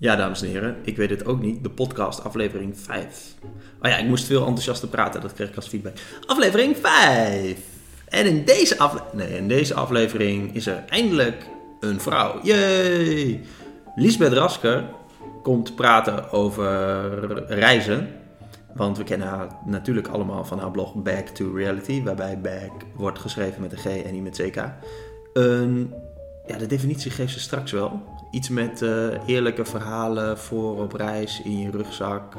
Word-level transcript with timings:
Ja, 0.00 0.16
dames 0.16 0.42
en 0.42 0.48
heren, 0.48 0.76
ik 0.82 0.96
weet 0.96 1.10
het 1.10 1.26
ook 1.26 1.40
niet. 1.40 1.62
De 1.62 1.70
podcast, 1.70 2.24
aflevering 2.24 2.78
5. 2.78 3.34
Oh 3.82 3.90
ja, 3.90 3.96
ik 3.96 4.06
moest 4.06 4.24
veel 4.24 4.40
enthousiaster 4.40 4.88
praten, 4.88 5.20
dat 5.20 5.32
kreeg 5.32 5.48
ik 5.48 5.56
als 5.56 5.68
feedback. 5.68 5.96
Aflevering 6.26 6.76
5! 6.76 7.58
En 8.08 8.26
in 8.26 8.44
deze, 8.44 8.78
afle 8.78 9.02
nee, 9.12 9.36
in 9.36 9.48
deze 9.48 9.74
aflevering 9.74 10.54
is 10.54 10.66
er 10.66 10.84
eindelijk 10.88 11.46
een 11.80 12.00
vrouw. 12.00 12.40
Yay! 12.42 13.40
Lisbeth 13.94 14.32
Rasker 14.32 14.84
komt 15.42 15.74
praten 15.74 16.30
over 16.30 17.46
reizen. 17.46 18.08
Want 18.74 18.98
we 18.98 19.04
kennen 19.04 19.28
haar 19.28 19.48
natuurlijk 19.64 20.08
allemaal 20.08 20.44
van 20.44 20.58
haar 20.58 20.70
blog 20.70 20.94
Back 20.94 21.26
to 21.26 21.54
Reality, 21.54 22.02
waarbij 22.02 22.40
back 22.40 22.72
wordt 22.94 23.18
geschreven 23.18 23.60
met 23.60 23.72
een 23.72 23.78
G 23.78 23.84
en 23.84 24.12
niet 24.12 24.22
met 24.22 24.42
CK. 24.42 24.64
Een, 25.32 25.94
ja, 26.46 26.56
de 26.56 26.66
definitie 26.66 27.10
geeft 27.10 27.32
ze 27.32 27.40
straks 27.40 27.72
wel. 27.72 28.09
Iets 28.30 28.48
met 28.48 28.82
eh, 28.82 29.08
eerlijke 29.26 29.64
verhalen 29.64 30.38
voor 30.38 30.82
op 30.82 30.92
reis 30.92 31.42
in 31.42 31.58
je 31.58 31.70
rugzak. 31.70 32.34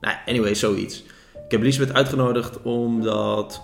Nou, 0.00 0.16
anyway, 0.26 0.54
zoiets. 0.54 1.04
Ik 1.44 1.52
heb 1.52 1.62
Lisbeth 1.62 1.92
uitgenodigd 1.92 2.62
omdat, 2.62 3.62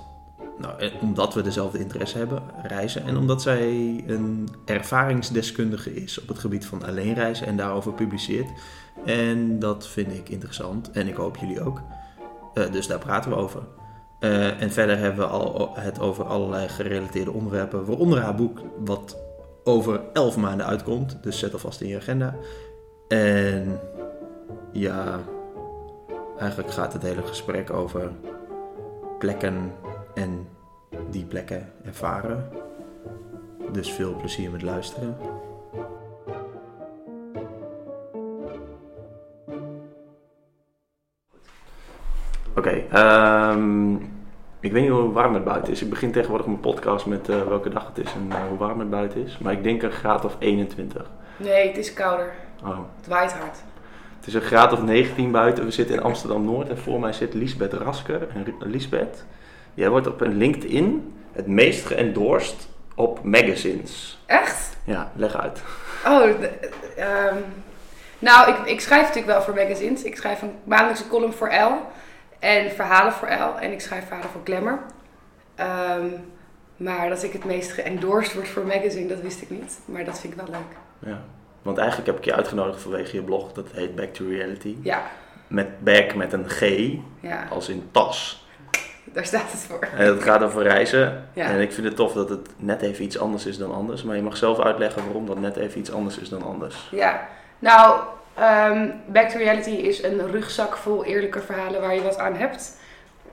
nou, 0.58 0.78
eh, 0.78 1.02
omdat 1.02 1.34
we 1.34 1.42
dezelfde 1.42 1.78
interesse 1.78 2.18
hebben, 2.18 2.42
reizen. 2.62 3.04
En 3.04 3.16
omdat 3.16 3.42
zij 3.42 3.70
een 4.06 4.48
ervaringsdeskundige 4.64 5.94
is 5.94 6.20
op 6.20 6.28
het 6.28 6.38
gebied 6.38 6.66
van 6.66 6.84
alleen 6.84 7.14
reizen 7.14 7.46
en 7.46 7.56
daarover 7.56 7.92
publiceert. 7.92 8.48
En 9.04 9.58
dat 9.58 9.88
vind 9.88 10.12
ik 10.12 10.28
interessant 10.28 10.90
en 10.90 11.08
ik 11.08 11.14
hoop 11.14 11.36
jullie 11.36 11.60
ook. 11.60 11.80
Eh, 12.54 12.72
dus 12.72 12.86
daar 12.86 12.98
praten 12.98 13.30
we 13.30 13.36
over. 13.36 13.62
Uh, 14.20 14.62
en 14.62 14.72
verder 14.72 14.98
hebben 14.98 15.24
we 15.24 15.32
al 15.32 15.70
het 15.74 16.00
over 16.00 16.24
allerlei 16.24 16.68
gerelateerde 16.68 17.32
onderwerpen, 17.32 17.84
waaronder 17.84 18.20
haar 18.20 18.34
boek, 18.34 18.60
wat 18.84 19.16
over 19.64 20.00
elf 20.12 20.36
maanden 20.36 20.66
uitkomt. 20.66 21.18
Dus 21.22 21.38
zet 21.38 21.52
alvast 21.52 21.80
in 21.80 21.88
je 21.88 21.96
agenda. 21.96 22.34
En 23.08 23.80
ja, 24.72 25.20
eigenlijk 26.38 26.70
gaat 26.70 26.92
het 26.92 27.02
hele 27.02 27.22
gesprek 27.22 27.72
over 27.72 28.10
plekken 29.18 29.72
en 30.14 30.48
die 31.10 31.24
plekken 31.24 31.72
ervaren. 31.84 32.48
Dus 33.72 33.92
veel 33.92 34.16
plezier 34.16 34.50
met 34.50 34.62
luisteren. 34.62 35.16
Oké, 42.56 42.84
um, 43.52 44.11
ik 44.62 44.72
weet 44.72 44.82
niet 44.82 44.90
hoe 44.90 45.12
warm 45.12 45.34
het 45.34 45.44
buiten 45.44 45.72
is. 45.72 45.82
Ik 45.82 45.90
begin 45.90 46.12
tegenwoordig 46.12 46.46
mijn 46.46 46.60
podcast 46.60 47.06
met 47.06 47.28
uh, 47.28 47.42
welke 47.42 47.68
dag 47.68 47.86
het 47.86 48.06
is 48.06 48.12
en 48.12 48.28
uh, 48.28 48.48
hoe 48.48 48.58
warm 48.58 48.78
het 48.78 48.90
buiten 48.90 49.24
is. 49.24 49.38
Maar 49.38 49.52
ik 49.52 49.62
denk 49.62 49.82
een 49.82 49.90
graad 49.90 50.24
of 50.24 50.36
21. 50.38 51.10
Nee, 51.36 51.68
het 51.68 51.76
is 51.76 51.92
kouder. 51.92 52.32
Oh. 52.64 52.78
Het 52.96 53.06
waait 53.06 53.32
hard. 53.32 53.56
Het 54.16 54.26
is 54.26 54.34
een 54.34 54.40
graad 54.40 54.72
of 54.72 54.82
19 54.82 55.30
buiten. 55.30 55.64
We 55.64 55.70
zitten 55.70 55.94
in 55.94 56.02
Amsterdam-Noord 56.02 56.68
en 56.68 56.78
voor 56.78 57.00
mij 57.00 57.12
zit 57.12 57.34
Lisbeth 57.34 57.72
Rasker. 57.72 58.28
En 58.34 58.54
Lisbeth, 58.58 59.24
jij 59.74 59.90
wordt 59.90 60.06
op 60.06 60.20
een 60.20 60.36
LinkedIn 60.36 61.14
het 61.32 61.46
meest 61.46 61.86
geëndorst 61.86 62.68
op 62.94 63.22
magazines. 63.22 64.18
Echt? 64.26 64.76
Ja, 64.84 65.12
leg 65.16 65.36
uit. 65.36 65.62
Oh, 66.06 66.22
um, 66.22 67.44
nou, 68.18 68.50
ik, 68.50 68.56
ik 68.64 68.80
schrijf 68.80 69.02
natuurlijk 69.02 69.32
wel 69.32 69.42
voor 69.42 69.54
magazines. 69.54 70.02
Ik 70.02 70.16
schrijf 70.16 70.42
een 70.42 70.54
maandelijkse 70.64 71.08
column 71.08 71.32
voor 71.32 71.48
L. 71.48 71.72
En 72.42 72.70
verhalen 72.70 73.12
voor 73.12 73.28
Elle. 73.28 73.54
En 73.60 73.72
ik 73.72 73.80
schrijf 73.80 74.06
verhalen 74.06 74.30
voor 74.30 74.40
Glamour. 74.44 74.78
Um, 75.60 76.24
maar 76.76 77.08
dat 77.08 77.22
ik 77.22 77.32
het 77.32 77.44
meest 77.44 77.72
geëndorsed 77.72 78.34
word 78.34 78.48
voor 78.48 78.66
magazine, 78.66 79.08
dat 79.08 79.20
wist 79.20 79.42
ik 79.42 79.50
niet. 79.50 79.78
Maar 79.84 80.04
dat 80.04 80.20
vind 80.20 80.32
ik 80.32 80.38
wel 80.38 80.48
leuk. 80.50 80.76
Ja, 81.12 81.20
want 81.62 81.78
eigenlijk 81.78 82.08
heb 82.08 82.18
ik 82.18 82.24
je 82.24 82.34
uitgenodigd 82.34 82.82
vanwege 82.82 83.16
je 83.16 83.22
blog. 83.22 83.52
Dat 83.52 83.66
heet 83.72 83.94
Back 83.94 84.12
to 84.12 84.28
Reality. 84.28 84.76
Ja. 84.80 85.02
Met 85.46 85.84
back 85.84 86.14
met 86.14 86.32
een 86.32 86.48
G. 86.48 86.60
Ja. 87.20 87.46
Als 87.50 87.68
in 87.68 87.88
tas. 87.90 88.46
Daar 89.04 89.24
staat 89.24 89.52
het 89.52 89.60
voor. 89.60 89.88
En 89.96 90.06
het 90.06 90.22
gaat 90.22 90.42
over 90.42 90.62
reizen. 90.62 91.28
Ja. 91.32 91.46
En 91.46 91.60
ik 91.60 91.72
vind 91.72 91.86
het 91.86 91.96
tof 91.96 92.12
dat 92.12 92.28
het 92.28 92.48
net 92.56 92.82
even 92.82 93.04
iets 93.04 93.18
anders 93.18 93.46
is 93.46 93.58
dan 93.58 93.74
anders. 93.74 94.02
Maar 94.02 94.16
je 94.16 94.22
mag 94.22 94.36
zelf 94.36 94.60
uitleggen 94.60 95.04
waarom 95.04 95.26
dat 95.26 95.38
net 95.38 95.56
even 95.56 95.80
iets 95.80 95.92
anders 95.92 96.18
is 96.18 96.28
dan 96.28 96.42
anders. 96.42 96.88
Ja, 96.90 97.28
nou, 97.58 98.00
Um, 98.38 98.92
Back 99.06 99.28
to 99.28 99.38
Reality 99.38 99.70
is 99.70 100.02
een 100.02 100.30
rugzak 100.30 100.76
vol 100.76 101.04
eerlijke 101.04 101.40
verhalen 101.40 101.80
waar 101.80 101.94
je 101.94 102.02
wat 102.02 102.18
aan 102.18 102.34
hebt. 102.34 102.76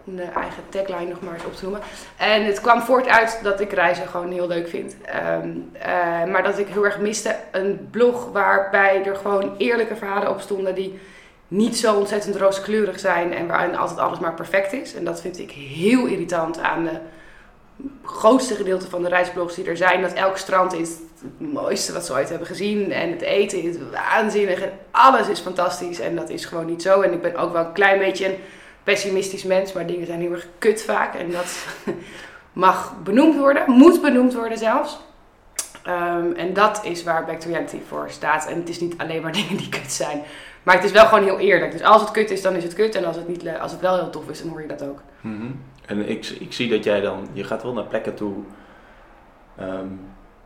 Om 0.04 0.16
de 0.16 0.24
eigen 0.24 0.64
tagline 0.70 1.10
nog 1.10 1.22
maar 1.22 1.34
eens 1.34 1.46
op 1.46 1.56
te 1.56 1.64
noemen. 1.64 1.82
En 2.18 2.46
het 2.46 2.62
kwam 2.62 2.82
voort 2.82 3.08
uit 3.08 3.40
dat 3.44 3.60
ik 3.60 3.72
reizen 3.72 4.08
gewoon 4.08 4.32
heel 4.32 4.48
leuk 4.48 4.68
vind. 4.68 4.96
Um, 5.44 5.72
uh, 5.76 5.84
maar 6.32 6.44
dat 6.44 6.60
ik 6.60 6.68
heel 6.68 6.86
erg 6.86 7.00
miste 7.00 7.36
een 7.52 7.88
blog 7.92 8.32
waarbij 8.32 9.06
er 9.06 9.16
gewoon 9.16 9.56
eerlijke 9.58 9.96
verhalen 9.96 10.30
op 10.30 10.40
stonden 10.40 10.76
die 10.76 11.00
niet 11.48 11.78
zo 11.78 11.96
ontzettend 11.96 12.36
rooskleurig 12.36 13.00
zijn 13.00 13.34
en 13.34 13.48
waarin 13.48 13.78
altijd 13.78 14.00
alles 14.00 14.20
maar 14.20 14.34
perfect 14.34 14.74
is. 14.74 14.96
En 14.96 15.04
dat 15.04 15.22
vind 15.22 15.40
ik 15.40 15.52
heel 15.52 16.06
irritant 16.06 16.60
aan 16.60 16.84
de 16.84 17.00
grootste 18.04 18.56
gedeelte 18.56 18.90
van 18.90 19.04
de 19.04 19.10
reisblogs 19.10 19.56
die 19.56 19.66
er 19.66 19.78
zijn. 19.78 20.02
Dat 20.02 20.14
elk 20.14 20.38
strand 20.38 20.74
is 20.74 20.90
het 20.90 21.52
mooiste 21.52 21.94
wat 21.94 22.06
ze 22.06 22.14
ooit 22.14 22.30
hebben 22.30 22.48
gezien. 22.48 22.92
En 22.92 23.12
het 23.12 23.22
eten 23.22 23.62
is 23.62 23.76
waanzinnig. 23.92 24.62
En 24.62 24.72
alles 24.92 25.28
is 25.28 25.40
fantastisch. 25.40 26.00
En 26.00 26.16
dat 26.16 26.30
is 26.30 26.46
gewoon 26.46 26.66
niet 26.66 26.82
zo. 26.82 27.02
En 27.02 27.14
ik 27.14 27.22
ben 27.22 27.36
ook 27.36 27.54
wel 27.54 27.66
een 27.66 27.74
klein 27.74 28.00
beetje 28.00 28.26
een 28.26 28.38
pessimistisch 28.84 29.44
mens. 29.44 29.74
Maar 29.74 29.88
dingen 29.88 30.06
zijn 30.06 30.20
heel 30.20 30.32
erg 30.32 30.48
kut 30.58 30.82
vaak. 30.82 31.16
En 31.16 31.32
dat 31.32 31.66
mag 32.54 32.94
benoemd 33.04 33.38
worden. 33.38 33.72
Moet 33.72 34.02
benoemd 34.02 34.34
worden 34.34 34.58
zelfs. 34.58 35.00
Um, 35.88 36.34
en 36.34 36.54
dat 36.54 36.80
is 36.84 37.04
waar 37.04 37.26
Back 37.26 37.40
to 37.40 37.50
Reality 37.50 37.80
voor 37.88 38.10
staat. 38.10 38.48
En 38.48 38.56
het 38.56 38.70
is 38.70 38.80
niet 38.80 38.98
alleen 38.98 39.22
maar 39.22 39.34
dingen 39.42 39.58
die 39.58 39.70
kut 39.70 39.92
zijn. 39.92 40.22
Maar 40.64 40.76
het 40.76 40.84
is 40.84 40.92
wel 40.92 41.06
gewoon 41.06 41.24
heel 41.24 41.40
eerlijk. 41.40 41.72
Dus 41.72 41.84
als 41.84 42.02
het 42.02 42.12
kut 42.12 42.32
is, 42.32 42.42
dan 42.42 42.56
is 42.56 42.64
het 42.64 42.74
kut. 42.74 42.96
En 42.96 43.06
als 43.06 43.16
het, 43.16 43.28
niet, 43.28 43.48
als 43.60 43.72
het 43.72 43.82
wel 43.82 43.96
heel 43.96 44.10
tof 44.10 44.30
is, 44.30 44.42
dan 44.42 44.50
hoor 44.50 44.62
je 44.62 44.68
dat 44.68 44.84
ook. 44.84 45.00
-hmm. 45.22 45.60
En 45.90 46.10
ik, 46.10 46.26
ik 46.26 46.54
zie 46.54 46.70
dat 46.70 46.84
jij 46.84 47.02
dan, 47.02 47.28
je 47.34 47.44
gaat 47.44 47.64
wel 47.64 47.74
naar 47.74 47.84
plekken 47.84 48.16
toe 48.16 48.34
um, 49.62 50.00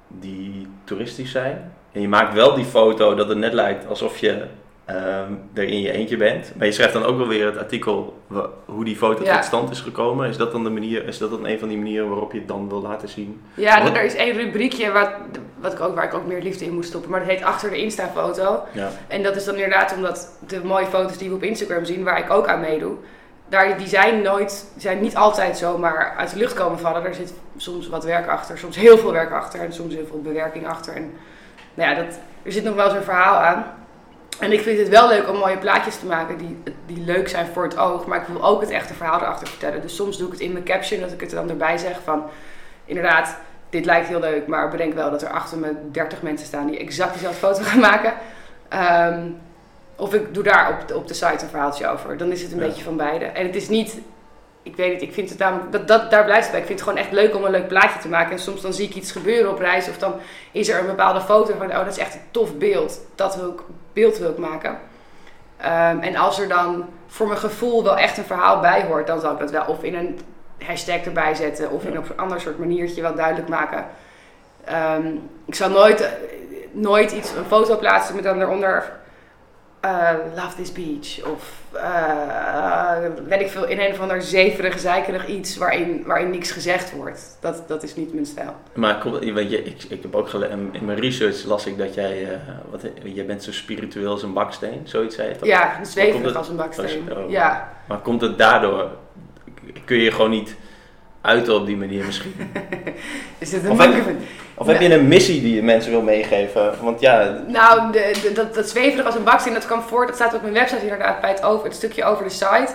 die 0.07 0.67
toeristisch 0.83 1.31
zijn. 1.31 1.73
En 1.91 2.01
je 2.01 2.07
maakt 2.07 2.33
wel 2.33 2.55
die 2.55 2.65
foto 2.65 3.15
dat 3.15 3.29
het 3.29 3.37
net 3.37 3.53
lijkt 3.53 3.87
alsof 3.87 4.17
je 4.17 4.45
um, 4.89 5.39
er 5.53 5.63
in 5.63 5.81
je 5.81 5.91
eentje 5.91 6.17
bent. 6.17 6.53
Maar 6.57 6.65
je 6.65 6.71
schrijft 6.71 6.93
dan 6.93 7.03
ook 7.03 7.17
wel 7.17 7.27
weer 7.27 7.45
het 7.45 7.57
artikel 7.57 8.21
hoe 8.65 8.85
die 8.85 8.95
foto 8.95 9.23
ja. 9.23 9.35
tot 9.35 9.45
stand 9.45 9.71
is 9.71 9.79
gekomen. 9.79 10.29
Is 10.29 10.37
dat 10.37 10.51
dan 10.51 10.63
de 10.63 10.69
manier, 10.69 11.07
is 11.07 11.17
dat 11.17 11.29
dan 11.29 11.47
een 11.47 11.59
van 11.59 11.67
die 11.67 11.77
manieren 11.77 12.09
waarop 12.09 12.31
je 12.31 12.37
het 12.37 12.47
dan 12.47 12.69
wil 12.69 12.81
laten 12.81 13.09
zien? 13.09 13.41
Ja, 13.53 13.83
Wat? 13.83 13.95
er 13.95 14.03
is 14.03 14.15
één 14.15 14.33
rubriekje 14.33 14.91
wat, 14.91 15.11
wat 15.59 15.73
ik 15.73 15.79
ook, 15.79 15.95
waar 15.95 16.05
ik 16.05 16.13
ook 16.13 16.25
meer 16.25 16.41
liefde 16.41 16.65
in 16.65 16.73
moet 16.73 16.85
stoppen. 16.85 17.11
Maar 17.11 17.19
dat 17.19 17.29
heet 17.29 17.43
achter 17.43 17.69
de 17.69 17.77
Insta-foto. 17.77 18.63
Ja. 18.73 18.91
En 19.07 19.23
dat 19.23 19.35
is 19.35 19.45
dan 19.45 19.55
inderdaad 19.55 19.95
omdat 19.95 20.37
de 20.47 20.63
mooie 20.63 20.85
foto's 20.85 21.17
die 21.17 21.29
we 21.29 21.35
op 21.35 21.43
Instagram 21.43 21.85
zien, 21.85 22.03
waar 22.03 22.19
ik 22.19 22.31
ook 22.31 22.47
aan 22.47 22.59
meedoe 22.59 22.95
daar, 23.49 23.77
die 23.77 23.87
zijn 23.87 24.21
nooit, 24.21 24.65
zijn 24.77 25.01
niet 25.01 25.15
altijd 25.15 25.57
zomaar 25.57 26.13
uit 26.17 26.29
de 26.29 26.37
lucht 26.37 26.53
komen 26.53 26.79
vallen. 26.79 27.05
Er 27.05 27.13
zit 27.13 27.33
soms 27.57 27.87
wat 27.87 28.03
werk 28.03 28.27
achter, 28.27 28.57
soms 28.57 28.75
heel 28.75 28.97
veel 28.97 29.11
werk 29.11 29.31
achter 29.31 29.59
en 29.59 29.73
soms 29.73 29.93
heel 29.93 30.05
veel 30.05 30.21
bewerking 30.21 30.67
achter. 30.67 30.95
En 30.95 31.13
nou 31.73 31.89
ja, 31.89 32.03
dat, 32.03 32.19
er 32.43 32.51
zit 32.51 32.63
nog 32.63 32.75
wel 32.75 32.89
zo'n 32.89 33.01
verhaal 33.01 33.35
aan. 33.35 33.65
En 34.39 34.51
ik 34.51 34.61
vind 34.61 34.79
het 34.79 34.89
wel 34.89 35.07
leuk 35.07 35.29
om 35.29 35.37
mooie 35.37 35.57
plaatjes 35.57 35.97
te 35.97 36.05
maken 36.05 36.37
die, 36.37 36.63
die 36.85 37.05
leuk 37.05 37.29
zijn 37.29 37.47
voor 37.47 37.63
het 37.63 37.77
oog. 37.77 38.05
Maar 38.05 38.21
ik 38.21 38.27
wil 38.27 38.43
ook 38.43 38.61
het 38.61 38.69
echte 38.69 38.93
verhaal 38.93 39.21
erachter 39.21 39.47
vertellen. 39.47 39.81
Dus 39.81 39.95
soms 39.95 40.17
doe 40.17 40.25
ik 40.27 40.33
het 40.33 40.41
in 40.41 40.51
mijn 40.51 40.63
caption, 40.63 40.99
dat 41.01 41.11
ik 41.11 41.19
het 41.19 41.31
er 41.31 41.37
dan 41.37 41.49
erbij 41.49 41.77
zeg 41.77 41.99
van... 42.03 42.23
Inderdaad, 42.85 43.37
dit 43.69 43.85
lijkt 43.85 44.07
heel 44.07 44.19
leuk, 44.19 44.47
maar 44.47 44.69
bedenk 44.69 44.93
wel 44.93 45.11
dat 45.11 45.21
er 45.21 45.29
achter 45.29 45.57
me 45.57 45.75
30 45.91 46.21
mensen 46.21 46.47
staan 46.47 46.67
die 46.67 46.79
exact 46.79 47.13
dezelfde 47.13 47.39
foto 47.39 47.63
gaan 47.63 47.79
maken. 47.79 48.13
Um, 49.13 49.37
of 49.95 50.13
ik 50.13 50.33
doe 50.33 50.43
daar 50.43 50.79
op 50.81 50.87
de, 50.87 50.95
op 50.95 51.07
de 51.07 51.13
site 51.13 51.43
een 51.43 51.49
verhaaltje 51.49 51.87
over. 51.87 52.17
Dan 52.17 52.31
is 52.31 52.41
het 52.41 52.51
een 52.51 52.59
beetje 52.59 52.83
van 52.83 52.97
beide. 52.97 53.25
En 53.25 53.45
het 53.45 53.55
is 53.55 53.69
niet, 53.69 53.97
ik 54.63 54.75
weet 54.75 54.93
het, 54.93 55.01
ik 55.01 55.13
vind 55.13 55.29
het 55.29 55.39
namelijk, 55.39 55.71
dat, 55.71 55.87
dat, 55.87 56.11
daar 56.11 56.23
blijft 56.23 56.43
het 56.43 56.51
bij. 56.51 56.59
Ik 56.59 56.67
vind 56.67 56.79
het 56.79 56.89
gewoon 56.89 57.03
echt 57.03 57.11
leuk 57.11 57.35
om 57.35 57.43
een 57.43 57.51
leuk 57.51 57.67
plaatje 57.67 57.99
te 57.99 58.07
maken. 58.07 58.31
En 58.31 58.39
soms 58.39 58.61
dan 58.61 58.73
zie 58.73 58.87
ik 58.87 58.95
iets 58.95 59.11
gebeuren 59.11 59.51
op 59.51 59.59
reis. 59.59 59.89
Of 59.89 59.97
dan 59.97 60.13
is 60.51 60.69
er 60.69 60.79
een 60.79 60.85
bepaalde 60.85 61.21
foto 61.21 61.53
van, 61.57 61.69
oh 61.69 61.75
dat 61.75 61.87
is 61.87 61.97
echt 61.97 62.13
een 62.13 62.21
tof 62.31 62.57
beeld. 62.57 62.99
Dat 63.15 63.35
wil 63.35 63.49
ik, 63.49 63.59
beeld 63.93 64.17
wil 64.17 64.29
ik 64.29 64.37
maken. 64.37 64.71
Um, 65.61 65.99
en 65.99 66.15
als 66.15 66.39
er 66.39 66.47
dan 66.47 66.85
voor 67.07 67.27
mijn 67.27 67.39
gevoel 67.39 67.83
wel 67.83 67.97
echt 67.97 68.17
een 68.17 68.23
verhaal 68.23 68.59
bij 68.59 68.83
hoort, 68.83 69.07
dan 69.07 69.19
zal 69.19 69.31
ik 69.31 69.39
dat 69.39 69.51
wel 69.51 69.65
of 69.65 69.83
in 69.83 69.95
een 69.95 70.19
hashtag 70.65 71.01
erbij 71.01 71.35
zetten. 71.35 71.71
Of 71.71 71.83
in 71.83 71.95
een 71.95 72.03
ander 72.15 72.41
soort 72.41 72.59
maniertje 72.59 73.01
wel 73.01 73.15
duidelijk 73.15 73.47
maken. 73.47 73.85
Um, 74.95 75.29
ik 75.45 75.55
zal 75.55 75.69
nooit, 75.69 76.09
nooit 76.71 77.11
iets, 77.11 77.31
een 77.31 77.45
foto 77.45 77.77
plaatsen 77.77 78.15
met 78.15 78.23
dan 78.23 78.41
eronder 78.41 79.01
uh, 79.85 80.09
Love 80.35 80.55
This 80.55 80.71
Beach. 80.71 81.31
Of 81.31 81.61
uh, 81.73 82.97
weet 83.27 83.41
ik 83.41 83.49
veel, 83.49 83.67
in 83.67 83.79
een 83.79 83.91
of 83.91 83.99
ander 83.99 84.21
zeverig, 84.21 84.79
zeikerig 84.79 85.27
iets 85.27 85.57
waarin, 85.57 86.03
waarin 86.05 86.29
niks 86.29 86.51
gezegd 86.51 86.91
wordt. 86.91 87.37
Dat, 87.39 87.63
dat 87.67 87.83
is 87.83 87.95
niet 87.95 88.13
mijn 88.13 88.25
stijl. 88.25 88.55
Maar 88.73 89.03
weet 89.33 89.51
je, 89.51 89.63
ik, 89.63 89.83
ik 89.83 90.01
heb 90.01 90.15
ook 90.15 90.33
in 90.71 90.85
mijn 90.85 90.99
research 90.99 91.43
las 91.43 91.65
ik 91.65 91.77
dat 91.77 91.93
jij, 91.93 92.21
uh, 92.21 92.29
wat, 92.71 92.81
jij 93.03 93.25
bent 93.25 93.43
zo 93.43 93.51
spiritueel 93.51 94.11
als 94.11 94.23
een 94.23 94.33
baksteen, 94.33 94.81
zoiets 94.83 95.15
zei 95.15 95.29
je 95.29 95.45
Ja, 95.45 95.79
zweverig 95.83 96.35
als 96.35 96.49
een 96.49 96.55
baksteen. 96.55 97.17
Oh, 97.17 97.29
ja. 97.29 97.73
Maar 97.87 97.99
komt 97.99 98.21
het 98.21 98.37
daardoor, 98.37 98.89
kun 99.85 99.97
je 99.97 100.11
gewoon 100.11 100.31
niet 100.31 100.55
uiten 101.21 101.55
op 101.55 101.65
die 101.65 101.77
manier 101.77 102.05
misschien? 102.05 102.33
is 103.37 103.49
dit 103.49 103.63
een 103.63 103.71
Of 103.71 103.77
heb 104.57 104.81
je 104.81 104.93
een 104.93 105.07
missie 105.07 105.41
die 105.41 105.55
je 105.55 105.63
mensen 105.63 105.91
wil 105.91 106.01
meegeven? 106.01 106.73
Want 106.81 106.99
ja, 106.99 107.43
Nou, 107.47 107.91
de, 107.91 108.31
dat, 108.33 108.55
dat 108.55 108.69
zweverig 108.69 109.05
als 109.05 109.15
een 109.15 109.23
baksteen, 109.23 109.53
dat 109.53 109.65
kwam 109.65 109.81
voort. 109.81 110.07
Dat 110.07 110.15
staat 110.15 110.33
op 110.33 110.41
mijn 110.41 110.53
website 110.53 110.81
inderdaad 110.81 111.21
bij 111.21 111.29
het, 111.29 111.43
over, 111.43 111.65
het 111.65 111.75
stukje 111.75 112.03
over 112.03 112.23
de 112.23 112.29
site. 112.29 112.69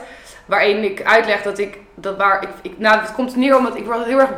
Waarin 0.46 0.84
ik 0.84 1.02
uitleg 1.02 1.42
dat 1.42 1.58
ik, 1.58 1.78
dat 1.94 2.16
waar, 2.16 2.42
ik, 2.42 2.48
ik 2.62 2.78
nou, 2.78 3.00
het 3.00 3.12
komt 3.12 3.36
neer 3.36 3.56
omdat 3.56 3.76
ik 3.76 3.84
word 3.84 4.04
heel 4.04 4.19
erg, 4.19 4.30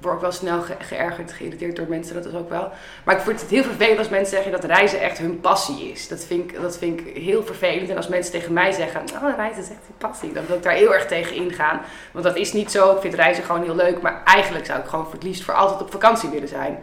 word 0.00 0.14
ook 0.14 0.20
wel 0.20 0.32
snel 0.32 0.60
ge- 0.62 0.74
geërgerd, 0.78 1.32
geïrriteerd 1.32 1.76
door 1.76 1.86
mensen, 1.88 2.14
dat 2.14 2.24
is 2.24 2.34
ook 2.34 2.48
wel. 2.50 2.70
Maar 3.04 3.16
ik 3.16 3.20
vind 3.22 3.40
het 3.40 3.50
heel 3.50 3.62
vervelend 3.62 3.98
als 3.98 4.08
mensen 4.08 4.34
zeggen 4.34 4.52
dat 4.52 4.64
reizen 4.64 5.00
echt 5.00 5.18
hun 5.18 5.40
passie 5.40 5.90
is. 5.92 6.08
Dat 6.08 6.24
vind 6.24 6.50
ik, 6.50 6.60
dat 6.60 6.78
vind 6.78 7.00
ik 7.00 7.16
heel 7.16 7.44
vervelend. 7.44 7.88
En 7.90 7.96
als 7.96 8.08
mensen 8.08 8.32
tegen 8.32 8.52
mij 8.52 8.72
zeggen, 8.72 9.00
oh, 9.00 9.34
reizen 9.36 9.62
is 9.62 9.68
echt 9.68 9.78
hun 9.86 9.96
passie, 10.08 10.32
dan 10.32 10.46
wil 10.46 10.56
ik 10.56 10.62
daar 10.62 10.72
heel 10.72 10.94
erg 10.94 11.06
tegen 11.06 11.36
ingaan. 11.36 11.80
Want 12.12 12.24
dat 12.24 12.36
is 12.36 12.52
niet 12.52 12.70
zo. 12.70 12.94
Ik 12.94 13.00
vind 13.00 13.14
reizen 13.14 13.44
gewoon 13.44 13.62
heel 13.62 13.74
leuk, 13.76 14.00
maar 14.00 14.22
eigenlijk 14.24 14.66
zou 14.66 14.78
ik 14.80 14.86
gewoon 14.86 15.04
voor 15.04 15.14
het 15.14 15.22
liefst 15.22 15.42
voor 15.42 15.54
altijd 15.54 15.80
op 15.80 15.90
vakantie 15.90 16.28
willen 16.30 16.48
zijn. 16.48 16.78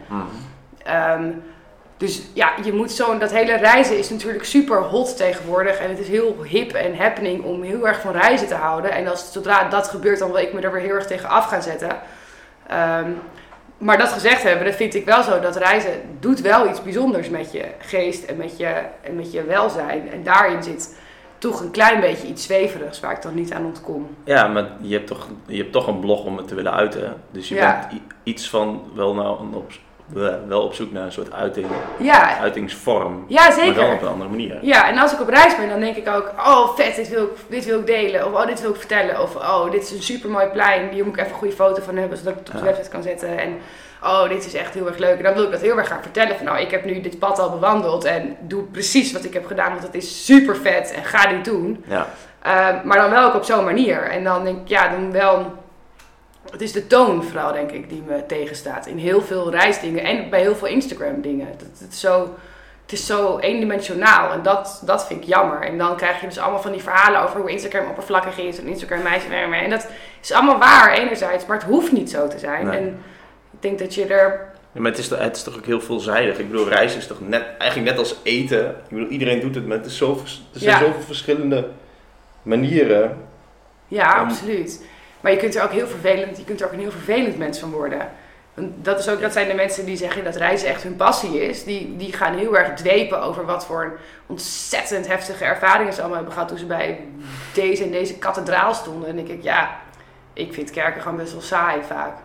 Ehm, 0.84 1.30
dus 1.96 2.22
ja, 2.32 2.52
je 2.64 2.72
moet 2.72 2.92
zo'n, 2.92 3.18
dat 3.18 3.30
hele 3.30 3.56
reizen 3.56 3.98
is 3.98 4.10
natuurlijk 4.10 4.44
super 4.44 4.82
hot 4.82 5.16
tegenwoordig. 5.16 5.78
En 5.78 5.88
het 5.90 5.98
is 5.98 6.08
heel 6.08 6.42
hip 6.42 6.72
en 6.72 6.96
happening 6.96 7.44
om 7.44 7.62
heel 7.62 7.86
erg 7.88 8.00
van 8.00 8.12
reizen 8.12 8.46
te 8.46 8.54
houden. 8.54 8.90
En 8.90 9.06
als, 9.06 9.32
zodra 9.32 9.68
dat 9.68 9.88
gebeurt, 9.88 10.18
dan 10.18 10.32
wil 10.32 10.40
ik 10.42 10.52
me 10.52 10.60
er 10.60 10.72
weer 10.72 10.82
heel 10.82 10.94
erg 10.94 11.06
tegen 11.06 11.28
af 11.28 11.46
gaan 11.46 11.62
zetten. 11.62 11.88
Ehm, 12.68 13.10
maar 13.78 13.98
dat 13.98 14.08
gezegd 14.08 14.42
hebben, 14.42 14.64
dan 14.64 14.74
vind 14.74 14.94
ik 14.94 15.04
wel 15.04 15.22
zo 15.22 15.40
dat 15.40 15.56
reizen 15.56 15.92
doet 16.20 16.40
wel 16.40 16.68
iets 16.68 16.82
bijzonders 16.82 17.28
met 17.30 17.52
je 17.52 17.64
geest 17.78 18.24
en 18.24 18.36
met 18.36 18.58
je, 18.58 18.82
en 19.02 19.16
met 19.16 19.32
je 19.32 19.44
welzijn. 19.44 20.10
En 20.12 20.22
daarin 20.22 20.62
zit 20.62 20.98
toch 21.38 21.60
een 21.60 21.70
klein 21.70 22.00
beetje 22.00 22.26
iets 22.26 22.44
zweverigs 22.44 23.00
waar 23.00 23.12
ik 23.12 23.22
dan 23.22 23.34
niet 23.34 23.52
aan 23.52 23.64
ontkom. 23.64 24.08
ja 24.24 24.46
maar 24.48 24.66
je 24.80 24.94
hebt, 24.94 25.06
toch, 25.06 25.28
je 25.46 25.56
hebt 25.56 25.72
toch 25.72 25.86
een 25.86 26.00
blog 26.00 26.24
om 26.24 26.36
het 26.36 26.48
te 26.48 26.54
willen 26.54 26.72
uiten. 26.72 27.14
Dus 27.30 27.48
je 27.48 27.54
Ja. 27.54 27.86
bent 27.90 28.02
iets 28.22 28.48
van 28.50 28.82
wel, 28.94 29.14
nou, 29.14 29.40
een 29.40 29.54
op, 29.54 29.70
wel 30.48 30.62
op 30.62 30.74
zoek 30.74 30.92
naar 30.92 31.04
een 31.04 31.12
soort 31.12 31.32
uiting, 31.32 31.66
Ja, 31.98 32.38
uitingsvorm. 32.38 33.24
ja 33.28 33.42
Maar 33.42 33.52
zeker. 33.52 33.74
wel 33.74 33.92
op 33.92 34.02
een 34.02 34.08
andere 34.08 34.30
manier. 34.30 34.58
Ja, 34.62 34.88
en 34.88 34.98
als 34.98 35.12
ik 35.12 35.20
op 35.20 35.28
reis 35.28 35.56
ben, 35.56 35.68
dan 35.68 35.80
denk 35.80 35.96
ik 35.96 36.08
ook, 36.08 36.32
oh 36.46 36.74
vet, 36.76 36.96
dit 36.96 37.08
wil 37.08 37.22
ik, 37.24 37.30
dit 37.48 37.64
wil 37.64 37.78
ik 37.78 37.86
delen. 37.86 38.26
Of 38.26 38.32
oh, 38.32 38.46
dit 38.46 38.60
wil 38.60 38.70
ik 38.70 38.76
vertellen. 38.76 39.22
Of 39.22 39.36
oh, 39.36 39.70
dit 39.70 39.82
is 39.82 39.90
een 39.90 40.02
super 40.02 40.30
mooi 40.30 40.46
plein. 40.46 40.88
Hier 40.88 41.04
moet 41.04 41.12
ik 41.14 41.18
even 41.20 41.32
een 41.32 41.38
goede 41.38 41.54
foto 41.54 41.82
van 41.82 41.96
hebben, 41.96 42.18
zodat 42.18 42.32
ik 42.32 42.38
het 42.38 42.48
op 42.48 42.54
de 42.54 42.60
Ja. 42.60 42.64
website 42.64 42.90
kan 42.90 43.02
zetten. 43.02 43.38
En 43.38 43.56
oh, 44.02 44.28
dit 44.28 44.46
is 44.46 44.54
echt 44.54 44.74
heel 44.74 44.86
erg 44.86 44.98
leuk. 44.98 45.16
En 45.16 45.22
dan 45.24 45.34
wil 45.34 45.44
ik 45.44 45.50
dat 45.50 45.60
heel 45.60 45.78
erg 45.78 45.88
gaan 45.88 46.02
vertellen. 46.02 46.36
Van 46.36 46.44
nou, 46.46 46.58
ik 46.60 46.70
heb 46.70 46.84
nu 46.84 47.00
dit 47.00 47.18
pad 47.18 47.38
al 47.38 47.50
bewandeld 47.50 48.04
en 48.04 48.36
doe 48.40 48.62
precies 48.62 49.12
wat 49.12 49.24
ik 49.24 49.32
heb 49.32 49.46
gedaan, 49.46 49.70
want 49.70 49.82
het 49.82 49.94
is 49.94 50.24
super 50.24 50.56
vet. 50.56 50.92
En 50.96 51.04
ga 51.04 51.26
dit 51.28 51.44
doen. 51.44 51.84
Ja. 51.88 52.06
Uh, 52.46 52.68
maar 52.84 52.98
dan 52.98 53.10
wel 53.10 53.24
ook 53.28 53.34
op 53.34 53.44
zo'n 53.44 53.64
manier. 53.64 54.02
En 54.02 54.24
dan 54.24 54.44
denk 54.44 54.60
ik, 54.60 54.68
ja, 54.68 54.88
dan 54.88 55.12
wel... 55.12 55.64
Het 56.50 56.60
is 56.62 56.72
de 56.72 56.86
toon 56.86 57.24
vooral, 57.24 57.52
denk 57.52 57.70
ik, 57.70 57.88
die 57.88 58.02
me 58.06 58.26
tegenstaat. 58.26 58.86
In 58.86 58.98
heel 58.98 59.22
veel 59.22 59.50
reisdingen 59.50 60.04
en 60.04 60.30
bij 60.30 60.40
heel 60.40 60.56
veel 60.56 60.68
Instagram 60.68 61.20
dingen. 61.20 61.46
Het, 61.46 61.60
het, 61.80 61.92
is 61.92 62.00
zo, 62.00 62.34
het 62.82 62.92
is 62.92 63.06
zo 63.06 63.38
eendimensionaal 63.38 64.32
en 64.32 64.42
dat, 64.42 64.82
dat 64.84 65.06
vind 65.06 65.20
ik 65.22 65.26
jammer. 65.28 65.60
En 65.62 65.78
dan 65.78 65.96
krijg 65.96 66.20
je 66.20 66.26
dus 66.26 66.38
allemaal 66.38 66.62
van 66.62 66.72
die 66.72 66.82
verhalen 66.82 67.20
over 67.22 67.40
hoe 67.40 67.50
Instagram 67.50 67.88
oppervlakkig 67.88 68.38
is. 68.38 68.58
En 68.58 68.66
Instagram 68.66 69.02
meisje 69.02 69.28
En 69.28 69.70
dat 69.70 69.88
is 70.22 70.32
allemaal 70.32 70.58
waar 70.58 70.92
enerzijds, 70.92 71.46
maar 71.46 71.56
het 71.56 71.66
hoeft 71.66 71.92
niet 71.92 72.10
zo 72.10 72.28
te 72.28 72.38
zijn. 72.38 72.66
Nee. 72.66 72.78
En 72.78 72.86
ik 73.52 73.62
denk 73.62 73.78
dat 73.78 73.94
je 73.94 74.06
er... 74.06 74.54
Ja, 74.72 74.80
maar 74.82 74.90
het 74.90 75.00
is, 75.00 75.10
het 75.10 75.36
is 75.36 75.42
toch 75.42 75.56
ook 75.56 75.66
heel 75.66 75.80
veelzijdig. 75.80 76.38
Ik 76.38 76.50
bedoel, 76.50 76.68
reizen 76.68 76.98
is 76.98 77.06
toch 77.06 77.20
net, 77.20 77.44
eigenlijk 77.58 77.90
net 77.90 77.98
als 77.98 78.16
eten. 78.22 78.66
Ik 78.68 78.88
bedoel, 78.88 79.08
iedereen 79.08 79.40
doet 79.40 79.54
het, 79.54 79.66
maar 79.66 79.76
het 79.76 79.86
is 79.86 79.96
zo, 79.96 80.14
vers- 80.14 80.42
er 80.54 80.60
zijn 80.60 80.78
Ja. 80.80 80.86
zoveel 80.86 81.02
verschillende 81.02 81.68
manieren. 82.42 83.16
Ja, 83.88 84.20
Om- 84.22 84.28
absoluut. 84.28 84.84
Maar 85.20 85.32
je 85.32 85.38
kunt 85.38 85.54
er 85.54 85.62
ook 85.62 85.70
heel 85.70 85.86
vervelend, 85.86 86.36
je 86.36 86.44
kunt 86.44 86.60
er 86.60 86.66
ook 86.66 86.72
een 86.72 86.78
heel 86.78 86.90
vervelend 86.90 87.38
mens 87.38 87.58
van 87.58 87.70
worden. 87.70 88.08
Dat, 88.58 88.98
is 88.98 89.08
ook, 89.08 89.20
dat 89.20 89.32
zijn 89.32 89.48
de 89.48 89.54
mensen 89.54 89.84
die 89.84 89.96
zeggen 89.96 90.24
dat 90.24 90.36
reizen 90.36 90.68
echt 90.68 90.82
hun 90.82 90.96
passie 90.96 91.46
is. 91.48 91.64
Die, 91.64 91.96
die 91.96 92.12
gaan 92.12 92.34
heel 92.34 92.56
erg 92.56 92.74
dwepen 92.74 93.22
over 93.22 93.44
wat 93.44 93.66
voor 93.66 93.98
ontzettend 94.26 95.06
heftige 95.06 95.44
ervaringen 95.44 95.92
ze 95.92 95.98
allemaal 95.98 96.16
hebben 96.16 96.34
gehad 96.34 96.48
toen 96.48 96.58
ze 96.58 96.66
bij 96.66 97.00
deze 97.54 97.84
en 97.84 97.90
deze 97.90 98.18
kathedraal 98.18 98.74
stonden. 98.74 99.08
En 99.08 99.18
ik 99.18 99.26
denk, 99.26 99.42
ja, 99.42 99.80
ik 100.32 100.52
vind 100.52 100.70
kerken 100.70 101.02
gewoon 101.02 101.16
best 101.16 101.32
wel 101.32 101.40
saai 101.40 101.82
vaak. 101.82 102.16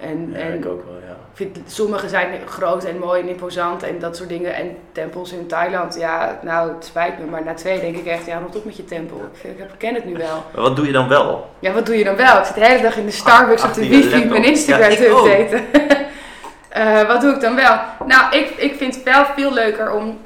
En, 0.00 0.30
Ja, 0.32 0.38
en 0.38 0.54
ik 0.54 0.66
ook 0.66 0.84
wel, 0.84 0.94
ja. 0.94 1.16
vind, 1.32 1.58
sommige 1.66 2.08
zijn 2.08 2.28
groot 2.46 2.84
en 2.84 2.98
mooi 2.98 3.20
en 3.20 3.28
imposant 3.28 3.82
en 3.82 3.98
dat 3.98 4.16
soort 4.16 4.28
dingen. 4.28 4.54
En 4.54 4.76
tempels 4.92 5.32
in 5.32 5.46
Thailand, 5.46 5.96
ja, 5.98 6.38
nou, 6.42 6.72
het 6.74 6.84
spijt 6.84 7.18
me. 7.18 7.24
Maar 7.26 7.44
na 7.44 7.54
twee 7.54 7.80
denk 7.80 7.96
ik 7.96 8.06
echt, 8.06 8.26
ja, 8.26 8.38
rot 8.38 8.56
op 8.56 8.64
met 8.64 8.76
je 8.76 8.84
tempel. 8.84 9.30
Ik, 9.42 9.68
ken 9.78 9.94
het 9.94 10.04
nu 10.04 10.16
wel. 10.16 10.44
Maar 10.54 10.62
wat 10.62 10.76
doe 10.76 10.86
je 10.86 10.92
dan 10.92 11.08
wel? 11.08 11.50
Ja, 11.58 11.72
wat 11.72 11.86
doe 11.86 11.98
je 11.98 12.04
dan 12.04 12.16
wel? 12.16 12.38
Ik 12.38 12.44
zit 12.44 12.54
de 12.54 12.64
hele 12.64 12.82
dag 12.82 12.96
in 12.96 13.06
de 13.06 13.12
Starbucks 13.12 13.64
op 13.64 13.74
de 13.74 13.88
wifi 13.88 14.24
mijn 14.24 14.44
Instagram 14.44 14.90
Ja, 14.90 14.96
te 14.96 15.06
updaten. 15.06 15.64
Eh, 16.70 17.06
wat 17.06 17.20
doe 17.20 17.34
ik 17.34 17.40
dan 17.40 17.54
wel? 17.54 17.78
Nou, 18.06 18.36
ik, 18.36 18.48
ik 18.50 18.74
vind 18.76 18.94
het 18.94 19.04
wel 19.04 19.24
veel 19.36 19.52
leuker 19.52 19.92
om 19.92 20.18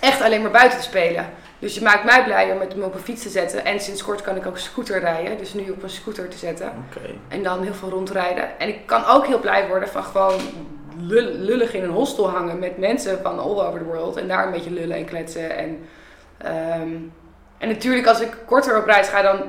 echt 0.00 0.22
alleen 0.22 0.42
maar 0.42 0.50
buiten 0.50 0.78
te 0.78 0.84
spelen. 0.84 1.26
Dus 1.58 1.74
je 1.74 1.82
maakt 1.82 2.04
mij 2.04 2.24
blij 2.24 2.52
om 2.52 2.58
met 2.58 2.76
me 2.76 2.84
op 2.84 2.94
een 2.94 3.00
fiets 3.00 3.22
te 3.22 3.28
zetten. 3.28 3.64
En 3.64 3.80
sinds 3.80 4.02
kort 4.02 4.22
kan 4.22 4.36
ik 4.36 4.46
ook 4.46 4.58
scooter 4.58 5.00
rijden. 5.00 5.38
Dus 5.38 5.54
nu 5.54 5.70
op 5.70 5.82
een 5.82 5.90
scooter 5.90 6.28
te 6.28 6.36
zetten. 6.38 6.72
En 7.28 7.42
dan 7.42 7.62
heel 7.62 7.74
veel 7.74 7.88
rondrijden. 7.88 8.58
En 8.58 8.68
ik 8.68 8.86
kan 8.86 9.04
ook 9.04 9.26
heel 9.26 9.40
blij 9.40 9.68
worden 9.68 9.88
van 9.88 10.04
gewoon 10.04 10.40
lul- 10.98 11.32
lullig 11.34 11.74
in 11.74 11.82
een 11.82 11.90
hostel 11.90 12.30
hangen 12.30 12.58
met 12.58 12.78
mensen 12.78 13.18
van 13.22 13.38
all 13.38 13.66
over 13.66 13.78
the 13.78 13.84
world. 13.84 14.16
En 14.16 14.28
daar 14.28 14.46
een 14.46 14.52
beetje 14.52 14.70
lullen 14.70 14.96
en 14.96 15.04
kletsen. 15.04 15.56
En, 15.56 15.86
ehm, 16.38 16.94
en 17.58 17.68
natuurlijk 17.68 18.06
als 18.06 18.20
ik 18.20 18.36
korter 18.46 18.78
op 18.78 18.86
reis 18.86 19.08
ga, 19.08 19.22
dan 19.22 19.42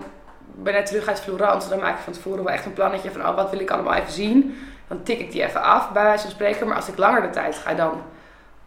ben 0.55 0.75
ik 0.77 0.85
terug 0.85 1.07
uit 1.07 1.19
Florence. 1.19 1.69
Dan 1.69 1.79
maak 1.79 1.95
ik 1.97 2.03
van 2.03 2.13
tevoren 2.13 2.43
wel 2.43 2.53
echt 2.53 2.65
een 2.65 2.73
plannetje 2.73 3.11
van 3.11 3.27
oh, 3.27 3.35
wat 3.35 3.49
wil 3.49 3.59
ik 3.59 3.71
allemaal 3.71 3.93
even 3.93 4.11
zien. 4.11 4.57
Dan 4.87 5.03
tik 5.03 5.19
ik 5.19 5.31
die 5.31 5.43
even 5.43 5.61
af 5.61 5.91
bij 5.91 6.03
wijze 6.03 6.21
van 6.21 6.31
spreken. 6.31 6.67
Maar 6.67 6.75
als 6.75 6.87
ik 6.87 6.97
langer 6.97 7.21
de 7.21 7.29
tijd 7.29 7.55
ga, 7.55 7.73
dan, 7.73 8.01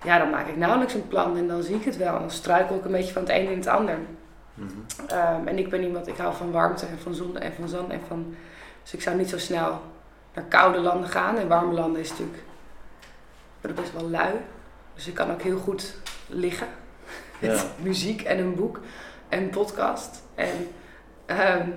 ja, 0.05 0.19
dan 0.19 0.31
maak 0.31 0.47
ik 0.47 0.56
nauwelijks 0.56 0.94
een 0.94 1.08
plan. 1.08 1.37
En 1.37 1.49
dan 1.49 1.62
zie 1.62 1.76
ik 1.76 1.85
het 1.85 1.97
wel. 1.97 2.14
En 2.14 2.20
dan 2.20 2.31
struikel 2.31 2.76
ik 2.76 2.85
een 2.85 2.93
beetje 2.93 3.12
van 3.12 3.23
het 3.23 3.31
een 3.31 3.50
in 3.50 3.58
het 3.58 3.67
ander. 3.67 3.99
Mhm. 4.55 4.69
Ehm, 5.06 5.47
en 5.47 5.58
ik 5.58 5.70
ben 5.70 5.82
iemand, 5.82 6.06
ik 6.06 6.17
hou 6.17 6.35
van 6.35 6.50
warmte 6.50 6.87
en 6.87 6.99
van 6.99 7.14
zon 7.14 7.38
en 7.38 7.52
van 7.52 7.69
zand 7.69 7.91
en 7.91 8.00
van... 8.08 8.35
Dus 8.82 8.94
ik 8.94 9.02
zou 9.02 9.17
niet 9.17 9.29
zo 9.29 9.38
snel 9.38 9.81
naar 10.35 10.44
koude 10.44 10.81
landen 10.81 11.08
gaan. 11.08 11.38
En 11.38 11.49
warme 11.49 11.73
landen 11.73 12.00
is 12.00 12.11
natuurlijk... 12.11 12.38
Ik 12.38 13.61
ben 13.61 13.70
ook 13.70 13.76
best 13.76 13.93
wel 13.93 14.11
lui. 14.11 14.35
Dus 14.94 15.06
ik 15.06 15.14
kan 15.14 15.31
ook 15.31 15.43
heel 15.43 15.58
goed 15.58 15.94
liggen. 16.26 16.67
Met 17.41 17.67
muziek 17.82 18.23
en 18.23 18.38
een 18.38 18.55
boek 18.55 18.81
en 19.29 19.43
een 19.43 19.50
podcast. 19.50 20.23
En 20.35 20.69
ehm, 21.26 21.69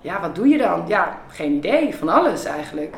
ja, 0.00 0.20
wat 0.20 0.34
doe 0.34 0.48
je 0.48 0.58
dan? 0.58 0.84
Ja, 0.88 1.20
geen 1.28 1.52
idee. 1.52 1.94
Van 1.94 2.08
alles 2.08 2.44
eigenlijk. 2.44 2.96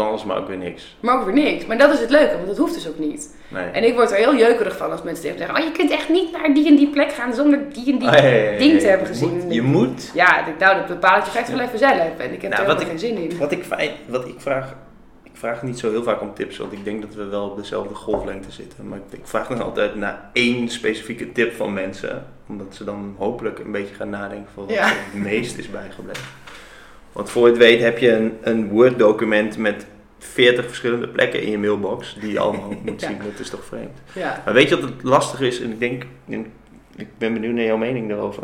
Alles, 0.00 0.24
maar 0.24 0.36
ook 0.38 0.46
weer 0.48 0.56
niks. 0.56 0.96
Maar 1.00 1.18
ook 1.18 1.24
weer 1.24 1.34
niks. 1.34 1.66
Maar 1.66 1.78
dat 1.78 1.92
is 1.92 2.00
het 2.00 2.10
leuke, 2.10 2.34
want 2.34 2.46
dat 2.46 2.56
hoeft 2.56 2.74
dus 2.74 2.88
ook 2.88 2.98
niet. 2.98 3.36
Nee. 3.48 3.64
En 3.64 3.84
ik 3.84 3.94
word 3.94 4.10
er 4.10 4.16
heel 4.16 4.36
jeukerig 4.36 4.76
van 4.76 4.90
als 4.90 5.02
mensen 5.02 5.22
tegen 5.24 5.38
me 5.38 5.44
zeggen... 5.44 5.62
Oh, 5.64 5.70
je 5.70 5.76
kunt 5.78 5.90
echt 5.90 6.08
niet 6.08 6.32
naar 6.32 6.54
die 6.54 6.66
en 6.68 6.76
die 6.76 6.88
plek 6.90 7.12
gaan 7.12 7.34
zonder 7.34 7.58
die 7.72 7.92
en 7.92 7.98
die 7.98 8.10
ja, 8.10 8.16
ja, 8.22 8.28
ja, 8.50 8.58
ding 8.58 8.80
te 8.80 8.86
hebben 8.86 9.06
Je 9.06 9.12
gezien. 9.12 9.30
moet- 9.44 9.54
Je 9.54 9.62
moet. 9.62 10.10
Ja, 10.14 10.46
ik 10.46 10.58
nou, 10.58 10.76
dat 10.76 10.86
bepaal 10.86 11.18
ik 11.18 11.24
echt 11.34 11.50
wel 11.50 11.60
even 11.60 11.78
zelf. 11.78 12.18
En 12.18 12.32
ik 12.32 12.42
heb 12.42 12.50
Nou, 12.50 12.62
er 12.62 12.68
wat 12.68 12.78
helemaal 12.82 12.86
geen 12.86 12.98
zin 12.98 13.30
in. 13.30 13.38
Wat 13.38 13.52
ik, 13.52 13.64
fijn, 13.64 13.90
wat 14.06 14.26
ik 14.28 14.34
vraag, 14.38 14.74
ik 15.22 15.30
vraag 15.32 15.62
niet 15.62 15.78
zo 15.78 15.90
heel 15.90 16.02
vaak 16.02 16.20
om 16.20 16.34
tips, 16.34 16.56
want 16.58 16.72
ik 16.72 16.84
denk 16.84 17.00
dat 17.02 17.14
we 17.14 17.24
wel 17.24 17.48
op 17.48 17.56
dezelfde 17.56 17.94
golflengte 17.94 18.50
zitten. 18.52 18.88
Maar 18.88 18.98
ik, 18.98 19.18
ik 19.18 19.26
vraag 19.26 19.48
dan 19.48 19.62
altijd 19.62 19.94
naar 19.94 20.30
één 20.32 20.68
specifieke 20.68 21.32
tip 21.32 21.52
van 21.54 21.72
mensen, 21.72 22.26
omdat 22.48 22.74
ze 22.74 22.84
dan 22.84 23.14
hopelijk 23.18 23.58
een 23.58 23.72
beetje 23.72 23.94
gaan 23.94 24.10
nadenken 24.10 24.48
van 24.54 24.66
wat 24.66 24.76
het 24.78 25.14
meest 25.22 25.58
is 25.58 25.70
bijgebleven. 25.70 26.22
Want 27.12 27.30
voor 27.30 27.44
je 27.46 27.48
het 27.52 27.58
weet 27.62 27.80
heb 27.80 27.98
je 27.98 28.12
een, 28.12 28.38
een 28.42 28.68
Word-document 28.68 29.58
met 29.58 29.86
40 30.18 30.66
verschillende 30.66 31.08
plekken 31.08 31.42
in 31.42 31.50
je 31.50 31.58
mailbox 31.58 32.16
die 32.20 32.32
je 32.32 32.38
allemaal 32.38 32.68
moet 32.84 33.00
Ja. 33.00 33.06
zien. 33.08 33.18
Dat 33.30 33.38
is 33.40 33.50
toch 33.50 33.64
vreemd. 33.64 33.98
Ja. 34.12 34.42
Maar 34.44 34.54
weet 34.54 34.68
je 34.68 34.80
wat 34.80 34.90
het 34.90 35.02
lastig 35.02 35.40
is? 35.40 35.60
En 35.60 35.70
ik 35.70 35.80
denk, 35.80 36.02
en 36.28 36.46
ik 36.96 37.08
ben 37.18 37.32
benieuwd 37.32 37.54
naar 37.54 37.64
jouw 37.64 37.76
mening 37.76 38.08
daarover. 38.08 38.42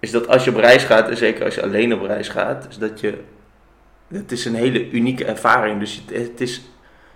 Is 0.00 0.10
dat 0.10 0.28
als 0.28 0.44
je 0.44 0.50
op 0.50 0.56
reis 0.56 0.84
gaat, 0.84 1.08
en 1.08 1.16
zeker 1.16 1.44
als 1.44 1.54
je 1.54 1.62
alleen 1.62 1.92
op 1.94 2.02
reis 2.02 2.28
gaat, 2.28 2.66
is 2.70 2.78
dat 2.78 3.00
je. 3.00 3.14
Het 4.08 4.32
is 4.32 4.44
een 4.44 4.54
hele 4.54 4.90
unieke 4.90 5.24
ervaring. 5.24 5.80
Dus 5.80 6.02
het, 6.06 6.16
het 6.18 6.40
is 6.40 6.62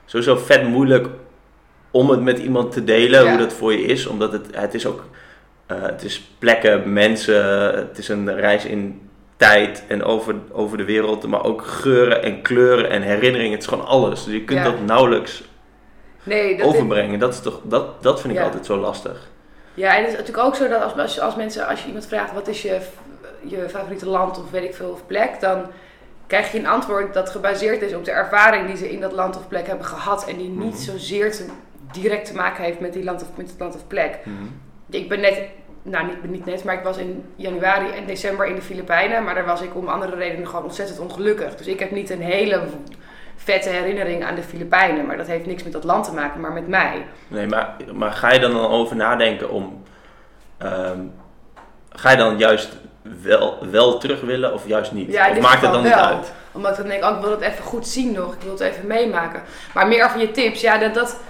sowieso 0.05 0.37
vet 0.37 0.69
moeilijk 0.69 1.09
om 1.91 2.11
het 2.11 2.21
met 2.23 2.39
iemand 2.39 2.73
te 2.73 2.85
delen, 2.85 3.23
Ja. 3.25 3.29
hoe 3.31 3.39
dat 3.39 3.53
voor 3.53 3.73
je 3.73 3.83
is. 3.83 4.07
Omdat 4.07 4.33
het, 4.33 4.47
het 4.57 4.75
is 4.75 4.87
ook. 4.87 5.05
eh, 5.67 5.83
het 5.83 6.05
is 6.05 6.31
plekken, 6.39 6.93
mensen, 6.93 7.45
het 7.77 7.99
is 7.99 8.09
een 8.09 8.35
reis 8.35 8.65
in 8.65 9.01
tijd 9.41 9.85
en 9.87 10.05
over, 10.05 10.35
over 10.53 10.77
de 10.79 10.85
wereld, 10.85 11.27
maar 11.27 11.45
ook 11.45 11.63
geuren 11.67 12.23
en 12.23 12.43
kleuren 12.43 12.91
en 12.91 13.03
herinneringen. 13.03 13.53
Het 13.53 13.61
is 13.63 13.67
gewoon 13.69 13.87
alles. 13.87 14.25
Dus 14.25 14.33
je 14.35 14.45
kunt 14.45 14.59
Ja. 14.59 14.65
dat 14.65 14.81
nauwelijks 14.85 15.43
Nee, 16.23 16.57
dat 16.57 16.67
overbrengen. 16.67 17.19
Dat, 17.19 17.33
is 17.33 17.41
toch, 17.41 17.61
dat, 17.63 18.03
dat 18.03 18.21
vind 18.21 18.33
ik 18.33 18.39
Ja. 18.39 18.45
altijd 18.45 18.67
zo 18.67 18.77
lastig. 18.77 19.29
Ja, 19.75 19.97
en 19.97 20.03
het 20.03 20.13
is 20.13 20.19
natuurlijk 20.19 20.47
ook 20.47 20.55
zo 20.55 20.69
dat 20.69 20.83
als, 20.83 20.97
als, 20.99 21.21
als 21.21 21.37
mensen, 21.37 21.67
als 21.67 21.81
je 21.81 21.87
iemand 21.87 22.07
vraagt 22.07 22.33
wat 22.33 22.49
is 22.49 22.63
je, 22.63 22.79
je 23.43 23.69
favoriete 23.69 24.07
land 24.09 24.39
of 24.39 24.51
weet 24.51 24.65
ik 24.65 24.75
veel 24.75 24.91
of 24.91 25.07
plek, 25.07 25.41
dan 25.41 25.63
krijg 26.27 26.53
je 26.53 26.59
een 26.59 26.67
antwoord 26.67 27.15
dat 27.15 27.31
gebaseerd 27.31 27.83
is 27.83 27.95
op 27.95 28.05
de 28.05 28.11
ervaring 28.11 28.67
die 28.67 28.77
ze 28.77 28.91
in 28.91 29.01
dat 29.01 29.13
land 29.13 29.37
of 29.37 29.49
plek 29.49 29.67
hebben 29.67 29.87
gehad 29.87 30.29
en 30.29 30.37
die 30.37 30.49
niet 30.49 30.73
Mhm. 30.75 30.83
zozeer 30.83 31.33
te, 31.33 31.47
direct 31.93 32.27
te 32.27 32.35
maken 32.35 32.65
heeft 32.65 32.81
met 32.81 32.93
die 32.93 33.05
land 33.05 33.23
of 33.23 33.29
met 33.35 33.51
het 33.51 33.59
land 33.61 33.75
of 33.75 33.87
plek. 33.87 34.19
Ik 34.91 35.09
ben 35.09 35.21
net, 35.21 35.41
nou 35.83 36.07
niet, 36.07 36.31
niet 36.31 36.45
net, 36.45 36.65
maar 36.65 36.75
ik 36.75 36.85
was 36.85 36.97
in 36.97 37.25
januari 37.37 37.91
en 37.91 38.07
december 38.07 38.47
in 38.47 38.55
de 38.55 38.63
Filipijnen. 38.63 39.25
Maar 39.25 39.35
daar 39.35 39.47
was 39.47 39.61
ik 39.61 39.77
om 39.77 39.89
andere 39.89 40.17
redenen 40.17 40.47
gewoon 40.47 40.65
ontzettend 40.65 40.99
ongelukkig. 40.99 41.55
Dus 41.55 41.67
ik 41.67 41.79
heb 41.79 41.91
niet 41.91 42.11
een 42.11 42.23
hele 42.23 42.63
vette 43.37 43.69
herinnering 43.69 44.25
aan 44.25 44.35
de 44.35 44.43
Filipijnen. 44.43 45.07
Maar 45.07 45.17
dat 45.17 45.27
heeft 45.27 45.47
niks 45.47 45.63
met 45.63 45.73
dat 45.73 45.85
land 45.85 46.05
te 46.05 46.13
maken, 46.13 46.41
maar 46.41 46.53
met 46.53 46.69
mij. 46.69 47.07
Nee, 47.29 47.47
maar, 47.47 47.77
maar 47.93 48.13
ga 48.13 48.33
je 48.33 48.41
dan 48.41 48.53
dan 48.53 48.71
over 48.71 48.97
nadenken 48.97 49.51
om... 49.51 49.83
ehm, 50.59 51.01
ga 51.91 52.11
je 52.11 52.17
dan 52.17 52.39
juist 52.39 52.77
wel, 53.23 53.71
wel 53.71 53.99
terug 53.99 54.21
willen 54.21 54.55
of 54.55 54.67
juist 54.67 54.93
niet? 54.93 55.13
Ja, 55.13 55.31
of 55.31 55.41
maakt 55.41 55.63
het 55.63 55.73
dan 55.73 55.83
niet 55.83 55.95
wel. 55.95 56.05
uit? 56.05 56.33
Omdat 56.53 56.71
ik 56.71 56.77
dan 56.77 56.87
denk, 56.87 57.05
oh, 57.05 57.17
ik 57.17 57.23
wil 57.23 57.31
het 57.31 57.41
even 57.41 57.65
goed 57.65 57.87
zien 57.87 58.13
nog. 58.13 58.35
Ik 58.35 58.41
wil 58.43 58.53
het 58.53 58.61
even 58.61 58.87
meemaken. 58.87 59.43
Maar 59.75 59.89
meer 59.89 60.05
over 60.05 60.21
je 60.21 60.31
tips. 60.31 60.61
Ja, 60.61 60.79
dat... 60.79 60.95
dat 60.95 61.21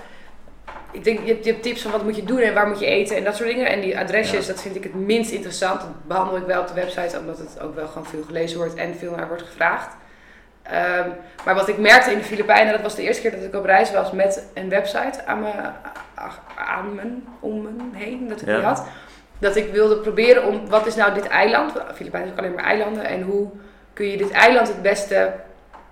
ik 0.93 1.05
denk, 1.05 1.19
je 1.21 1.33
hebt, 1.33 1.45
je 1.45 1.51
hebt 1.51 1.63
tips 1.63 1.83
van 1.83 1.91
wat 1.91 2.03
moet 2.05 2.17
je 2.17 2.25
doen 2.25 2.39
en 2.39 2.55
waar 2.55 2.67
moet 2.69 2.81
je 2.81 2.87
eten 2.87 3.17
en 3.17 3.25
dat 3.25 3.37
soort 3.37 3.49
dingen. 3.49 3.67
En 3.67 3.81
die 3.81 3.99
adresjes, 3.99 4.47
Ja. 4.47 4.53
dat 4.53 4.63
vind 4.63 4.77
ik 4.77 4.83
het 4.83 4.95
minst 4.95 5.31
interessant. 5.31 5.81
Dat 5.81 5.91
behandel 6.07 6.37
ik 6.37 6.47
wel 6.47 6.61
op 6.61 6.67
de 6.69 6.75
website, 6.75 7.19
omdat 7.19 7.39
het 7.39 7.61
ook 7.61 7.75
wel 7.75 7.87
gewoon 7.87 8.07
veel 8.07 8.23
gelezen 8.27 8.59
wordt 8.59 8.75
en 8.75 8.95
veel 8.97 9.15
naar 9.15 9.29
wordt 9.29 9.43
gevraagd. 9.43 9.95
Ehm, 10.63 11.09
maar 11.45 11.55
wat 11.55 11.69
ik 11.69 11.79
merkte 11.79 12.11
in 12.13 12.19
de 12.19 12.25
Filipijnen, 12.25 12.73
dat 12.73 12.83
was 12.83 12.95
de 12.95 13.03
eerste 13.03 13.23
keer 13.23 13.31
dat 13.31 13.43
ik 13.45 13.55
op 13.55 13.65
reis 13.65 13.93
was 13.93 14.11
met 14.13 14.47
een 14.55 14.69
website 14.69 15.27
aan 15.27 15.41
me, 15.41 15.51
aan 16.57 16.95
me, 16.95 17.03
om 17.41 17.63
me 17.63 17.71
heen, 17.99 18.29
dat 18.29 18.41
ik 18.41 18.49
Ja. 18.49 18.55
die 18.57 18.65
had. 18.65 18.85
Dat 19.39 19.57
ik 19.57 19.73
wilde 19.73 19.97
proberen 19.97 20.45
om, 20.45 20.69
wat 20.69 20.87
is 20.87 20.95
nou 20.95 21.15
dit 21.15 21.27
eiland? 21.29 21.73
Filipijnen 21.95 22.29
is 22.29 22.35
ook 22.35 22.39
alleen 22.45 22.55
maar 22.55 22.65
eilanden. 22.65 23.05
En 23.05 23.23
hoe 23.23 23.49
kun 23.93 24.07
je 24.07 24.17
dit 24.17 24.31
eiland 24.31 24.69
het 24.69 24.83
beste 24.83 25.33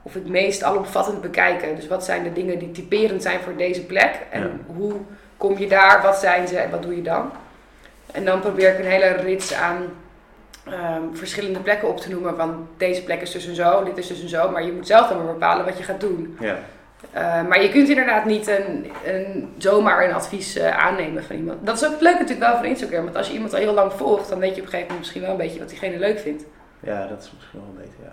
of 0.08 0.14
het 0.14 0.28
meest 0.28 0.62
alomvattend 0.62 1.20
bekijken? 1.20 1.76
Dus 1.76 1.86
wat 1.88 2.04
zijn 2.04 2.22
de 2.22 2.32
dingen 2.32 2.58
die 2.58 2.70
typerend 2.70 3.22
zijn 3.22 3.40
voor 3.40 3.56
deze 3.56 3.84
plek? 3.84 4.10
En 4.30 4.40
Ja. 4.42 4.74
hoe 4.74 4.92
kom 5.36 5.58
je 5.58 5.68
daar? 5.68 6.02
Wat 6.02 6.16
zijn 6.16 6.48
ze 6.48 6.58
en 6.58 6.70
wat 6.70 6.82
doe 6.82 6.96
je 6.96 7.02
dan? 7.02 7.30
En 8.12 8.24
dan 8.24 8.40
probeer 8.40 8.72
ik 8.72 8.78
een 8.78 8.90
hele 8.90 9.06
rits 9.12 9.54
aan 9.54 9.76
ehm, 10.64 11.02
verschillende 11.12 11.58
plekken 11.60 11.88
op 11.88 12.00
te 12.00 12.10
noemen. 12.10 12.36
Van 12.36 12.68
deze 12.76 13.04
plek 13.04 13.20
is 13.20 13.30
dus 13.30 13.46
en 13.46 13.54
zo, 13.54 13.84
dit 13.84 13.96
is 13.98 14.06
dus 14.06 14.22
en 14.22 14.28
zo. 14.28 14.50
Maar 14.50 14.64
je 14.64 14.72
moet 14.72 14.86
zelf 14.86 15.08
dan 15.08 15.16
maar 15.24 15.32
bepalen 15.32 15.64
wat 15.64 15.78
je 15.78 15.84
gaat 15.84 16.00
doen. 16.00 16.36
Ja. 16.40 16.56
Uh, 17.14 17.48
maar 17.48 17.62
je 17.62 17.68
kunt 17.68 17.88
inderdaad 17.88 18.24
niet 18.24 18.46
een, 18.48 18.90
een, 19.06 19.54
zomaar 19.58 20.04
een 20.04 20.14
advies 20.14 20.56
uh, 20.56 20.78
aannemen 20.78 21.24
van 21.24 21.36
iemand. 21.36 21.66
Dat 21.66 21.76
is 21.76 21.84
ook 21.84 21.92
het 21.92 22.00
leuke 22.00 22.18
natuurlijk 22.18 22.46
wel 22.46 22.56
van 22.56 22.64
Instagram. 22.64 23.04
Want 23.04 23.16
als 23.16 23.26
je 23.26 23.32
iemand 23.32 23.52
al 23.54 23.58
heel 23.58 23.72
lang 23.74 23.92
volgt, 23.92 24.28
dan 24.28 24.38
weet 24.38 24.54
je 24.54 24.60
op 24.60 24.66
een 24.66 24.72
gegeven 24.72 24.86
moment 24.86 24.98
misschien 24.98 25.20
wel 25.22 25.30
een 25.30 25.36
beetje 25.36 25.58
wat 25.58 25.68
diegene 25.68 25.98
leuk 25.98 26.18
vindt. 26.18 26.44
ja, 26.80 27.06
dat 27.06 27.22
is 27.22 27.32
misschien 27.36 27.60
wel 27.60 27.74
beter, 27.76 27.94
ja. 28.02 28.12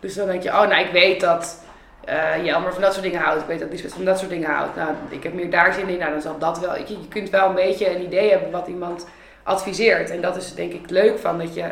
Dus 0.00 0.14
dan 0.14 0.26
denk 0.26 0.42
je, 0.42 0.48
oh 0.48 0.66
nou 0.66 0.84
ik 0.84 0.92
weet 0.92 1.20
dat 1.20 1.64
uh, 2.08 2.44
Jelmer 2.44 2.72
van 2.72 2.82
dat 2.82 2.92
soort 2.92 3.04
dingen 3.04 3.20
houdt. 3.20 3.40
Ik 3.40 3.46
weet 3.46 3.60
dat 3.60 3.70
Lisbeth 3.70 3.92
van 3.92 4.04
dat 4.04 4.18
soort 4.18 4.30
dingen 4.30 4.50
houdt. 4.50 4.76
Nou, 4.76 4.90
ik 5.08 5.22
heb 5.22 5.32
meer 5.32 5.50
daar 5.50 5.72
zin 5.72 5.88
in. 5.88 5.98
Nou, 5.98 6.10
dan 6.10 6.20
zal 6.20 6.38
dat 6.38 6.58
wel. 6.58 6.76
Je, 6.76 6.88
je 6.88 7.08
kunt 7.08 7.30
wel 7.30 7.48
een 7.48 7.54
beetje 7.54 7.94
een 7.94 8.02
idee 8.02 8.30
hebben 8.30 8.50
wat 8.50 8.66
iemand 8.66 9.06
adviseert. 9.42 10.10
En 10.10 10.20
dat 10.20 10.36
is 10.36 10.54
denk 10.54 10.72
ik 10.72 10.90
leuk 10.90 11.18
van 11.18 11.38
dat 11.38 11.54
je 11.54 11.70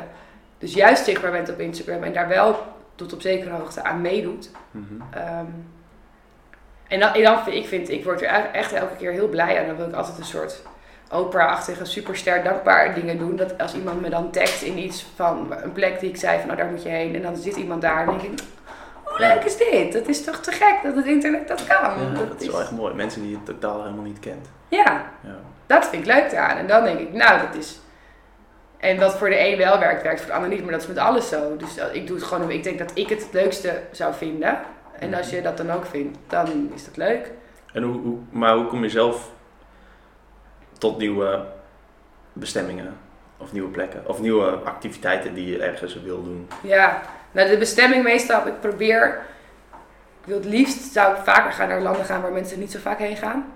dus 0.58 0.74
juist 0.74 1.04
zichtbaar 1.04 1.30
bent 1.30 1.50
op 1.50 1.60
Instagram. 1.60 2.02
En 2.02 2.12
daar 2.12 2.28
wel 2.28 2.56
tot 2.94 3.12
op 3.12 3.20
zekere 3.20 3.50
hoogte 3.50 3.84
aan 3.84 4.00
meedoet. 4.00 4.50
Mhm. 4.70 4.94
Um, 4.94 5.70
en 6.88 7.00
dan, 7.00 7.12
en 7.14 7.22
dan 7.22 7.42
vind 7.42 7.56
ik, 7.56 7.66
vind, 7.66 7.90
ik 7.90 8.04
word 8.04 8.22
er 8.22 8.50
echt 8.52 8.72
elke 8.72 8.96
keer 8.96 9.12
heel 9.12 9.28
blij 9.28 9.60
aan. 9.60 9.66
Dan 9.66 9.76
wil 9.76 9.88
ik 9.88 9.94
altijd 9.94 10.18
een 10.18 10.24
soort 10.24 10.62
Oprah-achtige, 11.12 11.84
superster 11.84 12.42
dankbaar 12.44 12.94
dingen 12.94 13.18
doen. 13.18 13.36
Dat 13.36 13.58
als 13.58 13.74
iemand 13.74 14.00
me 14.00 14.10
dan 14.10 14.30
tagt 14.30 14.62
in 14.62 14.78
iets 14.78 15.06
van 15.14 15.52
een 15.62 15.72
plek 15.72 16.00
die 16.00 16.08
ik 16.08 16.16
zei 16.16 16.38
van 16.38 16.46
nou 16.46 16.58
daar 16.58 16.70
moet 16.70 16.82
je 16.82 16.88
heen. 16.88 17.14
En 17.14 17.22
dan 17.22 17.36
zit 17.36 17.56
iemand 17.56 17.82
daar 17.82 18.00
en 18.08 18.18
denk 18.18 18.22
ik, 18.22 18.40
hoe 19.04 19.18
leuk 19.18 19.44
is 19.44 19.56
dit? 19.56 19.92
Dat 19.92 20.08
is 20.08 20.24
toch 20.24 20.36
te 20.36 20.52
gek 20.52 20.78
dat 20.82 20.94
het 20.96 21.06
internet 21.06 21.48
dat 21.48 21.66
kan. 21.66 22.02
Ja, 22.02 22.10
dat, 22.14 22.28
dat 22.28 22.40
is 22.40 22.48
wel 22.48 22.60
echt 22.60 22.70
mooi. 22.70 22.94
Mensen 22.94 23.22
die 23.22 23.30
je 23.30 23.42
totaal 23.42 23.82
helemaal 23.82 24.04
niet 24.04 24.20
kent. 24.20 24.48
Ja, 24.68 25.04
Ja. 25.20 25.36
dat 25.66 25.86
vind 25.88 26.06
ik 26.06 26.14
leuk 26.14 26.32
eraan. 26.32 26.56
En 26.56 26.66
dan 26.66 26.84
denk 26.84 26.98
ik, 26.98 27.12
nou 27.12 27.40
dat 27.46 27.54
is... 27.56 27.80
En 28.78 28.98
wat 28.98 29.14
voor 29.16 29.28
de 29.28 29.46
een 29.46 29.56
wel 29.56 29.78
werkt, 29.78 30.02
werkt 30.02 30.18
voor 30.20 30.28
de 30.28 30.34
ander 30.34 30.50
niet. 30.50 30.62
Maar 30.62 30.72
dat 30.72 30.80
is 30.82 30.86
met 30.88 30.98
alles 30.98 31.28
zo. 31.28 31.56
Dus 31.56 31.76
ik 31.92 32.06
doe 32.06 32.16
het 32.16 32.24
gewoon 32.24 32.42
omdat 32.42 32.56
ik 32.56 32.64
denk 32.64 32.78
dat 32.78 32.90
ik 32.94 33.08
het 33.08 33.22
het 33.22 33.32
leukste 33.32 33.80
zou 33.90 34.14
vinden. 34.14 34.58
En 34.98 35.14
als 35.14 35.30
je 35.30 35.42
dat 35.42 35.56
dan 35.56 35.70
ook 35.70 35.86
vindt, 35.86 36.18
dan 36.26 36.70
is 36.74 36.84
dat 36.84 36.96
leuk. 36.96 37.30
En 37.72 37.82
hoe, 37.82 38.00
hoe, 38.00 38.18
maar 38.30 38.54
hoe 38.54 38.66
kom 38.66 38.82
je 38.82 38.88
zelf 38.88 39.30
tot 40.78 40.98
nieuwe 40.98 41.44
bestemmingen? 42.32 42.96
Of 43.36 43.52
nieuwe 43.52 43.68
plekken? 43.68 44.02
Of 44.06 44.20
nieuwe 44.20 44.50
activiteiten 44.50 45.34
die 45.34 45.46
je 45.46 45.62
ergens 45.62 46.02
wil 46.02 46.24
doen? 46.24 46.48
Ja, 46.62 47.02
nou 47.32 47.48
de 47.48 47.58
bestemming 47.58 48.04
meestal, 48.04 48.46
ik 48.46 48.60
probeer... 48.60 49.20
Ik 50.20 50.34
wil 50.34 50.36
het 50.36 50.44
liefst, 50.44 50.92
zou 50.92 51.16
ik 51.16 51.22
vaker 51.24 51.52
gaan 51.52 51.68
naar 51.68 51.80
landen 51.80 52.04
gaan 52.04 52.22
waar 52.22 52.32
mensen 52.32 52.58
niet 52.58 52.72
zo 52.72 52.78
vaak 52.78 52.98
heen 52.98 53.16
gaan. 53.16 53.52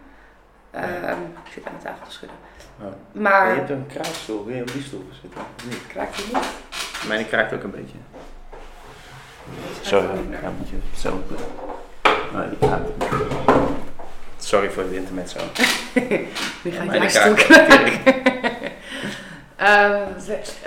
Um, 0.75 1.35
ik 1.45 1.53
zit 1.53 1.67
aan 1.67 1.73
de 1.79 1.85
tafel 1.85 2.07
te 2.07 2.13
schudden. 2.13 2.37
Oh. 2.81 2.87
Maar... 3.13 3.47
Ja, 3.47 3.53
je 3.53 3.59
hebt 3.59 3.71
een 3.71 3.87
kraakstoel. 3.87 4.45
Wil 4.45 4.57
je 4.57 4.63
op 4.63 4.73
die 4.73 4.83
stoel 4.83 5.09
zitten? 5.23 5.41
Niet? 5.65 5.87
Kraakt 5.87 6.17
je 6.17 6.25
niet? 6.33 6.47
Mijn 7.09 7.27
kraakt 7.27 7.53
ook 7.53 7.63
een 7.63 7.71
beetje. 7.71 7.99
Sorry, 9.81 10.07
ja, 10.07 10.51
moet 10.59 10.69
je 10.69 10.77
doen. 11.03 11.23
Nee, 12.35 12.49
die 12.49 12.59
kraakt. 12.59 12.89
Sorry 14.45 14.71
voor 14.71 14.83
het 14.83 14.93
internet 14.93 15.31
zo. 15.31 15.39
nu 17.01 17.09
stoel 17.09 17.35
kraakt 17.35 17.67
kraken. 17.67 18.15
Um, 19.61 20.01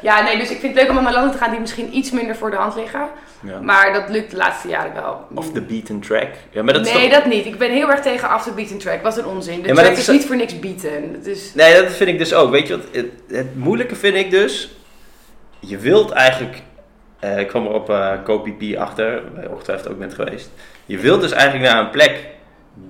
ja, 0.02 0.24
nee, 0.24 0.38
dus 0.38 0.50
ik 0.50 0.60
vind 0.60 0.76
het 0.76 0.88
leuk 0.88 0.98
om 0.98 1.04
naar 1.04 1.14
landen 1.14 1.32
te 1.32 1.38
gaan 1.38 1.52
die 1.52 1.60
misschien 1.60 1.98
iets 1.98 2.12
minder 2.12 2.36
voor 2.36 2.52
de 2.52 2.56
hand 2.56 2.76
liggen. 2.76 3.08
Ja. 3.40 3.60
Maar 3.60 3.94
dat 3.94 4.10
lukt 4.10 4.32
de 4.32 4.38
laatste 4.38 4.68
jaren 4.68 4.94
wel. 4.94 5.28
Of 5.34 5.52
the 5.52 5.62
beaten 5.62 6.00
track. 6.00 6.30
Ja, 6.52 6.64
maar 6.64 6.74
dat 6.74 6.86
is 6.86 6.94
nee, 6.94 7.10
toch... 7.10 7.18
dat 7.20 7.26
niet. 7.26 7.46
Ik 7.46 7.58
ben 7.58 7.72
heel 7.72 7.90
erg 7.90 8.00
tegen 8.00 8.30
af 8.30 8.44
de 8.44 8.52
beaten 8.52 8.78
track. 8.78 9.04
Wat 9.04 9.18
een 9.18 9.26
onzin. 9.26 9.62
De 9.62 9.68
Ja, 9.68 9.74
track 9.74 9.88
dat 9.88 9.98
is 9.98 10.08
is- 10.08 10.14
niet 10.16 10.26
voor 10.26 10.36
niks 10.36 10.60
beaten. 10.60 11.26
Is... 11.26 11.54
Nee, 11.54 11.82
dat 11.82 11.92
vind 11.92 12.10
ik 12.10 12.18
dus 12.18 12.34
ook. 12.34 12.52
Weet 12.52 12.68
je 12.68 12.78
wat? 12.78 12.86
Het, 12.92 13.06
het 13.30 13.56
moeilijke 13.56 13.96
vind 13.96 14.16
ik 14.16 14.32
dus. 14.32 14.70
Je 15.60 15.78
wilt 15.78 16.12
eigenlijk. 16.12 16.62
eh, 17.20 17.40
ik 17.40 17.48
kwam 17.48 17.66
er 17.66 17.74
op 17.74 17.90
eh 17.90 18.12
CoPP 18.24 18.76
achter, 18.78 19.22
je 19.42 19.50
ongetwijfeld 19.50 19.90
ook 19.92 20.00
bent 20.00 20.14
geweest. 20.14 20.50
Je 20.86 20.98
wilt 20.98 21.22
dus 21.22 21.32
eigenlijk 21.32 21.72
naar 21.72 21.82
een 21.84 21.90
plek 21.90 22.34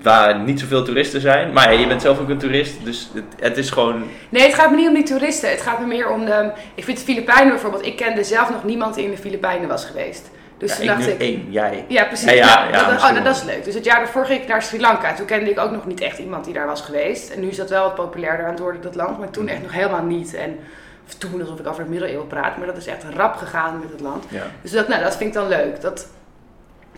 waar 0.02 0.40
niet 0.40 0.60
zoveel 0.60 0.84
toeristen 0.84 1.22
zijn. 1.22 1.54
Maar 1.54 1.74
ja, 1.74 1.80
je 1.80 1.88
bent 1.88 2.02
zelf 2.02 2.20
ook 2.20 2.30
een 2.30 2.38
toerist, 2.38 2.84
dus 2.84 3.10
het, 3.14 3.24
het 3.40 3.58
is 3.58 3.70
gewoon. 3.70 4.04
Nee, 4.30 4.44
het 4.44 4.54
gaat 4.54 4.70
me 4.70 4.76
niet 4.76 4.88
om 4.88 4.94
die 4.94 5.04
toeristen. 5.04 5.50
Het 5.50 5.62
gaat 5.62 5.80
me 5.80 5.86
meer 5.86 6.10
om 6.10 6.26
de... 6.26 6.52
Ik 6.76 6.84
vind 6.84 6.98
de 6.98 7.04
Filipijnen 7.04 7.50
bijvoorbeeld... 7.50 7.86
Ik 7.86 7.96
kende 7.96 8.24
zelf 8.24 8.50
nog 8.50 8.64
niemand 8.64 8.96
die 8.96 9.04
in 9.04 9.12
de 9.12 9.18
Filipijnen 9.18 9.68
was 9.68 9.86
geweest. 9.86 10.30
Dus 10.58 10.70
Ja, 10.70 10.76
toen 10.76 10.84
ik 10.84 10.98
dacht 10.98 11.08
ik... 11.08 11.20
één, 11.20 11.52
jij. 11.52 11.86
Ja, 11.88 12.06
precies. 12.06 12.30
Ja, 12.30 12.36
ja, 12.36 12.56
Nou, 12.56 12.72
ja, 12.72 12.90
dat, 12.90 13.18
oh, 13.18 13.24
dat, 13.24 13.36
is 13.36 13.44
leuk. 13.44 13.64
Dus 13.64 13.74
het 13.74 13.86
jaar 13.86 13.98
daarvoor 13.98 14.26
ging 14.26 14.42
ik 14.42 14.48
naar 14.48 14.62
Sri 14.62 14.80
Lanka. 14.80 15.14
Toen 15.14 15.26
kende 15.26 15.50
ik 15.50 15.60
ook 15.60 15.72
nog 15.72 15.86
niet 15.86 16.02
echt 16.02 16.18
iemand 16.18 16.46
die 16.46 16.54
daar 16.54 16.68
was 16.68 16.82
geweest. 16.82 17.30
En 17.30 17.40
nu 17.40 17.48
is 17.48 17.58
dat 17.58 17.70
wel 17.70 17.84
wat 17.84 17.96
populairder 17.96 18.46
aan 18.46 18.52
het 18.52 18.60
worden, 18.60 18.82
dat 18.82 18.96
land. 18.96 19.20
Maar 19.20 19.30
toen 19.30 19.48
echt 19.48 19.62
nog 19.62 19.74
helemaal 19.74 20.04
niet. 20.04 20.34
En 20.34 20.60
of 21.08 21.14
toen 21.14 21.42
alsof 21.42 21.60
ik 21.60 21.68
over 21.68 21.84
de 21.84 21.90
middeleeuwen 21.90 22.28
praat. 22.28 22.58
Maar 22.58 22.68
dat 22.68 22.78
is 22.78 22.88
echt 22.88 23.04
rap 23.16 23.36
gegaan 23.36 23.80
met 23.80 23.92
het 23.92 24.02
land. 24.02 24.26
Ja. 24.30 24.44
Dus 24.62 24.72
dat, 24.72 24.88
nou, 24.88 25.04
dat 25.04 25.18
vind 25.18 25.30
ik 25.30 25.36
dan 25.36 25.48
leuk. 25.48 25.82
Dat 25.82 26.08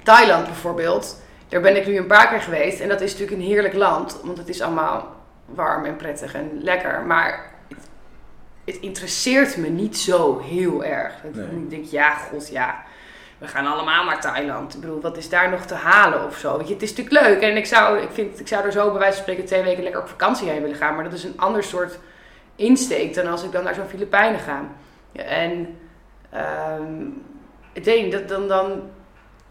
Thailand 0.03 0.45
bijvoorbeeld, 0.45 1.21
daar 1.47 1.61
ben 1.61 1.75
ik 1.75 1.87
nu 1.87 1.97
een 1.97 2.07
paar 2.07 2.27
keer 2.27 2.41
geweest. 2.41 2.79
En 2.79 2.89
dat 2.89 3.01
is 3.01 3.11
natuurlijk 3.11 3.41
een 3.41 3.47
heerlijk 3.47 3.73
land, 3.73 4.19
want 4.23 4.37
het 4.37 4.49
is 4.49 4.61
allemaal 4.61 5.15
warm 5.45 5.85
en 5.85 5.95
prettig 5.95 6.33
en 6.33 6.49
lekker. 6.61 7.01
Maar 7.01 7.51
het, 7.67 7.89
het 8.65 8.77
interesseert 8.77 9.57
me 9.57 9.67
niet 9.67 9.97
zo 9.97 10.39
heel 10.39 10.83
erg. 10.83 11.13
Nee. 11.33 11.45
Ik 11.45 11.69
denk, 11.69 11.85
ja, 11.85 12.13
god, 12.13 12.49
ja. 12.49 12.83
We 13.37 13.47
gaan 13.47 13.65
allemaal 13.65 14.05
naar 14.05 14.21
Thailand. 14.21 14.73
Ik 14.73 14.81
bedoel, 14.81 15.01
wat 15.01 15.17
is 15.17 15.29
daar 15.29 15.49
nog 15.49 15.65
te 15.65 15.73
halen 15.73 16.25
of 16.25 16.37
zo? 16.37 16.57
Weet 16.57 16.67
je, 16.67 16.73
het 16.73 16.83
is 16.83 16.95
natuurlijk 16.95 17.25
leuk. 17.25 17.41
En 17.41 17.57
ik 17.57 17.65
zou, 17.65 17.99
ik, 17.99 18.09
vind, 18.11 18.39
ik 18.39 18.47
zou 18.47 18.65
er 18.65 18.71
zo 18.71 18.89
bij 18.89 18.99
wijze 18.99 19.13
van 19.13 19.21
spreken 19.21 19.45
twee 19.45 19.63
weken 19.63 19.83
lekker 19.83 20.01
op 20.01 20.07
vakantie 20.07 20.49
heen 20.49 20.61
willen 20.61 20.77
gaan. 20.77 20.95
Maar 20.95 21.03
dat 21.03 21.13
is 21.13 21.23
een 21.23 21.39
ander 21.39 21.63
soort 21.63 21.99
insteek 22.55 23.13
dan 23.13 23.27
als 23.27 23.43
ik 23.43 23.51
dan 23.51 23.63
naar 23.63 23.75
zo'n 23.75 23.87
Filipijnen 23.87 24.39
ga. 24.39 24.61
Ja, 25.11 25.23
en 25.23 25.77
ehm, 26.29 27.03
ik 27.73 27.85
niet, 27.85 28.11
dat, 28.11 28.27
dan, 28.27 28.47
dan 28.47 28.81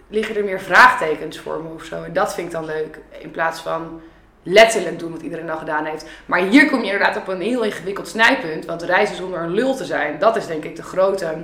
liggen 0.09 0.37
er 0.37 0.45
meer 0.45 0.61
vraagtekens 0.61 1.39
voor 1.39 1.63
me 1.63 1.69
of 1.75 1.85
zo. 1.85 2.03
En 2.03 2.13
dat 2.13 2.35
vind 2.35 2.47
ik 2.47 2.53
dan 2.53 2.65
leuk. 2.65 2.99
In 3.19 3.31
plaats 3.31 3.61
van 3.61 4.01
letterlijk 4.47 4.99
doen 4.99 5.13
wat 5.13 5.23
iedereen 5.23 5.51
al 5.51 5.59
gedaan 5.59 5.85
heeft. 5.85 6.07
Maar 6.27 6.41
hier 6.41 6.71
kom 6.71 6.79
je 6.79 6.85
inderdaad 6.85 7.17
op 7.17 7.29
een 7.29 7.41
heel 7.41 7.65
ingewikkeld 7.65 8.09
snijpunt. 8.09 8.65
Want 8.65 8.83
reizen 8.83 9.17
zonder 9.17 9.41
een 9.41 9.55
lul 9.55 9.75
te 9.75 9.85
zijn, 9.85 10.19
dat 10.19 10.37
is 10.37 10.47
denk 10.47 10.65
ik 10.65 10.77
de 10.77 10.83
grote 10.83 11.35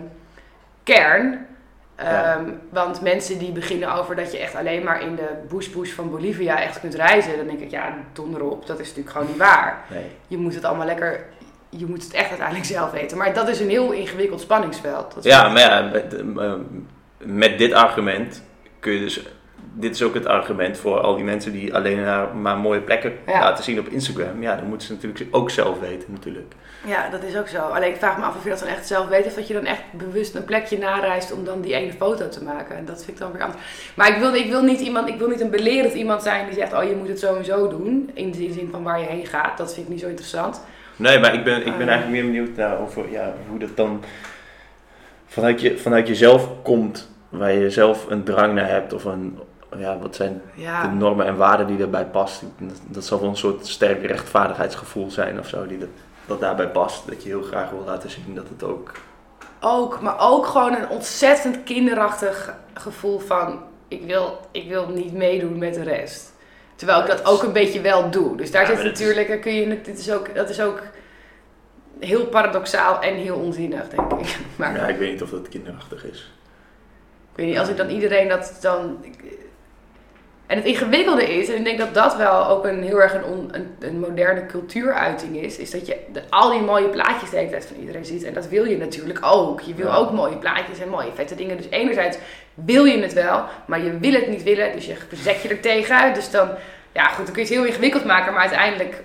kern. 0.83 1.47
Ja. 1.99 2.35
Ehm, 2.35 2.50
want 2.71 3.00
mensen 3.00 3.38
die 3.38 3.52
beginnen 3.52 3.95
over 3.95 4.16
dat 4.16 4.33
je 4.33 4.38
echt 4.38 4.54
alleen 4.54 4.85
maar 4.85 5.02
in 5.02 5.14
de 5.14 5.28
bush-bush 5.49 5.92
van 5.92 6.11
Bolivia 6.11 6.61
echt 6.61 6.81
kunt 6.81 6.95
reizen. 6.95 7.37
Dan 7.37 7.47
denk 7.47 7.61
ik, 7.61 7.71
ja, 7.71 7.95
donder 8.12 8.42
op. 8.42 8.66
Dat 8.66 8.78
is 8.78 8.87
natuurlijk 8.87 9.16
gewoon 9.16 9.28
niet 9.28 9.37
waar. 9.37 9.85
Nee. 9.90 10.07
Je 10.26 10.37
moet 10.37 10.54
het 10.54 10.64
allemaal 10.64 10.87
lekker... 10.87 11.25
Je 11.69 11.87
moet 11.87 12.02
het 12.02 12.12
echt 12.12 12.28
uiteindelijk 12.28 12.66
zelf 12.66 12.90
weten. 12.90 13.16
Maar 13.16 13.35
dat 13.35 13.49
is 13.49 13.61
een 13.61 13.69
heel 13.69 13.92
ingewikkeld 13.92 14.40
spanningsveld. 14.40 15.14
Dat 15.14 15.25
Ja, 15.25 15.49
maar 15.49 15.61
ja, 15.61 15.81
met, 15.81 16.14
eh, 16.38 16.52
met 17.19 17.59
dit 17.59 17.73
argument 17.73 18.42
kun 18.82 18.92
je 18.92 18.98
dus. 19.00 19.22
Dit 19.74 19.94
is 19.94 20.02
ook 20.02 20.14
het 20.14 20.26
argument 20.26 20.78
voor 20.78 21.00
al 21.00 21.14
die 21.14 21.24
mensen 21.24 21.52
die 21.52 21.74
alleen 21.74 22.00
naar 22.00 22.36
maar 22.36 22.56
mooie 22.56 22.80
plekken 22.80 23.12
Ja. 23.26 23.40
laten 23.40 23.64
zien 23.64 23.78
op 23.78 23.88
Instagram. 23.88 24.42
Ja, 24.42 24.56
dan 24.56 24.66
moeten 24.66 24.86
ze 24.86 24.92
natuurlijk 24.92 25.36
ook 25.36 25.50
zelf 25.50 25.80
weten, 25.80 26.12
natuurlijk. 26.12 26.52
Ja, 26.86 27.08
dat 27.10 27.22
is 27.22 27.36
ook 27.36 27.48
zo. 27.48 27.58
Alleen 27.58 27.90
ik 27.90 27.96
vraag 27.96 28.18
me 28.18 28.24
af 28.24 28.36
of 28.36 28.44
je 28.44 28.50
dat 28.50 28.58
dan 28.58 28.68
echt 28.68 28.86
zelf 28.86 29.08
weet. 29.08 29.26
Of 29.26 29.34
dat 29.34 29.46
je 29.48 29.54
dan 29.54 29.64
echt 29.64 29.82
bewust 29.92 30.34
een 30.34 30.44
plekje 30.44 30.78
nareist 30.78 31.32
om 31.32 31.44
dan 31.44 31.60
die 31.60 31.74
ene 31.74 31.92
foto 31.92 32.28
te 32.28 32.44
maken. 32.44 32.76
En 32.76 32.84
dat 32.84 32.96
vind 33.04 33.08
ik 33.08 33.18
dan 33.18 33.32
weer 33.32 33.42
anders. 33.42 33.62
Maar 33.94 34.08
ik 34.08 34.16
wil, 34.16 34.34
ik 34.34 34.50
wil, 34.50 34.62
niet, 34.62 34.80
iemand, 34.80 35.08
ik 35.08 35.18
wil 35.18 35.28
niet 35.28 35.40
een 35.40 35.50
belerend 35.50 35.92
iemand 35.94 36.22
zijn 36.22 36.46
die 36.46 36.54
zegt... 36.54 36.72
Oh, 36.72 36.82
je 36.84 36.96
moet 36.96 37.08
het 37.08 37.18
zo 37.20 37.34
en 37.36 37.44
zo 37.44 37.68
doen. 37.68 38.10
In 38.14 38.30
de 38.30 38.52
zin 38.52 38.68
van 38.70 38.82
waar 38.82 39.00
je 39.00 39.06
heen 39.06 39.26
gaat. 39.26 39.58
Dat 39.58 39.74
vind 39.74 39.86
ik 39.86 39.92
niet 39.92 40.00
zo 40.02 40.08
interessant. 40.08 40.60
Nee, 40.96 41.18
maar 41.18 41.34
ik 41.34 41.44
ben, 41.44 41.58
ik 41.58 41.64
ben 41.64 41.72
Ah. 41.88 41.94
eigenlijk 41.94 42.10
meer 42.10 42.24
benieuwd 42.32 42.56
naar 42.56 42.78
over, 42.78 43.10
ja, 43.10 43.34
hoe 43.48 43.58
dat 43.58 43.76
dan 43.76 44.04
vanuit, 45.26 45.60
je, 45.60 45.78
vanuit 45.78 46.08
jezelf 46.08 46.48
komt. 46.62 47.10
Waar 47.32 47.52
je 47.52 47.70
zelf 47.70 48.06
een 48.10 48.24
drang 48.24 48.54
naar 48.54 48.68
hebt 48.68 48.92
of 48.92 49.04
een, 49.04 49.38
ja, 49.78 49.98
wat 49.98 50.16
zijn 50.16 50.42
Ja. 50.54 50.82
de 50.82 50.88
normen 50.94 51.26
en 51.26 51.36
waarden 51.36 51.66
die 51.66 51.76
daarbij 51.76 52.04
past. 52.06 52.42
Dat, 52.58 52.80
dat 52.88 53.04
zal 53.04 53.20
wel 53.20 53.28
een 53.28 53.36
soort 53.36 53.66
sterk 53.66 54.06
rechtvaardigheidsgevoel 54.06 55.10
zijn 55.10 55.38
of 55.38 55.48
zo, 55.48 55.66
die 55.66 55.78
dat, 55.78 55.88
dat 56.26 56.40
daarbij 56.40 56.68
past. 56.68 57.08
Dat 57.08 57.22
je 57.22 57.28
heel 57.28 57.42
graag 57.42 57.70
wil 57.70 57.82
laten 57.86 58.10
zien 58.10 58.34
dat 58.34 58.48
het 58.48 58.62
ook... 58.62 58.92
Ook, 59.60 60.00
maar 60.00 60.16
ook 60.20 60.46
gewoon 60.46 60.74
een 60.76 60.88
ontzettend 60.88 61.62
kinderachtig 61.64 62.54
gevoel 62.74 63.18
van 63.18 63.62
ik 63.88 64.02
wil, 64.06 64.38
ik 64.50 64.68
wil 64.68 64.88
niet 64.88 65.12
meedoen 65.12 65.58
met 65.58 65.74
de 65.74 65.82
rest. 65.82 66.32
Terwijl 66.74 67.00
ik 67.00 67.06
dat 67.06 67.24
ook 67.24 67.42
een 67.42 67.52
beetje 67.52 67.80
wel 67.80 68.10
doe. 68.10 68.36
Dus 68.36 68.50
daar 68.50 68.62
Ja, 68.62 68.68
zit 68.68 68.78
is- 68.78 68.84
natuurlijk, 68.84 69.40
kun 69.40 69.54
je, 69.54 69.80
dit 69.82 69.98
is 69.98 70.12
ook, 70.12 70.34
dat 70.34 70.48
is 70.48 70.60
ook 70.60 70.80
heel 72.00 72.26
paradoxaal 72.26 73.00
en 73.00 73.14
heel 73.14 73.36
onzinnig, 73.36 73.88
denk 73.88 74.12
ik. 74.12 74.38
Maar 74.56 74.76
Ja, 74.76 74.86
ik 74.86 74.98
weet 74.98 75.10
niet 75.12 75.22
of 75.22 75.30
dat 75.30 75.48
kinderachtig 75.48 76.04
is. 76.04 76.32
Ik 77.32 77.38
weet 77.38 77.46
niet, 77.46 77.58
als 77.58 77.68
ik 77.68 77.76
dan 77.76 77.88
iedereen 77.88 78.28
dat 78.28 78.58
dan. 78.60 79.04
En 80.46 80.56
het 80.58 80.66
ingewikkelde 80.66 81.34
is, 81.38 81.48
en 81.48 81.56
ik 81.56 81.64
denk 81.64 81.78
dat 81.78 81.94
dat 81.94 82.16
wel 82.16 82.46
ook 82.46 82.64
een 82.66 82.82
heel 82.82 83.00
erg 83.02 83.14
een, 83.14 83.24
on- 83.24 83.48
een, 83.52 83.74
een 83.80 83.98
moderne 84.00 84.46
cultuuruiting 84.46 85.36
is, 85.36 85.58
is 85.58 85.70
dat 85.70 85.86
je 85.86 85.96
de- 86.12 86.22
al 86.30 86.50
die 86.50 86.60
mooie 86.60 86.88
plaatjes 86.88 87.30
de 87.30 87.36
hele 87.36 87.50
tijd 87.50 87.66
van 87.66 87.76
iedereen 87.76 88.04
ziet. 88.04 88.22
En 88.24 88.34
dat 88.34 88.48
wil 88.48 88.64
je 88.64 88.76
natuurlijk 88.76 89.18
ook. 89.22 89.60
Je 89.60 89.74
wil 89.74 89.86
Ja. 89.86 89.94
ook 89.96 90.12
mooie 90.12 90.36
plaatjes 90.36 90.78
en 90.78 90.88
mooie 90.88 91.10
vette 91.14 91.34
dingen. 91.34 91.56
Dus 91.56 91.66
enerzijds 91.70 92.18
wil 92.54 92.84
je 92.84 93.02
het 93.02 93.12
wel, 93.12 93.44
maar 93.66 93.80
je 93.80 93.98
wil 93.98 94.12
het 94.12 94.28
niet 94.28 94.42
willen, 94.42 94.72
dus 94.72 94.86
je 94.86 94.94
verzet 95.08 95.42
je 95.42 95.48
er 95.48 95.60
tegen. 95.60 96.14
Dus 96.14 96.30
dan, 96.30 96.48
ja 96.92 97.04
goed, 97.08 97.24
dan 97.24 97.34
kun 97.34 97.42
je 97.42 97.48
het 97.48 97.58
heel 97.58 97.66
ingewikkeld 97.66 98.04
maken, 98.04 98.32
maar 98.32 98.40
uiteindelijk, 98.42 99.02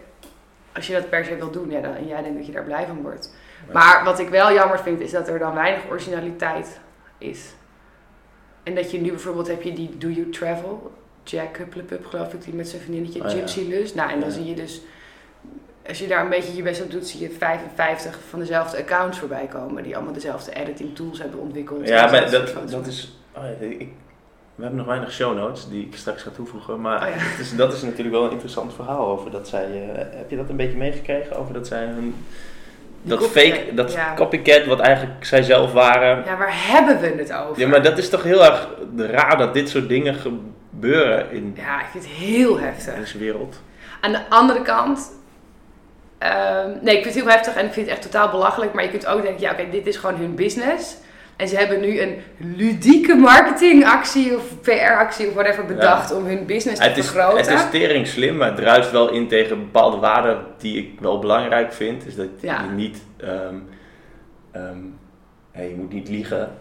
als 0.75 0.87
je 0.87 0.93
dat 0.93 1.09
per 1.09 1.25
se 1.25 1.35
wil 1.35 1.51
doen, 1.51 1.71
ja, 1.71 1.79
dan, 1.81 1.95
en 1.95 2.07
jij 2.07 2.21
denkt 2.21 2.37
dat 2.37 2.45
je 2.45 2.51
daar 2.51 2.63
blij 2.63 2.85
van 2.87 3.01
wordt. 3.01 3.33
Maar 3.73 4.03
wat 4.03 4.19
ik 4.19 4.29
wel 4.29 4.53
jammer 4.53 4.79
vind, 4.79 5.01
is 5.01 5.11
dat 5.11 5.27
er 5.27 5.39
dan 5.39 5.53
weinig 5.53 5.81
originaliteit 5.89 6.79
is. 7.17 7.39
En 8.67 8.75
dat 8.75 8.91
je 8.91 9.01
nu 9.01 9.09
bijvoorbeeld 9.09 9.47
heb 9.47 9.61
je 9.61 9.73
die 9.73 9.97
Do 9.97 10.07
You 10.07 10.29
Travel, 10.29 10.91
Jack 11.23 11.57
Hupplepup 11.57 12.05
geloof 12.05 12.33
ik, 12.33 12.43
die 12.43 12.53
met 12.53 12.67
zijn 12.67 12.81
vriendinnetje 12.81 13.19
Oh 13.23 13.29
ja. 13.29 13.35
Gypsy 13.35 13.65
Lust. 13.67 13.95
Nou, 13.95 14.11
en 14.11 14.19
dan 14.19 14.29
Ja. 14.29 14.35
zie 14.35 14.45
je 14.45 14.53
dus, 14.55 14.81
als 15.87 15.99
je 15.99 16.07
daar 16.07 16.23
een 16.23 16.29
beetje 16.29 16.55
je 16.55 16.61
best 16.63 16.81
op 16.81 16.91
doet, 16.91 17.07
zie 17.07 17.19
je 17.21 17.29
55 17.29 18.19
van 18.29 18.39
dezelfde 18.39 18.77
accounts 18.77 19.17
voorbij 19.19 19.45
komen. 19.45 19.83
Die 19.83 19.95
allemaal 19.95 20.13
dezelfde 20.13 20.53
editing 20.53 20.95
tools 20.95 21.19
hebben 21.19 21.39
ontwikkeld. 21.39 21.87
Ja, 21.87 22.11
maar 22.11 22.31
dat, 22.31 22.53
dat 22.69 22.87
is... 22.87 23.17
oh 23.37 23.43
ja, 23.43 23.65
ik, 23.65 23.89
we 24.55 24.61
hebben 24.61 24.77
nog 24.79 24.87
weinig 24.87 25.11
show 25.11 25.37
notes 25.37 25.67
die 25.69 25.85
ik 25.85 25.95
straks 25.95 26.21
ga 26.23 26.29
toevoegen. 26.29 26.81
Maar 26.81 27.07
Oh 27.07 27.15
ja. 27.15 27.39
is, 27.39 27.55
dat 27.55 27.73
is 27.73 27.81
natuurlijk 27.81 28.11
wel 28.15 28.23
een 28.25 28.31
interessant 28.31 28.73
verhaal 28.73 29.07
over 29.07 29.31
dat 29.31 29.47
zij... 29.47 29.65
eh, 29.93 30.17
heb 30.17 30.29
je 30.29 30.35
dat 30.37 30.49
een 30.49 30.55
beetje 30.55 30.77
meegekregen? 30.77 31.35
Over 31.37 31.53
dat 31.53 31.67
zij 31.67 31.85
hun... 31.85 32.15
Dat 33.07 33.19
copycat, 33.19 33.53
fake, 33.57 33.73
dat 33.73 33.93
ja. 33.93 34.13
copycat 34.15 34.65
wat 34.65 34.79
eigenlijk 34.79 35.25
zij 35.25 35.41
zelf 35.43 35.71
waren. 35.71 36.23
Ja, 36.25 36.37
waar 36.37 36.67
hebben 36.71 36.99
we 36.99 37.07
het 37.17 37.33
over? 37.33 37.59
Ja, 37.61 37.67
maar 37.67 37.83
dat 37.83 37.97
is 37.97 38.09
toch 38.09 38.23
heel 38.23 38.45
erg 38.45 38.67
raar 38.97 39.37
dat 39.37 39.53
dit 39.53 39.69
soort 39.69 39.89
dingen 39.89 40.15
gebeuren 40.15 41.31
in 41.31 41.53
Ja, 41.57 41.79
ik 41.79 41.87
vind 41.91 42.03
het 42.03 42.13
heel 42.13 42.59
heftig. 42.59 42.95
deze 42.95 43.17
wereld. 43.17 43.61
Aan 44.01 44.11
de 44.11 44.29
andere 44.29 44.61
kant, 44.61 45.11
ehm, 46.17 46.69
nee, 46.81 46.97
ik 46.97 47.03
vind 47.03 47.15
het 47.15 47.23
heel 47.23 47.33
heftig 47.33 47.55
en 47.55 47.65
ik 47.65 47.73
vind 47.73 47.85
het 47.85 47.95
echt 47.95 48.11
totaal 48.11 48.29
belachelijk. 48.29 48.73
Maar 48.73 48.83
je 48.83 48.89
kunt 48.89 49.05
ook 49.05 49.21
denken, 49.21 49.41
ja, 49.41 49.51
oké, 49.51 49.69
dit 49.71 49.87
is 49.87 49.97
gewoon 49.97 50.15
hun 50.15 50.35
business. 50.35 50.97
En 51.37 51.47
ze 51.47 51.55
hebben 51.57 51.79
nu 51.79 51.99
een 52.01 52.15
ludieke 52.37 53.15
marketingactie 53.15 54.35
of 54.35 54.61
PR-actie 54.61 55.27
of 55.27 55.33
whatever 55.33 55.65
bedacht 55.65 56.13
om 56.13 56.25
hun 56.25 56.45
business 56.45 56.79
te 56.81 56.87
Het 56.87 56.97
is, 56.97 57.09
vergroten. 57.09 57.37
het 57.37 57.47
is 57.63 57.69
tering 57.71 58.07
slim, 58.07 58.35
maar 58.37 58.47
het 58.47 58.55
druist 58.55 58.91
wel 58.91 59.09
in 59.09 59.27
tegen 59.27 59.59
bepaalde 59.59 59.97
waarden 59.97 60.43
die 60.57 60.77
ik 60.77 60.99
wel 60.99 61.19
belangrijk 61.19 61.73
vind. 61.73 62.05
Is 62.07 62.15
dat 62.15 62.27
Ja. 62.41 62.61
je 62.63 62.69
niet... 62.69 63.03
ehm, 63.17 63.55
ehm, 64.51 64.77
je 65.51 65.75
moet 65.77 65.93
niet 65.93 66.09
liegen, 66.09 66.51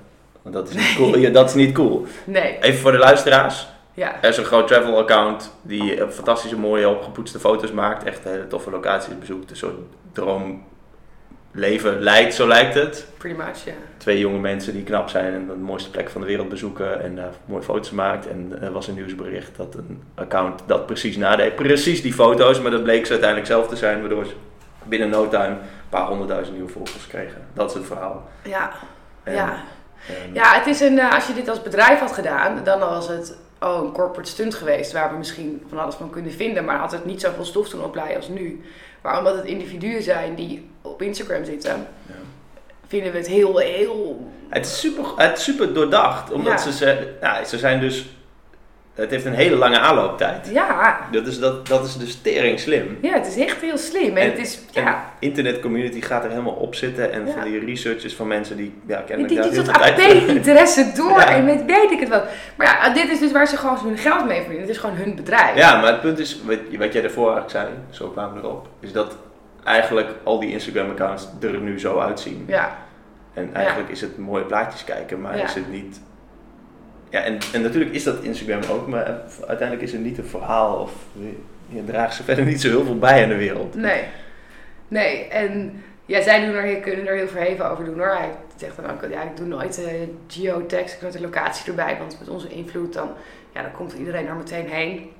want 0.42 0.54
dat 0.54 0.68
is 0.68 0.75
niet 0.75 0.95
cool. 0.97 1.16
Ja, 1.18 1.30
dat 1.30 1.49
is 1.49 1.54
niet 1.54 1.73
cool. 1.75 2.06
Nee, 2.25 2.59
Even 2.61 2.80
voor 2.80 2.92
de 2.92 2.99
luisteraars. 2.99 3.66
ja. 3.95 4.23
Er 4.23 4.28
is 4.28 4.37
een 4.37 4.45
groot 4.45 4.66
travel 4.68 4.99
account 4.99 5.54
die 5.62 5.97
eh, 6.00 6.09
fantastische 6.09 6.59
mooie 6.59 6.88
opgepoetste 6.88 7.38
foto's 7.38 7.73
maakt. 7.73 8.04
Echt 8.04 8.25
hele 8.25 8.47
toffe 8.47 8.71
locaties 8.71 9.18
bezoekt. 9.18 9.50
Een 9.50 9.56
soort 9.56 9.75
droomleven 11.57 12.01
leidt, 12.01 12.35
zo 12.35 12.47
lijkt 12.47 12.75
het. 12.75 13.07
Pretty 13.19 13.39
much, 13.39 13.65
ja. 13.65 13.73
Twee 13.97 14.19
jonge 14.19 14.38
mensen 14.38 14.73
die 14.73 14.83
knap 14.83 15.09
zijn 15.09 15.35
en 15.35 15.47
de 15.47 15.55
mooiste 15.55 15.90
plek 15.90 16.11
van 16.11 16.21
de 16.21 16.27
wereld 16.27 16.49
bezoeken 16.49 17.03
en 17.03 17.16
daar 17.16 17.33
mooie 17.45 17.62
foto's 17.62 17.90
maakt. 17.90 18.29
En 18.29 18.59
er 18.61 18.73
was 18.73 18.88
een 18.88 18.95
nieuwsbericht 18.95 19.57
dat 19.57 19.75
een 19.75 20.03
account 20.14 20.62
dat 20.66 20.87
precies 20.87 21.16
nadeed. 21.16 21.57
Precies 21.57 22.03
die 22.03 22.12
foto's, 22.12 22.61
maar 22.61 22.71
dat 22.71 22.83
bleek 22.83 23.05
ze 23.07 23.11
uiteindelijk 23.11 23.51
zelf 23.51 23.69
te 23.69 23.77
zijn. 23.77 24.01
Waardoor 24.01 24.27
ze 24.27 24.33
binnen 24.85 25.09
no 25.09 25.29
time 25.29 25.49
een 25.49 25.59
paar 25.88 26.07
honderdduizend 26.07 26.57
nieuwe 26.57 26.73
volgers 26.73 27.07
kregen. 27.07 27.47
Dat 27.53 27.69
is 27.71 27.75
het 27.77 27.87
verhaal. 27.87 28.29
Ja, 28.42 28.71
En, 29.23 29.35
ja. 29.35 29.53
en- 30.09 30.35
ja 30.35 30.55
het 30.55 30.66
is 30.66 30.81
een, 30.81 30.99
eh, 30.99 31.14
als 31.14 31.27
je 31.27 31.35
dit 31.35 31.49
als 31.49 31.62
bedrijf 31.62 31.99
had 31.99 32.12
gedaan, 32.12 32.61
dan 32.64 32.79
was 32.79 33.09
het 33.09 33.37
oh, 33.61 33.83
een 33.85 33.92
corporate 33.92 34.31
stunt 34.31 34.55
geweest 34.55 34.92
waar 34.92 35.11
we 35.11 35.16
misschien 35.19 35.62
van 35.69 35.79
alles 35.79 35.95
van 35.95 36.11
kunnen 36.11 36.33
vinden, 36.33 36.64
maar 36.64 36.79
had 36.79 36.92
het 36.92 37.05
niet 37.05 37.21
zoveel 37.21 37.45
stof 37.45 37.69
toen 37.69 37.85
opleiden 37.85 38.16
als 38.16 38.29
nu. 38.29 38.64
Maar 39.07 39.19
omdat 39.19 39.37
het 39.37 39.45
individuen 39.45 40.03
zijn 40.03 40.35
die 40.35 40.71
op 40.83 41.03
Instagram 41.03 41.45
zitten, 41.45 41.71
ja. 41.71 42.14
vinden 42.87 43.12
we 43.12 43.19
het 43.19 43.27
heel, 43.27 43.59
heel 43.59 44.31
Het 44.49 44.66
is 44.66 44.81
super, 44.81 45.05
het 45.16 45.38
is 45.38 45.45
super 45.45 45.75
doordacht, 45.75 46.33
omdat 46.33 46.53
Ja. 46.53 46.59
ze, 46.59 46.73
ze, 46.73 47.12
ja, 47.21 47.45
ze 47.45 47.59
zijn 47.59 47.81
dus, 47.81 48.07
het 48.96 49.11
heeft 49.11 49.24
een 49.24 49.35
hele 49.35 49.56
lange 49.56 49.78
aanlooptijd. 49.78 50.48
Ja, 50.52 50.98
Dat 51.11 51.26
is, 51.26 51.38
dat, 51.38 51.66
dat 51.68 51.85
is 51.87 51.96
dus 51.96 52.14
tering 52.20 52.61
slim. 52.61 52.98
ja, 53.02 53.12
het 53.12 53.26
is 53.26 53.37
echt 53.37 53.61
heel 53.61 53.78
slim. 53.78 54.16
En, 54.16 54.22
En- 54.22 54.30
het 54.30 54.38
is, 54.38 54.59
ja, 54.70 55.04
Internet 55.18 55.61
community 55.61 56.00
gaat 56.00 56.24
er 56.24 56.30
helemaal 56.30 56.52
op 56.54 56.74
zitten 56.74 57.12
en 57.12 57.26
Ja. 57.26 57.32
van 57.32 57.42
die 57.44 57.64
researches 57.64 58.14
van 58.14 58.26
mensen 58.26 58.56
die, 58.56 58.74
ja, 58.87 58.96
kennelijk 59.06 59.28
die, 59.28 59.50
die 59.50 59.62
tijd 59.62 59.66
voor 59.76 59.85
AP-interesse 59.85 60.92
door 60.96 61.18
Ja. 61.18 61.28
en 61.28 61.44
met 61.44 61.64
weet 61.64 61.90
ik 61.90 62.00
het 62.00 62.09
wat. 62.09 62.24
Maar 62.56 62.66
ja, 62.66 62.92
dit 62.94 63.11
is 63.11 63.18
dus 63.18 63.32
waar 63.32 63.46
ze 63.48 63.56
gewoon 63.56 63.78
hun 63.85 63.98
geld 63.98 64.26
mee 64.26 64.37
verdienen. 64.38 64.61
Het 64.66 64.70
is 64.76 64.78
gewoon 64.78 64.96
hun 64.96 65.14
bedrijf. 65.16 65.56
Ja, 65.56 65.80
maar 65.80 65.92
het 65.92 66.00
punt 66.00 66.18
is, 66.18 66.40
wat, 66.44 66.59
wat 66.78 66.92
jij 66.92 67.02
daarvoor 67.02 67.32
eigenlijk 67.32 67.50
zei, 67.50 67.66
zo 67.90 68.09
kwamen 68.09 68.35
we 68.35 68.40
erop, 68.48 68.68
is 68.80 68.92
dat 68.92 69.16
eigenlijk 69.64 70.09
al 70.22 70.40
die 70.40 70.50
Instagram 70.50 70.90
accounts 70.90 71.28
er 71.40 71.59
nu 71.59 71.80
zo 71.80 71.98
uitzien. 71.98 72.44
Ja, 72.46 72.76
En 73.35 73.50
eigenlijk 73.54 73.88
is 73.88 74.00
het 74.00 74.18
mooie 74.18 74.44
plaatjes 74.44 74.85
kijken, 74.85 75.20
maar 75.20 75.38
is 75.38 75.54
het 75.54 75.70
niet... 75.70 76.00
Ja, 77.16 77.22
en, 77.22 77.38
en 77.52 77.62
natuurlijk 77.62 77.94
is 77.94 78.05
dat 78.05 78.22
Instagram 78.22 78.61
ook, 78.70 78.87
maar 78.87 79.20
uiteindelijk 79.46 79.83
is 79.83 79.92
het 79.92 80.02
niet 80.02 80.18
een 80.18 80.24
verhaal 80.24 80.76
of 80.79 80.92
je 81.68 81.85
draagt 81.85 82.14
ze 82.14 82.22
verder 82.29 82.44
niet 82.44 82.61
zo 82.61 82.68
heel 82.68 82.85
veel 82.85 82.98
bij 82.98 83.22
in 83.22 83.29
de 83.29 83.37
wereld. 83.37 83.74
nee. 83.74 84.02
Nee, 84.88 85.29
en 85.29 85.83
ja, 86.05 86.22
zij 86.22 86.46
doen 86.46 86.55
er, 86.55 86.76
kunnen 86.76 87.07
er 87.07 87.16
heel 87.16 87.29
verheven 87.29 87.70
over 87.70 87.85
doen 87.85 87.98
hoor. 87.98 88.16
Hij 88.16 88.31
zegt 88.57 88.76
dan 88.76 88.90
ook, 88.90 89.11
ja, 89.11 89.22
ik 89.22 89.37
doe 89.37 89.46
nooit 89.46 89.85
eh 89.85 89.92
geotags, 90.26 90.92
ik 90.92 91.00
doe 91.00 91.09
nooit 91.09 91.12
de 91.12 91.20
locatie 91.20 91.68
erbij, 91.70 91.96
want 91.98 92.16
met 92.18 92.29
onze 92.29 92.48
invloed 92.48 92.92
dan, 92.92 93.09
ja, 93.55 93.62
dan 93.62 93.72
komt 93.72 93.92
iedereen 93.92 94.26
er 94.26 94.35
meteen 94.35 94.68
heen. 94.68 95.11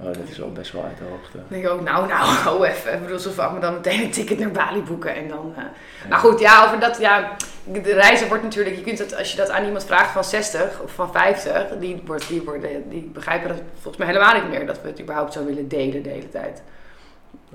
Oh, 0.00 0.06
dat 0.06 0.28
is 0.30 0.38
wel 0.38 0.52
best 0.52 0.72
wel 0.72 0.82
uit 0.84 0.98
de 0.98 1.04
hoogte. 1.10 1.36
Dan 1.36 1.44
denk 1.48 1.64
ik 1.64 1.70
ook, 1.70 1.80
nou, 1.80 2.06
nou, 2.08 2.24
hou 2.44 2.66
even. 2.66 2.92
Ik 2.92 3.02
bedoel, 3.02 3.18
ze 3.18 3.32
vangen 3.32 3.54
me 3.54 3.60
dan 3.60 3.74
meteen 3.74 4.02
een 4.02 4.10
ticket 4.10 4.38
naar 4.38 4.50
Bali 4.50 4.80
boeken 4.82 5.14
en 5.14 5.28
dan... 5.28 5.52
eh. 5.56 5.62
Maar 6.08 6.18
goed, 6.18 6.40
ja, 6.40 6.64
over 6.64 6.80
dat, 6.80 6.98
ja, 6.98 7.36
de 7.64 7.92
reizen 7.92 8.28
wordt 8.28 8.42
natuurlijk, 8.42 8.76
je 8.76 8.82
kunt 8.82 8.98
het, 8.98 9.16
als 9.16 9.30
je 9.30 9.36
dat 9.36 9.50
aan 9.50 9.64
iemand 9.64 9.84
vraagt 9.84 10.10
van 10.10 10.24
60 10.24 10.80
of 10.82 10.90
van 10.92 11.12
50, 11.12 11.66
die, 11.80 12.02
wordt, 12.06 12.28
die, 12.28 12.42
worden, 12.42 12.88
die 12.88 13.02
begrijpen 13.02 13.48
dat 13.48 13.58
volgens 13.72 13.96
mij 13.96 14.06
helemaal 14.06 14.34
niet 14.34 14.48
meer, 14.48 14.66
dat 14.66 14.82
we 14.82 14.88
het 14.88 15.00
überhaupt 15.00 15.32
zo 15.32 15.44
willen 15.44 15.68
delen 15.68 16.02
de 16.02 16.08
hele 16.08 16.28
tijd. 16.28 16.62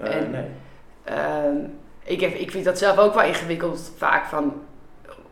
Eh, 0.01 0.15
En- 0.15 0.31
nee. 0.31 0.45
Ehm, 1.03 1.55
ik, 2.03 2.21
heb, 2.21 2.33
ik 2.33 2.51
vind 2.51 2.65
dat 2.65 2.77
zelf 2.77 2.97
ook 2.97 3.13
wel 3.13 3.23
ingewikkeld 3.23 3.91
vaak 3.97 4.25
van, 4.25 4.53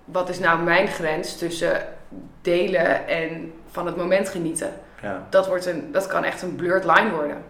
wat 0.06 0.30
is 0.30 0.40
nou 0.40 0.60
mijn 0.64 0.88
grens 0.88 1.38
tussen 1.38 1.82
delen 2.42 3.08
en 3.08 3.54
van 3.72 3.86
het 3.86 3.96
moment 3.96 4.30
genieten? 4.30 4.74
Ja. 5.02 5.28
Dat, 5.30 5.48
wordt 5.48 5.66
een, 5.66 5.92
dat 5.92 6.08
kan 6.08 6.24
echt 6.24 6.42
een 6.42 6.56
blurred 6.56 6.86
line 6.86 7.10
worden. 7.10 7.44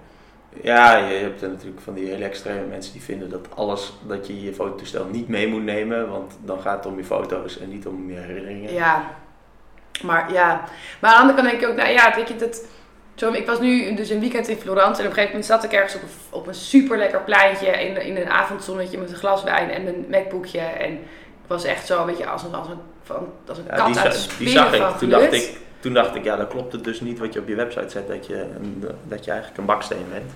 ja, 0.61 0.97
je 0.97 1.15
hebt 1.15 1.41
natuurlijk 1.41 1.81
van 1.81 1.93
die 1.93 2.07
hele 2.07 2.25
extreme 2.25 2.65
mensen 2.65 2.93
die 2.93 3.01
vinden 3.01 3.29
dat 3.29 3.47
alles, 3.55 3.93
dat 4.07 4.27
je 4.27 4.41
je 4.41 4.53
fototoestel 4.53 5.05
niet 5.05 5.27
mee 5.27 5.47
moet 5.47 5.63
nemen, 5.63 6.09
want 6.09 6.37
dan 6.43 6.61
gaat 6.61 6.83
het 6.83 6.85
om 6.85 6.97
je 6.97 7.03
foto's 7.03 7.59
en 7.59 7.69
niet 7.69 7.87
om 7.87 8.09
je 8.09 8.17
herinneringen. 8.17 8.73
Ja, 8.73 9.03
maar 10.03 10.31
ja. 10.31 10.63
Maar 10.99 11.11
aan 11.11 11.15
de 11.15 11.21
andere 11.21 11.37
kant 11.37 11.49
denk 11.49 11.61
ik 11.61 11.69
ook, 11.69 11.75
nou 11.75 11.89
ja, 11.89 12.15
weet 12.15 12.27
je, 12.27 12.35
dat... 12.35 12.65
Zo, 13.15 13.31
ik 13.31 13.45
was 13.45 13.59
nu 13.59 13.95
dus 13.95 14.09
een 14.09 14.19
weekend 14.19 14.47
in 14.47 14.57
Florence 14.57 14.85
en 14.85 14.91
op 14.91 14.99
een 14.99 15.03
gegeven 15.05 15.27
moment 15.27 15.45
zat 15.45 15.63
ik 15.63 15.71
ergens 15.71 15.95
op 15.95 16.01
een, 16.01 16.09
op 16.29 16.47
een 16.47 16.55
super 16.55 16.97
lekker 16.97 17.21
pleintje 17.21 17.67
in, 17.67 18.01
in 18.01 18.15
een 18.17 18.29
avondzonnetje 18.29 18.97
met 18.97 19.09
een 19.09 19.15
glas 19.15 19.43
wijn 19.43 19.69
en 19.69 19.87
een 19.87 20.05
MacBookje. 20.09 20.59
En 20.59 20.91
ik 20.91 21.47
was 21.47 21.63
echt 21.63 21.85
zo, 21.85 22.05
weet 22.05 22.17
je, 22.17 22.27
als 22.27 22.43
een, 22.43 22.53
als 22.53 22.67
een, 22.67 22.79
van, 23.03 23.33
als 23.47 23.57
een 23.57 23.63
Ja, 23.67 23.75
kat 23.75 23.87
die, 23.87 23.99
uit 23.99 24.13
de 24.13 24.37
die 24.37 24.49
zag 24.49 24.73
ik. 24.73 24.97
Toen 24.97 25.09
dacht 25.09 25.33
ik, 25.33 25.57
toen 25.79 25.93
dacht 25.93 26.15
ik, 26.15 26.23
ja, 26.23 26.35
dan 26.35 26.47
klopt 26.47 26.71
het 26.71 26.83
dus 26.83 27.01
niet 27.01 27.19
wat 27.19 27.33
je 27.33 27.39
op 27.39 27.47
je 27.47 27.55
website 27.55 27.89
zet, 27.89 28.07
dat 28.07 28.25
je, 28.25 28.35
een, 28.35 28.85
dat 29.03 29.25
je 29.25 29.31
eigenlijk 29.31 29.59
een 29.59 29.65
baksteen 29.65 30.05
bent. 30.11 30.31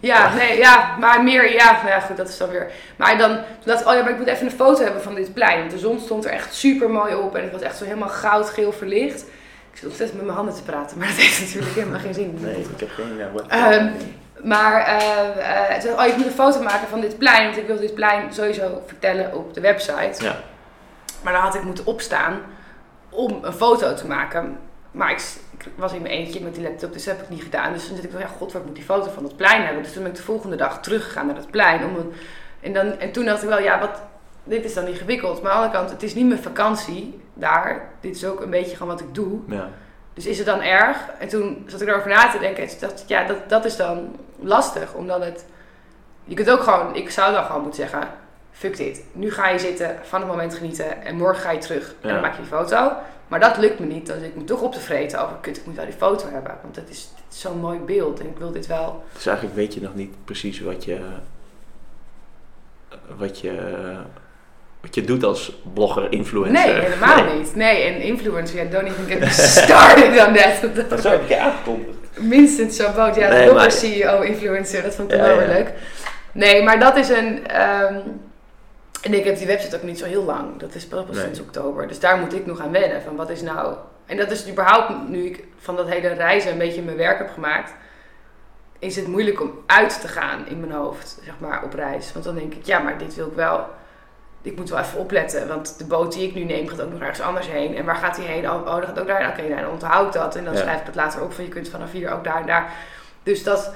Ja, 0.00 0.34
nee, 0.34 0.58
ja, 0.58 0.96
maar 1.00 1.22
meer, 1.22 1.52
ja, 1.52 1.80
ja, 1.86 2.00
goed, 2.00 2.16
dat 2.16 2.28
is 2.28 2.38
dan 2.38 2.48
weer. 2.48 2.70
Maar 2.96 3.18
dan, 3.18 3.30
toen 3.30 3.44
dacht 3.64 3.80
ik, 3.80 3.86
oh 3.86 3.94
ja, 3.94 4.02
maar 4.02 4.10
ik 4.10 4.18
moet 4.18 4.26
even 4.26 4.46
een 4.46 4.52
foto 4.52 4.82
hebben 4.82 5.02
van 5.02 5.14
dit 5.14 5.34
plein. 5.34 5.58
Want 5.58 5.70
de 5.70 5.78
zon 5.78 6.00
stond 6.00 6.24
er 6.24 6.30
echt 6.30 6.54
super 6.54 6.90
mooi 6.90 7.14
op 7.14 7.36
en 7.36 7.42
het 7.42 7.52
was 7.52 7.62
echt 7.62 7.76
zo 7.76 7.84
helemaal 7.84 8.08
goudgeel 8.08 8.72
verlicht. 8.72 9.22
Ik 9.70 9.80
zit 9.80 9.88
ontzettend 9.88 10.16
met 10.16 10.26
mijn 10.26 10.36
handen 10.36 10.54
te 10.54 10.62
praten, 10.62 10.98
maar 10.98 11.06
dat 11.06 11.16
heeft 11.16 11.40
natuurlijk 11.40 11.74
helemaal 11.74 12.00
geen 12.00 12.14
zin. 12.14 12.38
Nee, 12.40 12.66
ik 12.74 12.80
heb 12.80 12.90
geen 12.90 13.18
uh, 13.18 13.84
Maar 14.42 14.86
eh, 14.86 15.70
eh, 15.70 15.80
toen 15.80 15.90
dacht 15.90 15.98
ik, 15.98 15.98
oh, 15.98 16.06
ik 16.06 16.16
moet 16.16 16.26
een 16.26 16.32
foto 16.32 16.62
maken 16.62 16.88
van 16.88 17.00
dit 17.00 17.18
plein. 17.18 17.44
Want 17.44 17.56
ik 17.56 17.66
wil 17.66 17.78
dit 17.78 17.94
plein 17.94 18.32
sowieso 18.32 18.82
vertellen 18.86 19.34
op 19.34 19.54
de 19.54 19.60
website. 19.60 20.24
Ja. 20.24 20.36
Maar 21.22 21.32
dan 21.32 21.42
had 21.42 21.54
ik 21.54 21.62
moeten 21.62 21.86
opstaan 21.86 22.40
om 23.14 23.38
een 23.42 23.52
foto 23.52 23.94
te 23.94 24.06
maken. 24.06 24.58
Maar 24.90 25.10
ik, 25.10 25.22
was 25.74 25.92
in 25.92 26.02
mijn 26.02 26.14
eentje 26.14 26.40
met 26.40 26.54
die 26.54 26.62
laptop, 26.62 26.92
dus 26.92 27.04
dat 27.04 27.16
heb 27.16 27.24
ik 27.24 27.30
niet 27.30 27.42
gedaan. 27.42 27.72
Dus 27.72 27.86
toen 27.86 27.96
zit 27.96 28.04
ik 28.04 28.10
van, 28.10 28.20
ja 28.20 28.26
god, 28.26 28.52
wat 28.52 28.64
moet 28.64 28.74
die 28.74 28.84
foto 28.84 29.10
van 29.10 29.22
dat 29.22 29.36
plein 29.36 29.62
hebben? 29.62 29.82
Dus 29.82 29.92
toen 29.92 30.02
ben 30.02 30.10
ik 30.10 30.16
de 30.16 30.22
volgende 30.22 30.56
dag 30.56 30.82
teruggegaan 30.82 31.26
naar 31.26 31.34
dat 31.34 31.50
plein. 31.50 31.84
Om 31.84 31.96
een, 31.96 32.12
en, 32.60 32.72
dan, 32.72 32.98
en 32.98 33.12
toen 33.12 33.24
dacht 33.24 33.42
ik 33.42 33.48
wel, 33.48 33.60
ja, 33.60 33.80
wat, 33.80 34.02
dit 34.44 34.64
is 34.64 34.74
dan 34.74 34.86
ingewikkeld. 34.86 35.42
Maar 35.42 35.52
aan 35.52 35.58
de 35.58 35.64
andere 35.64 35.78
kant, 35.78 35.90
het 35.90 36.02
is 36.02 36.14
niet 36.14 36.26
mijn 36.26 36.42
vakantie 36.42 37.20
daar. 37.34 37.88
Dit 38.00 38.16
is 38.16 38.24
ook 38.24 38.40
een 38.40 38.50
beetje 38.50 38.76
gewoon 38.76 38.92
wat 38.92 39.00
ik 39.00 39.14
doe. 39.14 39.40
Ja. 39.48 39.68
Dus 40.14 40.26
is 40.26 40.36
het 40.36 40.46
dan 40.46 40.60
erg? 40.60 40.98
En 41.18 41.28
toen 41.28 41.64
zat 41.66 41.80
ik 41.80 41.88
erover 41.88 42.08
na 42.08 42.30
te 42.30 42.38
denken. 42.38 42.62
En 42.62 42.68
toen 42.68 42.78
dacht 42.80 43.02
ik, 43.02 43.08
ja, 43.08 43.24
dat, 43.24 43.48
dat 43.48 43.64
is 43.64 43.76
dan 43.76 44.16
lastig. 44.40 44.94
Omdat 44.94 45.24
het... 45.24 45.44
Je 46.24 46.34
kunt 46.34 46.50
ook 46.50 46.62
gewoon... 46.62 46.94
Ik 46.94 47.10
zou 47.10 47.32
dan 47.32 47.44
gewoon 47.44 47.62
moeten 47.62 47.80
zeggen... 47.80 48.08
Fuck 48.56 48.76
dit. 48.76 49.02
Nu 49.12 49.32
ga 49.32 49.48
je 49.48 49.58
zitten, 49.58 49.96
van 50.02 50.20
het 50.20 50.28
moment 50.28 50.54
genieten. 50.54 51.04
En 51.04 51.16
morgen 51.16 51.42
ga 51.42 51.50
je 51.50 51.58
terug. 51.58 51.94
En 52.00 52.08
dan 52.08 52.20
maak 52.20 52.34
je 52.34 52.40
die 52.42 52.50
foto. 52.50 52.92
Maar 53.28 53.40
dat 53.40 53.56
lukt 53.58 53.78
me 53.78 53.86
niet. 53.86 54.06
Dan 54.06 54.18
zit 54.18 54.28
ik 54.28 54.36
me 54.36 54.44
toch 54.44 54.60
op 54.60 54.72
te 54.72 54.80
vreten 54.80 55.22
over... 55.22 55.36
Kut, 55.40 55.56
ik 55.56 55.66
moet 55.66 55.74
wel 55.76 55.84
die 55.84 55.94
foto 55.94 56.28
hebben. 56.32 56.52
Want 56.62 56.76
het 56.76 56.88
is, 56.90 57.08
zo'n 57.28 57.58
mooi 57.60 57.78
beeld. 57.78 58.20
En 58.20 58.26
ik 58.26 58.38
wil 58.38 58.52
dit 58.52 58.66
wel... 58.66 59.04
Dus 59.12 59.26
eigenlijk 59.26 59.56
weet 59.56 59.74
je 59.74 59.80
nog 59.80 59.94
niet 59.94 60.14
precies 60.24 60.60
wat 60.60 60.84
je, 60.84 60.98
wat 63.16 63.40
je, 63.40 63.52
wat 64.80 64.94
je 64.94 65.02
doet 65.02 65.24
als 65.24 65.56
blogger, 65.74 66.12
influencer. 66.12 66.66
Nee, 66.66 66.80
helemaal 66.80 67.34
niet. 67.36 67.54
Nee, 67.54 67.82
en 67.82 68.00
influencer, 68.00 68.64
ja, 68.64 68.70
don't 68.70 68.84
even 68.88 69.04
get 69.20 69.32
started 69.32 70.26
on 70.26 70.34
that. 70.34 70.74
Dat 70.90 71.00
zou 71.00 71.14
ik 71.22 71.28
je 71.28 71.38
aangekondigd. 71.40 71.96
Minstens 72.18 72.76
zo'n 72.76 72.94
boot. 72.94 73.14
Ja, 73.14 73.28
Nee, 73.28 73.42
blogger, 73.42 73.54
maar- 73.54 73.70
CEO, 73.72 74.20
influencer, 74.20 74.82
dat 74.82 74.94
vond 74.94 75.12
ik 75.12 75.18
Ja, 75.18 75.24
wel 75.26 75.40
ja. 75.40 75.46
leuk. 75.46 75.72
Nee, 76.32 76.62
maar 76.62 76.78
dat 76.78 76.96
is 76.96 77.08
een... 77.08 77.46
ehm, 77.46 77.98
en 79.04 79.14
ik 79.14 79.24
heb 79.24 79.36
die 79.38 79.46
website 79.46 79.76
ook 79.76 79.82
niet 79.82 79.98
zo 79.98 80.04
heel 80.04 80.24
lang. 80.24 80.56
Dat 80.58 80.74
is 80.74 80.86
pas 80.86 81.04
Nee. 81.10 81.20
sinds 81.22 81.40
oktober. 81.40 81.88
Dus 81.88 82.00
daar 82.00 82.18
moet 82.18 82.34
ik 82.34 82.46
nog 82.46 82.60
aan 82.60 82.70
wennen. 82.72 83.02
Van 83.02 83.16
wat 83.16 83.30
is 83.30 83.42
nou... 83.42 83.74
En 84.06 84.16
dat 84.16 84.30
is 84.30 84.48
überhaupt, 84.48 85.08
nu 85.08 85.24
ik 85.26 85.44
van 85.58 85.76
dat 85.76 85.88
hele 85.88 86.08
reizen 86.08 86.52
een 86.52 86.58
beetje 86.58 86.82
mijn 86.82 86.96
werk 86.96 87.18
heb 87.18 87.30
gemaakt... 87.30 87.72
Is 88.78 88.96
het 88.96 89.06
moeilijk 89.06 89.40
om 89.40 89.52
uit 89.66 90.00
te 90.00 90.08
gaan 90.08 90.46
in 90.46 90.60
mijn 90.60 90.72
hoofd, 90.72 91.18
zeg 91.24 91.34
maar, 91.38 91.62
op 91.64 91.74
reis. 91.74 92.12
Want 92.12 92.24
dan 92.24 92.34
denk 92.34 92.54
ik, 92.54 92.66
ja, 92.66 92.78
maar 92.78 92.98
dit 92.98 93.14
wil 93.14 93.26
ik 93.26 93.34
wel... 93.34 93.66
Ik 94.42 94.56
moet 94.56 94.70
wel 94.70 94.78
even 94.78 94.98
opletten, 94.98 95.48
want 95.48 95.78
de 95.78 95.84
boot 95.84 96.12
die 96.12 96.28
ik 96.28 96.34
nu 96.34 96.44
neem 96.44 96.68
gaat 96.68 96.80
ook 96.82 96.90
nog 96.92 97.00
ergens 97.00 97.20
anders 97.20 97.48
heen. 97.48 97.76
En 97.76 97.84
waar 97.84 97.96
gaat 97.96 98.14
die 98.16 98.24
heen? 98.24 98.50
Oh, 98.50 98.54
oh 98.66 98.76
dat 98.76 98.84
gaat 98.84 99.00
ook 99.00 99.06
daar. 99.06 99.28
Oké, 99.28 99.42
nou, 99.48 99.60
dan 99.60 99.70
onthoud 99.70 100.06
ik 100.06 100.20
dat. 100.20 100.36
En 100.36 100.44
dan 100.44 100.54
Ja. 100.54 100.60
schrijf 100.60 100.80
ik 100.80 100.86
het 100.86 100.94
later 100.94 101.22
op 101.22 101.32
van 101.32 101.44
je 101.44 101.50
kunt 101.50 101.68
vanaf 101.68 101.92
hier 101.92 102.12
ook 102.12 102.24
daar 102.24 102.40
en 102.40 102.46
daar. 102.46 102.72
Dus 103.22 103.42
dat, 103.42 103.74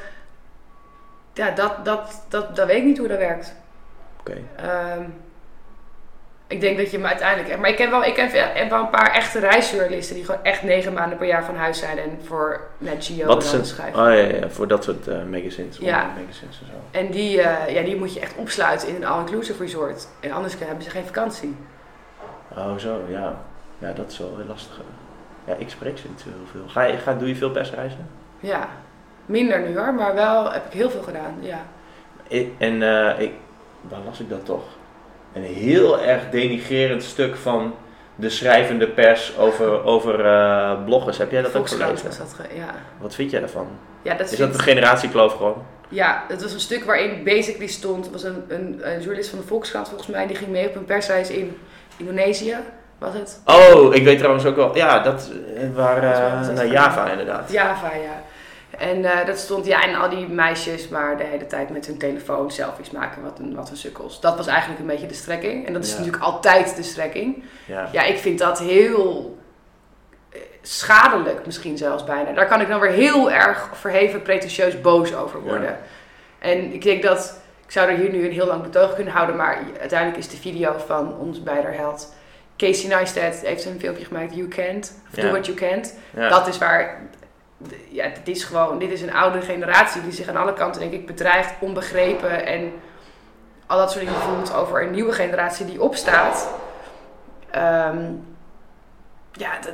ja, 1.32 1.50
dat, 1.50 1.84
dat, 1.84 2.22
dat, 2.28 2.56
dat 2.56 2.66
weet 2.66 2.76
ik 2.76 2.84
niet 2.84 2.98
hoe 2.98 3.08
dat 3.08 3.18
werkt. 3.18 3.54
Oké. 4.28 4.40
Ehm, 4.56 5.02
ik 6.46 6.60
denk 6.60 6.78
dat 6.78 6.90
je 6.90 6.98
me 6.98 7.06
uiteindelijk... 7.06 7.58
Maar 7.58 7.70
ik 7.70 7.78
heb 7.78 7.90
wel, 7.90 8.04
ik 8.04 8.16
heb, 8.16 8.30
heb 8.32 8.70
wel 8.70 8.80
een 8.80 8.90
paar 8.90 9.12
echte 9.12 9.38
reisjournalisten... 9.38 10.14
die 10.14 10.24
gewoon 10.24 10.44
echt 10.44 10.62
negen 10.62 10.92
maanden 10.92 11.18
per 11.18 11.26
jaar 11.26 11.44
van 11.44 11.56
huis 11.56 11.78
zijn... 11.78 11.98
en 11.98 12.18
voor 12.24 12.60
Net 12.78 13.04
Geo 13.04 13.26
Wat 13.26 13.42
is 13.42 13.50
dan 13.50 13.64
schrijven. 13.64 14.00
Oh 14.00 14.06
ja, 14.06 14.38
ja, 14.38 14.48
voor 14.48 14.68
dat 14.68 14.84
soort 14.84 15.08
eh, 15.08 15.22
magazines. 15.30 15.76
Ja. 15.78 16.12
magazines 16.20 16.60
en 16.60 16.66
zo. 16.66 16.98
En 16.98 17.10
die, 17.10 17.40
eh, 17.40 17.74
ja, 17.74 17.82
die 17.82 17.96
moet 17.96 18.14
je 18.14 18.20
echt 18.20 18.36
opsluiten 18.36 18.88
in 18.88 18.94
een 18.94 19.04
all-inclusive 19.04 19.62
resort. 19.62 20.08
En 20.20 20.32
anders 20.32 20.58
hebben 20.58 20.84
ze 20.84 20.90
geen 20.90 21.06
vakantie. 21.06 21.56
Oh 22.56 22.76
zo, 22.76 23.00
ja. 23.08 23.36
Ja, 23.78 23.92
dat 23.92 24.10
is 24.10 24.18
wel 24.18 24.36
heel 24.36 24.46
lastig. 24.46 24.80
Ja, 25.44 25.54
ik 25.54 25.70
spreek 25.70 25.98
ze 25.98 26.08
niet 26.08 26.20
zo 26.20 26.28
heel 26.28 26.46
veel. 26.50 26.68
Ga 26.68 26.82
je, 26.82 26.98
ga, 26.98 27.14
doe 27.14 27.28
je 27.28 27.36
veel 27.36 27.50
persreizen? 27.50 28.08
Ja, 28.40 28.68
minder 29.26 29.60
nu 29.60 29.78
hoor, 29.78 29.94
maar 29.94 30.14
wel 30.14 30.52
heb 30.52 30.66
ik 30.66 30.72
heel 30.72 30.90
veel 30.90 31.02
gedaan. 31.02 31.36
Ja, 31.40 31.60
Ik, 32.28 32.52
en 32.58 32.82
eh, 32.82 33.20
ik, 33.20 33.32
waar 33.80 34.00
las 34.06 34.20
ik 34.20 34.28
dat 34.30 34.44
toch? 34.44 34.62
Een 35.32 35.42
heel 35.42 36.00
erg 36.00 36.22
denigrerend 36.30 37.02
stuk 37.02 37.36
van 37.36 37.74
de 38.14 38.30
schrijvende 38.30 38.88
pers 38.88 39.38
over, 39.38 39.84
over 39.84 40.24
eh, 40.26 40.84
bloggers. 40.84 41.18
Heb 41.18 41.30
jij 41.30 41.42
dat 41.42 41.56
ook 41.56 41.68
gelezen? 41.68 42.06
was 42.06 42.18
dat. 42.18 42.34
ge- 42.36 42.56
Ja, 42.56 42.74
Wat 43.00 43.14
vind 43.14 43.30
jij 43.30 43.40
daarvan? 43.40 43.66
ja 44.02 44.14
dat 44.14 44.30
Is 44.30 44.36
vindt- 44.36 44.52
dat 44.52 44.60
een 44.60 44.66
generatiekloof 44.68 45.32
gewoon? 45.36 45.62
Ja, 45.88 46.24
het 46.28 46.42
was 46.42 46.52
een 46.52 46.60
stuk 46.60 46.84
waarin 46.84 47.24
basically 47.24 47.66
stond, 47.66 48.06
er 48.06 48.12
was 48.12 48.22
een, 48.22 48.44
een, 48.48 48.80
een 48.82 48.98
journalist 48.98 49.30
van 49.30 49.38
de 49.38 49.44
Volkskrant 49.46 49.88
volgens 49.88 50.08
mij, 50.08 50.26
die 50.26 50.36
ging 50.36 50.50
mee 50.50 50.68
op 50.68 50.74
een 50.76 50.84
persreis 50.84 51.30
in 51.30 51.56
Indonesië, 51.96 52.56
was 52.98 53.14
het? 53.14 53.40
Oh, 53.44 53.94
ik 53.94 54.04
weet 54.04 54.18
trouwens 54.18 54.44
ook 54.44 54.56
wel. 54.56 54.76
Ja, 54.76 54.98
dat 54.98 55.30
eh, 55.56 55.62
waren 55.74 56.12
eh, 56.48 56.54
naar 56.54 56.66
Java 56.66 57.10
inderdaad. 57.10 57.52
Java, 57.52 57.94
ja. 57.94 58.22
En 58.78 59.04
eh, 59.04 59.26
dat 59.26 59.38
stond, 59.38 59.66
ja, 59.66 59.82
en 59.82 59.94
al 59.94 60.08
die 60.08 60.28
meisjes 60.28 60.88
maar 60.88 61.16
de 61.16 61.24
hele 61.24 61.46
tijd 61.46 61.70
met 61.70 61.86
hun 61.86 61.98
telefoon 61.98 62.50
selfies 62.50 62.90
maken, 62.90 63.22
wat 63.22 63.38
een, 63.38 63.54
wat 63.54 63.70
een 63.70 63.76
sukkels. 63.76 64.20
Dat 64.20 64.36
was 64.36 64.46
eigenlijk 64.46 64.80
een 64.80 64.86
beetje 64.86 65.06
de 65.06 65.14
strekking. 65.14 65.66
En 65.66 65.72
dat 65.72 65.84
is 65.84 65.90
Ja. 65.92 65.96
natuurlijk 65.98 66.24
altijd 66.24 66.76
de 66.76 66.82
strekking. 66.82 67.42
Ja. 67.64 67.88
Ja, 67.92 68.02
ik 68.02 68.18
vind 68.18 68.38
dat 68.38 68.58
heel 68.58 69.38
eh, 70.30 70.40
schadelijk 70.62 71.46
misschien 71.46 71.76
zelfs 71.78 72.04
bijna. 72.04 72.32
Daar 72.32 72.46
kan 72.46 72.60
ik 72.60 72.68
dan 72.68 72.80
weer 72.80 72.90
heel 72.90 73.30
erg 73.30 73.68
verheven, 73.72 74.22
pretentieus 74.22 74.80
boos 74.80 75.14
over 75.14 75.40
worden. 75.40 75.62
Ja. 75.62 75.78
En 76.38 76.72
ik 76.72 76.82
denk 76.82 77.02
dat, 77.02 77.40
ik 77.64 77.70
zou 77.72 77.90
er 77.90 77.96
hier 77.96 78.10
nu 78.10 78.24
een 78.24 78.32
heel 78.32 78.46
lang 78.46 78.62
betoog 78.62 78.94
kunnen 78.94 79.12
houden, 79.12 79.36
maar 79.36 79.58
uiteindelijk 79.80 80.18
is 80.18 80.28
de 80.28 80.36
video 80.36 80.74
van 80.86 81.16
ons 81.18 81.42
beider 81.42 81.74
held. 81.74 82.14
Casey 82.56 82.88
Neistat 82.88 83.40
heeft 83.44 83.64
een 83.64 83.80
filmpje 83.80 84.04
gemaakt, 84.04 84.34
You 84.34 84.48
Can't, 84.48 84.94
of 85.10 85.16
Ja. 85.16 85.22
Do 85.22 85.30
What 85.30 85.46
You 85.46 85.58
Can't. 85.58 85.94
Ja. 86.16 86.28
Dat 86.28 86.46
is 86.46 86.58
waar, 86.58 87.02
ja, 87.88 88.06
dit 88.24 88.36
is 88.36 88.44
gewoon, 88.44 88.78
dit 88.78 88.90
is 88.92 89.02
een 89.02 89.14
oude 89.14 89.40
generatie 89.40 90.02
die 90.02 90.12
zich 90.12 90.28
aan 90.28 90.36
alle 90.36 90.52
kanten 90.52 90.80
denk 90.80 90.92
ik 90.92 91.06
bedreigd, 91.06 91.52
onbegrepen 91.60 92.46
en 92.46 92.72
al 93.66 93.78
dat 93.78 93.90
soort 93.92 94.04
dingen 94.04 94.20
voelt 94.20 94.54
over 94.54 94.82
een 94.82 94.90
nieuwe 94.90 95.12
generatie 95.12 95.66
die 95.66 95.82
opstaat. 95.82 96.48
Ehm, 97.50 97.98
ja, 99.32 99.50
dat, 99.60 99.72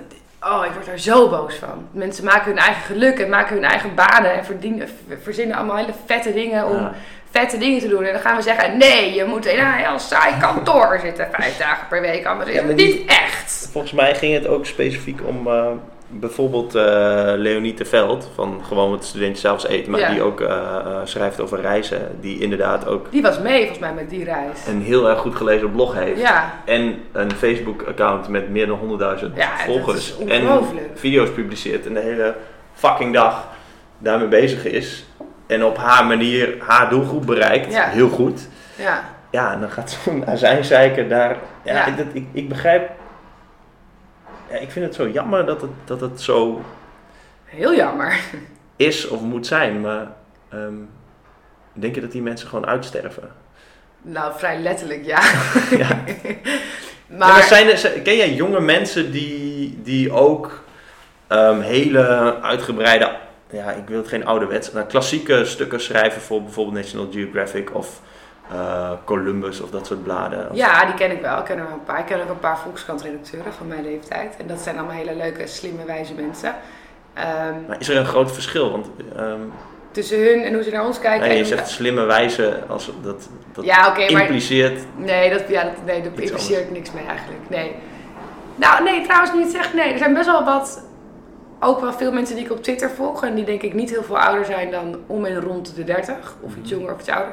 oh, 0.53 0.64
ik 0.64 0.73
word 0.73 0.87
daar 0.87 0.99
zo 0.99 1.29
boos 1.29 1.55
van. 1.55 1.88
Mensen 1.90 2.25
maken 2.25 2.44
hun 2.51 2.59
eigen 2.59 2.83
geluk 2.83 3.18
en 3.18 3.29
maken 3.29 3.55
hun 3.55 3.64
eigen 3.64 3.94
banen 3.94 4.33
en 4.33 4.44
verdienen, 4.44 4.88
ver- 4.88 5.18
verzinnen 5.23 5.57
allemaal 5.57 5.77
hele 5.77 5.94
vette 6.07 6.33
dingen 6.33 6.66
om 6.66 6.77
Ja. 6.77 6.92
vette 7.31 7.59
dingen 7.59 7.81
te 7.81 7.88
doen. 7.88 8.05
En 8.05 8.12
dan 8.12 8.23
gaan 8.23 8.37
we 8.37 8.42
zeggen, 8.42 8.79
nee, 8.79 9.14
je 9.14 9.25
moet 9.25 9.47
in 9.47 9.59
een 9.59 9.73
heel 9.73 9.99
saai 9.99 10.35
kantoor 10.40 10.99
zitten 11.03 11.29
vijf 11.33 11.57
dagen 11.57 11.88
per 11.88 12.01
week. 12.01 12.27
Anders 12.27 12.51
Ja, 12.53 12.62
het 12.64 12.77
niet 12.77 13.07
echt. 13.11 13.68
Volgens 13.73 13.92
mij 13.92 14.14
ging 14.14 14.35
het 14.35 14.47
ook 14.47 14.66
specifiek 14.66 15.20
om 15.27 15.47
eh, 15.47 15.66
bijvoorbeeld 16.09 16.75
eh 16.75 16.83
Leonie 17.37 17.75
de 17.75 17.85
Veld 17.85 18.31
van 18.35 18.61
Gewoon 18.67 18.90
wat 18.90 19.05
studenten 19.05 19.40
zelfs 19.40 19.67
eten, 19.67 19.90
maar 19.90 20.01
Ja. 20.01 20.11
die 20.11 20.23
ook 20.23 20.40
eh, 20.40 20.49
eh, 20.51 20.97
schrijft 21.05 21.40
over 21.40 21.61
reizen. 21.61 22.17
Die 22.21 22.38
inderdaad 22.40 22.87
ook 22.87 23.11
Die 23.11 23.23
was 23.23 23.38
mee 23.40 23.57
volgens 23.59 23.79
mij 23.79 23.93
met 23.93 24.11
die 24.11 24.25
reis. 24.25 24.67
een 24.69 24.83
heel 24.83 25.09
erg 25.09 25.19
goed 25.19 25.35
gelezen 25.37 25.73
blog 25.73 25.95
heeft. 25.95 26.21
Ja, 26.21 26.53
En 26.64 26.99
een 27.12 27.31
Facebook-account 27.31 28.29
met 28.29 28.49
meer 28.49 28.67
dan 28.67 28.79
100.000 28.79 29.37
Ja, 29.37 29.49
volgers. 29.67 30.19
en 30.27 30.43
video's 30.95 31.31
publiceert 31.31 31.87
en 31.87 31.95
de 31.95 32.01
hele 32.01 32.35
fucking 32.73 33.14
dag 33.14 33.49
daarmee 33.99 34.29
bezig 34.29 34.64
is. 34.64 35.05
En 35.47 35.64
op 35.64 35.77
haar 35.77 36.07
manier 36.07 36.55
haar 36.59 36.90
doelgroep 36.90 37.27
bereikt. 37.27 37.73
Ja. 37.73 37.88
Heel 37.88 38.09
goed. 38.09 38.49
ja. 38.77 39.12
Ja, 39.31 39.53
en 39.53 39.61
dan 39.61 39.71
gaat 39.71 39.99
zo'n 40.05 40.27
azijnzeiker 40.35 41.09
daar... 41.09 41.37
Ja, 41.64 41.73
Ja. 41.75 41.87
Ik, 41.87 41.97
dat, 41.97 42.07
ik, 42.12 42.27
ik 42.33 42.49
begrijp... 42.49 42.90
Ja, 44.55 44.61
ik 44.61 44.71
vind 44.71 44.85
het 44.85 44.95
zo 44.95 45.09
jammer 45.09 45.47
dat 45.47 45.61
het, 45.61 45.71
dat 45.85 46.01
het 46.01 46.21
zo 46.21 46.64
Heel 47.45 47.75
jammer. 47.75 48.21
is 48.77 49.09
of 49.09 49.21
moet 49.21 49.47
zijn. 49.47 49.81
Maar 49.81 50.07
ehm, 50.49 50.75
denk 51.73 51.95
je 51.95 52.01
dat 52.01 52.12
die 52.12 52.23
mensen 52.23 52.49
gewoon 52.49 52.67
uitsterven? 52.67 53.31
Nou, 54.03 54.33
vrij 54.37 54.59
letterlijk, 54.59 55.05
ja. 55.05 55.21
Ja. 55.79 56.05
maar, 57.07 57.29
maar 57.29 57.43
zijn 57.43 57.69
er, 57.69 58.01
ken 58.01 58.17
jij 58.17 58.35
jonge 58.35 58.61
mensen 58.61 59.11
die, 59.11 59.79
die 59.83 60.12
ook 60.12 60.62
ehm, 61.27 61.61
hele 61.61 62.35
uitgebreide, 62.40 63.17
ja, 63.51 63.71
ik 63.71 63.88
wil 63.88 63.99
het 63.99 64.09
geen 64.09 64.27
ouderwets, 64.27 64.71
maar 64.71 64.87
klassieke 64.87 65.45
stukken 65.45 65.81
schrijven 65.81 66.21
voor 66.21 66.43
bijvoorbeeld 66.43 66.77
National 66.77 67.09
Geographic 67.12 67.75
of 67.75 68.01
eh, 68.52 68.90
Columbus 69.04 69.61
of 69.61 69.70
dat 69.70 69.87
soort 69.87 70.02
bladen? 70.02 70.50
Of- 70.50 70.57
ja, 70.57 70.85
die 70.85 70.94
ken 70.94 71.11
ik 71.11 71.20
wel. 71.20 71.38
Ik 71.38 71.44
ken 71.44 71.59
er 71.59 71.66
een 71.72 71.85
paar. 71.85 71.98
Ik 71.98 72.07
ken 72.07 72.22
ook 72.22 72.28
een 72.28 72.38
paar 72.38 72.59
Volkskrant-redacteuren 72.59 73.52
van 73.52 73.66
mijn 73.66 73.83
leeftijd. 73.83 74.35
En 74.38 74.46
dat 74.46 74.61
zijn 74.61 74.76
allemaal 74.76 74.96
hele 74.96 75.14
leuke, 75.14 75.46
slimme, 75.46 75.85
wijze 75.85 76.14
mensen. 76.14 76.54
Ehm, 77.14 77.54
Maar 77.68 77.80
is 77.80 77.88
er 77.88 77.96
een 77.96 78.07
groot 78.07 78.33
verschil? 78.33 78.70
Want 78.70 78.87
ehm, 79.16 79.40
tussen 79.90 80.18
hun 80.18 80.42
en 80.42 80.54
hoe 80.54 80.62
ze 80.62 80.70
naar 80.70 80.87
ons 80.87 80.98
kijken. 81.00 81.28
nee, 81.28 81.38
je 81.38 81.44
zegt 81.44 81.68
slimme 81.68 82.04
wijze, 82.04 82.59
als 82.68 82.90
dat, 83.02 83.28
dat 83.52 83.64
ja, 83.64 83.88
oké, 83.88 84.12
maar 84.12 84.20
impliceert. 84.22 84.80
Nee, 84.96 85.30
dat, 85.30 85.48
ja, 85.48 85.62
dat, 85.62 85.72
nee, 85.85 86.02
dat 86.02 86.12
Iets 86.12 86.30
impliceer 86.30 86.61
ik 86.61 86.70
niks 86.70 86.92
mee 86.92 87.04
eigenlijk. 87.07 87.40
Nee. 87.48 87.74
Nou, 88.57 88.83
nee, 88.85 89.02
trouwens 89.02 89.33
niet 89.35 89.50
zeg. 89.50 89.74
Nee, 89.74 89.92
er 89.92 89.98
zijn 89.98 90.14
best 90.14 90.26
wel 90.26 90.44
wat... 90.44 90.83
Ook 91.61 91.80
wel 91.80 91.92
veel 91.92 92.12
mensen 92.12 92.37
die 92.37 92.44
ik 92.44 92.50
op 92.50 92.62
Twitter 92.62 92.90
volg. 92.90 93.24
En 93.24 93.35
die 93.35 93.44
denk 93.44 93.62
ik 93.62 93.74
niet 93.74 93.90
heel 93.90 94.02
veel 94.02 94.18
ouder 94.18 94.44
zijn 94.44 94.70
dan 94.70 94.96
om 95.07 95.24
en 95.24 95.40
rond 95.40 95.76
de 95.76 95.85
30. 95.85 96.37
Of 96.40 96.57
iets 96.57 96.70
jonger 96.70 96.92
of 96.94 97.00
iets 97.00 97.09
ouder. 97.09 97.33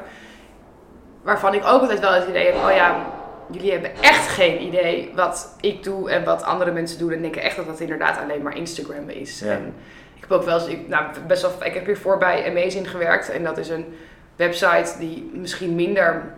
Waarvan 1.22 1.54
ik 1.54 1.64
ook 1.64 1.80
altijd 1.80 2.00
wel 2.00 2.12
het 2.12 2.28
idee 2.28 2.46
heb... 2.46 2.54
Oh 2.54 2.74
ja, 2.74 3.06
jullie 3.50 3.72
hebben 3.72 3.90
echt 4.00 4.28
geen 4.28 4.62
idee 4.62 5.12
wat 5.14 5.56
ik 5.60 5.82
doe 5.82 6.10
en 6.10 6.24
wat 6.24 6.42
andere 6.42 6.70
mensen 6.70 6.98
doen. 6.98 7.12
En 7.12 7.22
denken 7.22 7.42
echt 7.42 7.56
dat 7.56 7.66
dat 7.66 7.80
inderdaad 7.80 8.18
alleen 8.18 8.42
maar 8.42 8.56
Instagram 8.56 9.08
is. 9.08 9.40
Ja. 9.40 9.50
En 9.50 9.74
ik 10.14 10.20
heb 10.20 10.30
ook 10.30 10.44
wel 10.44 10.58
eens... 10.58 10.66
Ik, 10.66 10.88
nou, 10.88 11.04
best 11.26 11.42
wel, 11.42 11.52
ik 11.64 11.74
heb 11.74 11.86
hiervoor 11.86 12.18
bij 12.18 12.48
Amazing 12.50 12.90
gewerkt. 12.90 13.30
En 13.30 13.44
dat 13.44 13.58
is 13.58 13.68
een 13.68 13.96
website 14.36 14.98
die 14.98 15.30
misschien 15.34 15.74
minder 15.74 16.34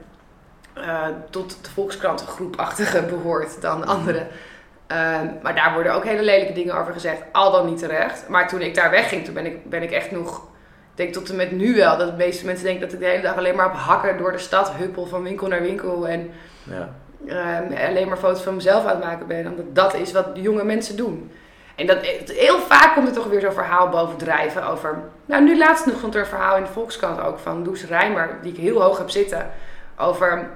eh, 0.75 1.07
tot 1.31 1.65
de 1.65 1.71
Volkskrant 1.71 2.25
groepachtige 2.25 3.03
behoort 3.15 3.61
dan 3.61 3.87
andere 3.87 4.27
Ehm, 4.87 5.27
maar 5.43 5.55
daar 5.55 5.73
worden 5.73 5.95
ook 5.95 6.05
hele 6.05 6.23
lelijke 6.23 6.53
dingen 6.53 6.75
over 6.75 6.93
gezegd, 6.93 7.23
al 7.33 7.53
dan 7.53 7.67
niet 7.67 7.79
terecht. 7.79 8.29
Maar 8.29 8.49
toen 8.49 8.61
ik 8.61 8.75
daar 8.75 8.91
wegging, 8.91 9.25
toen 9.25 9.35
ben 9.35 9.47
ik, 9.47 9.71
ben 9.71 9.83
ik 9.83 9.91
echt 9.91 10.11
nog, 10.11 10.47
denk 10.95 11.13
tot 11.13 11.31
en 11.31 11.37
met 11.37 11.51
nu 11.53 11.75
wel, 11.75 11.97
dat 11.99 12.07
de 12.11 12.17
meeste 12.17 12.45
mensen 12.47 12.65
denken 12.65 12.83
dat 12.83 12.93
ik 12.93 12.99
de 12.99 13.07
hele 13.07 13.23
dag 13.23 13.37
alleen 13.37 13.57
maar 13.57 13.67
op 13.67 13.77
hakken 13.77 14.17
door 14.19 14.33
de 14.33 14.39
stad 14.39 14.73
huppel 14.73 15.07
van 15.07 15.23
winkel 15.23 15.49
naar 15.49 15.63
winkel. 15.63 16.09
En 16.09 16.31
Ja. 16.63 16.89
ehm, 17.29 17.89
alleen 17.89 18.09
maar 18.09 18.17
foto's 18.17 18.43
van 18.43 18.55
mezelf 18.55 18.85
aan 18.85 18.91
het 18.97 19.05
maken 19.05 19.27
ben. 19.27 19.47
Omdat 19.47 19.75
dat 19.75 19.95
is 19.95 20.13
wat 20.13 20.27
jonge 20.35 20.65
mensen 20.65 20.97
doen. 20.97 21.31
En 21.77 21.87
dat, 21.87 21.99
heel 22.27 22.59
vaak 22.59 22.95
komt 22.95 23.09
er 23.09 23.15
toch 23.15 23.27
weer 23.27 23.41
zo'n 23.41 23.53
verhaal 23.53 23.89
bovendrijven 23.89 24.67
over... 24.67 24.99
Nou, 25.27 25.43
nu 25.45 25.59
laatst 25.59 25.87
nog 25.87 25.97
stond 25.99 26.15
er 26.15 26.21
een 26.21 26.27
verhaal 26.27 26.57
in 26.57 26.63
de 26.63 26.69
Volkskrant 26.71 27.21
ook 27.21 27.39
van 27.39 27.65
Loes 27.65 27.85
Rijmer, 27.85 28.39
die 28.43 28.53
ik 28.53 28.59
heel 28.59 28.83
hoog 28.83 28.99
heb 28.99 29.11
zitten. 29.11 29.51
Over 29.99 30.49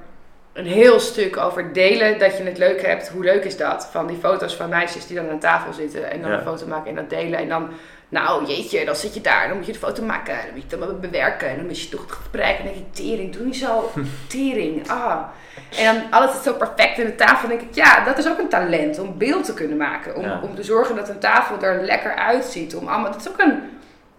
een 0.53 0.67
heel 0.67 1.01
stuk 1.01 1.37
over 1.37 1.73
delen 1.73 2.19
dat 2.19 2.37
je 2.37 2.43
het 2.43 2.59
leuk 2.59 2.87
hebt. 2.87 3.09
Hoe 3.09 3.25
leuk 3.25 3.45
is 3.45 3.57
dat? 3.57 3.89
Van 3.93 4.07
die 4.07 4.17
foto's 4.17 4.57
van 4.57 4.69
meisjes 4.69 5.07
die 5.07 5.17
dan 5.17 5.31
aan 5.31 5.39
tafel 5.39 5.73
zitten 5.73 6.11
en 6.11 6.21
dan 6.23 6.31
Ja. 6.31 6.37
een 6.37 6.43
foto 6.43 6.67
maken 6.67 6.89
en 6.91 6.95
dat 6.97 7.11
delen. 7.11 7.39
En 7.39 7.49
dan, 7.49 7.69
nou 8.09 8.47
jeetje, 8.47 8.85
dan 8.85 8.97
zit 8.97 9.15
je 9.15 9.21
daar, 9.21 9.49
dan 9.49 9.57
moet 9.57 9.67
je 9.67 9.73
de 9.73 9.79
foto 9.79 10.03
maken, 10.03 10.35
dan 10.37 10.45
moet 10.55 10.63
je 10.63 10.69
het 10.71 10.83
allemaal 10.83 11.01
bewerken. 11.01 11.49
En 11.49 11.57
dan 11.57 11.67
moet 11.67 11.83
je 11.83 11.89
toch 11.89 12.01
het 12.03 12.13
gesprek 12.13 12.59
en 12.59 12.65
dan 12.65 12.73
denk 12.73 12.77
ik, 12.77 12.95
tering, 12.95 13.33
doe 13.33 13.45
niet 13.45 13.57
zo, 13.57 13.91
tering, 14.29 14.89
ah. 14.91 15.21
En 15.79 15.95
dan 15.95 16.03
alles 16.11 16.37
is 16.37 16.43
zo 16.43 16.53
perfect 16.53 16.99
in 16.99 17.07
de 17.07 17.15
tafel. 17.15 17.49
Dan 17.49 17.59
denk 17.59 17.69
ik, 17.71 17.75
ja, 17.75 18.05
dat 18.05 18.19
is 18.19 18.29
ook 18.29 18.39
een 18.39 18.49
talent 18.49 18.99
om 18.99 19.19
beeld 19.19 19.45
te 19.45 19.55
kunnen 19.55 19.77
maken. 19.77 20.17
Om, 20.17 20.23
Ja. 20.25 20.41
om 20.43 20.55
te 20.55 20.63
zorgen 20.63 20.97
dat 20.97 21.09
een 21.09 21.19
tafel 21.19 21.63
er 21.63 21.83
lekker 21.85 22.15
uitziet. 22.15 22.75
Om 22.77 22.89
allemaal, 22.89 23.11
dat 23.13 23.21
is 23.21 23.29
ook 23.29 23.39
een, 23.39 23.61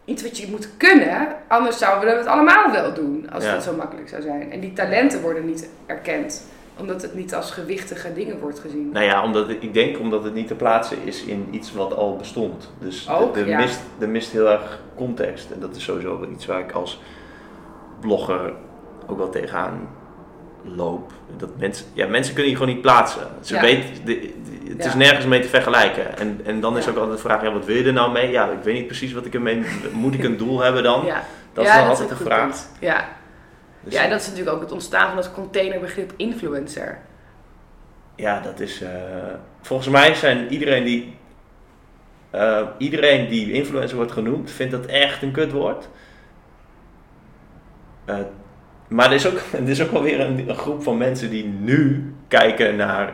iets 0.06 0.24
wat 0.24 0.38
je 0.38 0.48
moet 0.48 0.70
kunnen. 0.78 1.28
Anders 1.48 1.78
zouden 1.78 2.10
we 2.10 2.18
het 2.18 2.26
allemaal 2.28 2.72
wel 2.72 2.94
doen. 2.94 3.30
Als 3.34 3.44
Ja. 3.44 3.54
het 3.54 3.64
zo 3.64 3.74
makkelijk 3.76 4.10
zou 4.10 4.22
zijn. 4.22 4.52
En 4.52 4.60
die 4.60 4.74
talenten 4.74 5.22
worden 5.22 5.46
niet 5.46 5.70
erkend. 5.86 6.44
Omdat 6.80 7.02
het 7.02 7.14
niet 7.16 7.36
als 7.36 7.52
gewichtige 7.52 8.14
dingen 8.14 8.40
wordt 8.40 8.60
gezien. 8.60 8.90
Nou 8.94 9.06
ja, 9.06 9.24
omdat 9.24 9.48
het- 9.48 9.58
ik 9.64 9.74
denk 9.74 10.00
omdat 10.00 10.24
het 10.24 10.34
niet 10.34 10.48
te 10.48 10.56
plaatsen 10.56 10.98
is 11.04 11.24
in 11.24 11.48
iets 11.52 11.74
wat 11.74 11.96
al 11.96 12.16
bestond. 12.16 12.72
Dus 12.80 13.06
de- 13.06 13.12
Ook, 13.14 13.38
er, 13.38 13.48
ja. 13.48 13.58
mist, 13.60 13.80
er 14.00 14.10
mist 14.10 14.32
heel 14.32 14.50
erg 14.50 14.80
context. 14.96 15.52
En 15.52 15.60
dat 15.60 15.76
is 15.76 15.84
sowieso 15.84 16.20
wel 16.20 16.30
iets 16.30 16.46
waar 16.46 16.60
ik 16.60 16.72
als 16.72 17.02
blogger 18.00 18.54
ook 19.08 19.18
wel 19.18 19.30
tegenaan 19.30 19.90
loop. 20.64 21.12
Dat 21.38 21.50
mensen, 21.58 21.86
ja, 21.94 22.08
mensen 22.08 22.34
kunnen 22.34 22.52
je 22.52 22.58
gewoon 22.58 22.74
niet 22.74 22.82
plaatsen. 22.82 23.22
Ze 23.42 23.56
Ja. 23.56 23.62
weten, 23.62 23.90
de, 24.06 24.20
de- 24.20 24.34
het 24.72 24.86
is 24.86 24.94
nergens 24.96 25.26
mee 25.26 25.40
te 25.42 25.48
vergelijken. 25.48 26.18
En, 26.18 26.40
en 26.46 26.60
dan 26.62 26.78
is 26.78 26.86
Ja. 26.86 26.92
ook 26.92 26.98
altijd 26.98 27.16
de 27.16 27.22
vraag, 27.24 27.42
ja, 27.44 27.52
wat 27.52 27.66
wil 27.66 27.76
je 27.76 27.84
er 27.84 27.94
nou 27.94 28.12
mee? 28.12 28.32
Ja, 28.32 28.50
ik 28.52 28.64
weet 28.64 28.74
niet 28.76 28.88
precies 28.88 29.14
wat 29.14 29.26
ik 29.26 29.34
ermee... 29.34 29.64
Moet 29.94 30.14
ik 30.14 30.24
een 30.24 30.38
doel 30.38 30.60
hebben 30.60 30.84
dan? 30.84 31.06
Ja, 31.06 31.24
Dat 31.54 31.66
is 31.66 31.74
dan 31.74 31.88
altijd 31.88 32.10
een 32.12 32.18
de 32.18 32.24
vraag. 32.24 32.42
punt. 32.48 32.70
Ja. 32.80 33.08
Dus 33.90 34.00
ja, 34.00 34.08
dat 34.08 34.20
is 34.22 34.28
natuurlijk 34.28 34.56
ook 34.56 34.62
het 34.62 34.72
ontstaan 34.72 35.08
van 35.08 35.18
het 35.18 35.32
containerbegrip 35.34 36.14
influencer. 36.16 37.00
Ja, 38.16 38.40
dat 38.40 38.60
is. 38.60 38.82
eh, 38.82 38.90
volgens 39.62 39.90
mij 39.90 40.14
zijn 40.16 40.48
iedereen 40.52 40.84
die. 40.84 41.18
eh, 42.30 42.68
iedereen 42.78 43.30
die 43.30 43.52
influencer 43.52 43.98
wordt 43.98 44.12
genoemd, 44.12 44.52
vindt 44.52 44.72
dat 44.72 44.86
echt 44.86 45.22
een 45.22 45.32
kutwoord. 45.32 45.88
Eh, 48.06 48.18
maar 48.88 49.06
er 49.06 49.14
is 49.14 49.28
ook, 49.28 49.40
er 49.66 49.70
is 49.70 49.82
ook 49.82 49.92
wel 49.92 50.02
weer 50.04 50.20
een, 50.20 50.50
een 50.50 50.56
groep 50.56 50.84
van 50.84 50.98
mensen 50.98 51.30
die 51.30 51.46
nu 51.46 52.14
kijken 52.28 52.76
naar. 52.76 53.14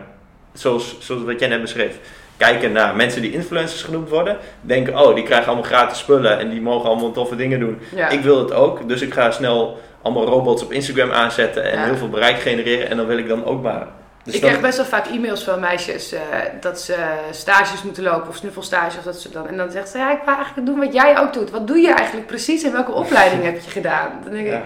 Zoals, 0.54 0.98
zoals 1.00 1.24
wat 1.24 1.40
jij 1.40 1.50
net 1.50 1.62
beschreef. 1.62 2.00
Kijken 2.38 2.72
naar 2.72 2.96
mensen 2.96 3.22
die 3.22 3.32
influencers 3.34 3.84
genoemd 3.84 4.10
worden. 4.10 4.38
Denken, 4.62 5.00
oh, 5.00 5.16
die 5.16 5.24
krijgen 5.24 5.48
allemaal 5.48 5.64
gratis 5.70 5.98
spullen 6.00 6.40
en 6.40 6.50
die 6.50 6.62
mogen 6.62 6.90
allemaal 6.90 7.12
toffe 7.12 7.36
dingen 7.36 7.60
doen. 7.60 7.80
Ja. 7.96 8.10
Ik 8.10 8.22
wil 8.22 8.40
het 8.40 8.54
ook, 8.54 8.88
dus 8.90 9.02
ik 9.02 9.14
ga 9.14 9.32
snel 9.32 9.80
allemaal 10.02 10.26
robots 10.26 10.64
op 10.64 10.72
Instagram 10.72 11.12
aanzetten 11.12 11.64
en 11.64 11.78
Ja. 11.80 11.86
heel 11.86 11.98
veel 11.98 12.10
bereik 12.10 12.40
genereren. 12.40 12.90
En 12.90 12.98
dan 12.98 13.06
wil 13.06 13.18
ik 13.18 13.28
dan 13.28 13.46
ook 13.46 13.62
maar. 13.62 13.88
Dus 14.24 14.34
ik 14.34 14.42
dan- 14.42 14.50
krijg 14.50 14.66
best 14.66 14.78
wel 14.78 14.86
vaak 14.86 15.06
e-mails 15.08 15.44
van 15.44 15.60
meisjes 15.60 16.12
eh, 16.12 16.22
dat 16.62 16.80
ze 16.82 16.96
stages 17.32 17.84
moeten 17.84 18.04
lopen 18.04 18.28
of 18.30 18.36
snuffelstages. 18.36 18.98
Of 18.98 19.04
dat 19.04 19.22
ze 19.22 19.30
dan, 19.30 19.48
en 19.48 19.58
dan 19.58 19.72
zegt 19.72 19.90
ze, 19.90 19.98
ja, 19.98 20.12
ik 20.12 20.20
wil 20.26 20.36
eigenlijk 20.36 20.68
doen 20.68 20.80
wat 20.80 20.94
jij 20.94 21.20
ook 21.20 21.34
doet. 21.34 21.50
Wat 21.52 21.68
doe 21.68 21.78
je 21.78 21.94
eigenlijk 21.94 22.28
precies 22.28 22.64
en 22.64 22.72
welke 22.72 22.92
opleiding 22.92 23.44
heb 23.50 23.62
je 23.64 23.70
gedaan? 23.70 24.10
Dan 24.24 24.34
denk 24.34 24.48
Ja. 24.48 24.54
ik, 24.58 24.64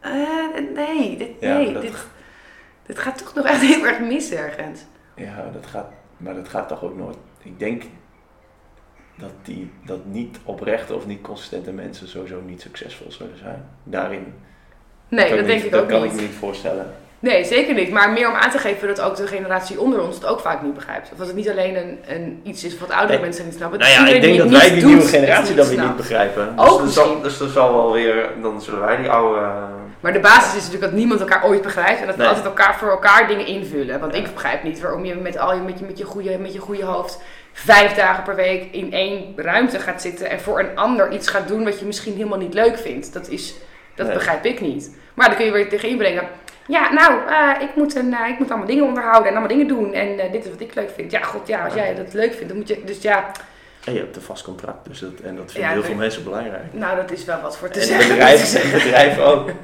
eh, 0.00 0.10
nee, 0.74 1.16
dit, 1.16 1.40
nee 1.40 1.72
dat- 1.72 1.82
dit, 1.82 1.92
dit 2.86 2.98
gaat 2.98 3.18
toch 3.18 3.34
nog 3.34 3.44
echt 3.46 3.60
heel 3.60 3.86
erg 3.86 3.98
mis 4.00 4.30
ergens. 4.32 4.80
Ja, 5.14 5.50
dat 5.52 5.66
gaat, 5.70 5.86
maar 6.18 6.34
dat 6.34 6.48
gaat 6.48 6.68
toch 6.68 6.82
ook 6.84 6.96
nooit. 6.96 7.16
Ik 7.42 7.58
denk 7.58 7.82
dat, 9.16 9.30
die, 9.42 9.70
dat 9.86 10.04
niet 10.04 10.38
oprechte 10.44 10.94
of 10.94 11.06
niet 11.06 11.20
consistente 11.20 11.72
mensen 11.72 12.08
sowieso 12.08 12.40
niet 12.46 12.60
succesvol 12.60 13.12
zullen 13.12 13.38
zijn. 13.38 13.68
Daarin 13.84 14.34
Nee, 15.08 15.26
kan 15.26 15.36
dat 15.36 15.40
ik 15.40 15.46
denk 15.46 15.62
niet- 15.62 15.72
ik 15.72 15.78
ook 15.80 15.88
dat 15.88 15.98
kan 15.98 16.02
niet. 16.02 16.10
ik 16.10 16.16
me 16.20 16.26
niet 16.26 16.36
voorstellen. 16.38 16.94
Nee, 17.20 17.44
zeker 17.44 17.74
niet. 17.74 17.90
Maar 17.90 18.10
meer 18.12 18.28
om 18.28 18.34
aan 18.34 18.50
te 18.50 18.58
geven 18.58 18.88
dat 18.88 19.00
ook 19.00 19.16
de 19.16 19.26
generatie 19.26 19.80
onder 19.80 20.00
ons 20.02 20.14
het 20.14 20.26
ook 20.26 20.40
vaak 20.40 20.62
niet 20.62 20.74
begrijpt. 20.74 21.08
Of 21.12 21.18
dat 21.18 21.26
het 21.26 21.36
niet 21.36 21.50
alleen 21.50 21.76
een, 21.76 21.98
een 22.06 22.40
iets 22.44 22.64
is 22.64 22.78
wat 22.78 22.90
oudere 22.90 23.12
Nee. 23.12 23.20
mensen 23.26 23.44
niet 23.44 23.54
snappen. 23.54 23.78
Nou 23.78 23.90
ja, 23.92 24.06
ik 24.08 24.20
denk 24.22 24.38
dat 24.38 24.48
wij 24.48 24.70
niet 24.70 24.74
die 24.74 24.84
nieuwe 24.86 25.02
generatie 25.08 25.54
dan 25.54 25.68
weer 25.68 25.80
niet 25.80 25.96
begrijpen. 25.96 26.52
Ook 26.56 26.82
dus, 26.82 26.94
zal, 26.94 27.04
misschien. 27.04 27.22
dus 27.22 27.40
er 27.40 27.48
zal 27.48 27.72
wel 27.72 27.92
weer, 27.92 28.30
dan 28.42 28.62
zullen 28.62 28.80
wij 28.80 28.96
die 28.96 29.10
oude... 29.10 29.46
Maar 30.00 30.12
de 30.12 30.20
basis 30.20 30.48
is 30.48 30.54
natuurlijk 30.54 30.82
dat 30.82 30.92
niemand 30.92 31.20
elkaar 31.20 31.44
ooit 31.44 31.62
begrijpt. 31.62 32.00
En 32.00 32.06
dat 32.06 32.14
we 32.14 32.20
Nee. 32.20 32.28
altijd 32.30 32.46
elkaar 32.46 32.74
voor 32.78 32.90
elkaar 32.90 33.28
dingen 33.28 33.46
invullen. 33.46 34.00
Want 34.00 34.14
Ja. 34.14 34.20
ik 34.20 34.32
begrijp 34.34 34.62
niet 34.62 34.80
waarom 34.80 35.04
je 35.04 35.14
met, 35.14 35.38
al 35.38 35.54
je, 35.54 35.60
met, 35.60 35.78
je, 35.78 35.84
met, 35.84 35.98
je 35.98 36.04
goede, 36.04 36.38
met 36.38 36.52
je 36.52 36.58
goede 36.58 36.84
hoofd 36.84 37.20
vijf 37.52 37.94
dagen 37.94 38.22
per 38.24 38.34
week 38.34 38.68
in 38.72 38.92
één 38.92 39.32
ruimte 39.36 39.78
gaat 39.78 40.02
zitten. 40.02 40.30
En 40.30 40.40
voor 40.40 40.58
een 40.58 40.76
ander 40.76 41.12
iets 41.12 41.28
gaat 41.28 41.48
doen 41.48 41.64
wat 41.64 41.78
je 41.78 41.86
misschien 41.86 42.14
helemaal 42.16 42.38
niet 42.38 42.54
leuk 42.54 42.78
vindt. 42.78 43.12
Dat, 43.12 43.28
is, 43.28 43.54
dat 43.94 44.06
Nee. 44.06 44.14
begrijp 44.16 44.44
ik 44.44 44.60
niet. 44.60 44.96
Maar 45.14 45.26
dan 45.26 45.36
kun 45.36 45.44
je 45.46 45.52
weer 45.52 45.68
tegen 45.68 45.88
inbrengen. 45.88 46.28
Ja, 46.66 46.92
nou, 46.92 47.28
eh, 47.28 47.62
ik, 47.62 47.74
moet 47.74 47.94
een, 47.96 48.14
eh, 48.14 48.28
ik 48.28 48.38
moet 48.38 48.48
allemaal 48.48 48.66
dingen 48.68 48.84
onderhouden 48.84 49.24
en 49.24 49.30
allemaal 49.30 49.56
dingen 49.56 49.68
doen. 49.68 49.92
En 49.92 50.18
eh, 50.18 50.32
dit 50.32 50.44
is 50.44 50.50
wat 50.50 50.60
ik 50.60 50.74
leuk 50.74 50.90
vind. 50.94 51.10
Ja, 51.10 51.22
god, 51.22 51.46
ja, 51.48 51.64
als 51.64 51.74
jij 51.74 51.94
dat 51.94 52.12
leuk 52.14 52.32
vindt, 52.34 52.48
dan 52.48 52.56
moet 52.56 52.68
je... 52.68 52.82
Dus 52.84 53.02
ja, 53.02 53.30
en 53.88 53.94
je 53.94 54.00
hebt 54.00 54.16
een 54.16 54.22
vast 54.22 54.44
contract, 54.44 54.86
dus 54.88 54.98
dat, 54.98 55.10
en 55.22 55.36
dat 55.36 55.52
vinden 55.52 55.68
Ja, 55.70 55.74
heel 55.76 55.84
veel 55.84 55.94
mensen 55.94 56.24
belangrijk. 56.24 56.62
nou, 56.72 56.96
dat 56.96 57.10
is 57.10 57.24
wel 57.24 57.40
wat 57.40 57.56
voor 57.56 57.68
te 57.68 57.80
En 57.80 57.86
zeggen. 57.86 58.08
bedrijven, 58.08 58.60
en 58.62 58.70
bedrijven 58.70 59.24
ook. 59.24 59.50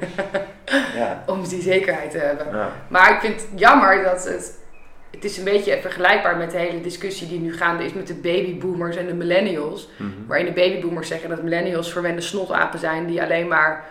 Ja. 0.95 1.23
Om 1.25 1.47
die 1.47 1.61
zekerheid 1.61 2.11
te 2.11 2.17
hebben. 2.17 2.47
ja. 2.51 2.69
Maar 2.87 3.13
ik 3.13 3.19
vind 3.19 3.41
het 3.41 3.49
jammer 3.59 4.03
dat 4.03 4.23
het. 4.23 4.57
Het 5.11 5.23
is 5.23 5.37
een 5.37 5.43
beetje 5.43 5.77
vergelijkbaar 5.81 6.37
met 6.37 6.51
de 6.51 6.57
hele 6.57 6.81
discussie 6.81 7.27
die 7.27 7.39
nu 7.39 7.53
gaande 7.57 7.85
is 7.85 7.93
met 7.93 8.07
de 8.07 8.13
babyboomers 8.13 8.95
en 8.95 9.05
de 9.07 9.13
millennials. 9.13 9.89
Mhm. 9.97 10.09
Waarin 10.27 10.45
de 10.45 10.51
babyboomers 10.51 11.07
zeggen 11.07 11.29
dat 11.29 11.41
millennials 11.43 11.91
verwende 11.91 12.21
snotapen 12.21 12.79
zijn 12.79 13.05
die 13.05 13.21
alleen 13.21 13.47
maar 13.47 13.83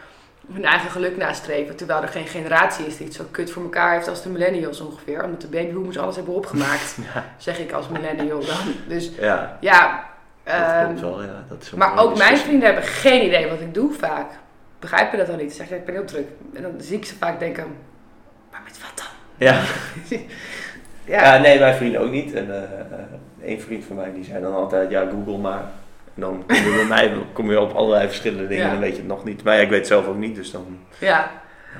hun 0.53 0.64
eigen 0.64 0.90
geluk 0.90 1.16
nastreven. 1.16 1.77
Terwijl 1.77 2.03
er 2.03 2.09
geen 2.09 2.27
generatie 2.27 2.87
is 2.87 2.97
die 2.97 3.07
het 3.07 3.14
zo 3.14 3.25
kut 3.31 3.51
voor 3.51 3.62
elkaar 3.62 3.92
heeft 3.94 4.09
als 4.09 4.23
de 4.23 4.29
millennials 4.29 4.81
ongeveer. 4.81 5.25
Omdat 5.25 5.40
de 5.40 5.49
babyboomers 5.49 5.99
alles 5.99 6.16
hebben 6.16 6.35
opgemaakt. 6.35 6.97
Ja. 7.14 7.25
Zeg 7.38 7.59
ik 7.59 7.73
als 7.73 7.88
millennial 7.88 8.40
dan. 8.40 8.75
Dus 8.88 9.11
ja, 9.20 9.59
ja. 9.61 10.12
Dat 10.45 10.55
ehm, 10.55 10.85
klopt 10.87 11.01
wel. 11.01 11.23
Ja. 11.23 11.45
Dat 11.49 11.63
is 11.63 11.73
een 11.73 11.79
maar 11.79 11.99
ook 11.99 12.19
mijn 12.19 12.37
vrienden 12.37 12.65
hebben 12.65 12.85
geen 12.85 13.27
idee 13.27 13.49
wat 13.49 13.61
ik 13.61 13.75
doe 13.75 13.93
vaak. 13.93 14.27
Begrijpen 14.79 15.19
dat 15.19 15.27
dan 15.27 15.37
niet? 15.37 15.51
Ze 15.51 15.57
zeggen, 15.57 15.77
ik 15.77 15.85
ben 15.85 15.95
heel 15.95 16.05
druk. 16.05 16.27
En 16.55 16.63
dan 16.63 16.73
zie 16.79 16.97
ik 16.97 17.05
ze 17.05 17.15
vaak 17.17 17.39
denken, 17.39 17.65
maar 18.51 18.61
met 18.65 18.79
wat 18.83 18.93
dan? 18.97 19.07
Ja. 19.49 19.61
Ja, 21.07 21.23
Ja, 21.35 21.39
nee, 21.41 21.59
mijn 21.59 21.75
vrienden 21.75 22.01
ook 22.01 22.11
niet. 22.11 22.35
En 22.35 22.55
eh, 22.63 23.49
één 23.49 23.61
vriend 23.61 23.85
van 23.85 23.97
mij 23.97 24.13
die 24.13 24.25
zei 24.25 24.43
dan 24.43 24.55
altijd, 24.55 24.91
ja, 24.91 25.07
Google 25.11 25.39
maar. 25.39 25.61
En 26.15 26.21
dan 26.21 26.45
kom 26.47 26.57
je 26.57 26.75
bij 26.77 26.85
mij 26.85 27.13
kom 27.33 27.51
je 27.51 27.61
op 27.61 27.73
allerlei 27.75 28.07
verschillende 28.07 28.47
dingen 28.47 28.63
Ja. 28.65 28.69
en 28.69 28.75
dan 28.75 28.81
weet 28.85 28.93
je 28.95 28.99
het 28.99 29.09
nog 29.09 29.25
niet. 29.25 29.43
Maar 29.43 29.55
ja, 29.57 29.61
ik 29.61 29.69
weet 29.69 29.79
het 29.79 29.87
zelf 29.87 30.07
ook 30.07 30.17
niet, 30.17 30.35
dus 30.35 30.51
dan... 30.51 30.79
Ja, 30.99 31.31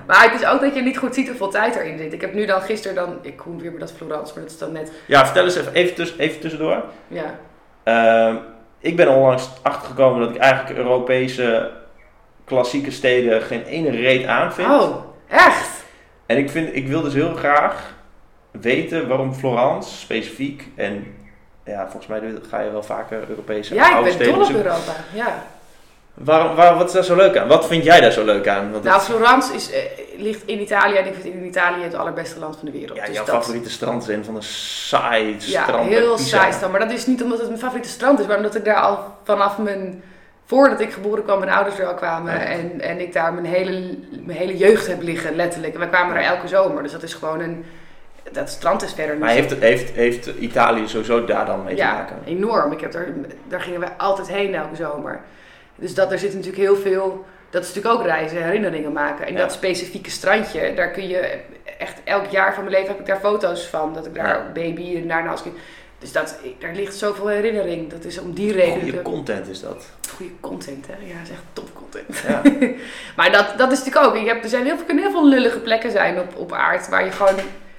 maar 0.07 0.31
het 0.31 0.40
is 0.40 0.46
ook 0.46 0.61
dat 0.61 0.74
je 0.74 0.83
niet 0.83 0.98
goed 0.98 1.14
ziet 1.14 1.29
hoeveel 1.29 1.48
tijd 1.50 1.74
erin 1.77 1.98
zit. 1.98 2.12
Ik 2.12 2.20
heb 2.20 2.35
nu 2.35 2.46
dan 2.46 2.61
gisteren 2.61 2.94
dan, 2.96 3.18
ik 3.22 3.37
kom 3.37 3.59
weer 3.61 3.70
bij 3.70 3.81
dat 3.81 3.92
Florence, 3.92 4.33
maar 4.35 4.42
dat 4.42 4.53
is 4.53 4.59
dan 4.59 4.72
net, 4.72 4.92
Ja, 5.07 5.24
vertel 5.24 5.44
eens 5.44 5.57
even, 5.57 5.72
even, 5.72 5.94
tuss- 5.94 6.14
even 6.18 6.40
tussendoor. 6.40 6.85
ja. 7.09 7.38
Ehm, 7.83 8.37
ik 8.84 8.96
ben 8.96 9.08
onlangs 9.08 9.48
achtergekomen 9.62 10.20
dat 10.20 10.30
ik 10.30 10.36
eigenlijk 10.36 10.78
Europese 10.78 11.70
klassieke 12.44 12.90
steden 12.90 13.42
geen 13.42 13.64
ene 13.64 13.90
reet 13.90 14.26
aan 14.26 14.52
vind. 14.52 14.68
Oh, 14.68 14.96
echt? 15.28 15.84
En 16.26 16.36
ik, 16.36 16.50
vind, 16.50 16.76
ik 16.76 16.86
wil 16.88 17.02
dus 17.02 17.14
heel 17.14 17.34
graag 17.34 17.94
weten 18.50 19.08
waarom 19.08 19.34
Florence 19.34 19.96
specifiek 19.96 20.68
en... 20.76 21.16
Ja, 21.64 21.82
volgens 21.82 22.06
mij 22.06 22.20
ga 22.48 22.60
je 22.60 22.70
wel 22.70 22.82
vaker 22.82 23.24
Europese 23.28 23.74
Ja, 23.74 23.86
ik 23.86 23.92
oude 23.92 24.04
ben 24.04 24.12
steden 24.12 24.34
dol 24.34 24.42
op. 24.42 24.50
Europa, 24.50 24.92
ja. 25.12 25.44
Waarom, 26.14 26.56
waar, 26.56 26.76
wat 26.76 26.86
is 26.86 26.92
daar 26.92 27.04
zo 27.04 27.16
leuk 27.16 27.36
aan? 27.36 27.48
Wat 27.48 27.66
vind 27.66 27.84
jij 27.84 28.00
daar 28.00 28.12
zo 28.12 28.24
leuk 28.24 28.48
aan? 28.48 28.72
Want 28.72 28.84
Nou, 28.84 29.00
Florence 29.00 29.54
is, 29.54 29.70
eh, 29.70 29.80
ligt 30.18 30.42
in 30.46 30.61
Italië 30.61 30.94
en 30.96 31.07
ik 31.07 31.14
vind 31.20 31.35
in 31.35 31.44
Italië 31.44 31.83
het 31.83 31.94
allerbeste 31.94 32.38
land 32.38 32.57
van 32.57 32.66
de 32.66 32.72
wereld. 32.72 32.96
ja, 32.98 33.05
Dus 33.07 33.14
jouw 33.14 33.24
dat- 33.24 33.35
favoriete 33.35 33.70
strand 33.70 34.03
is 34.03 34.09
een 34.09 34.24
van 34.24 34.35
de 34.35 34.42
saai 34.42 35.37
Ja, 35.38 35.62
stranden. 35.62 35.88
bij 35.88 35.98
heel 35.98 36.18
saai 36.18 36.53
strand. 36.53 36.72
Maar 36.72 36.81
dat 36.81 36.90
is 36.92 37.07
niet 37.07 37.22
omdat 37.22 37.38
het 37.38 37.46
mijn 37.48 37.59
favoriete 37.61 37.88
strand 37.88 38.20
is, 38.20 38.27
maar 38.27 38.37
omdat 38.37 38.55
ik 38.55 38.64
daar 38.64 38.81
al 38.81 38.98
vanaf 39.24 39.59
mijn... 39.59 40.03
Voordat 40.46 40.81
ik 40.81 40.92
geboren 40.92 41.24
kwam, 41.24 41.38
mijn 41.38 41.50
ouders 41.50 41.79
er 41.79 41.87
al 41.87 41.94
kwamen. 41.94 42.33
Ja. 42.33 42.38
En, 42.40 42.81
en 42.81 43.00
ik 43.00 43.12
daar 43.12 43.33
mijn 43.35 43.46
hele, 43.46 43.98
mijn 44.24 44.38
hele 44.38 44.57
jeugd 44.57 44.87
heb 44.87 45.03
liggen, 45.03 45.37
letterlijk. 45.37 45.72
En 45.72 45.79
wij 45.79 45.88
kwamen 45.88 46.16
er 46.16 46.22
elke 46.22 46.48
zomer. 46.48 46.83
Dus 46.83 46.92
dat 46.92 47.03
is 47.03 47.14
gewoon 47.14 47.40
een... 47.40 47.64
Dat 48.33 48.48
strand 48.50 48.83
is 48.83 48.92
verder 48.92 49.16
Maar 49.18 49.29
heeft, 49.31 49.55
heeft, 49.61 49.90
heeft 49.90 50.27
Italië 50.38 50.88
sowieso 50.88 51.24
daar 51.24 51.46
dan 51.46 51.64
mee 51.64 51.74
te 51.74 51.81
Ja, 51.81 51.92
maken? 51.94 52.16
enorm. 52.24 52.72
Ik 52.72 52.81
heb 52.81 52.92
daar, 52.92 53.07
daar 53.48 53.61
gingen 53.61 53.81
we 53.81 53.87
altijd 53.96 54.29
heen 54.29 54.55
elke 54.55 54.77
zomer. 54.77 55.20
Dus 55.77 55.94
dat, 55.94 56.12
er 56.12 56.18
zit 56.18 56.31
natuurlijk 56.35 56.62
heel 56.62 56.77
veel... 56.77 57.24
Dat 57.54 57.62
is 57.62 57.74
natuurlijk 57.74 58.00
ook 58.00 58.06
reizen, 58.06 58.42
herinneringen 58.44 58.92
maken. 58.92 59.26
En 59.26 59.32
Ja. 59.32 59.38
dat 59.38 59.52
specifieke 59.52 60.10
strandje, 60.10 60.74
daar 60.74 60.90
kun 60.90 61.08
je 61.08 61.38
echt 61.78 61.98
elk 62.04 62.26
jaar 62.30 62.54
van 62.54 62.64
mijn 62.64 62.74
leven 62.76 62.90
heb 62.90 63.00
ik 63.00 63.06
daar 63.06 63.20
foto's 63.20 63.66
van. 63.66 63.94
Dat 63.94 64.06
ik 64.06 64.14
daar 64.14 64.26
Ja. 64.26 64.50
baby 64.54 64.96
en 64.96 65.08
daarna 65.08 65.30
als 65.30 65.42
kind... 65.42 65.54
Dus 65.98 66.12
dat, 66.12 66.36
daar 66.58 66.74
ligt 66.74 66.94
zoveel 66.96 67.26
herinnering. 67.28 67.90
Dat 67.90 68.04
is 68.04 68.18
om 68.18 68.32
die 68.32 68.52
reden. 68.52 68.80
Goede 68.82 69.02
content 69.02 69.48
is 69.48 69.60
dat. 69.60 69.86
Goede 70.16 70.32
content, 70.40 70.86
hè? 70.86 70.92
Ja, 71.06 71.12
dat 71.18 71.22
is 71.22 71.30
echt 71.30 71.42
top 71.52 71.68
content. 71.74 72.18
Ja. 72.28 72.42
maar 73.16 73.32
dat, 73.32 73.58
dat 73.58 73.72
is 73.72 73.78
natuurlijk 73.84 74.06
ook. 74.06 74.16
Je 74.22 74.28
hebt, 74.28 74.44
er 74.44 74.50
zijn 74.50 74.64
heel 74.64 74.76
veel, 74.76 74.84
kunnen 74.84 75.04
heel 75.04 75.12
veel 75.12 75.28
lullige 75.28 75.58
plekken 75.58 75.90
zijn 75.90 76.18
op, 76.18 76.36
op 76.36 76.52
aard. 76.52 76.88
Waar 76.88 77.04
je 77.04 77.10
gewoon. 77.10 77.34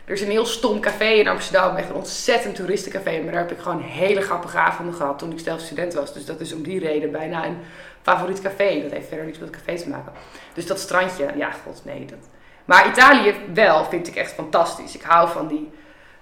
Er 0.06 0.14
is 0.14 0.22
een 0.22 0.30
heel 0.30 0.46
stom 0.46 0.80
café 0.80 1.06
in 1.06 1.28
Amsterdam. 1.28 1.76
Echt 1.76 1.90
een 1.90 1.96
ontzettend 1.96 2.56
toeristencafé. 2.56 3.22
Maar 3.22 3.32
daar 3.32 3.42
heb 3.42 3.52
ik 3.52 3.60
gewoon 3.60 3.82
hele 3.82 4.22
grappige 4.22 4.58
avonden 4.58 4.96
gehad 4.96 5.20
toen 5.20 5.32
ik 5.32 5.40
zelf 5.40 5.60
student 5.60 5.94
was. 5.94 6.14
Dus 6.14 6.26
dat 6.26 6.40
is 6.40 6.54
om 6.54 6.64
die 6.64 6.80
reden 6.80 7.12
bijna 7.12 7.46
een 7.46 7.58
favoriet 8.06 8.42
café. 8.42 8.82
Dat 8.82 8.92
heeft 8.92 9.08
verder 9.08 9.26
niets 9.26 9.40
met 9.40 9.50
café 9.50 9.78
te 9.78 9.90
maken. 9.90 10.12
Dus 10.54 10.66
dat 10.66 10.80
strandje, 10.80 11.32
ja, 11.36 11.52
god 11.52 11.82
nee. 11.86 12.06
Dat... 12.06 12.18
Maar 12.66 12.88
Italië 12.88 13.34
wel 13.54 13.86
vind 13.86 14.08
ik 14.08 14.16
echt 14.16 14.34
fantastisch. 14.34 14.96
Ik 14.96 15.02
hou 15.02 15.30
van 15.30 15.48
die, 15.48 15.72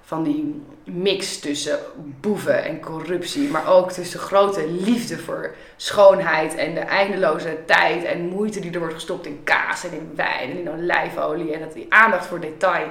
van 0.01 0.23
die 0.23 0.63
mix 0.85 1.39
tussen 1.39 1.79
boeven 1.95 2.63
en 2.63 2.79
corruptie. 2.79 3.49
Maar 3.49 3.67
ook 3.67 3.91
tussen 3.91 4.19
grote 4.19 4.71
liefde 4.71 5.17
voor 5.17 5.55
schoonheid 5.75 6.55
en 6.55 6.73
de 6.73 6.79
eindeloze 6.79 7.57
tijd 7.65 8.03
en 8.03 8.27
moeite 8.27 8.59
die 8.59 8.71
er 8.71 8.79
wordt 8.79 8.93
gestopt 8.93 9.25
in 9.25 9.41
kaas 9.43 9.83
en 9.83 9.93
in 9.93 10.11
wijn 10.15 10.49
en 10.51 10.59
in 10.59 10.69
olijfolie. 10.69 11.53
En 11.53 11.59
dat 11.59 11.73
die 11.73 11.93
aandacht 11.93 12.25
voor 12.25 12.39
detail, 12.39 12.87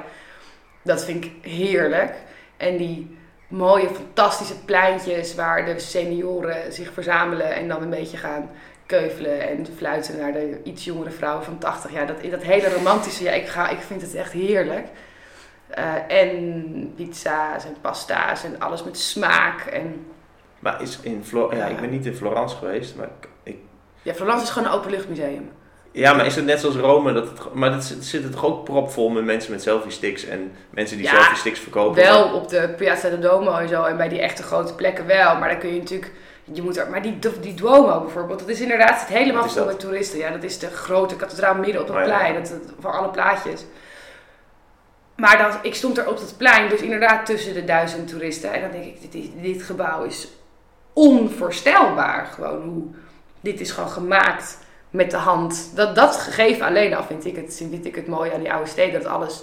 dat 0.83 1.05
vind 1.05 1.25
ik 1.25 1.33
heerlijk. 1.41 2.15
En 2.57 2.77
die 2.77 3.17
mooie, 3.53 3.89
fantastische 3.89 4.59
pleintjes 4.65 5.35
waar 5.35 5.65
de 5.65 5.79
senioren 5.79 6.73
zich 6.73 6.93
verzamelen 6.93 7.55
en 7.55 7.69
dan 7.69 7.83
een 7.83 7.91
beetje 7.91 8.17
gaan 8.17 8.51
keuvelen 8.87 9.49
en 9.49 9.67
fluiten 9.77 10.19
naar 10.19 10.33
de 10.33 10.61
iets 10.65 10.85
jongere 10.85 11.11
vrouwen 11.11 11.45
van 11.45 11.59
80. 11.59 11.93
Ja, 11.93 12.05
dat, 12.05 12.17
dat 12.31 12.43
hele 12.43 12.75
romantische, 12.75 13.25
ja, 13.25 13.31
ik, 13.33 13.47
ga, 13.47 13.69
ik 13.69 13.79
vind 13.81 14.03
het 14.03 14.15
echt 14.15 14.33
heerlijk. 14.33 14.87
Eh, 15.69 15.93
en 16.09 16.93
pizza's 16.97 17.65
en 17.65 17.77
pasta's 17.81 18.45
en 18.45 18.61
alles 18.61 18.85
met 18.85 18.99
smaak. 18.99 19.61
En, 19.61 20.07
Maar 20.59 20.83
is 20.83 20.99
in 21.03 21.25
Flor 21.25 21.57
ja, 21.57 21.67
ik 21.67 21.81
ben 21.81 21.91
niet 21.91 22.07
in 22.07 22.15
Florence 22.15 22.57
geweest, 22.57 22.97
maar 22.97 23.07
ik, 23.21 23.29
ik- 23.43 23.59
ja, 24.03 24.15
Florence 24.15 24.43
is 24.45 24.51
gewoon 24.51 24.69
een 24.69 24.75
openluchtmuseum. 24.75 25.51
ja, 25.93 26.13
maar 26.13 26.27
is 26.27 26.37
het 26.37 26.45
net 26.45 26.61
zoals 26.61 26.77
Rome? 26.77 27.13
Dat 27.13 27.29
het, 27.29 27.55
maar 27.55 27.71
dat 27.71 27.85
zit, 28.01 28.23
het 28.23 28.33
toch 28.33 28.45
ook 28.45 28.65
propvol 28.65 29.09
met 29.09 29.25
mensen 29.25 29.53
met 29.53 29.63
selfie 29.63 29.91
sticks 29.91 30.25
en 30.25 30.53
mensen 30.71 30.97
die 30.97 31.07
Ja, 31.07 31.13
selfie 31.13 31.37
sticks 31.37 31.59
verkopen? 31.61 32.03
Wel 32.03 32.35
op 32.35 32.49
de 32.49 32.75
Piazza 32.77 33.09
del 33.09 33.21
Duomo 33.21 33.57
en 33.57 33.69
zo 33.69 33.85
en 33.85 33.97
bij 33.97 34.09
die 34.09 34.21
echte 34.21 34.43
grote 34.43 34.75
plekken 34.75 35.07
wel. 35.07 35.37
Maar 35.39 35.49
dan 35.49 35.59
kun 35.59 35.73
je 35.75 35.79
natuurlijk, 35.79 36.13
je 36.45 36.63
moet 36.63 36.77
er, 36.77 36.91
maar 36.91 37.03
die, 37.03 37.19
die 37.41 37.55
Duomo 37.55 38.01
bijvoorbeeld, 38.01 38.39
dat 38.39 38.49
is 38.49 38.61
inderdaad 38.61 39.01
het 39.01 39.09
helemaal 39.09 39.49
vol 39.49 39.65
met 39.65 39.81
toeristen. 39.81 40.19
Ja, 40.19 40.31
dat 40.31 40.43
is 40.43 40.59
de 40.59 40.71
grote 40.71 41.17
kathedraal 41.17 41.55
midden 41.55 41.81
op 41.81 41.87
het 41.89 41.97
Oh 41.97 42.03
ja. 42.07 42.17
plein, 42.17 42.35
dat, 42.35 42.49
dat- 42.49 42.73
voor 42.81 42.93
alle 42.93 43.09
plaatjes. 43.09 43.65
Maar 45.17 45.39
dan, 45.39 45.51
ik 45.63 45.75
stond 45.75 45.99
er 45.99 46.09
op 46.09 46.19
dat 46.19 46.35
plein, 46.37 46.69
dus 46.69 46.81
inderdaad 46.81 47.27
tussen 47.27 47.55
de 47.55 47.65
duizend 47.65 48.09
toeristen. 48.09 48.53
En 48.53 48.61
dan 48.61 48.71
denk 48.71 48.85
ik, 48.85 49.13
dit, 49.13 49.31
dit 49.43 49.63
gebouw 49.63 50.03
is 50.03 50.29
onvoorstelbaar. 50.93 52.27
Gewoon 52.27 52.63
hoe, 52.63 52.83
dit 53.41 53.61
is 53.61 53.71
gewoon 53.71 53.91
gemaakt 53.91 54.59
met 54.91 55.11
de 55.11 55.17
hand. 55.17 55.71
Dat, 55.75 55.95
dat 55.95 56.17
gegeven 56.17 56.67
alleen 56.67 56.95
al 56.95 57.05
vind 57.05 57.25
ik, 57.25 57.37
het, 57.37 57.57
vind 57.71 57.85
ik 57.87 57.95
het 57.95 58.07
mooie 58.07 58.33
aan 58.35 58.41
die 58.41 58.53
oude 58.53 58.69
steden. 58.71 59.03
Dat 59.03 59.13
alles 59.13 59.43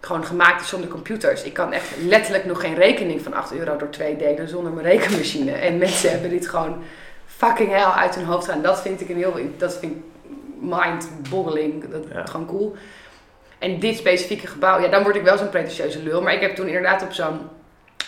gewoon 0.00 0.24
gemaakt 0.24 0.60
is 0.60 0.68
zonder 0.68 0.88
computers. 0.88 1.42
Ik 1.42 1.52
kan 1.52 1.72
echt 1.72 1.88
letterlijk 2.06 2.44
nog 2.44 2.60
geen 2.60 2.74
rekening 2.74 3.22
van 3.22 3.32
8 3.34 3.52
euro 3.52 3.76
door 3.76 3.90
twee 3.90 4.16
delen 4.16 4.48
zonder 4.48 4.72
mijn 4.72 4.86
rekenmachine. 4.86 5.52
En 5.52 5.78
mensen 5.78 6.10
hebben 6.10 6.30
dit 6.30 6.48
gewoon 6.48 6.82
fucking 7.26 7.70
hell 7.70 7.84
uit 7.84 8.14
hun 8.14 8.24
hoofd 8.24 8.46
gaan. 8.46 8.62
Dat 8.62 8.80
vind 8.80 9.00
ik 9.00 9.08
een 9.08 9.16
heel, 9.16 9.34
dat 9.56 9.78
vind 9.78 9.92
ik 9.92 10.02
mind-boggling. 10.60 11.90
Dat 11.90 12.02
Ja. 12.12 12.24
gewoon 12.26 12.46
cool. 12.46 12.76
En 13.58 13.78
dit 13.80 13.96
specifieke 13.96 14.46
gebouw, 14.46 14.80
ja, 14.80 14.88
dan 14.88 15.02
word 15.02 15.16
ik 15.16 15.22
wel 15.22 15.38
zo'n 15.38 15.48
pretentieuze 15.48 16.02
lul. 16.02 16.22
Maar 16.22 16.34
ik 16.34 16.40
heb 16.40 16.54
toen 16.54 16.66
inderdaad 16.66 17.02
op 17.02 17.12
zo'n 17.12 17.38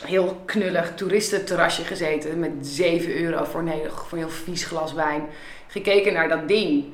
heel 0.05 0.42
knullig 0.44 0.92
toeristenterrasje 0.94 1.85
gezeten 1.85 2.38
met 2.38 2.50
7 2.61 3.22
euro 3.22 3.44
voor 3.44 3.61
een, 3.61 3.68
heel, 3.68 3.90
voor 3.90 4.18
een 4.18 4.24
heel 4.24 4.33
vies 4.44 4.64
glas 4.64 4.92
wijn. 4.92 5.26
Gekeken 5.66 6.12
naar 6.12 6.29
dat 6.29 6.48
ding 6.48 6.85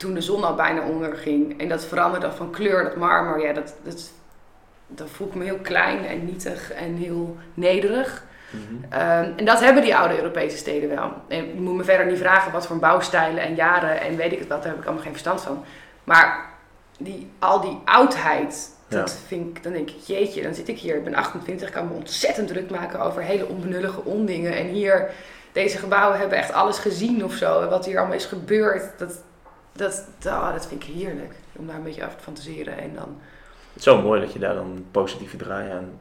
toen 0.00 0.14
de 0.14 0.20
zon 0.20 0.44
al 0.44 0.54
bijna 0.54 0.82
onderging. 0.82 1.60
En 1.60 1.68
dat 1.68 1.84
veranderde 1.84 2.32
van 2.32 2.50
kleur, 2.50 2.84
dat 2.84 2.96
marmer. 2.96 3.40
Ja, 3.46 3.52
dat, 3.52 3.74
dat, 3.82 4.10
dat 4.86 5.08
voel 5.10 5.26
ik 5.26 5.34
me 5.34 5.44
heel 5.44 5.58
klein 5.58 6.06
en 6.06 6.24
nietig 6.24 6.72
en 6.72 6.94
heel 6.94 7.36
nederig. 7.54 8.24
Mhm. 8.50 8.92
Ehm, 8.92 9.32
en 9.36 9.44
dat 9.44 9.60
hebben 9.60 9.82
die 9.82 9.96
oude 9.96 10.16
Europese 10.16 10.56
steden 10.56 10.88
wel. 10.88 11.12
En 11.28 11.46
je 11.46 11.60
moet 11.60 11.76
me 11.76 11.84
verder 11.84 12.06
niet 12.06 12.18
vragen 12.18 12.52
wat 12.52 12.66
voor 12.66 12.78
bouwstijlen 12.78 13.42
en 13.42 13.54
jaren 13.54 14.00
en 14.00 14.16
weet 14.16 14.32
ik 14.32 14.38
het 14.38 14.48
wat, 14.48 14.62
daar 14.62 14.70
heb 14.70 14.80
ik 14.80 14.84
allemaal 14.84 15.02
geen 15.02 15.12
verstand 15.12 15.40
van. 15.40 15.64
Maar 16.04 16.50
die, 16.98 17.30
al 17.38 17.60
die 17.60 17.78
oudheid, 17.84 18.70
dat 18.88 19.18
vind 19.26 19.56
ik, 19.56 19.62
dan 19.62 19.72
denk 19.72 19.90
ik, 19.90 19.98
jeetje, 19.98 20.42
dan 20.42 20.54
zit 20.54 20.68
ik 20.68 20.78
hier, 20.78 20.96
ik 20.96 21.04
ben 21.04 21.14
28, 21.14 21.68
ik 21.68 21.74
kan 21.74 21.88
me 21.88 21.94
ontzettend 21.94 22.48
druk 22.48 22.70
maken 22.70 23.00
over 23.00 23.22
hele 23.22 23.48
onbenullige 23.48 24.04
ondingen. 24.04 24.56
En 24.56 24.66
hier, 24.66 25.10
deze 25.52 25.78
gebouwen 25.78 26.18
hebben 26.18 26.38
echt 26.38 26.52
alles 26.52 26.78
gezien 26.78 27.24
of 27.24 27.34
zo. 27.34 27.60
En 27.60 27.68
wat 27.68 27.86
hier 27.86 27.98
allemaal 27.98 28.16
is 28.16 28.24
gebeurd, 28.24 28.98
dat, 28.98 29.22
dat, 29.72 30.04
dat, 30.18 30.52
dat 30.52 30.66
vind 30.66 30.82
ik 30.82 30.94
heerlijk. 30.94 31.34
Om 31.56 31.66
daar 31.66 31.76
een 31.76 31.82
beetje 31.82 32.04
over 32.04 32.16
te 32.16 32.22
fantaseren 32.22 32.78
en 32.78 32.94
dan... 32.94 33.20
Het 33.68 33.78
is 33.78 33.82
zo 33.82 34.02
mooi 34.02 34.20
dat 34.20 34.32
je 34.32 34.38
daar 34.38 34.54
dan 34.54 34.66
een 34.66 34.86
positieve 34.90 35.36
draai 35.36 35.70
aan 35.70 35.98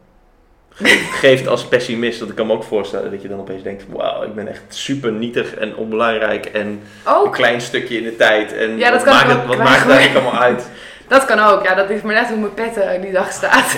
geeft, 1.12 1.47
als 1.47 1.67
pessimist. 1.67 2.19
Dat 2.19 2.29
ik 2.29 2.36
kan 2.36 2.47
me 2.47 2.53
ook 2.53 2.63
voorstellen 2.63 3.12
dat 3.12 3.21
je 3.21 3.27
dan 3.27 3.39
opeens 3.39 3.63
denkt, 3.63 3.86
wauw, 3.89 4.23
ik 4.23 4.36
ben 4.36 4.47
echt 4.47 4.62
super 4.67 5.12
nietig 5.12 5.55
en 5.55 5.75
onbelangrijk 5.75 6.45
en 6.45 6.82
een 7.05 7.32
klein 7.32 7.62
stukje 7.62 7.97
in 7.97 8.03
de 8.03 8.15
tijd. 8.15 8.53
En 8.53 8.77
Ja, 8.77 8.91
dat 8.91 9.03
wat 9.03 9.13
maakt 9.13 9.32
het, 9.32 9.45
wat 9.45 9.58
maakt 9.58 9.82
het 9.82 9.91
eigenlijk 9.91 10.25
allemaal 10.25 10.41
uit? 10.41 10.69
Dat 11.08 11.25
kan 11.25 11.39
ook, 11.39 11.63
ja. 11.63 11.75
Dat 11.75 11.89
is 11.89 12.01
maar 12.01 12.13
net 12.13 12.27
hoe 12.27 12.38
mijn 12.38 12.53
pet 12.53 12.77
er 12.77 13.01
die 13.01 13.12
dag 13.12 13.32
staat. 13.32 13.75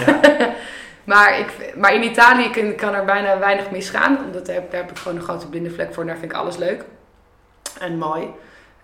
maar, 1.11 1.39
ik, 1.39 1.75
maar 1.75 1.93
in 1.93 2.03
Italië 2.03 2.49
kan, 2.49 2.75
kan 2.75 2.93
er 2.93 3.05
bijna 3.05 3.39
weinig 3.39 3.71
misgaan. 3.71 4.17
Omdat 4.25 4.45
daar 4.45 4.55
heb, 4.55 4.71
daar 4.71 4.81
heb 4.81 4.91
ik 4.91 4.97
gewoon 4.97 5.17
een 5.17 5.23
grote 5.23 5.47
blinde 5.47 5.69
vlek 5.69 5.93
voor. 5.93 6.01
En 6.03 6.09
daar 6.09 6.17
vind 6.17 6.31
ik 6.31 6.37
alles 6.37 6.57
leuk. 6.57 6.83
En 7.79 7.97
mooi. 7.97 8.27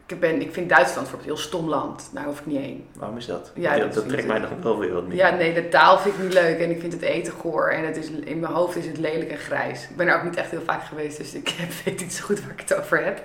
Ik, 0.08 0.20
ben, 0.20 0.41
ik 0.41 0.54
vind 0.54 0.70
Duitsland 0.70 1.10
bijvoorbeeld 1.10 1.30
een 1.30 1.36
heel 1.36 1.48
stom 1.48 1.70
land. 1.70 2.10
Daar 2.13 2.24
hoef 2.24 2.39
ik 2.39 2.46
niet 2.46 2.60
heen. 2.60 2.88
Waarom 2.96 3.17
is 3.17 3.26
dat? 3.26 3.52
Ja, 3.56 3.72
dat, 3.72 3.80
dat 3.80 3.93
dat 3.93 4.04
vind 4.04 4.13
trekt 4.13 4.28
mij 4.28 4.39
dan 4.39 4.62
wel 4.62 4.80
weer 4.80 4.93
wat 4.93 5.08
meer. 5.08 5.17
Ja, 5.17 5.30
nee, 5.30 5.54
de 5.54 5.70
taal 5.70 6.00
vind 6.00 6.15
ik 6.15 6.24
niet 6.24 6.34
leuk. 6.34 6.60
En 6.60 6.70
ik 6.70 6.80
vind 6.80 6.93
het 6.93 7.02
eten 7.02 7.34
goor. 7.34 7.70
En 7.70 7.86
het 7.86 7.98
is, 7.98 8.10
in 8.10 8.39
mijn 8.39 8.54
hoofd 8.54 8.76
is 8.76 8.86
het 8.86 8.98
lelijk 8.98 9.32
en 9.32 9.38
grijs. 9.38 9.84
Ik 9.89 9.96
ben 9.96 10.08
er 10.08 10.15
ook 10.15 10.24
niet 10.24 10.36
echt 10.36 10.52
heel 10.52 10.62
vaak 10.62 10.84
geweest. 10.84 11.17
Dus 11.17 11.34
ik 11.34 11.56
weet 11.86 12.00
niet 12.00 12.13
zo 12.13 12.26
goed 12.26 12.41
waar 12.41 12.52
ik 12.52 12.60
het 12.60 12.76
over 12.76 13.04
heb. 13.04 13.22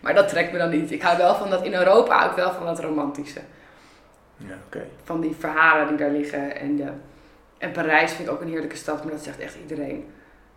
Maar 0.00 0.14
dat 0.14 0.28
trekt 0.28 0.52
me 0.52 0.58
dan 0.58 0.70
niet. 0.70 0.90
Ik 0.90 1.02
hou 1.02 1.18
wel 1.18 1.34
van 1.34 1.50
dat 1.50 1.64
in 1.64 1.74
Europa. 1.74 2.18
Hou 2.18 2.30
ik 2.30 2.36
wel 2.36 2.52
van 2.52 2.66
dat 2.66 2.80
romantische. 2.80 3.40
Ja, 4.36 4.54
oké. 4.66 4.86
van 5.04 5.20
die 5.20 5.36
verhalen 5.38 5.88
die 5.88 5.96
daar 5.96 6.10
liggen. 6.10 6.56
En, 6.56 6.76
de, 6.76 6.90
en 7.58 7.70
Parijs 7.70 8.12
vind 8.12 8.28
ik 8.28 8.34
ook 8.34 8.40
een 8.40 8.48
heerlijke 8.48 8.76
stad, 8.76 9.02
maar 9.02 9.12
dat 9.12 9.22
zegt 9.22 9.38
echt 9.38 9.56
iedereen. 9.62 10.06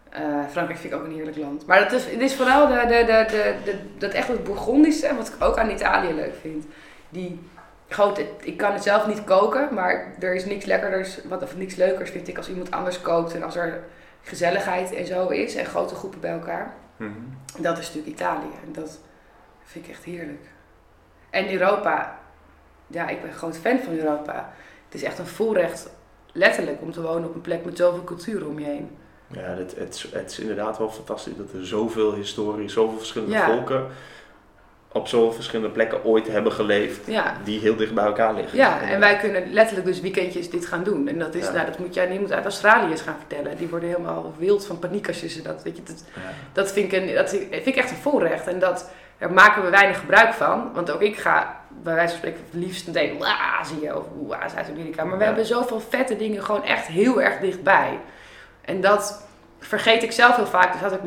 Eh, 0.10 0.22
Frankrijk 0.52 0.80
vind 0.80 0.94
ik 0.94 1.00
ook 1.00 1.06
een 1.06 1.12
heerlijk 1.14 1.38
land. 1.38 1.66
Maar 1.66 1.80
dat 1.80 1.92
is, 1.92 2.06
het 2.06 2.22
is 2.22 2.36
vooral 2.36 2.68
de, 2.68 2.84
de, 2.88 3.26
de, 3.66 3.76
dat 3.98 4.14
echt 4.14 4.28
het 4.28 4.44
Bourgondische, 4.44 5.16
wat 5.16 5.28
ik 5.28 5.44
ook 5.44 5.58
aan 5.58 5.70
Italië 5.70 6.14
leuk 6.14 6.34
vind. 6.42 6.66
Die, 7.10 7.40
het- 7.88 8.20
ik 8.44 8.58
kan 8.58 8.74
het 8.74 8.84
zelf 8.84 9.08
niet 9.08 9.24
koken, 9.24 9.74
maar 9.74 10.14
er 10.20 10.36
is 10.36 10.46
niks 10.46 10.66
lekkerders, 10.66 11.20
wat, 11.28 11.44
of 11.44 11.58
niks 11.58 11.76
leukers 11.76 12.10
vind 12.10 12.28
ik 12.28 12.38
als 12.38 12.50
iemand 12.50 12.72
anders 12.72 13.02
kookt. 13.02 13.34
En 13.36 13.44
als 13.44 13.56
er 13.56 13.84
gezelligheid 14.22 14.94
en 14.94 15.06
zo 15.06 15.28
is 15.28 15.56
en 15.56 15.66
grote 15.66 15.96
groepen 15.96 16.20
bij 16.20 16.32
elkaar. 16.32 16.74
Mhm. 16.98 17.12
Dat 17.58 17.78
is 17.78 17.86
natuurlijk 17.88 18.14
Italië. 18.16 18.52
En 18.66 18.72
dat 18.74 19.00
vind 19.64 19.86
ik 19.86 19.92
echt 19.92 20.04
heerlijk. 20.04 20.46
En 21.30 21.52
Europa. 21.52 22.20
Ja, 22.88 23.08
ik 23.08 23.22
ben 23.22 23.30
een 23.30 23.36
groot 23.36 23.58
fan 23.58 23.80
van 23.80 23.94
Europa. 23.94 24.54
Het 24.86 24.94
is 24.94 25.04
echt 25.04 25.20
een 25.20 25.28
voorrecht, 25.28 25.90
letterlijk, 26.32 26.82
om 26.82 26.92
te 26.92 27.02
wonen 27.02 27.30
op 27.30 27.36
een 27.36 27.42
plek 27.42 27.66
met 27.66 27.78
zoveel 27.78 28.04
cultuur 28.04 28.48
om 28.48 28.60
je 28.60 28.66
heen. 28.66 28.98
Ja, 29.32 29.42
het, 29.42 29.76
het, 29.78 29.96
is- 29.96 30.08
het 30.14 30.32
is 30.32 30.40
inderdaad 30.40 30.78
wel 30.78 30.90
fantastisch 30.90 31.34
dat 31.38 31.52
er 31.54 31.66
zoveel 31.68 32.14
historie, 32.14 32.70
zoveel 32.70 32.98
verschillende 32.98 33.34
Ja. 33.36 33.46
volken 33.46 33.86
op 34.92 35.08
zoveel 35.08 35.34
verschillende 35.34 35.72
plekken 35.72 36.04
ooit 36.06 36.28
hebben 36.28 36.52
geleefd, 36.52 37.00
Ja. 37.08 37.38
die 37.44 37.60
heel 37.60 37.76
dicht 37.76 37.94
bij 37.94 38.06
elkaar 38.06 38.34
liggen. 38.34 38.58
Ja, 38.58 38.82
en 38.82 39.00
wij 39.00 39.18
kunnen 39.18 39.54
letterlijk 39.54 39.88
dus 39.88 40.00
weekendjes 40.02 40.50
dit 40.50 40.66
gaan 40.66 40.84
doen. 40.84 41.08
En 41.08 41.20
dat 41.20 41.36
is, 41.36 41.46
Ja. 41.46 41.52
nou, 41.52 41.66
dat 41.66 41.80
moet 41.80 41.94
jij 41.94 42.06
niemand 42.08 42.32
uit 42.32 42.44
Australië 42.44 42.92
eens 42.92 43.02
gaan 43.02 43.16
vertellen. 43.18 43.58
Die 43.58 43.68
worden 43.68 43.90
helemaal 43.90 44.34
wild 44.38 44.66
van 44.66 44.80
paniek 44.80 45.08
als 45.08 45.20
je 45.22 45.28
ze 45.30 45.42
dat, 45.42 45.64
weet 45.64 45.76
je, 45.78 45.84
dat, 45.84 46.04
dat, 46.54 46.72
vind 46.72 46.94
ik 46.94 47.02
een, 47.02 47.14
dat 47.16 47.30
vind 47.30 47.66
ik 47.66 47.76
echt 47.76 47.90
een 47.92 47.98
voorrecht. 47.98 48.48
En 48.48 48.60
dat, 48.60 48.90
daar 49.18 49.32
maken 49.34 49.64
we 49.64 49.70
weinig 49.70 50.00
gebruik 50.00 50.34
van. 50.34 50.72
Want 50.74 50.92
ook 50.92 51.02
ik 51.02 51.18
ga 51.18 51.60
bij 51.84 51.94
wijze 51.94 52.10
van 52.10 52.18
spreken 52.18 52.40
het 52.52 52.62
liefst 52.64 52.88
meteen 52.88 53.24
Azië 53.60 53.92
of 53.92 54.06
Zuid-Amerika. 54.56 55.04
Maar 55.04 55.18
we 55.18 55.24
hebben 55.24 55.46
zoveel 55.46 55.80
vette 55.80 56.16
dingen 56.18 56.44
gewoon 56.44 56.64
echt 56.64 56.86
heel 56.86 57.22
erg 57.22 57.40
dichtbij. 57.40 58.00
En 58.62 58.82
dat 58.82 59.28
vergeet 59.60 60.04
ik 60.04 60.12
zelf 60.12 60.36
heel 60.36 60.48
vaak. 60.48 60.72
Dus 60.72 60.82
had 60.82 60.92
ik 60.94 61.00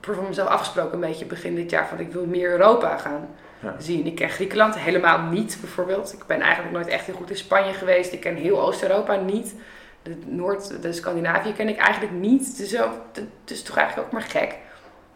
voor 0.00 0.22
mezelf 0.28 0.48
afgesproken 0.48 0.94
een 0.94 1.00
beetje 1.08 1.24
begin 1.24 1.54
dit 1.54 1.70
jaar. 1.70 1.88
Van 1.88 1.98
ik 1.98 2.12
wil 2.12 2.26
meer 2.26 2.50
Europa 2.50 2.96
gaan 2.96 3.28
Ja. 3.62 3.74
zien. 3.78 4.06
Ik 4.06 4.14
ken 4.14 4.28
Griekenland 4.28 4.78
helemaal 4.78 5.20
niet 5.20 5.58
bijvoorbeeld. 5.60 6.12
Ik 6.12 6.26
ben 6.26 6.40
eigenlijk 6.40 6.72
nooit 6.74 6.86
echt 6.86 7.04
heel 7.06 7.14
goed 7.14 7.30
in 7.30 7.36
Spanje 7.36 7.72
geweest. 7.72 8.12
Ik 8.12 8.20
ken 8.20 8.34
heel 8.36 8.60
Oost-Europa 8.62 9.14
niet. 9.16 9.54
De 10.02 10.16
Noord, 10.26 10.82
de 10.82 10.92
Scandinavië 10.92 11.52
ken 11.52 11.68
ik 11.68 11.76
eigenlijk 11.78 12.12
niet. 12.14 12.46
Het 12.46 12.58
is, 12.58 12.70
zo, 12.70 12.90
het 13.12 13.50
is 13.50 13.62
toch 13.62 13.76
eigenlijk 13.76 14.06
ook 14.06 14.12
maar 14.12 14.22
gek. 14.22 14.56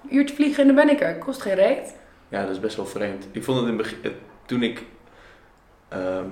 Een 0.02 0.16
uurtje 0.16 0.34
vliegen 0.34 0.60
en 0.60 0.66
dan 0.74 0.86
ben 0.86 0.94
ik 0.94 1.00
er. 1.00 1.14
Kost 1.18 1.42
geen 1.42 1.54
reet. 1.54 1.94
Ja, 2.28 2.40
dat 2.42 2.50
is 2.50 2.60
best 2.60 2.76
wel 2.76 2.86
vreemd. 2.86 3.26
Ik 3.32 3.44
vond 3.44 3.58
het 3.60 3.68
in 3.68 3.76
begin, 3.76 3.98
toen 4.46 4.62
ik 4.62 4.82
ehm, 5.88 6.26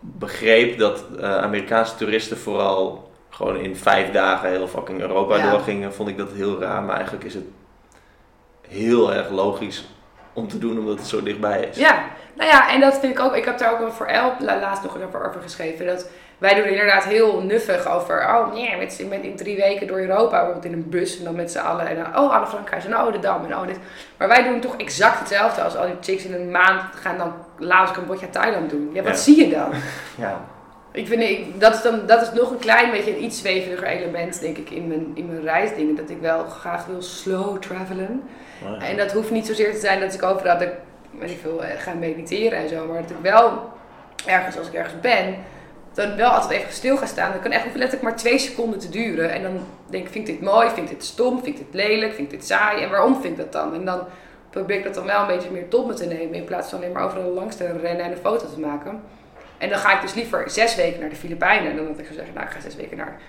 begreep 0.00 0.78
dat 0.78 1.04
eh, 1.20 1.36
Amerikaanse 1.38 1.94
toeristen 1.96 2.36
vooral 2.38 3.10
gewoon 3.36 3.56
in 3.56 3.76
vijf 3.76 4.10
dagen 4.10 4.48
heel 4.48 4.68
fucking 4.68 5.00
Europa 5.00 5.36
Ja. 5.36 5.50
doorgingen, 5.50 5.94
vond 5.94 6.08
ik 6.08 6.16
dat 6.18 6.30
heel 6.32 6.60
raar. 6.60 6.82
Maar 6.82 6.94
eigenlijk 6.96 7.24
is 7.24 7.34
het 7.34 7.44
heel 8.68 9.12
erg 9.14 9.30
logisch 9.30 9.88
om 10.32 10.48
te 10.48 10.58
doen, 10.58 10.78
omdat 10.78 10.98
het 10.98 11.06
zo 11.06 11.22
dichtbij 11.22 11.60
is. 11.70 11.76
Ja, 11.76 12.04
nou 12.34 12.50
ja, 12.50 12.70
en 12.72 12.80
dat 12.80 12.98
vind 12.98 13.12
ik 13.18 13.20
ook. 13.24 13.34
Ik 13.36 13.44
heb 13.44 13.58
daar 13.58 13.80
ook 13.80 13.92
voor 13.92 14.06
Elp 14.06 14.40
la- 14.40 14.58
laatst 14.60 14.82
nog 14.82 14.96
over, 15.06 15.28
over 15.28 15.40
geschreven. 15.40 15.86
Dat 15.86 16.08
wij 16.38 16.54
doen 16.54 16.64
inderdaad 16.64 17.04
heel 17.04 17.40
nuffig 17.42 17.88
over. 17.88 18.20
Oh 18.34 18.52
nee, 18.52 18.76
met, 18.76 19.06
met 19.08 19.22
in 19.22 19.36
drie 19.36 19.56
weken 19.56 19.86
door 19.86 19.98
Europa, 19.98 20.30
bijvoorbeeld 20.36 20.64
in 20.64 20.72
een 20.72 20.88
bus 20.88 21.18
en 21.18 21.24
dan 21.24 21.34
met 21.36 21.50
z'n 21.50 21.58
allen. 21.58 21.86
En 21.86 21.96
dan, 21.96 22.22
oh, 22.24 22.32
Anne 22.34 22.46
Frankhuis 22.46 22.84
en 22.84 22.96
oh, 22.96 23.12
de 23.12 23.18
Dam 23.18 23.44
en 23.44 23.56
oh, 23.58 23.66
dit. 23.66 23.78
Maar 24.16 24.28
wij 24.28 24.42
doen 24.42 24.60
toch 24.60 24.76
exact 24.76 25.18
hetzelfde 25.18 25.62
als 25.62 25.76
al 25.76 25.86
die 25.86 25.94
chicks 26.00 26.24
in 26.24 26.34
een 26.34 26.50
maand 26.50 26.82
gaan 26.94 27.18
dan 27.18 27.32
Laos, 27.58 27.90
Cambodja, 27.90 28.26
Thailand 28.30 28.70
doen. 28.70 28.90
Ja, 28.92 29.02
wat 29.02 29.12
Ja. 29.12 29.18
zie 29.18 29.44
je 29.46 29.54
dan? 29.54 29.72
Ja. 30.26 30.40
Ik 30.96 31.06
vind, 31.06 31.22
ik, 31.22 31.60
dat, 31.60 31.74
is 31.74 31.82
dan, 31.82 32.06
dat 32.06 32.22
is 32.22 32.32
nog 32.32 32.50
een 32.50 32.58
klein 32.58 32.90
beetje 32.90 33.16
een 33.16 33.22
iets 33.24 33.38
zweveliger 33.38 33.86
element, 33.86 34.40
denk 34.40 34.56
ik, 34.56 34.70
in 34.70 34.86
mijn, 34.88 35.10
in 35.14 35.26
mijn 35.26 35.42
reisdingen. 35.42 35.94
Dat 35.96 36.10
ik 36.10 36.20
wel 36.20 36.44
graag 36.44 36.86
wil 36.86 37.02
slow 37.02 37.58
travelen. 37.58 38.22
Maar- 38.64 38.80
En 38.80 38.96
dat 38.96 39.12
hoeft 39.12 39.30
niet 39.30 39.46
zozeer 39.46 39.72
te 39.72 39.78
zijn 39.80 40.00
dat 40.00 40.14
ik 40.14 40.22
overal 40.22 40.58
dat 40.58 40.68
ik, 40.68 40.74
weet 41.18 41.30
ik 41.30 41.38
veel, 41.42 41.64
eh, 41.64 41.78
ga 41.80 41.92
mediteren 41.94 42.58
en 42.58 42.68
zo. 42.68 42.86
Maar 42.86 43.00
dat 43.02 43.10
ik 43.10 43.16
wel 43.22 43.70
ergens, 44.26 44.58
als 44.58 44.66
ik 44.66 44.72
ergens 44.74 45.00
ben, 45.00 45.34
dan 45.94 46.16
wel 46.16 46.30
altijd 46.30 46.60
even 46.60 46.72
stil 46.72 46.96
ga 46.96 47.06
staan. 47.06 47.32
Dat 47.32 47.40
kan 47.42 47.50
echt 47.50 47.62
hoeft 47.64 47.76
letterlijk 47.76 48.08
maar 48.08 48.16
twee 48.18 48.38
seconden 48.38 48.78
te 48.78 48.88
duren. 48.88 49.30
En 49.32 49.42
dan 49.42 49.58
denk 49.86 50.06
ik, 50.06 50.12
vind 50.12 50.28
ik 50.28 50.34
dit 50.40 50.48
mooi, 50.50 50.68
vind 50.70 50.90
ik 50.90 50.96
dit 50.98 51.04
stom, 51.04 51.42
vind 51.42 51.58
ik 51.60 51.64
dit 51.64 51.74
lelijk, 51.74 52.14
vind 52.14 52.32
ik 52.32 52.38
dit 52.38 52.46
saai. 52.46 52.82
En 52.82 52.90
waarom 52.90 53.20
vind 53.20 53.24
ik 53.24 53.36
dat 53.38 53.52
dan? 53.52 53.74
En 53.74 53.84
dan 53.84 54.00
probeer 54.50 54.76
ik 54.76 54.84
dat 54.84 54.94
dan 54.94 55.04
wel 55.06 55.20
een 55.20 55.26
beetje 55.26 55.50
meer 55.50 55.68
tot 55.68 55.86
me 55.86 55.94
te 55.94 56.06
nemen. 56.06 56.34
In 56.34 56.44
plaats 56.44 56.68
van 56.70 56.78
alleen 56.78 56.92
maar 56.92 57.04
overal 57.04 57.30
langs 57.32 57.56
te 57.56 57.66
rennen 57.82 58.04
en 58.04 58.10
een 58.10 58.16
foto 58.16 58.46
te 58.54 58.60
maken. 58.60 59.00
En 59.58 59.68
dan 59.68 59.78
ga 59.78 59.94
ik 59.94 60.00
dus 60.00 60.14
liever 60.14 60.50
zes 60.50 60.74
weken 60.74 61.00
naar 61.00 61.08
de 61.08 61.16
Filipijnen. 61.16 61.76
Dan 61.76 61.86
dat 61.86 61.98
ik 61.98 62.04
zou 62.04 62.16
zeggen, 62.16 62.34
nou 62.34 62.46
ik 62.46 62.52
ga 62.52 62.60
zes 62.60 62.76
weken 62.76 62.96
naar 62.96 63.20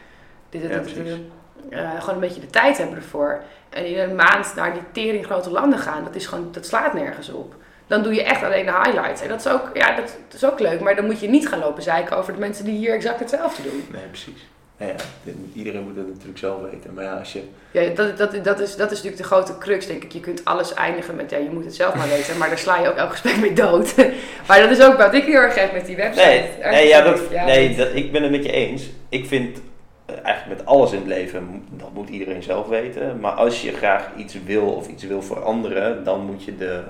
dit, 0.49 0.61
dit, 0.61 0.71
Ja, 0.71 0.77
dit, 0.77 0.85
dit, 0.85 0.93
precies. 0.93 1.13
dit. 1.15 1.25
Eh, 1.69 1.99
gewoon 1.99 2.15
een 2.15 2.27
beetje 2.27 2.41
de 2.41 2.47
tijd 2.47 2.77
hebben 2.77 2.95
ervoor. 2.95 3.41
En 3.69 3.85
in 3.85 3.99
een 3.99 4.15
maand 4.15 4.55
naar 4.55 4.73
die 4.73 4.81
tering 4.91 5.25
grote 5.25 5.49
landen 5.49 5.79
gaan, 5.79 6.03
dat, 6.03 6.15
is 6.15 6.25
gewoon, 6.25 6.49
dat 6.51 6.65
slaat 6.65 6.93
nergens 6.93 7.29
op. 7.29 7.55
Dan 7.87 8.03
doe 8.03 8.13
je 8.13 8.23
echt 8.23 8.43
alleen 8.43 8.65
de 8.65 8.71
highlights. 8.71 9.21
En 9.21 9.27
dat 9.27 9.39
is, 9.39 9.47
ook, 9.47 9.69
ja, 9.73 9.95
dat, 9.95 10.05
dat 10.27 10.33
is 10.33 10.45
ook 10.45 10.59
leuk, 10.59 10.79
maar 10.79 10.95
dan 10.95 11.05
moet 11.05 11.19
je 11.19 11.29
niet 11.29 11.47
gaan 11.47 11.59
lopen 11.59 11.83
zeiken 11.83 12.17
over 12.17 12.33
de 12.33 12.39
mensen 12.39 12.65
die 12.65 12.77
hier 12.77 12.93
exact 12.93 13.19
hetzelfde 13.19 13.63
doen. 13.63 13.85
Nee, 13.91 14.05
precies. 14.07 14.47
Nou 14.79 14.91
ja, 14.91 15.31
iedereen 15.53 15.83
moet 15.83 15.95
het 15.95 16.07
natuurlijk 16.07 16.37
zelf 16.37 16.61
weten. 16.71 16.93
Maar 16.93 17.03
ja, 17.03 17.17
als 17.17 17.33
je... 17.33 17.41
Ja, 17.71 17.89
dat, 17.89 18.17
dat, 18.17 18.43
dat, 18.43 18.59
is, 18.59 18.75
dat 18.75 18.91
is 18.91 18.97
natuurlijk 18.97 19.17
de 19.17 19.23
grote 19.27 19.57
crux, 19.57 19.87
denk 19.87 20.03
ik. 20.03 20.11
Je 20.11 20.19
kunt 20.19 20.45
alles 20.45 20.73
eindigen 20.73 21.15
met, 21.15 21.29
ja, 21.29 21.37
je 21.37 21.49
moet 21.49 21.65
het 21.65 21.75
zelf 21.75 21.95
maar 21.95 22.07
weten. 22.07 22.37
Maar 22.37 22.47
daar 22.49 22.57
sla 22.57 22.77
je 22.79 22.89
ook 22.89 22.95
elk 22.95 23.11
gesprek 23.11 23.37
mee 23.39 23.53
dood. 23.53 23.95
maar 24.47 24.59
dat 24.59 24.69
is 24.69 24.81
ook 24.83 24.97
wat 24.97 25.13
ik 25.13 25.23
heel 25.23 25.39
erg 25.39 25.55
heb 25.55 25.73
met 25.73 25.85
die 25.85 25.95
website. 25.95 26.25
Nee, 26.61 26.71
nee, 26.71 26.87
ja, 26.87 27.01
dat, 27.01 27.21
ja, 27.31 27.45
nee 27.45 27.75
dat- 27.75 27.95
ik 27.95 28.11
ben 28.11 28.21
het 28.21 28.31
met 28.31 28.43
je 28.43 28.51
eens. 28.51 28.89
Ik 29.09 29.25
vind 29.25 29.61
eh, 30.05 30.15
eigenlijk 30.23 30.57
met 30.57 30.67
alles 30.67 30.91
in 30.91 30.97
het 30.97 31.07
leven, 31.07 31.65
dat 31.69 31.93
moet 31.93 32.09
iedereen 32.09 32.43
zelf 32.43 32.67
weten. 32.67 33.19
Maar 33.19 33.31
als 33.31 33.61
je 33.61 33.71
graag 33.73 34.09
iets 34.17 34.35
wil 34.45 34.73
of 34.73 34.87
iets 34.87 35.03
wil 35.03 35.21
veranderen, 35.21 36.03
dan 36.03 36.25
moet 36.25 36.43
je 36.43 36.57
de 36.57 36.81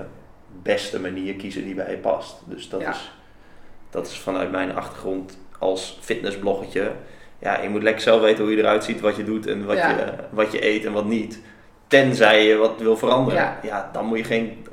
beste 0.62 1.00
manier 1.00 1.34
kiezen 1.34 1.64
die 1.64 1.74
bij 1.74 1.90
je 1.90 1.96
past. 1.96 2.36
Dus 2.44 2.68
dat, 2.68 2.80
Ja. 2.80 2.90
is, 2.90 3.10
dat 3.90 4.06
is 4.06 4.18
vanuit 4.18 4.50
mijn 4.50 4.76
achtergrond 4.76 5.38
als 5.58 5.98
fitnessbloggetje. 6.00 6.90
Ja, 7.38 7.60
je 7.62 7.68
moet 7.68 7.82
lekker 7.82 8.02
zelf 8.02 8.20
weten 8.20 8.44
hoe 8.44 8.52
je 8.52 8.58
eruit 8.58 8.84
ziet, 8.84 9.00
wat 9.00 9.16
je 9.16 9.24
doet 9.24 9.46
en 9.46 9.64
wat, 9.66 9.76
Ja. 9.76 9.88
je, 9.88 10.04
wat 10.30 10.52
je 10.52 10.66
eet 10.66 10.84
en 10.84 10.92
wat 10.92 11.04
niet. 11.04 11.40
Tenzij 11.86 12.46
je 12.46 12.56
wat 12.56 12.74
wil 12.78 12.96
veranderen. 12.96 13.40
Ja. 13.40 13.58
Ja, 13.62 13.90
dan 13.92 14.04
moet 14.06 14.18
je 14.18 14.24
geen 14.24 14.66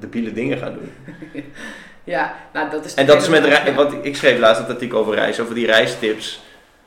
debiele 0.00 0.32
dingen 0.32 0.58
gaan 0.58 0.72
doen. 0.74 0.92
Ja, 2.04 2.34
nou 2.52 2.70
dat 2.70 2.84
is... 2.84 2.94
En 2.94 3.06
dat 3.06 3.22
is 3.22 3.28
met 3.28 3.44
ja. 3.46 3.72
want 3.74 3.94
ik 4.02 4.16
schreef 4.16 4.38
laatst 4.38 4.62
een 4.62 4.68
artikel 4.68 4.98
over 4.98 5.14
reizen, 5.14 5.42
over 5.42 5.54
die 5.54 5.66
reistips. 5.66 6.42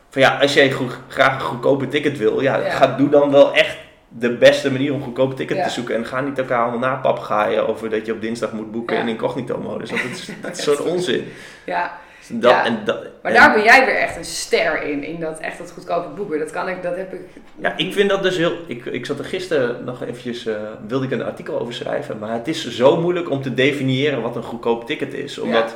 Van 0.09 0.21
ja, 0.21 0.37
als 0.41 0.53
jij 0.53 0.71
goed- 0.71 0.97
graag 1.07 1.33
een 1.33 1.39
goedkope 1.41 1.87
ticket 1.87 2.17
wil, 2.17 2.41
ja, 2.41 2.57
Ja. 2.57 2.69
Ga, 2.69 2.87
doe 2.95 3.09
dan 3.09 3.31
wel 3.31 3.53
echt 3.53 3.77
de 4.07 4.37
beste 4.37 4.71
manier 4.71 4.93
om 4.93 5.01
goedkope 5.03 5.35
ticket 5.35 5.63
te 5.63 5.69
zoeken. 5.69 5.95
En 5.95 6.05
ga 6.05 6.21
niet 6.21 6.37
elkaar 6.37 6.61
allemaal 6.61 6.89
napapgaaien 6.89 7.67
over 7.67 7.89
dat 7.89 8.05
je 8.05 8.13
op 8.13 8.21
dinsdag 8.21 8.51
moet 8.51 8.71
boeken 8.71 8.97
in 8.97 9.07
incognito 9.07 9.57
modus. 9.57 9.89
Want 9.89 10.01
dat 10.03 10.11
is, 10.11 10.29
dat 10.41 10.57
is 10.57 10.63
zo'n 10.77 10.79
onzin. 10.87 11.27
Ja, 11.65 11.97
Dat, 12.31 12.51
Ja. 12.51 12.65
en 12.65 12.79
dat, 12.85 13.01
maar 13.21 13.31
en- 13.31 13.37
daar 13.39 13.53
ben 13.53 13.63
jij 13.63 13.85
weer 13.85 13.95
echt 13.95 14.17
een 14.17 14.25
ster 14.25 14.83
in. 14.83 15.03
In 15.03 15.19
dat 15.19 15.39
echt 15.39 15.57
dat 15.57 15.71
goedkope 15.71 16.07
boeken. 16.09 16.39
Dat 16.39 16.51
kan 16.51 16.69
ik, 16.69 16.83
dat 16.83 16.95
heb 16.95 17.13
ik... 17.13 17.19
Ja, 17.55 17.77
ik 17.77 17.93
vind 17.93 18.09
dat 18.09 18.23
dus 18.23 18.37
heel. 18.37 18.53
Ik, 18.67 18.85
ik 18.85 19.05
zat 19.05 19.19
er 19.19 19.25
gisteren 19.25 19.83
nog 19.83 20.01
eventjes. 20.03 20.45
eh, 20.45 20.55
wilde 20.87 21.05
ik 21.05 21.11
een 21.11 21.23
artikel 21.23 21.59
over 21.59 21.73
schrijven. 21.73 22.17
Maar 22.19 22.33
het 22.33 22.47
is 22.47 22.69
zo 22.69 23.01
moeilijk 23.01 23.29
om 23.29 23.41
te 23.41 23.53
definiëren 23.53 24.21
wat 24.21 24.35
een 24.35 24.43
goedkoop 24.43 24.85
ticket 24.85 25.13
is. 25.13 25.37
Omdat 25.39 25.75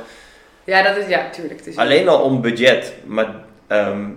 Ja, 0.64 0.82
dat 0.82 0.96
is... 0.96 1.06
Ja, 1.08 1.30
tuurlijk. 1.30 1.58
Het 1.58 1.66
is 1.68 1.76
Alleen 1.76 2.08
al 2.08 2.20
om 2.22 2.40
budget, 2.40 2.92
maar 3.04 3.34
ehm, 3.66 4.08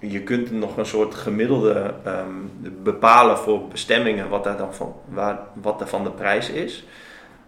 je 0.00 0.20
kunt 0.22 0.50
nog 0.52 0.76
een 0.76 0.86
soort 0.86 1.14
gemiddelde 1.14 1.94
ehm, 2.04 2.34
bepalen 2.82 3.38
voor 3.38 3.68
bestemmingen 3.68 4.28
wat, 4.28 4.44
daar 4.44 4.56
dan 4.56 4.74
van, 4.74 4.94
waar, 5.08 5.38
wat 5.54 5.78
daarvan 5.78 6.04
de 6.04 6.10
prijs 6.10 6.50
is. 6.50 6.84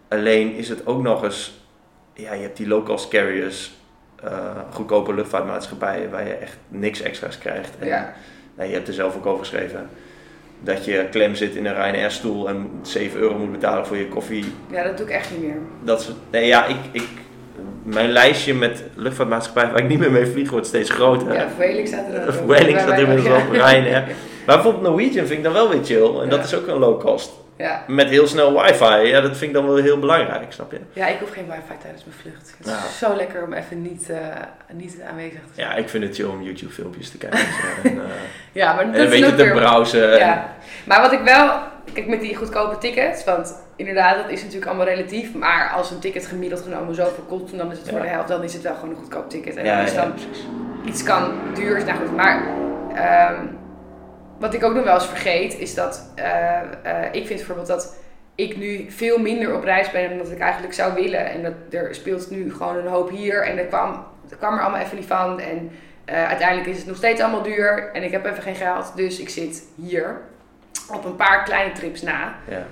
Alleen 0.09 0.55
is 0.55 0.69
het 0.69 0.87
ook 0.87 1.03
nog 1.03 1.25
eens, 1.25 1.53
ja, 2.15 2.33
je 2.33 2.43
hebt 2.43 2.57
die 2.57 2.69
low-cost 2.69 3.09
carriers, 3.09 3.73
eh, 4.25 4.33
goedkope 4.71 5.15
luchtvaartmaatschappijen 5.15 6.11
waar 6.11 6.27
je 6.27 6.33
echt 6.35 6.57
niks 6.69 7.01
extra's 7.03 7.39
krijgt. 7.39 7.71
En, 7.79 7.87
Ja. 7.87 8.13
nou, 8.57 8.69
je 8.69 8.75
hebt 8.75 8.89
er 8.89 8.95
zelf 8.95 9.17
ook 9.17 9.27
over 9.27 9.39
geschreven 9.39 9.89
dat 10.61 10.85
je 10.85 11.07
klem 11.11 11.35
zit 11.35 11.55
in 11.55 11.67
een 11.67 11.75
Ryanair 11.75 12.11
stoel 12.11 12.49
en 12.49 12.71
7 12.83 13.21
euro 13.21 13.35
moet 13.39 13.53
betalen 13.53 13.87
voor 13.87 13.97
je 13.97 14.09
koffie 14.09 14.45
ja, 14.71 14.83
dat 14.83 14.97
doe 14.97 15.07
ik 15.07 15.13
echt 15.13 15.31
niet 15.31 15.41
meer. 15.43 15.57
dat 15.83 16.13
nee, 16.31 16.47
ja, 16.47 16.67
ik, 16.67 16.77
ik, 16.93 17.09
mijn 17.83 18.11
lijstje 18.11 18.55
met 18.55 18.85
luchtvaartmaatschappijen 18.95 19.71
waar 19.73 19.83
ik 19.83 19.89
niet 19.89 19.99
meer 19.99 20.11
mee 20.13 20.27
vlieg 20.27 20.51
wordt 20.51 20.67
steeds 20.67 20.91
groter. 20.91 21.33
Ja, 21.35 21.49
Vueling 21.57 21.89
staat 21.89 22.09
er 22.13 22.27
op. 22.29 22.35
Vueling 22.35 22.79
staat 22.81 22.91
er 22.93 22.99
inmiddels 22.99 23.29
op. 23.43 23.51
Ryanair. 23.53 24.05
Maar 24.47 24.55
bijvoorbeeld 24.55 24.83
Norwegian 24.85 25.27
vind 25.27 25.39
ik 25.39 25.43
dan 25.45 25.53
wel 25.53 25.69
weer 25.69 25.85
chill. 25.85 26.21
En 26.21 26.29
dat 26.29 26.45
is 26.45 26.55
ook 26.55 26.67
een 26.67 26.79
low 26.79 27.01
cost. 27.01 27.33
Ja. 27.57 27.83
Met 27.87 28.09
heel 28.09 28.27
snel 28.27 28.63
wifi. 28.63 28.85
Ja, 28.95 29.21
dat 29.21 29.31
vind 29.37 29.43
ik 29.43 29.53
dan 29.53 29.67
wel 29.67 29.77
heel 29.77 29.99
belangrijk, 29.99 30.53
snap 30.53 30.73
je? 30.73 30.81
ja, 30.93 31.07
ik 31.07 31.19
hoef 31.19 31.31
geen 31.31 31.47
wifi 31.47 31.79
tijdens 31.83 32.05
mijn 32.05 32.17
vlucht. 32.21 32.55
Het 32.59 32.67
is 32.67 32.73
Ja. 32.73 33.07
zo 33.09 33.17
lekker 33.17 33.43
om 33.43 33.53
even 33.53 33.83
niet, 33.83 34.11
eh, 34.11 34.17
niet 34.73 34.97
aanwezig 35.11 35.33
te 35.41 35.55
zijn. 35.55 35.69
Ja, 35.69 35.75
ik 35.75 35.89
vind 35.89 36.05
het 36.05 36.15
chill 36.15 36.25
om 36.27 36.43
YouTube 36.43 36.73
filmpjes 36.73 37.11
te 37.11 37.19
kijken. 37.19 37.39
en, 37.83 37.99
eh, 38.05 38.05
Ja, 38.53 38.73
maar 38.75 38.85
en 38.85 38.89
een 38.95 39.05
is 39.13 39.21
beetje 39.21 39.35
te 39.35 39.51
browsen. 39.55 40.13
en- 40.13 40.19
Ja, 40.19 40.55
maar 40.85 41.01
wat 41.01 41.13
ik 41.13 41.21
wel, 41.25 41.59
kijk 41.93 42.07
met 42.07 42.21
die 42.21 42.37
goedkope 42.37 42.79
tickets, 42.79 43.25
want 43.25 43.55
inderdaad, 43.77 44.17
dat 44.17 44.31
is 44.31 44.41
natuurlijk 44.41 44.67
allemaal 44.67 44.87
relatief, 44.87 45.35
maar 45.35 45.71
als 45.77 45.91
een 45.91 45.99
ticket 46.01 46.27
gemiddeld 46.27 46.61
genomen 46.63 46.95
zoveel 46.95 47.25
kost, 47.29 47.53
en 47.53 47.59
dan 47.59 47.71
is 47.73 47.79
het 47.79 47.89
voor 47.89 48.01
de 48.01 48.09
helft, 48.09 48.29
dan 48.29 48.43
is 48.43 48.53
het 48.53 48.63
wel 48.63 48.75
gewoon 48.75 48.91
een 48.91 48.97
goedkoop 49.01 49.31
ticket. 49.31 49.57
En 49.57 49.65
ja, 49.65 49.81
als 49.83 49.93
ja, 49.93 50.01
dan 50.03 50.13
iets 50.85 51.03
kan 51.03 51.33
duur 51.55 51.77
is, 51.77 51.85
nou 51.85 51.97
goed, 51.99 52.17
maar 52.17 52.43
ehm, 52.95 53.45
wat 54.43 54.55
ik 54.55 54.65
ook 54.65 54.75
nog 54.75 54.85
wel 54.85 54.95
eens 54.95 55.07
vergeet, 55.07 55.59
is 55.59 55.75
dat 55.75 56.13
eh, 56.15 56.59
eh, 56.83 57.05
ik 57.13 57.27
vind 57.27 57.39
bijvoorbeeld 57.39 57.67
dat 57.67 57.97
ik 58.35 58.57
nu 58.57 58.91
veel 58.91 59.19
minder 59.19 59.55
op 59.55 59.65
reis 59.65 59.91
ben 59.91 60.09
dan 60.09 60.19
dat 60.19 60.31
ik 60.31 60.39
eigenlijk 60.39 60.75
zou 60.75 60.95
willen. 60.95 61.31
En 61.31 61.43
dat 61.43 61.53
er 61.71 61.95
speelt 61.95 62.31
nu 62.31 62.53
gewoon 62.53 62.77
een 62.77 62.87
hoop 62.87 63.11
hier 63.11 63.43
en 63.43 63.59
er 63.59 63.65
kwam, 63.65 64.07
er 64.31 64.37
kwam 64.37 64.55
er 64.55 64.61
allemaal 64.61 64.81
even 64.81 64.97
niet 64.97 65.07
van. 65.07 65.41
En 65.41 65.71
eh, 66.05 66.29
uiteindelijk 66.29 66.69
is 66.69 66.77
het 66.77 66.87
nog 66.87 66.97
steeds 66.97 67.21
allemaal 67.21 67.43
duur 67.43 67.91
en 67.93 68.03
ik 68.03 68.11
heb 68.11 68.27
even 68.27 68.43
geen 68.43 68.55
geld, 68.55 68.93
dus 68.97 69.21
ik 69.21 69.29
zit 69.29 69.65
hier 69.75 70.21
op 70.93 71.05
een 71.05 71.17
paar 71.17 71.45
kleine 71.45 71.73
trips 71.73 72.03
na. 72.03 72.35
Ja. 72.49 72.67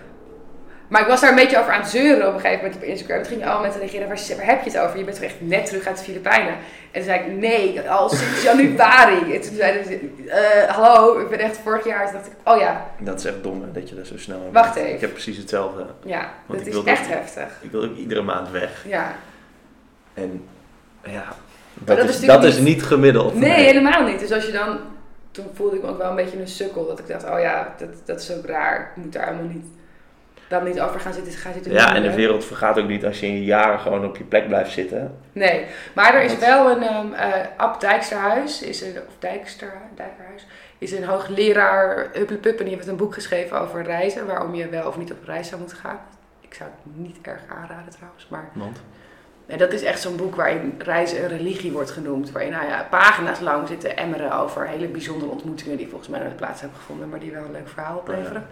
Maar 0.91 1.01
ik 1.01 1.07
was 1.07 1.21
daar 1.21 1.31
een 1.31 1.37
beetje 1.37 1.59
over 1.59 1.73
aan 1.73 1.81
het 1.81 1.89
zeuren 1.91 2.29
op 2.29 2.35
een 2.35 2.41
gegeven 2.41 2.65
moment 2.65 2.83
op 2.83 2.89
Instagram. 2.89 3.23
Toen 3.23 3.33
gingen 3.33 3.49
alle 3.49 3.61
mensen 3.63 3.81
reageren, 3.81 4.09
waar, 4.09 4.21
waar 4.37 4.47
heb 4.47 4.65
je 4.65 4.71
het 4.71 4.79
over? 4.81 4.99
Je 4.99 5.05
bent 5.05 5.17
toch 5.17 5.25
echt 5.27 5.35
net 5.41 5.67
terug 5.67 5.87
uit 5.87 5.99
de 5.99 6.05
Filipijnen? 6.05 6.53
En 6.53 6.59
toen 6.93 7.03
zei 7.03 7.21
ik, 7.21 7.27
nee, 7.37 7.91
al 7.91 8.09
sinds 8.09 8.43
januari. 8.43 9.35
En 9.35 9.41
toen 9.41 9.55
zeiden 9.55 9.85
ze, 9.85 10.11
eh, 10.29 10.75
hallo, 10.75 11.19
ik 11.21 11.29
ben 11.29 11.39
echt 11.39 11.57
vorig 11.65 11.85
jaar. 11.87 12.05
Toen 12.05 12.13
dacht 12.13 12.27
ik, 12.27 12.33
oh 12.45 12.59
ja, 12.59 12.87
Dat 12.99 13.19
is 13.19 13.25
echt 13.25 13.43
dom 13.43 13.63
hè, 13.63 13.73
dat 13.73 13.89
je 13.89 13.95
dat 13.95 14.07
zo 14.07 14.19
snel. 14.19 14.49
Wacht 14.53 14.77
even. 14.77 14.93
Ik 14.95 15.01
heb 15.01 15.13
precies 15.13 15.37
hetzelfde. 15.37 15.87
ja, 16.05 16.31
Want 16.47 16.59
dat 16.65 16.69
is 16.75 16.83
echt 16.85 17.01
ook- 17.01 17.13
heftig. 17.15 17.49
Ik 17.61 17.71
wil 17.71 17.83
ook 17.83 17.97
iedere 17.97 18.23
maand 18.23 18.51
weg. 18.51 18.85
Ja. 18.87 19.13
En 20.15 20.45
ja, 21.05 21.25
dat 21.75 21.97
dat, 21.97 22.09
is 22.09 22.21
is, 22.21 22.27
dat 22.27 22.45
is 22.45 22.57
niet- 22.57 22.65
niet 22.65 22.83
gemiddeld. 22.83 23.35
Nee, 23.35 23.51
helemaal 23.65 24.03
niet. 24.05 24.19
Dus 24.21 24.33
als 24.33 24.47
je 24.47 24.53
dan, 24.53 24.79
toen 25.31 25.47
voelde 25.55 25.77
ik 25.77 25.83
me 25.83 25.89
ook 25.89 25.99
wel 25.99 26.11
een 26.11 26.17
beetje 26.17 26.41
een 26.41 26.49
sukkel. 26.49 26.87
Dat 26.87 26.99
ik 26.99 27.09
dacht, 27.09 27.25
oh 27.31 27.41
ja, 27.41 27.75
dat, 27.79 27.89
dat 28.05 28.21
is 28.21 28.33
ook 28.33 28.47
raar. 28.47 28.93
Ik 28.97 29.03
moet 29.03 29.13
daar 29.13 29.27
helemaal 29.27 29.47
niet, 29.53 29.65
dan 30.51 30.65
niet 30.65 30.81
over 30.81 31.01
gaan 31.01 31.13
zitten. 31.13 31.33
Gaan 31.33 31.53
zitten 31.53 31.73
Ja, 31.73 31.95
en 31.95 32.03
de 32.03 32.15
wereld 32.15 32.45
vergaat 32.45 32.79
ook 32.79 32.89
niet 32.89 33.05
als 33.05 33.21
je 33.21 33.27
een 33.27 33.45
jaar 33.45 33.79
gewoon 33.79 34.05
op 34.05 34.17
je 34.17 34.25
plek 34.25 34.47
blijft 34.47 34.71
zitten. 34.71 35.19
Nee, 35.33 35.67
maar 35.95 36.15
er 36.15 36.23
is 36.23 36.39
wel 36.39 36.71
een 36.71 36.95
um, 36.95 37.15
Ab 37.57 37.81
Dijksterhuis, 37.81 38.63
is 38.63 38.81
een, 38.83 38.97
of 39.09 39.15
Dijkster, 39.19 39.73
Dijkerhuis, 39.95 40.47
is 40.79 40.93
een 40.93 41.05
hoogleraar 41.05 42.09
Hupplepup 42.13 42.59
en 42.59 42.65
die 42.65 42.75
heeft 42.75 42.87
een 42.87 42.97
boek 42.97 43.15
geschreven 43.15 43.61
over 43.61 43.83
reizen, 43.83 44.27
waarom 44.27 44.55
je 44.55 44.69
wel 44.69 44.87
of 44.87 44.97
niet 44.97 45.13
op 45.13 45.25
reis 45.25 45.49
zou 45.49 45.61
moeten 45.61 45.79
gaan. 45.79 46.01
Ik 46.41 46.55
zou 46.55 46.71
het 46.71 46.97
niet 47.05 47.19
erg 47.23 47.41
aanraden 47.49 47.93
trouwens, 47.93 48.27
maar 48.29 48.49
Want? 48.53 48.81
en 49.47 49.59
dat 49.59 49.73
is 49.73 49.83
echt 49.83 50.01
zo'n 50.01 50.17
boek 50.17 50.35
waarin 50.35 50.75
reizen 50.79 51.23
een 51.23 51.29
religie 51.29 51.73
wordt 51.73 51.91
genoemd, 51.91 52.31
waarin 52.31 52.53
nou 52.53 52.67
ja, 52.67 52.87
pagina's 52.91 53.41
lang 53.41 53.69
zitten 53.69 53.97
emmeren 53.97 54.33
over 54.33 54.69
hele 54.69 54.89
bijzondere 54.89 55.31
ontmoetingen 55.31 55.77
die 55.77 55.89
volgens 55.89 56.09
mij 56.09 56.21
nooit 56.21 56.37
plaats 56.37 56.61
hebben 56.61 56.79
gevonden, 56.79 57.09
maar 57.09 57.21
die 57.21 57.33
wel 57.33 57.45
een 57.45 57.53
leuk 57.53 57.69
verhaal 57.69 57.97
opleveren. 57.99 58.47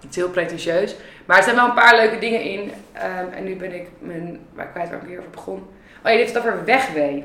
Het 0.00 0.10
is 0.10 0.16
heel 0.16 0.28
pretentieus. 0.30 0.94
Maar 1.26 1.36
er 1.36 1.42
zijn 1.42 1.56
wel 1.56 1.64
een 1.64 1.74
paar 1.74 1.96
leuke 1.96 2.18
dingen 2.18 2.40
in. 2.42 2.70
Ehm, 2.92 3.26
en 3.36 3.44
nu 3.44 3.56
ben 3.56 3.74
ik 3.74 3.88
mijn, 3.98 4.38
waar 4.54 4.64
ik 4.64 4.70
kwijt 4.72 4.90
waar 4.90 5.00
ik 5.02 5.06
hierover 5.08 5.30
begon. 5.30 5.66
Oh 6.04 6.10
dit 6.12 6.20
is 6.20 6.28
het 6.28 6.38
over 6.38 6.64
Wegwee. 6.64 7.24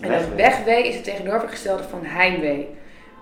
En 0.00 0.10
dat 0.10 0.20
Wegwee. 0.36 0.88
is 0.88 0.94
het 0.94 1.04
tegenovergestelde 1.04 1.82
van 1.90 2.00
heimwee. 2.04 2.68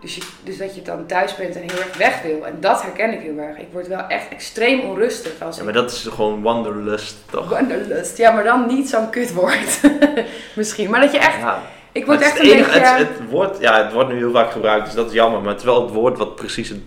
Dus, 0.01 0.15
je, 0.15 0.23
dus 0.45 0.59
dat 0.59 0.75
je 0.75 0.83
dan 0.83 1.07
thuis 1.07 1.37
bent 1.37 1.55
en 1.57 1.61
heel 1.61 1.79
erg 1.81 1.97
weg 1.97 2.23
wil. 2.23 2.47
En 2.47 2.57
dat 2.61 2.83
herken 2.83 3.13
ik 3.13 3.21
heel 3.21 3.39
erg. 3.39 3.59
Ik 3.59 3.67
word 3.73 3.87
wel 3.89 4.07
echt 4.09 4.29
extreem 4.29 4.81
onrustig 4.81 5.33
als 5.43 5.55
Ja, 5.55 5.61
ik 5.61 5.65
maar 5.65 5.83
dat 5.83 5.91
is 5.91 6.07
gewoon 6.11 6.43
wanderlust, 6.43 7.17
toch? 7.31 7.49
Wanderlust. 7.49 8.17
Ja, 8.17 8.31
maar 8.31 8.45
dan 8.45 8.67
niet 8.67 8.89
zo'n 8.89 9.11
kutwoord. 9.11 9.81
Misschien. 10.57 10.91
Maar 10.91 11.01
dat 11.01 11.13
je 11.13 11.19
echt... 11.19 11.39
Ja. 11.41 11.63
Ik 11.93 12.07
word 12.07 12.21
echt 12.21 12.33
het 12.39 12.43
een 12.43 12.53
enige- 12.53 12.71
beetje... 12.71 12.87
het, 12.87 13.09
het, 13.19 13.31
woord, 13.31 13.61
ja, 13.61 13.83
het 13.85 13.93
wordt 13.93 14.09
nu 14.09 14.17
heel 14.17 14.31
vaak 14.33 14.51
gebruikt, 14.51 14.85
dus 14.85 14.95
dat 14.95 15.07
is 15.07 15.13
jammer. 15.13 15.41
Maar 15.41 15.49
het 15.51 15.59
is 15.59 15.65
wel 15.65 15.83
het 15.83 15.93
woord 15.95 16.19
wat 16.19 16.37
precies 16.37 16.69
het... 16.69 16.81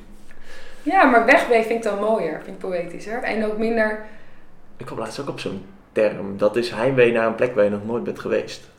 Ja, 0.84 1.04
maar 1.04 1.26
wegwee 1.26 1.64
vind 1.64 1.86
ik 1.86 1.92
dan 1.92 2.00
mooier. 2.00 2.42
Vind 2.44 2.64
ik 2.64 2.70
poëtischer. 2.70 3.24
En 3.24 3.46
ook 3.46 3.58
minder... 3.58 4.06
Ik 4.78 4.86
kwam 4.86 5.00
laatst 5.00 5.20
ook 5.20 5.30
op 5.30 5.40
zo'n 5.40 5.66
term. 5.92 6.38
Dat 6.38 6.56
is 6.56 6.72
heimwee 6.72 7.12
naar 7.12 7.28
een 7.28 7.36
plek 7.36 7.56
waar 7.56 7.64
je 7.64 7.70
nog 7.70 7.86
nooit 7.86 8.04
bent 8.04 8.20
geweest. 8.20 8.70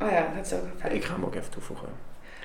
Oh 0.00 0.10
ja, 0.10 0.26
dat 0.36 0.46
is 0.46 0.52
ook 0.52 0.60
fijn. 0.76 0.94
Ik 0.94 1.04
ga 1.04 1.14
hem 1.14 1.24
ook 1.24 1.34
even 1.34 1.50
toevoegen. 1.50 1.88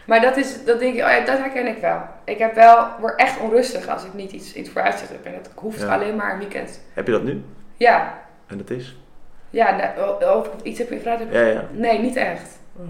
Maar 0.05 0.21
dat 0.21 0.37
is... 0.37 0.65
Dat 0.65 0.79
denk 0.79 0.95
ik... 0.95 1.03
Oh 1.03 1.09
ja, 1.09 1.19
dat 1.25 1.37
herken 1.37 1.67
ik 1.67 1.77
wel. 1.77 2.01
Ik 2.23 2.37
heb 2.37 2.55
wel... 2.55 2.87
word 2.99 3.19
echt 3.19 3.39
onrustig 3.39 3.87
als 3.87 4.05
ik 4.05 4.13
niet 4.13 4.31
iets, 4.31 4.53
iets 4.53 4.69
vooruitzicht 4.69 5.11
heb. 5.11 5.25
En 5.25 5.33
dat 5.33 5.51
hoeft 5.55 5.81
Ja. 5.81 5.93
alleen 5.93 6.15
maar 6.15 6.33
een 6.33 6.39
weekend. 6.39 6.81
Heb 6.93 7.05
je 7.05 7.11
dat 7.11 7.23
nu? 7.23 7.43
Ja. 7.77 8.21
En 8.47 8.57
dat 8.57 8.69
is? 8.69 8.97
Ja, 9.49 9.75
nou, 9.97 10.37
of 10.37 10.47
ik 10.47 10.53
iets 10.63 10.79
heb 10.79 10.87
vooruit 10.87 11.19
heb... 11.19 11.33
Ja, 11.33 11.41
ja. 11.41 11.65
Nee, 11.71 11.99
niet 11.99 12.15
echt. 12.15 12.59
Oh. 12.77 12.83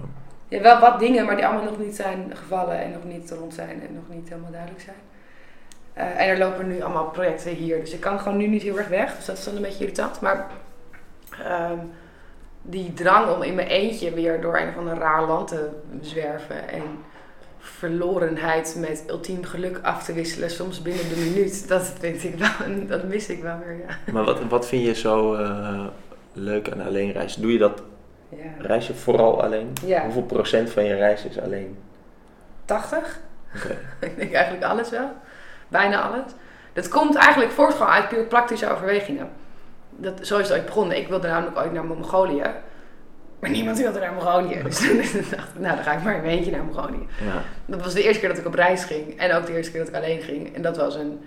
Ja, 0.48 0.60
wel 0.60 0.80
wat 0.80 0.98
dingen, 0.98 1.24
maar 1.24 1.36
die 1.36 1.46
allemaal 1.46 1.64
nog 1.64 1.78
niet 1.78 1.96
zijn 1.96 2.32
gevallen 2.34 2.78
en 2.78 2.90
nog 2.90 3.04
niet 3.04 3.30
rond 3.30 3.54
zijn 3.54 3.82
en 3.88 3.94
nog 3.94 4.16
niet 4.16 4.28
helemaal 4.28 4.50
duidelijk 4.50 4.82
zijn. 4.82 4.96
Eh, 5.94 6.20
en 6.20 6.28
er 6.28 6.38
lopen 6.38 6.68
nu 6.68 6.82
allemaal 6.82 7.10
projecten 7.10 7.54
hier, 7.54 7.80
dus 7.80 7.92
ik 7.92 8.00
kan 8.00 8.20
gewoon 8.20 8.38
nu 8.38 8.46
niet 8.46 8.62
heel 8.62 8.78
erg 8.78 8.88
weg. 8.88 9.16
Dus 9.16 9.24
dat 9.24 9.38
is 9.38 9.44
dan 9.44 9.56
een 9.56 9.62
beetje 9.62 9.80
irritant. 9.80 10.20
Maar 10.20 10.46
ehm, 11.44 11.78
die 12.62 12.92
drang 12.92 13.34
om 13.34 13.42
in 13.42 13.54
mijn 13.54 13.68
eentje 13.68 14.14
weer 14.14 14.40
door 14.40 14.58
een 14.58 14.68
of 14.68 14.76
ander 14.76 14.94
raar 14.94 15.26
land 15.26 15.48
te 15.48 15.68
zwerven 16.00 16.68
en 16.68 16.82
verlorenheid 17.58 18.76
met 18.78 19.04
ultiem 19.08 19.44
geluk 19.44 19.78
af 19.82 20.04
te 20.04 20.12
wisselen, 20.12 20.50
soms 20.50 20.82
binnen 20.82 21.08
de 21.08 21.16
minuut, 21.16 21.68
dat 21.68 21.92
vind 21.98 22.24
ik 22.24 22.34
wel, 22.34 22.86
dat 22.86 23.04
mis 23.04 23.28
ik 23.28 23.42
wel 23.42 23.58
weer, 23.66 23.76
ja. 23.76 24.12
Maar 24.12 24.24
wat, 24.24 24.40
wat 24.48 24.66
vind 24.66 24.84
je 24.84 24.94
zo 24.94 25.34
eh, 25.34 25.86
leuk 26.32 26.70
aan 26.70 26.80
alleen 26.80 27.12
reizen? 27.12 27.42
Doe 27.42 27.52
je 27.52 27.58
dat, 27.58 27.82
ja. 28.28 28.36
reis 28.58 28.86
je 28.86 28.94
vooral 28.94 29.42
alleen? 29.42 29.72
Ja. 29.86 30.02
Hoeveel 30.02 30.22
procent 30.22 30.70
van 30.70 30.84
je 30.84 30.94
reis 30.94 31.24
is 31.24 31.40
alleen? 31.40 31.78
80? 32.64 33.20
Oké. 33.56 33.78
ik 34.06 34.16
denk 34.16 34.32
eigenlijk 34.32 34.64
alles 34.64 34.90
wel. 34.90 35.10
Bijna 35.74 36.02
alles. 36.02 36.32
Dat 36.72 36.88
komt 36.88 37.14
eigenlijk 37.14 37.52
voort 37.52 37.72
gewoon 37.72 37.92
uit 37.92 38.08
puur 38.08 38.24
praktische 38.24 38.70
overwegingen. 38.70 39.28
Dat, 39.90 40.26
zo 40.26 40.38
is 40.38 40.48
het 40.48 40.56
ooit 40.56 40.66
begonnen. 40.66 40.96
Ik 40.96 41.08
wilde 41.08 41.28
namelijk 41.28 41.56
ooit 41.56 41.72
naar 41.72 41.84
Mongolië. 41.84 42.50
Maar 43.40 43.50
niemand 43.50 43.78
wilde 43.78 43.98
naar 43.98 44.12
Mongolië. 44.12 44.62
Dus 44.62 44.78
toen 44.78 44.96
dacht 44.96 45.14
ik, 45.54 45.60
nou 45.60 45.74
dan 45.74 45.84
ga 45.84 45.92
ik 45.92 46.02
maar 46.02 46.14
in 46.14 46.22
mijn 46.22 46.36
eentje 46.36 46.50
naar 46.50 46.64
Mongolië. 46.64 47.06
Ja. 47.24 47.42
Dat 47.66 47.82
was 47.84 47.94
de 47.94 48.02
eerste 48.02 48.20
keer 48.20 48.28
dat 48.28 48.38
ik 48.38 48.46
op 48.46 48.54
reis 48.54 48.84
ging. 48.84 49.18
En 49.18 49.34
ook 49.34 49.46
de 49.46 49.56
eerste 49.56 49.70
keer 49.72 49.80
dat 49.80 49.88
ik 49.88 49.94
alleen 49.94 50.20
ging. 50.20 50.54
En 50.54 50.62
dat 50.62 50.76
was 50.76 50.94
een, 50.94 51.20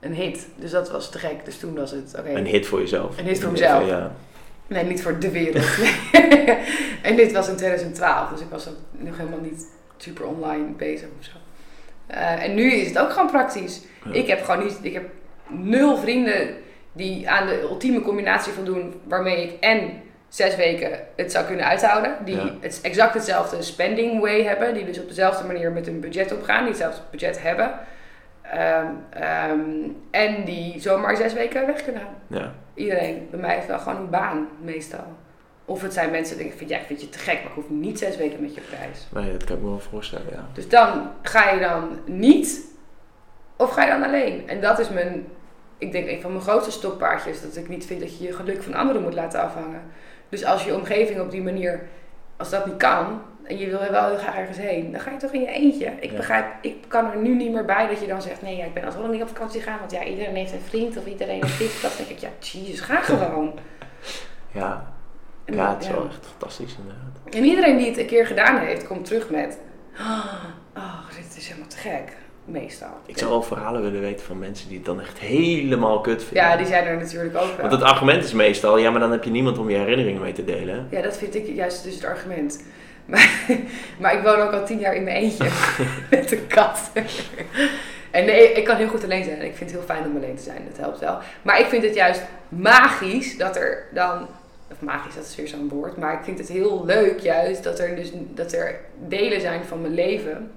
een 0.00 0.14
hit. 0.14 0.48
Dus 0.56 0.70
dat 0.70 0.90
was 0.90 1.10
te 1.10 1.18
gek. 1.18 1.44
Dus 1.44 1.58
toen 1.58 1.74
was 1.74 1.90
het, 1.90 2.14
oké. 2.18 2.30
Een 2.30 2.46
hit 2.46 2.66
voor 2.66 2.80
jezelf. 2.80 3.18
Een 3.18 3.24
hit 3.24 3.40
voor 3.40 3.50
mezelf. 3.50 3.86
Ja. 3.86 4.12
Nee, 4.66 4.84
niet 4.84 5.02
voor 5.02 5.18
de 5.18 5.30
wereld. 5.30 5.64
en 7.08 7.16
dit 7.16 7.32
was 7.32 7.48
in 7.48 7.56
2012, 7.56 8.30
dus 8.30 8.40
ik 8.40 8.50
was 8.50 8.68
ook 8.68 8.76
nog 8.90 9.16
helemaal 9.16 9.40
niet 9.40 9.66
super 9.96 10.26
online 10.26 10.70
bezig 10.76 11.08
of 11.18 11.24
zo. 11.24 11.41
Eh, 12.12 12.44
en 12.44 12.54
nu 12.54 12.72
is 12.72 12.88
het 12.88 12.98
ook 12.98 13.10
gewoon 13.10 13.30
praktisch. 13.30 13.82
Ja. 14.04 14.12
Ik 14.12 14.26
heb 14.26 14.44
gewoon 14.44 14.64
niet, 14.64 14.78
ik 14.82 14.92
heb 14.92 15.04
nul 15.48 15.96
vrienden 15.96 16.48
die 16.92 17.30
aan 17.30 17.46
de 17.46 17.60
ultieme 17.60 18.00
combinatie 18.00 18.52
voldoen 18.52 19.00
waarmee 19.04 19.42
ik 19.42 19.52
en 19.60 19.90
zes 20.28 20.56
weken 20.56 20.90
het 21.16 21.32
zou 21.32 21.46
kunnen 21.46 21.66
uithouden. 21.66 22.16
Die 22.24 22.36
Ja. 22.36 22.50
het 22.60 22.78
exact 22.82 23.14
hetzelfde 23.14 23.62
spending 23.62 24.20
way 24.20 24.42
hebben, 24.42 24.74
die 24.74 24.84
dus 24.84 24.98
op 25.00 25.08
dezelfde 25.08 25.46
manier 25.46 25.72
met 25.72 25.86
hun 25.86 26.00
budget 26.00 26.32
opgaan, 26.32 26.58
die 26.60 26.68
hetzelfde 26.68 27.02
budget 27.10 27.42
hebben. 27.42 27.70
Ehm, 28.42 28.86
ehm, 29.10 29.60
en 30.10 30.44
die 30.44 30.80
zomaar 30.80 31.16
zes 31.16 31.32
weken 31.32 31.66
weg 31.66 31.82
kunnen 31.84 32.02
gaan. 32.02 32.38
ja. 32.38 32.52
Iedereen 32.74 33.28
bij 33.30 33.40
mij 33.40 33.54
heeft 33.54 33.66
wel 33.66 33.78
gewoon 33.78 34.00
een 34.00 34.10
baan, 34.10 34.48
meestal. 34.60 35.04
Of 35.64 35.82
het 35.82 35.92
zijn 35.92 36.10
mensen 36.10 36.36
die 36.38 36.46
denken, 36.48 36.68
ja, 36.68 36.78
ik 36.78 36.86
vind 36.86 37.00
je 37.00 37.08
te 37.08 37.18
gek, 37.18 37.34
maar 37.34 37.44
ik 37.46 37.54
hoef 37.54 37.68
niet 37.68 37.98
zes 37.98 38.16
weken 38.16 38.40
met 38.40 38.54
je 38.54 38.60
op 38.60 38.66
reis. 38.78 39.06
Nee, 39.12 39.32
dat 39.32 39.44
kan 39.44 39.56
ik 39.56 39.62
me 39.62 39.68
wel 39.68 39.78
voorstellen, 39.78 40.26
ja. 40.32 40.46
Dus 40.52 40.68
dan 40.68 41.10
ga 41.22 41.50
je 41.50 41.60
dan 41.60 41.98
niet, 42.06 42.60
of 43.56 43.70
ga 43.70 43.84
je 43.84 43.90
dan 43.90 44.02
alleen? 44.02 44.48
En 44.48 44.60
dat 44.60 44.78
is 44.78 44.88
mijn, 44.88 45.26
ik 45.78 45.92
denk, 45.92 46.08
een 46.08 46.20
van 46.20 46.30
mijn 46.30 46.42
grootste 46.42 46.70
stokpaardjes. 46.70 47.42
Dat 47.42 47.56
ik 47.56 47.68
niet 47.68 47.86
vind 47.86 48.00
dat 48.00 48.18
je 48.18 48.24
je 48.24 48.32
geluk 48.32 48.62
van 48.62 48.74
anderen 48.74 49.02
moet 49.02 49.14
laten 49.14 49.40
afhangen. 49.40 49.82
Dus 50.28 50.44
als 50.44 50.64
je 50.64 50.74
omgeving 50.74 51.20
op 51.20 51.30
die 51.30 51.42
manier, 51.42 51.82
als 52.36 52.50
dat 52.50 52.66
niet 52.66 52.76
kan, 52.76 53.22
en 53.42 53.58
je 53.58 53.66
wil 53.70 53.80
er 53.80 53.90
wel 53.92 54.06
heel 54.08 54.16
graag 54.18 54.36
ergens 54.36 54.58
heen, 54.58 54.92
dan 54.92 55.00
ga 55.00 55.10
je 55.10 55.16
toch 55.16 55.32
in 55.32 55.40
je 55.40 55.46
eentje. 55.46 55.92
Ik 56.00 56.10
Ja. 56.10 56.16
begrijp, 56.16 56.46
ik 56.60 56.76
kan 56.88 57.10
er 57.10 57.18
nu 57.18 57.34
niet 57.34 57.52
meer 57.52 57.64
bij 57.64 57.86
dat 57.88 58.00
je 58.00 58.06
dan 58.06 58.22
zegt, 58.22 58.42
nee, 58.42 58.56
ja, 58.56 58.64
ik 58.64 58.74
ben 58.74 58.84
alsnog 58.84 59.10
niet 59.10 59.22
op 59.22 59.28
vakantie 59.28 59.60
gegaan, 59.60 59.78
want 59.78 59.90
ja, 59.90 60.04
iedereen 60.04 60.34
heeft 60.34 60.52
een 60.52 60.60
vriend 60.60 60.96
of 60.96 61.06
iedereen 61.06 61.42
heeft 61.44 61.58
dit. 61.58 61.82
Dat 61.82 61.96
denk 61.96 62.08
ik, 62.08 62.18
ja, 62.18 62.28
jezus, 62.40 62.80
ga 62.80 63.00
gewoon. 63.00 63.54
Ja, 64.52 64.92
En 65.44 65.54
ja 65.54 65.74
het 65.74 65.82
is 65.82 65.90
wel 65.90 66.06
echt 66.06 66.26
fantastisch 66.26 66.76
inderdaad. 66.78 67.34
En 67.34 67.44
iedereen 67.44 67.76
die 67.76 67.86
het 67.86 67.98
een 67.98 68.06
keer 68.06 68.26
gedaan 68.26 68.58
heeft, 68.58 68.86
komt 68.86 69.04
terug 69.04 69.30
met, 69.30 69.58
oh, 70.74 70.98
dit 71.16 71.36
is 71.36 71.46
helemaal 71.46 71.68
te 71.68 71.76
gek. 71.76 72.16
Meestal. 72.44 72.88
Ik 73.06 73.18
zou 73.18 73.30
wel 73.30 73.42
verhalen 73.42 73.82
willen 73.82 74.00
weten 74.00 74.26
van 74.26 74.38
mensen 74.38 74.68
die 74.68 74.76
het 74.76 74.86
dan 74.86 75.00
echt 75.00 75.18
helemaal 75.18 76.00
kut 76.00 76.24
vinden. 76.24 76.42
Ja, 76.42 76.56
die 76.56 76.66
zijn 76.66 76.84
er 76.84 76.96
natuurlijk 76.96 77.36
ook 77.36 77.56
wel. 77.56 77.68
Want 77.68 77.72
het 77.72 77.82
argument 77.82 78.24
is 78.24 78.32
meestal, 78.32 78.78
ja, 78.78 78.90
maar 78.90 79.00
dan 79.00 79.10
heb 79.10 79.24
je 79.24 79.30
niemand 79.30 79.58
om 79.58 79.70
je 79.70 79.76
herinneringen 79.76 80.22
mee 80.22 80.32
te 80.32 80.44
delen. 80.44 80.86
Ja, 80.90 81.02
dat 81.02 81.16
vind 81.16 81.34
ik 81.34 81.46
juist 81.46 81.84
dus 81.84 81.94
het 81.94 82.04
argument. 82.04 82.62
Maar, 83.04 83.28
maar 83.98 84.14
ik 84.14 84.22
woon 84.22 84.40
ook 84.40 84.52
al 84.52 84.64
tien 84.64 84.78
jaar 84.78 84.94
in 84.94 85.04
mijn 85.04 85.16
eentje 85.16 85.48
met 86.10 86.32
een 86.32 86.46
kat. 86.46 86.90
En 88.10 88.24
nee, 88.24 88.52
ik 88.52 88.64
kan 88.64 88.76
heel 88.76 88.88
goed 88.88 89.04
alleen 89.04 89.24
zijn. 89.24 89.38
En 89.38 89.44
ik 89.44 89.56
vind 89.56 89.70
het 89.70 89.78
heel 89.78 89.96
fijn 89.96 90.04
om 90.04 90.16
alleen 90.16 90.36
te 90.36 90.42
zijn. 90.42 90.62
Dat 90.68 90.78
helpt 90.78 90.98
wel. 90.98 91.18
Maar 91.42 91.60
ik 91.60 91.66
vind 91.66 91.82
het 91.82 91.94
juist 91.94 92.22
magisch 92.48 93.36
dat 93.36 93.56
er 93.56 93.86
dan... 93.92 94.28
Magisch, 94.82 95.14
dat 95.14 95.24
is 95.24 95.34
weer 95.36 95.48
zo'n 95.48 95.68
woord. 95.68 95.96
Maar 95.96 96.12
ik 96.12 96.24
vind 96.24 96.38
het 96.38 96.48
heel 96.48 96.84
leuk 96.84 97.20
juist 97.20 97.62
dat 97.64 97.78
er, 97.78 97.96
dus, 97.96 98.10
dat 98.14 98.52
er 98.52 98.80
delen 99.08 99.40
zijn 99.40 99.64
van 99.64 99.80
mijn 99.80 99.94
leven... 99.94 100.52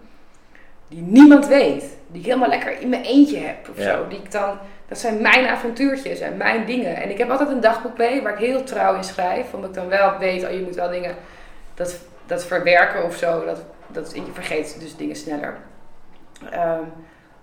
die 0.88 1.02
niemand 1.02 1.48
weet. 1.48 1.84
Die 2.08 2.20
ik 2.20 2.26
helemaal 2.26 2.50
lekker 2.50 2.80
in 2.82 2.90
mijn 2.90 3.04
eentje 3.04 3.38
heb 3.38 3.70
of 3.70 3.78
Ja. 3.78 3.84
zo. 3.98 4.08
Die 4.08 4.18
ik 4.18 4.32
dan... 4.32 4.58
Dat 4.88 5.00
zijn 5.00 5.22
mijn 5.22 5.48
avontuurtjes 5.48 6.20
en 6.20 6.38
mijn 6.38 6.66
dingen. 6.66 6.96
En 6.96 7.10
ik 7.10 7.18
heb 7.18 7.30
altijd 7.30 7.50
een 7.50 7.60
dagboek 7.60 7.96
bij 7.96 8.22
waar 8.22 8.34
ik 8.34 8.40
heel 8.48 8.64
trouw 8.64 8.96
in 8.96 9.04
schrijf. 9.04 9.54
Omdat 9.54 9.70
ik 9.70 9.76
dan 9.76 9.88
wel 9.88 10.18
weet, 10.18 10.44
oh 10.44 10.52
je 10.52 10.62
moet 10.62 10.76
wel 10.76 10.90
dingen... 10.90 11.16
Dat, 11.74 12.00
dat 12.26 12.46
verwerken 12.46 13.04
of 13.04 13.16
zo, 13.16 13.46
dat, 13.46 13.64
dat, 13.88 14.12
je 14.16 14.22
vergeet 14.34 14.78
dus 14.80 14.96
dingen 14.96 15.16
sneller. 15.16 15.58
Ehm, 16.52 16.82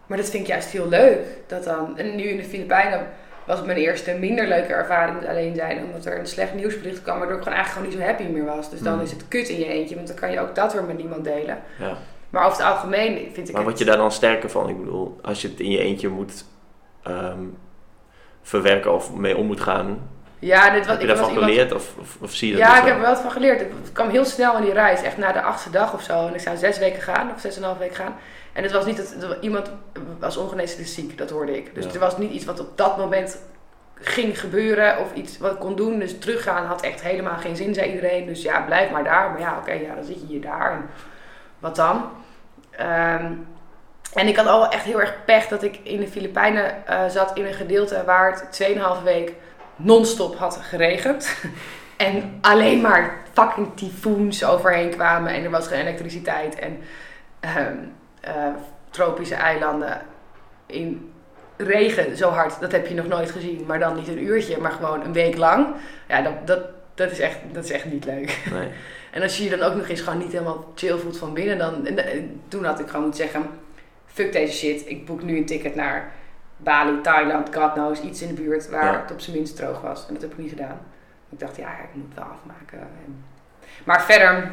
maar 0.07 0.18
dat 0.18 0.30
vind 0.30 0.43
ik 0.43 0.49
juist 0.49 0.68
heel 0.68 0.89
leuk. 0.89 1.18
Dat 1.47 1.64
dan, 1.64 1.99
en 1.99 2.16
nu 2.16 2.22
in 2.22 2.37
de 2.37 2.45
Filipijnen 2.45 3.07
was 3.47 3.62
mijn 3.62 3.78
eerste 3.78 4.12
minder 4.12 4.47
leuke 4.49 4.72
ervaring 4.72 5.20
met 5.20 5.28
alleen 5.28 5.55
zijn. 5.55 5.84
Omdat 5.84 6.05
er 6.05 6.18
een 6.18 6.26
slecht 6.26 6.55
nieuwsbericht 6.55 7.03
kwam, 7.03 7.18
waardoor 7.18 7.36
ik 7.36 7.43
gewoon 7.43 7.59
eigenlijk 7.59 7.86
gewoon 7.88 8.07
niet 8.07 8.16
zo 8.18 8.24
happy 8.24 8.38
meer 8.40 8.55
was. 8.57 8.70
Dus 8.70 8.80
dan 8.80 8.95
Mm. 8.95 9.01
is 9.01 9.11
het 9.11 9.28
kut 9.28 9.49
in 9.49 9.59
je 9.59 9.66
eentje, 9.66 9.95
want 9.95 10.07
dan 10.07 10.16
kan 10.16 10.32
je 10.32 10.40
ook 10.40 10.55
dat 10.55 10.72
weer 10.72 10.84
met 10.84 10.97
niemand 10.97 11.24
delen. 11.24 11.59
Ja. 11.78 11.97
Maar 12.30 12.47
over 12.47 12.59
het 12.64 12.66
algemeen 12.72 13.14
vind 13.32 13.49
ik 13.49 13.55
Maar 13.55 13.55
het... 13.55 13.64
word 13.64 13.78
je 13.78 13.84
daar 13.84 13.97
dan 13.97 14.12
sterker 14.12 14.51
van? 14.51 14.68
Ik 14.68 14.78
bedoel, 14.78 15.18
als 15.22 15.43
je 15.43 15.49
het 15.49 15.61
in 15.61 15.70
je 15.70 15.78
eentje 15.78 16.09
moet 16.09 16.45
ehm, 17.03 17.38
verwerken 18.43 18.95
of 18.95 19.12
mee 19.14 19.36
om 19.36 19.47
moet 19.47 19.61
gaan, 19.61 20.11
Ja, 20.38 20.70
dit 20.70 20.78
was, 20.78 20.86
heb 20.93 21.01
je 21.01 21.07
daarvan 21.07 21.28
iemand- 21.28 21.47
geleerd 21.47 21.72
of, 21.72 21.95
of, 22.01 22.16
of 22.20 22.32
zie 22.34 22.49
je 22.51 22.57
dat 22.57 22.62
Ja, 22.66 22.78
ik 22.78 22.84
heb 22.84 22.95
er 22.95 23.01
wel 23.01 23.11
wat 23.11 23.20
van 23.20 23.30
geleerd. 23.30 23.61
Het 23.61 23.93
kwam 23.93 24.09
heel 24.09 24.24
snel 24.24 24.57
in 24.57 24.62
die 24.62 24.72
reis, 24.72 25.03
echt 25.03 25.16
na 25.18 25.32
de 25.32 25.43
achtste 25.43 25.70
dag 25.70 25.95
of 25.95 26.03
zo. 26.03 26.26
En 26.26 26.34
ik 26.34 26.40
zou 26.40 26.57
zes 26.57 26.78
weken 26.78 27.03
gaan, 27.03 27.30
of 27.34 27.40
zes 27.40 27.57
en 27.57 27.62
een 27.62 27.68
half 27.68 27.78
week 27.78 27.95
gaan. 27.95 28.14
En 28.53 28.62
het 28.62 28.72
was 28.72 28.84
niet 28.84 28.96
dat 28.96 29.14
dat 29.20 29.36
iemand 29.40 29.70
was 30.18 30.36
ongeneeslijk 30.36 30.88
ziek, 30.88 31.18
dat 31.18 31.30
hoorde 31.30 31.57
ik. 31.57 31.74
Dus 31.74 31.84
Ja. 31.84 31.92
er 31.92 31.98
was 31.98 32.18
niet 32.18 32.30
iets 32.32 32.44
wat 32.44 32.61
op 32.61 32.76
dat 32.76 32.96
moment 32.96 33.38
ging 33.94 34.40
gebeuren 34.40 34.98
of 34.98 35.14
iets 35.14 35.38
wat 35.38 35.53
ik 35.53 35.59
kon 35.59 35.76
doen. 35.76 35.98
Dus 35.98 36.18
teruggaan 36.18 36.66
had 36.66 36.82
echt 36.82 37.03
helemaal 37.03 37.36
geen 37.38 37.57
zin, 37.57 37.74
zei 37.74 37.90
iedereen. 37.90 38.26
Dus 38.26 38.42
ja, 38.42 38.61
blijf 38.61 38.90
maar 38.90 39.05
daar. 39.05 39.30
Maar 39.30 39.40
ja, 39.40 39.57
oké, 39.59 39.72
ja, 39.72 39.94
dan 39.94 40.05
zit 40.05 40.20
je 40.20 40.26
hier 40.26 40.40
daar. 40.40 40.72
En 40.72 40.88
wat 41.59 41.76
dan? 41.76 42.11
Ehm, 42.70 43.32
en 44.14 44.28
ik 44.28 44.36
had 44.36 44.46
al 44.46 44.68
echt 44.68 44.84
heel 44.84 45.00
erg 45.00 45.24
pech 45.24 45.48
dat 45.48 45.62
ik 45.62 45.78
in 45.82 46.00
de 46.00 46.09
Filipijnen 46.09 46.86
eh, 46.86 47.09
zat 47.09 47.36
in 47.36 47.46
een 47.46 47.55
gedeelte 47.55 48.03
waar 48.07 48.30
het 48.30 48.53
2,5 48.53 49.03
week 49.05 49.32
non-stop 49.76 50.36
had 50.36 50.57
geregend. 50.62 51.36
en 51.96 52.38
alleen 52.40 52.80
maar 52.80 53.16
fucking 53.32 53.76
tyfoons 53.76 54.44
overheen 54.44 54.90
kwamen 54.90 55.32
en 55.32 55.44
er 55.44 55.50
was 55.50 55.66
geen 55.66 55.80
elektriciteit. 55.80 56.59
En 56.59 56.78
ehm, 57.40 57.76
eh, 58.23 58.47
tropische 58.91 59.35
eilanden 59.35 60.01
in 60.66 61.12
regen 61.57 62.16
zo 62.16 62.29
hard, 62.31 62.61
dat 62.61 62.73
heb 62.73 62.87
je 62.87 62.95
nog 62.95 63.07
nooit 63.07 63.31
gezien. 63.31 63.64
Maar 63.66 63.79
dan 63.79 63.95
niet 63.97 64.09
een 64.09 64.25
uurtje, 64.25 64.59
maar 64.59 64.70
gewoon 64.73 65.05
een 65.05 65.12
week 65.12 65.37
lang. 65.37 65.66
Ja, 66.09 66.23
dat, 66.23 66.47
dat, 66.47 66.61
dat, 66.95 67.11
is, 67.11 67.18
echt, 67.18 67.39
dat 67.53 67.64
is 67.64 67.70
echt 67.70 67.85
niet 67.85 68.05
leuk. 68.05 68.39
Nee. 68.53 68.68
En 69.12 69.23
als 69.23 69.37
je 69.39 69.45
je 69.45 69.51
dan 69.57 69.62
ook 69.62 69.75
nog 69.75 69.89
eens 69.89 70.01
gewoon 70.01 70.18
niet 70.18 70.33
helemaal 70.33 70.73
chill 70.75 70.97
voelt 70.99 71.18
van 71.18 71.35
binnen, 71.35 71.59
dan... 71.59 71.87
En, 71.87 71.99
eh, 72.07 72.23
toen 72.49 72.64
had 72.64 72.81
ik 72.81 72.87
gewoon 72.87 73.03
moeten 73.03 73.20
zeggen, 73.23 73.47
fuck 74.07 74.33
deze 74.33 74.53
shit. 74.57 74.89
Ik 74.89 75.07
boek 75.07 75.23
nu 75.23 75.37
een 75.37 75.47
ticket 75.47 75.75
naar 75.75 76.12
Bali, 76.57 77.01
Thailand, 77.01 77.55
God 77.55 77.73
knows, 77.73 78.01
iets 78.01 78.23
in 78.23 78.29
de 78.35 78.43
buurt 78.43 78.68
waar 78.70 78.93
Ja. 78.93 79.01
het 79.01 79.11
op 79.11 79.20
zijn 79.20 79.37
minst 79.37 79.57
droog 79.57 79.81
was. 79.81 80.07
En 80.09 80.12
dat 80.14 80.23
heb 80.23 80.33
ik 80.33 80.39
niet 80.39 80.51
gedaan. 80.51 80.81
Ik 81.31 81.39
dacht, 81.39 81.57
ja, 81.57 81.68
ik 81.68 81.89
moet 81.95 82.05
het 82.09 82.14
wel 82.14 82.25
afmaken. 82.33 82.79
En- 82.79 83.25
Maar 83.85 84.03
verder, 84.03 84.51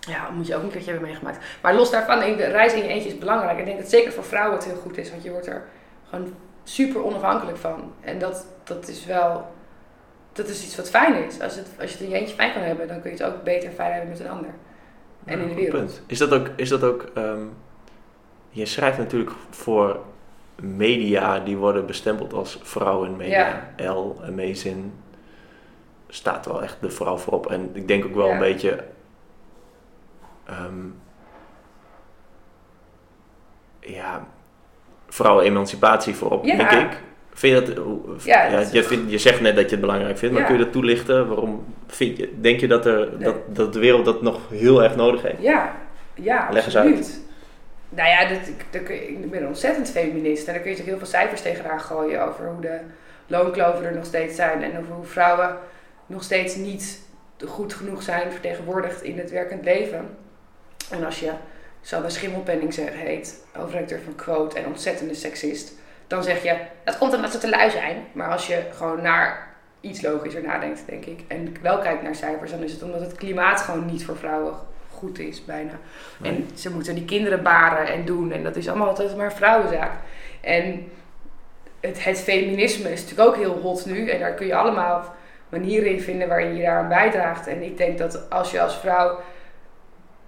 Ja, 0.00 0.30
moet 0.30 0.46
je 0.46 0.56
ook 0.56 0.62
een 0.62 0.70
keertje 0.70 0.90
hebben 0.90 1.08
meegemaakt. 1.08 1.44
Maar 1.62 1.74
los 1.74 1.90
daarvan, 1.90 2.22
ik- 2.22 2.36
de 2.36 2.44
reis 2.44 2.72
in 2.72 2.82
je 2.82 2.88
eentje 2.88 3.08
is 3.08 3.18
belangrijk. 3.18 3.58
Ik 3.58 3.64
denk 3.64 3.78
dat 3.78 3.90
zeker 3.90 4.12
voor 4.12 4.24
vrouwen 4.24 4.56
het 4.56 4.64
heel 4.66 4.76
goed 4.76 4.96
is, 4.98 5.10
want 5.10 5.22
je 5.22 5.30
wordt 5.30 5.46
er 5.46 5.62
gewoon 6.08 6.34
super 6.64 7.04
onafhankelijk 7.04 7.56
van. 7.56 7.92
En 8.00 8.18
dat, 8.18 8.46
dat 8.64 8.88
is 8.88 9.04
wel, 9.06 9.46
dat 10.32 10.48
is 10.48 10.64
iets 10.64 10.76
wat 10.76 10.90
fijn 10.90 11.14
is. 11.24 11.40
Als, 11.40 11.56
het, 11.56 11.66
als 11.80 11.90
je 11.90 11.96
het 11.96 12.06
in 12.06 12.10
je 12.12 12.16
eentje 12.16 12.34
fijn 12.34 12.52
kan 12.52 12.62
hebben, 12.62 12.88
dan 12.88 13.00
kun 13.00 13.10
je 13.10 13.16
het 13.16 13.26
ook 13.34 13.42
beter 13.42 13.70
fijn 13.70 13.92
hebben 13.92 14.10
met 14.10 14.20
een 14.20 14.30
ander. 14.30 14.50
En 15.24 15.40
in 15.40 15.48
de 15.48 15.54
wereld. 15.54 15.72
punt. 15.76 16.02
Is 16.06 16.18
dat 16.18 16.32
ook, 16.32 16.48
is 16.56 16.68
dat 16.68 16.82
ook 16.84 17.06
ehm, 17.14 17.42
je 18.50 18.66
schrijft 18.66 18.98
natuurlijk 18.98 19.30
voor 19.50 20.00
media 20.62 21.38
die 21.38 21.56
worden 21.56 21.86
bestempeld 21.86 22.32
als 22.32 22.58
vrouwenmedia. 22.62 23.72
L, 23.76 24.14
Amazing, 24.26 24.90
staat 26.08 26.46
wel 26.46 26.62
echt 26.62 26.76
de 26.80 26.90
vrouw 26.90 27.16
voorop. 27.16 27.50
En 27.50 27.70
ik 27.72 27.88
denk 27.88 28.04
ook 28.04 28.14
wel 28.14 28.26
Ja. 28.26 28.32
een 28.32 28.38
beetje... 28.38 28.84
ehm, 30.50 30.86
ja, 33.80 34.26
vrouwenemancipatie 35.08 36.14
voorop, 36.14 36.44
Ja. 36.44 36.56
denk 36.56 36.70
ik. 36.70 36.98
Vind 37.32 37.66
je 37.66 37.74
dat... 37.74 37.84
Ja, 38.24 38.58
je, 38.72 38.82
vindt- 38.84 39.10
je 39.10 39.18
zegt 39.18 39.40
net 39.40 39.54
dat 39.54 39.64
je 39.64 39.70
het 39.70 39.80
belangrijk 39.80 40.18
vindt, 40.18 40.34
maar 40.34 40.42
Ja. 40.42 40.48
kun 40.50 40.58
je 40.58 40.64
dat 40.64 40.72
toelichten? 40.72 41.28
Waarom 41.28 41.64
vind 41.86 42.16
je, 42.16 42.34
denk 42.40 42.60
je 42.60 42.68
dat, 42.68 42.86
er, 42.86 43.08
Nee. 43.10 43.18
dat, 43.18 43.36
dat 43.56 43.72
de 43.72 43.78
wereld 43.78 44.04
dat 44.04 44.22
nog 44.22 44.40
heel 44.50 44.82
erg 44.82 44.96
nodig 44.96 45.22
heeft? 45.22 45.42
Ja, 45.42 45.76
ja, 46.14 46.48
Leg 46.50 46.64
eens 46.64 46.76
absoluut. 46.76 47.20
Nou 47.88 48.08
ja, 48.08 48.28
dat, 48.28 48.38
ik, 48.90 49.30
ben 49.30 49.46
ontzettend 49.46 49.90
feminist. 49.90 50.46
En 50.46 50.52
daar 50.52 50.62
kun 50.62 50.70
je 50.70 50.76
natuurlijk 50.76 50.86
heel 50.86 50.96
veel 50.98 51.18
cijfers 51.20 51.42
tegenaan 51.42 51.80
gooien 51.80 52.26
over 52.28 52.46
hoe 52.48 52.60
de 52.60 52.78
loonkloven 53.26 53.84
er 53.84 53.94
nog 53.94 54.04
steeds 54.04 54.36
zijn. 54.36 54.62
En 54.62 54.78
over 54.78 54.92
hoe 54.94 55.04
vrouwen 55.04 55.56
nog 56.06 56.22
steeds 56.22 56.56
niet 56.56 57.00
goed 57.46 57.74
genoeg 57.74 58.02
zijn 58.02 58.30
vertegenwoordigd 58.32 59.02
in 59.02 59.18
het 59.18 59.30
werkend 59.30 59.64
leven. 59.64 60.16
En 60.90 61.04
als 61.04 61.20
je 61.20 61.30
Sanne 61.82 62.10
Schimmelpenning 62.10 62.74
heet, 62.74 63.44
hoofdredacteur 63.52 64.00
van 64.04 64.14
Quote 64.14 64.58
en 64.58 64.66
ontzettende 64.66 65.14
seksist, 65.14 65.72
dan 66.06 66.22
zeg 66.22 66.42
je, 66.42 66.56
dat 66.84 66.98
komt 66.98 67.14
omdat 67.14 67.32
ze 67.32 67.38
te 67.38 67.48
lui 67.48 67.70
zijn. 67.70 68.04
Maar 68.12 68.30
als 68.30 68.46
je 68.46 68.62
gewoon 68.72 69.02
naar 69.02 69.48
iets 69.80 70.00
logischer 70.00 70.42
nadenkt, 70.42 70.82
denk 70.86 71.04
ik, 71.04 71.20
en 71.28 71.54
wel 71.62 71.78
kijkt 71.78 72.02
naar 72.02 72.14
cijfers, 72.14 72.50
dan 72.50 72.62
is 72.62 72.72
het 72.72 72.82
omdat 72.82 73.00
het 73.00 73.14
klimaat 73.14 73.60
gewoon 73.60 73.86
niet 73.86 74.04
voor 74.04 74.16
vrouwen 74.16 74.54
goed 75.00 75.18
is, 75.18 75.44
bijna. 75.44 75.72
Nee. 76.18 76.32
En 76.32 76.48
ze 76.54 76.72
moeten 76.72 76.94
die 76.94 77.04
kinderen 77.04 77.42
baren 77.42 77.86
en 77.86 78.04
doen. 78.04 78.32
En 78.32 78.42
dat 78.42 78.56
is 78.56 78.68
allemaal 78.68 78.88
altijd 78.88 79.16
maar 79.16 79.24
een 79.24 79.36
vrouwenzaak. 79.36 79.92
En 80.40 80.88
het, 81.80 82.04
het 82.04 82.20
feminisme 82.20 82.92
is 82.92 83.02
natuurlijk 83.02 83.28
ook 83.28 83.36
heel 83.36 83.60
hot 83.60 83.86
nu. 83.86 84.08
En 84.08 84.20
daar 84.20 84.34
kun 84.34 84.46
je 84.46 84.54
allemaal 84.54 85.14
manieren 85.48 85.90
in 85.90 86.00
vinden 86.00 86.28
waarin 86.28 86.56
je 86.56 86.62
daaraan 86.62 86.88
bijdraagt. 86.88 87.46
En 87.46 87.62
ik 87.62 87.76
denk 87.76 87.98
dat 87.98 88.30
als 88.30 88.50
je 88.50 88.60
als 88.60 88.78
vrouw 88.78 89.18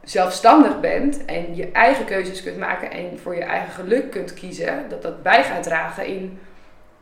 zelfstandig 0.04 0.80
bent 0.80 1.24
en 1.24 1.54
je 1.56 1.70
eigen 1.72 2.04
keuzes 2.04 2.42
kunt 2.42 2.58
maken 2.58 2.90
en 2.90 3.18
voor 3.22 3.34
je 3.34 3.42
eigen 3.42 3.72
geluk 3.72 4.10
kunt 4.10 4.34
kiezen, 4.34 4.84
dat 4.88 5.02
dat 5.02 5.22
bij 5.22 5.42
gaat 5.44 5.62
dragen 5.62 6.06
in 6.06 6.38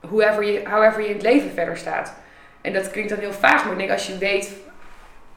hoever 0.09 0.45
je, 0.45 0.61
however 0.65 1.01
je 1.03 1.07
in 1.09 1.15
het 1.15 1.23
leven 1.23 1.51
verder 1.51 1.77
staat. 1.77 2.15
En 2.61 2.73
dat 2.73 2.91
klinkt 2.91 3.11
dan 3.11 3.19
heel 3.19 3.33
vaag, 3.33 3.63
maar 3.65 3.73
ik 3.73 3.79
denk 3.79 3.91
als 3.91 4.07
je 4.07 4.19
weet, 4.19 4.53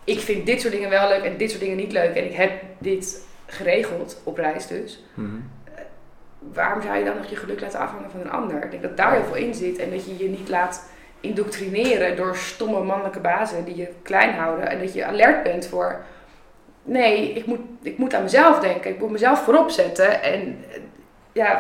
ik 0.04 0.20
vind 0.20 0.46
dit 0.46 0.62
soort 0.62 0.74
dingen 0.74 0.90
wel 0.90 1.08
leuk 1.08 1.24
en 1.24 1.38
dit 1.38 1.50
soort 1.50 1.62
dingen 1.62 1.78
niet 1.78 1.92
leuk 1.92 2.16
en 2.16 2.26
ik 2.26 2.34
heb 2.36 2.52
dit 2.78 3.26
geregeld 3.46 4.22
op 4.24 4.38
reis 4.38 4.68
dus, 4.68 5.04
Mhm. 5.14 5.30
waarom 6.54 6.82
zou 6.82 6.98
je 6.98 7.04
dan 7.04 7.16
nog 7.18 7.26
je 7.26 7.36
geluk 7.36 7.62
laten 7.62 7.80
afhangen 7.80 8.12
van 8.12 8.20
een 8.20 8.32
ander? 8.32 8.64
Ik 8.64 8.72
denk 8.72 8.84
dat 8.84 8.98
daar 8.98 9.12
heel 9.14 9.24
veel 9.24 9.36
in 9.36 9.54
zit 9.54 9.78
en 9.78 9.90
dat 9.90 10.06
je 10.06 10.18
je 10.18 10.30
niet 10.30 10.50
laat 10.50 10.90
indoctrineren 11.20 12.16
door 12.16 12.36
stomme 12.36 12.84
mannelijke 12.84 13.20
bazen 13.20 13.66
die 13.66 13.76
je 13.76 13.88
klein 14.02 14.34
houden 14.34 14.70
en 14.70 14.80
dat 14.80 14.94
je 14.94 15.06
alert 15.06 15.44
bent 15.44 15.68
voor 15.68 16.04
nee, 16.84 17.34
ik 17.34 17.46
moet, 17.46 17.60
ik 17.82 17.98
moet 17.98 18.14
aan 18.14 18.24
mezelf 18.24 18.60
denken, 18.60 18.92
ik 18.92 19.00
moet 19.00 19.12
mezelf 19.12 19.44
voorop 19.44 19.70
zetten 19.70 20.22
en 20.24 20.64
ja, 21.32 21.60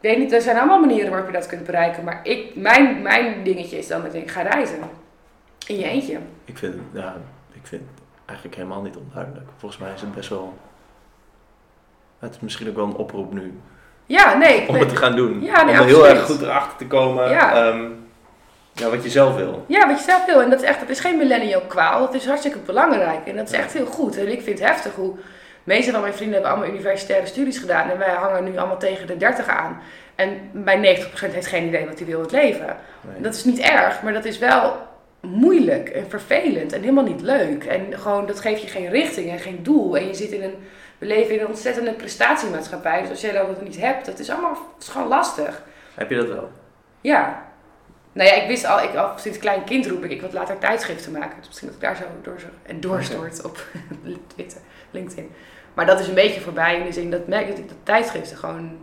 ik 0.00 0.10
weet 0.10 0.18
niet, 0.18 0.32
er 0.32 0.40
zijn 0.40 0.56
allemaal 0.56 0.80
manieren 0.80 1.10
waarop 1.10 1.26
je 1.26 1.32
dat 1.36 1.46
kunt 1.46 1.64
bereiken, 1.64 2.04
maar 2.04 2.20
ik, 2.22 2.54
mijn, 2.56 3.02
mijn 3.02 3.44
dingetje 3.44 3.78
is 3.78 3.88
dan 3.88 4.02
dat 4.02 4.14
ik 4.14 4.30
ga 4.30 4.42
reizen. 4.42 4.78
In 5.66 5.76
je 5.78 5.84
eentje. 5.84 6.18
Ik 6.44 6.58
vind, 6.58 6.74
het- 6.74 6.82
ja, 7.02 7.16
ik 7.52 7.60
vind 7.66 7.82
het 7.94 8.02
eigenlijk 8.26 8.56
helemaal 8.58 8.82
niet 8.82 8.96
onduidelijk. 8.96 9.46
Volgens 9.56 9.80
mij 9.80 9.92
is 9.92 10.00
het 10.00 10.14
best 10.14 10.28
wel... 10.28 10.54
Het 12.18 12.34
is 12.34 12.40
misschien 12.40 12.68
ook 12.68 12.74
wel 12.76 12.84
een 12.84 12.96
oproep 12.96 13.32
nu 13.32 13.60
Ja, 14.06 14.36
nee. 14.36 14.64
om 14.68 14.74
het 14.74 14.88
te 14.88 14.96
gaan 14.96 15.16
doen. 15.16 15.42
Ja, 15.42 15.62
nee, 15.64 15.74
om 15.74 15.80
er 15.80 15.86
heel 15.86 16.08
erg 16.08 16.24
goed 16.24 16.42
erachter 16.42 16.76
te 16.76 16.86
komen 16.86 17.30
Ja. 17.30 17.52
ehm, 17.54 17.90
ja, 18.78 18.88
wat 18.90 19.02
je 19.02 19.10
zelf 19.10 19.36
wil. 19.36 19.64
Ja, 19.66 19.86
wat 19.86 19.98
je 19.98 20.04
zelf 20.04 20.24
wil. 20.24 20.42
En 20.42 20.50
dat 20.50 20.62
is 20.62 20.68
echt, 20.68 20.80
dat 20.80 20.88
is 20.88 21.00
geen 21.00 21.16
millennial 21.16 21.60
kwaal. 21.60 22.00
Dat 22.00 22.14
is 22.14 22.26
hartstikke 22.26 22.58
belangrijk. 22.58 23.26
En 23.26 23.36
dat 23.36 23.50
is 23.50 23.58
echt 23.58 23.72
heel 23.72 23.86
goed. 23.86 24.18
En 24.18 24.32
ik 24.32 24.42
vind 24.42 24.58
het 24.58 24.68
heftig 24.68 24.94
hoe... 24.94 25.16
Meeste 25.64 25.90
van 25.90 26.00
mijn 26.00 26.14
vrienden 26.14 26.34
hebben 26.34 26.52
allemaal 26.52 26.74
universitaire 26.74 27.26
studies 27.26 27.58
gedaan. 27.58 27.90
En 27.90 27.98
wij 27.98 28.14
hangen 28.14 28.44
nu 28.44 28.58
allemaal 28.58 28.78
tegen 28.78 29.06
de 29.06 29.16
30 29.16 29.48
aan. 29.48 29.80
En 30.14 30.50
bij 30.52 30.98
90% 30.98 31.32
heeft 31.32 31.46
geen 31.46 31.66
idee 31.66 31.86
wat 31.86 31.98
hij 31.98 32.06
wil 32.06 32.16
in 32.16 32.22
het 32.22 32.32
leven. 32.32 32.76
Nee. 33.00 33.20
Dat 33.20 33.34
is 33.34 33.44
niet 33.44 33.58
erg, 33.58 34.02
maar 34.02 34.12
dat 34.12 34.24
is 34.24 34.38
wel 34.38 34.76
moeilijk 35.20 35.88
en 35.88 36.08
vervelend 36.08 36.72
en 36.72 36.80
helemaal 36.80 37.04
niet 37.04 37.20
leuk. 37.20 37.64
En 37.64 37.98
gewoon, 37.98 38.26
dat 38.26 38.40
geeft 38.40 38.62
je 38.62 38.68
geen 38.68 38.90
richting 38.90 39.30
en 39.30 39.38
geen 39.38 39.62
doel. 39.62 39.96
En 39.96 40.06
je 40.06 40.14
zit 40.14 40.30
in 40.30 40.42
een... 40.42 40.54
We 40.98 41.06
leven 41.06 41.34
in 41.34 41.40
een 41.40 41.46
ontzettende 41.46 41.92
prestatiemaatschappij. 41.92 43.00
Dus 43.00 43.10
als 43.10 43.20
jij 43.20 43.32
dat 43.32 43.62
niet 43.62 43.80
hebt, 43.80 44.06
dat 44.06 44.18
is 44.18 44.30
allemaal... 44.30 44.56
Is 44.80 44.88
gewoon 44.88 45.08
lastig. 45.08 45.62
Heb 45.94 46.10
je 46.10 46.16
dat 46.16 46.28
wel? 46.28 46.50
Ja. 47.00 47.47
Nou 48.18 48.30
ja, 48.30 48.36
ik 48.36 48.48
wist 48.48 48.64
al, 48.64 48.82
ik, 48.82 48.94
al 48.94 49.18
sinds 49.18 49.38
klein 49.38 49.64
kind 49.64 49.86
roep 49.86 50.04
ik, 50.04 50.10
ik 50.10 50.22
wat 50.22 50.32
later 50.32 50.58
tijdschriften 50.58 51.12
maken. 51.12 51.36
Dus 51.38 51.46
misschien 51.46 51.68
dat 51.68 51.76
ik 51.76 51.82
daar 51.82 51.96
zo 51.96 52.04
door 52.22 52.38
en 52.62 52.80
doorstort 52.80 53.44
op 53.44 53.66
Twitter, 54.34 54.60
LinkedIn. 54.90 55.30
Maar 55.74 55.86
dat 55.86 56.00
is 56.00 56.08
een 56.08 56.14
beetje 56.14 56.40
voorbij 56.40 56.78
in 56.78 56.84
de 56.84 56.92
zin 56.92 57.10
dat 57.10 57.26
merk 57.26 57.48
ik 57.48 57.68
dat 57.68 57.76
tijdschriften 57.82 58.36
gewoon 58.36 58.78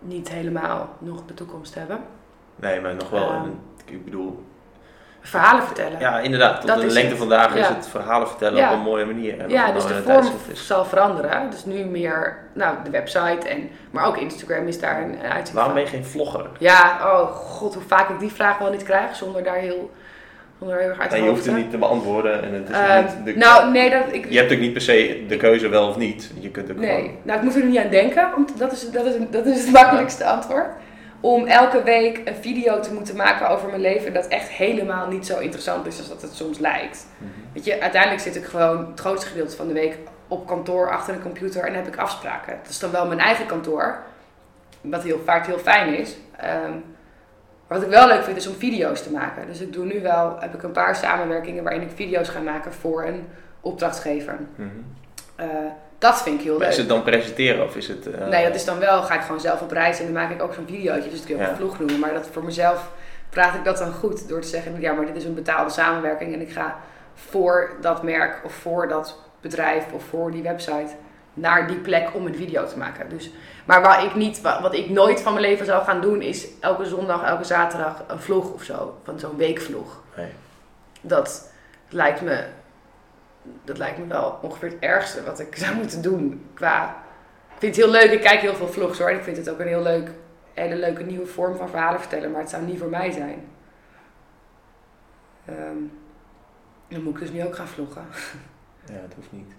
niet 0.00 0.28
helemaal 0.28 0.96
nog 0.98 1.26
de 1.26 1.34
toekomst 1.34 1.74
hebben. 1.74 2.00
Nee, 2.56 2.80
maar 2.80 2.94
nog 2.94 3.10
wel. 3.10 3.28
Ehm. 3.28 3.48
ik 3.84 4.04
bedoel, 4.04 4.44
Verhalen 5.26 5.62
vertellen. 5.64 5.98
ja, 5.98 6.18
inderdaad. 6.20 6.60
Tot 6.60 6.66
Dat 6.68 6.80
de 6.80 6.86
is 6.86 6.92
lengte 6.92 7.10
het. 7.10 7.18
vandaag 7.18 7.54
is 7.54 7.66
Ja. 7.68 7.74
het 7.74 7.88
verhalen 7.88 8.28
vertellen 8.28 8.56
Ja. 8.58 8.70
op 8.72 8.76
een 8.76 8.82
mooie 8.82 9.04
manier. 9.04 9.40
En 9.40 9.48
Ja, 9.48 9.72
dus 9.72 9.86
de 9.86 9.94
een 9.94 10.02
vorm 10.02 10.26
is. 10.52 10.66
zal 10.66 10.84
veranderen. 10.84 11.50
Dus 11.50 11.64
nu 11.64 11.84
meer, 11.84 12.36
nou, 12.52 12.74
de 12.84 12.90
website 12.90 13.48
en, 13.48 13.68
maar 13.90 14.06
ook 14.06 14.16
Instagram 14.16 14.66
is 14.68 14.80
daar 14.80 15.02
een 15.02 15.18
uiting 15.32 15.54
Waarom 15.56 15.72
van. 15.72 15.82
ben 15.82 15.82
je 15.82 15.96
geen 15.96 16.04
vlogger? 16.04 16.46
Ja, 16.58 16.98
oh 17.04 17.30
god, 17.30 17.74
hoe 17.74 17.82
vaak 17.86 18.08
ik 18.08 18.18
die 18.18 18.32
vraag 18.32 18.58
wel 18.58 18.70
niet 18.70 18.82
krijg 18.82 19.16
zonder 19.16 19.42
daar 19.44 19.54
heel, 19.56 19.90
zonder 20.58 20.78
heel 20.78 20.88
erg 20.88 20.98
uit 21.00 21.10
te 21.10 21.16
Nee, 21.16 21.24
je 21.24 21.30
hoeft 21.30 21.46
het 21.46 21.56
niet 21.56 21.70
te 21.70 21.78
beantwoorden. 21.78 22.42
En 22.42 22.52
het 22.54 22.68
is 22.68 22.76
Ehm, 22.76 23.04
niet 23.04 23.24
de, 23.24 23.36
nou, 23.38 23.70
nee, 23.70 23.90
dat, 23.90 24.00
ik, 24.10 24.26
je 24.30 24.38
hebt 24.38 24.52
ook 24.52 24.58
niet 24.58 24.72
per 24.72 24.82
se 24.82 25.24
de 25.28 25.36
keuze 25.36 25.68
wel 25.68 25.88
of 25.88 25.96
niet. 25.96 26.30
Je 26.40 26.48
kunt 26.50 26.70
ook 26.70 26.76
Nee, 26.76 26.96
gewoon... 26.96 27.16
nou 27.22 27.38
ik 27.38 27.44
moet 27.44 27.54
er 27.56 27.64
niet 27.64 27.78
aan 27.78 27.90
denken, 27.90 28.28
want 28.36 28.58
dat 28.58 28.72
is, 28.72 28.90
dat 28.90 29.04
is, 29.06 29.14
dat 29.30 29.46
is 29.46 29.60
het 29.64 29.72
makkelijkste 29.72 30.24
antwoord. 30.24 30.66
Om 31.24 31.46
elke 31.46 31.82
week 31.82 32.20
een 32.24 32.34
video 32.34 32.80
te 32.80 32.94
moeten 32.94 33.16
maken 33.16 33.48
over 33.48 33.68
mijn 33.68 33.80
leven 33.80 34.12
dat 34.12 34.26
echt 34.26 34.48
helemaal 34.48 35.08
niet 35.08 35.26
zo 35.26 35.38
interessant 35.38 35.86
is 35.86 35.98
als 35.98 36.08
dat 36.08 36.22
het 36.22 36.34
soms 36.34 36.58
lijkt. 36.58 37.06
Mhm. 37.18 37.30
Weet 37.52 37.64
je, 37.64 37.80
uiteindelijk 37.80 38.22
zit 38.22 38.36
ik 38.36 38.44
gewoon 38.44 38.86
het 38.90 39.00
grootste 39.00 39.28
gedeelte 39.28 39.56
van 39.56 39.66
de 39.66 39.72
week 39.72 39.98
op 40.28 40.46
kantoor 40.46 40.90
achter 40.90 41.14
een 41.14 41.22
computer 41.22 41.64
en 41.64 41.74
heb 41.74 41.86
ik 41.86 41.96
afspraken. 41.96 42.58
Dat 42.62 42.70
is 42.70 42.78
dan 42.78 42.90
wel 42.90 43.06
mijn 43.06 43.18
eigen 43.20 43.46
kantoor, 43.46 43.98
wat 44.80 45.02
heel 45.02 45.20
vaak 45.24 45.46
heel 45.46 45.58
fijn 45.58 45.98
is. 45.98 46.16
Ehm, 46.36 46.70
maar 47.68 47.78
wat 47.78 47.82
ik 47.82 47.88
wel 47.88 48.06
leuk 48.06 48.22
vind 48.22 48.36
is 48.36 48.46
om 48.46 48.54
video's 48.54 49.02
te 49.02 49.12
maken. 49.12 49.46
Dus 49.46 49.60
ik 49.60 49.72
doe 49.72 49.84
nu 49.84 50.00
wel, 50.00 50.36
heb 50.40 50.54
ik 50.54 50.62
een 50.62 50.72
paar 50.72 50.96
samenwerkingen 50.96 51.62
waarin 51.62 51.82
ik 51.82 51.90
video's 51.94 52.28
ga 52.28 52.40
maken 52.40 52.72
voor 52.72 53.04
een 53.04 53.26
opdrachtgever. 53.60 54.38
Mhm. 54.56 54.68
Eh, 55.36 55.46
dat 55.98 56.22
vind 56.22 56.38
ik 56.38 56.44
heel 56.46 56.58
leuk. 56.58 56.68
is 56.68 56.76
het 56.76 56.88
dan 56.88 57.02
presenteren 57.02 57.64
of 57.64 57.76
is 57.76 57.88
het... 57.88 58.06
eh, 58.10 58.26
Nee, 58.26 58.44
dat 58.46 58.54
is 58.54 58.64
dan 58.64 58.78
wel, 58.78 59.02
ga 59.02 59.14
ik 59.14 59.20
gewoon 59.20 59.40
zelf 59.40 59.60
op 59.62 59.70
reis 59.70 59.98
en 59.98 60.04
dan 60.04 60.12
maak 60.14 60.30
ik 60.30 60.42
ook 60.42 60.54
zo'n 60.54 60.66
videootje. 60.66 61.10
Dus 61.10 61.18
dat 61.18 61.26
kun 61.26 61.36
je 61.36 61.40
ook 61.42 61.46
Ja. 61.46 61.52
een 61.52 61.58
vlog 61.60 61.78
noemen. 61.78 61.98
Maar 61.98 62.12
dat 62.14 62.28
voor 62.32 62.44
mezelf 62.44 62.90
praat 63.30 63.54
ik 63.54 63.64
dat 63.64 63.78
dan 63.78 63.92
goed 63.92 64.28
door 64.28 64.40
te 64.40 64.48
zeggen, 64.48 64.80
ja, 64.80 64.92
maar 64.92 65.06
dit 65.06 65.16
is 65.16 65.24
een 65.24 65.34
betaalde 65.34 65.70
samenwerking 65.70 66.32
en 66.34 66.40
ik 66.40 66.50
ga 66.52 66.76
voor 67.14 67.70
dat 67.80 68.02
merk 68.02 68.40
of 68.44 68.52
voor 68.52 68.88
dat 68.88 69.18
bedrijf 69.40 69.84
of 69.92 70.02
voor 70.04 70.30
die 70.30 70.42
website 70.42 70.92
naar 71.34 71.66
die 71.66 71.76
plek 71.76 72.08
om 72.14 72.26
een 72.26 72.34
video 72.36 72.66
te 72.66 72.78
maken. 72.78 73.08
Dus, 73.08 73.30
maar 73.64 73.82
waar 73.82 74.04
ik 74.04 74.14
niet, 74.14 74.40
wat 74.40 74.60
wat 74.60 74.74
ik 74.74 74.90
nooit 74.90 75.20
van 75.20 75.32
mijn 75.32 75.44
leven 75.44 75.66
zou 75.66 75.84
gaan 75.84 76.00
doen, 76.00 76.22
is 76.22 76.46
elke 76.60 76.84
zondag, 76.84 77.22
elke 77.22 77.44
zaterdag 77.44 78.02
een 78.06 78.20
vlog 78.20 78.52
of 78.52 78.62
zo. 78.62 78.96
Van 79.04 79.18
zo'n 79.18 79.36
weekvlog. 79.36 80.02
Nee. 80.16 80.32
Dat 81.00 81.50
lijkt 81.88 82.20
me, 82.20 82.44
dat 83.64 83.78
lijkt 83.78 83.98
me 83.98 84.06
wel 84.06 84.38
ongeveer 84.42 84.68
het 84.68 84.78
ergste 84.78 85.24
wat 85.24 85.40
ik 85.40 85.56
zou 85.64 85.74
moeten 85.74 86.02
doen 86.02 86.46
qua 86.54 87.02
ik 87.54 87.60
vind 87.60 87.76
het 87.76 87.84
heel 87.84 87.94
leuk. 87.94 88.10
Ik 88.10 88.20
kijk 88.20 88.40
heel 88.40 88.54
veel 88.54 88.68
vlogs 88.68 88.98
hoor. 88.98 89.08
En 89.08 89.16
ik 89.16 89.22
vind 89.22 89.36
het 89.36 89.50
ook 89.50 89.58
een 89.58 89.66
heel 89.66 89.82
leuk, 89.82 90.10
hele 90.54 90.76
leuke 90.76 91.02
nieuwe 91.02 91.26
vorm 91.26 91.56
van 91.56 91.68
verhalen 91.68 92.00
vertellen. 92.00 92.30
Maar 92.30 92.40
het 92.40 92.50
zou 92.50 92.64
niet 92.64 92.78
voor 92.78 92.88
mij 92.88 93.10
zijn. 93.10 93.44
Ehm, 95.44 95.76
dan 96.88 97.02
moet 97.02 97.14
ik 97.14 97.20
dus 97.20 97.30
nu 97.30 97.44
ook 97.44 97.56
gaan 97.56 97.68
vloggen. 97.68 98.04
Ja, 98.86 99.00
dat 99.00 99.14
hoeft 99.16 99.32
niet. 99.32 99.54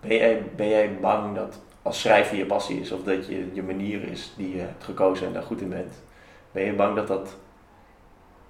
Ben 0.00 0.16
jij, 0.16 0.42
ben 0.56 0.68
jij 0.68 0.98
bang 1.00 1.34
dat 1.34 1.60
als 1.82 2.00
schrijven 2.00 2.36
je 2.36 2.46
passie 2.46 2.80
is 2.80 2.92
of 2.92 3.02
dat 3.02 3.26
je 3.26 3.54
je 3.54 3.62
manier 3.62 4.02
is 4.02 4.34
die 4.36 4.54
je 4.56 4.60
hebt 4.60 4.84
gekozen 4.84 5.26
en 5.26 5.32
daar 5.32 5.42
goed 5.42 5.60
in 5.60 5.68
bent, 5.68 5.92
ben 6.52 6.64
je 6.64 6.72
bang 6.72 6.96
dat 6.96 7.06
dat 7.06 7.36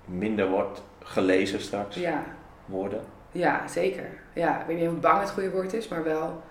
minder 0.04 0.48
wordt 0.48 0.82
gelezen 1.02 1.60
straks, 1.60 1.96
Ja, 1.96 2.24
woorden? 2.64 3.04
Ja, 3.34 3.68
zeker. 3.68 4.04
Ja, 4.32 4.60
ik 4.60 4.66
weet 4.66 4.78
niet 4.78 4.88
of 4.88 5.00
bang 5.00 5.20
het 5.20 5.30
goede 5.30 5.50
woord 5.50 5.72
is, 5.72 5.88
maar 5.88 6.04
wel, 6.04 6.42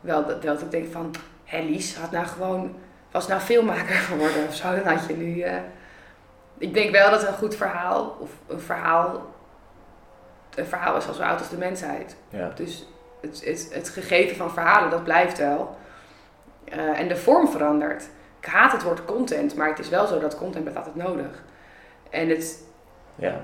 wel 0.00 0.26
dat, 0.26 0.42
dat 0.42 0.62
ik 0.62 0.70
denk 0.70 0.92
van, 0.92 1.14
hé 1.44 1.60
Lies, 1.62 1.96
had 1.96 2.10
nou 2.10 2.26
gewoon, 2.26 2.74
was 3.10 3.26
nou 3.26 3.40
filmmaker 3.40 3.94
geworden 4.10 4.46
of 4.46 4.54
zo, 4.54 4.74
dan 4.74 4.94
had 4.94 5.06
je 5.06 5.16
nu... 5.16 5.40
eh, 5.40 5.56
ik 6.58 6.74
denk 6.74 6.90
wel 6.90 7.10
dat 7.10 7.26
een 7.26 7.34
goed 7.34 7.54
verhaal, 7.54 8.16
of 8.20 8.30
een 8.46 8.60
verhaal, 8.60 9.26
een 10.54 10.66
verhaal 10.66 10.96
is 10.96 11.08
al 11.08 11.14
zo 11.14 11.22
oud 11.22 11.38
als 11.38 11.48
de 11.48 11.56
mensheid. 11.58 12.16
Ja. 12.28 12.50
Dus 12.54 12.86
het, 13.20 13.44
het, 13.44 13.68
het 13.72 13.88
gegeven 13.88 14.36
van 14.36 14.50
verhalen, 14.50 14.90
dat 14.90 15.04
blijft 15.04 15.38
wel. 15.38 15.76
Eh, 16.64 17.00
en 17.00 17.08
de 17.08 17.16
vorm 17.16 17.48
verandert. 17.48 18.08
Ik 18.40 18.46
haat 18.46 18.72
het 18.72 18.82
woord 18.82 19.04
content, 19.04 19.54
maar 19.56 19.68
het 19.68 19.78
is 19.78 19.88
wel 19.88 20.06
zo 20.06 20.18
dat 20.18 20.38
content 20.38 20.76
altijd 20.76 20.94
nodig. 20.94 21.42
En 22.10 22.28
het, 22.28 22.62
Ja. 23.14 23.40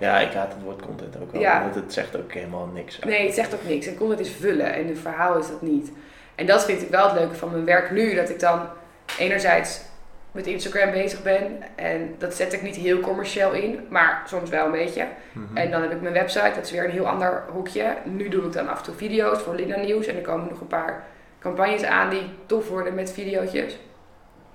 Ja, 0.00 0.18
ik 0.18 0.32
haat 0.32 0.52
het 0.52 0.62
woord 0.62 0.82
content 0.82 1.16
ook 1.22 1.32
wel. 1.32 1.40
Ja. 1.40 1.60
Want 1.62 1.74
het 1.74 1.92
zegt 1.92 2.16
ook 2.16 2.32
helemaal 2.32 2.66
niks. 2.66 2.98
nee, 2.98 3.26
het 3.26 3.34
zegt 3.34 3.54
ook 3.54 3.64
niks. 3.66 3.86
En 3.86 3.96
content 3.96 4.20
is 4.20 4.30
vullen 4.30 4.74
en 4.74 4.88
een 4.88 4.96
verhaal 4.96 5.38
is 5.38 5.48
dat 5.48 5.62
niet. 5.62 5.92
En 6.34 6.46
dat 6.46 6.64
vind 6.64 6.82
ik 6.82 6.88
wel 6.88 7.04
het 7.08 7.18
leuke 7.18 7.34
van 7.34 7.50
mijn 7.50 7.64
werk 7.64 7.90
nu. 7.90 8.14
Dat 8.14 8.30
ik 8.30 8.40
dan 8.40 8.60
enerzijds 9.18 9.80
met 10.36 10.46
Instagram 10.46 10.90
bezig 10.90 11.22
ben. 11.22 11.62
En 11.74 12.14
dat 12.18 12.34
zet 12.34 12.52
ik 12.52 12.62
niet 12.62 12.76
heel 12.76 13.00
commercieel 13.00 13.52
in, 13.52 13.86
maar 13.88 14.22
soms 14.26 14.50
wel 14.50 14.64
een 14.64 14.72
beetje. 14.72 15.06
Mhm. 15.32 15.56
En 15.56 15.70
dan 15.70 15.82
heb 15.82 15.92
ik 15.92 16.00
mijn 16.00 16.14
website, 16.14 16.52
dat 16.54 16.64
is 16.64 16.70
weer 16.70 16.84
een 16.84 16.90
heel 16.90 17.08
ander 17.08 17.42
hoekje. 17.52 17.96
Nu 18.04 18.28
doe 18.28 18.44
ik 18.44 18.52
dan 18.52 18.68
af 18.68 18.78
en 18.78 18.84
toe 18.84 18.94
video's 18.94 19.38
voor 19.38 19.54
Linda 19.54 19.76
Nieuws. 19.76 20.06
En 20.06 20.16
er 20.16 20.22
komen 20.22 20.48
nog 20.50 20.60
een 20.60 20.66
paar 20.66 21.04
campagnes 21.38 21.84
aan 21.84 22.10
die 22.10 22.30
tof 22.46 22.68
worden 22.68 22.94
met 22.94 23.12
videootjes. 23.12 23.78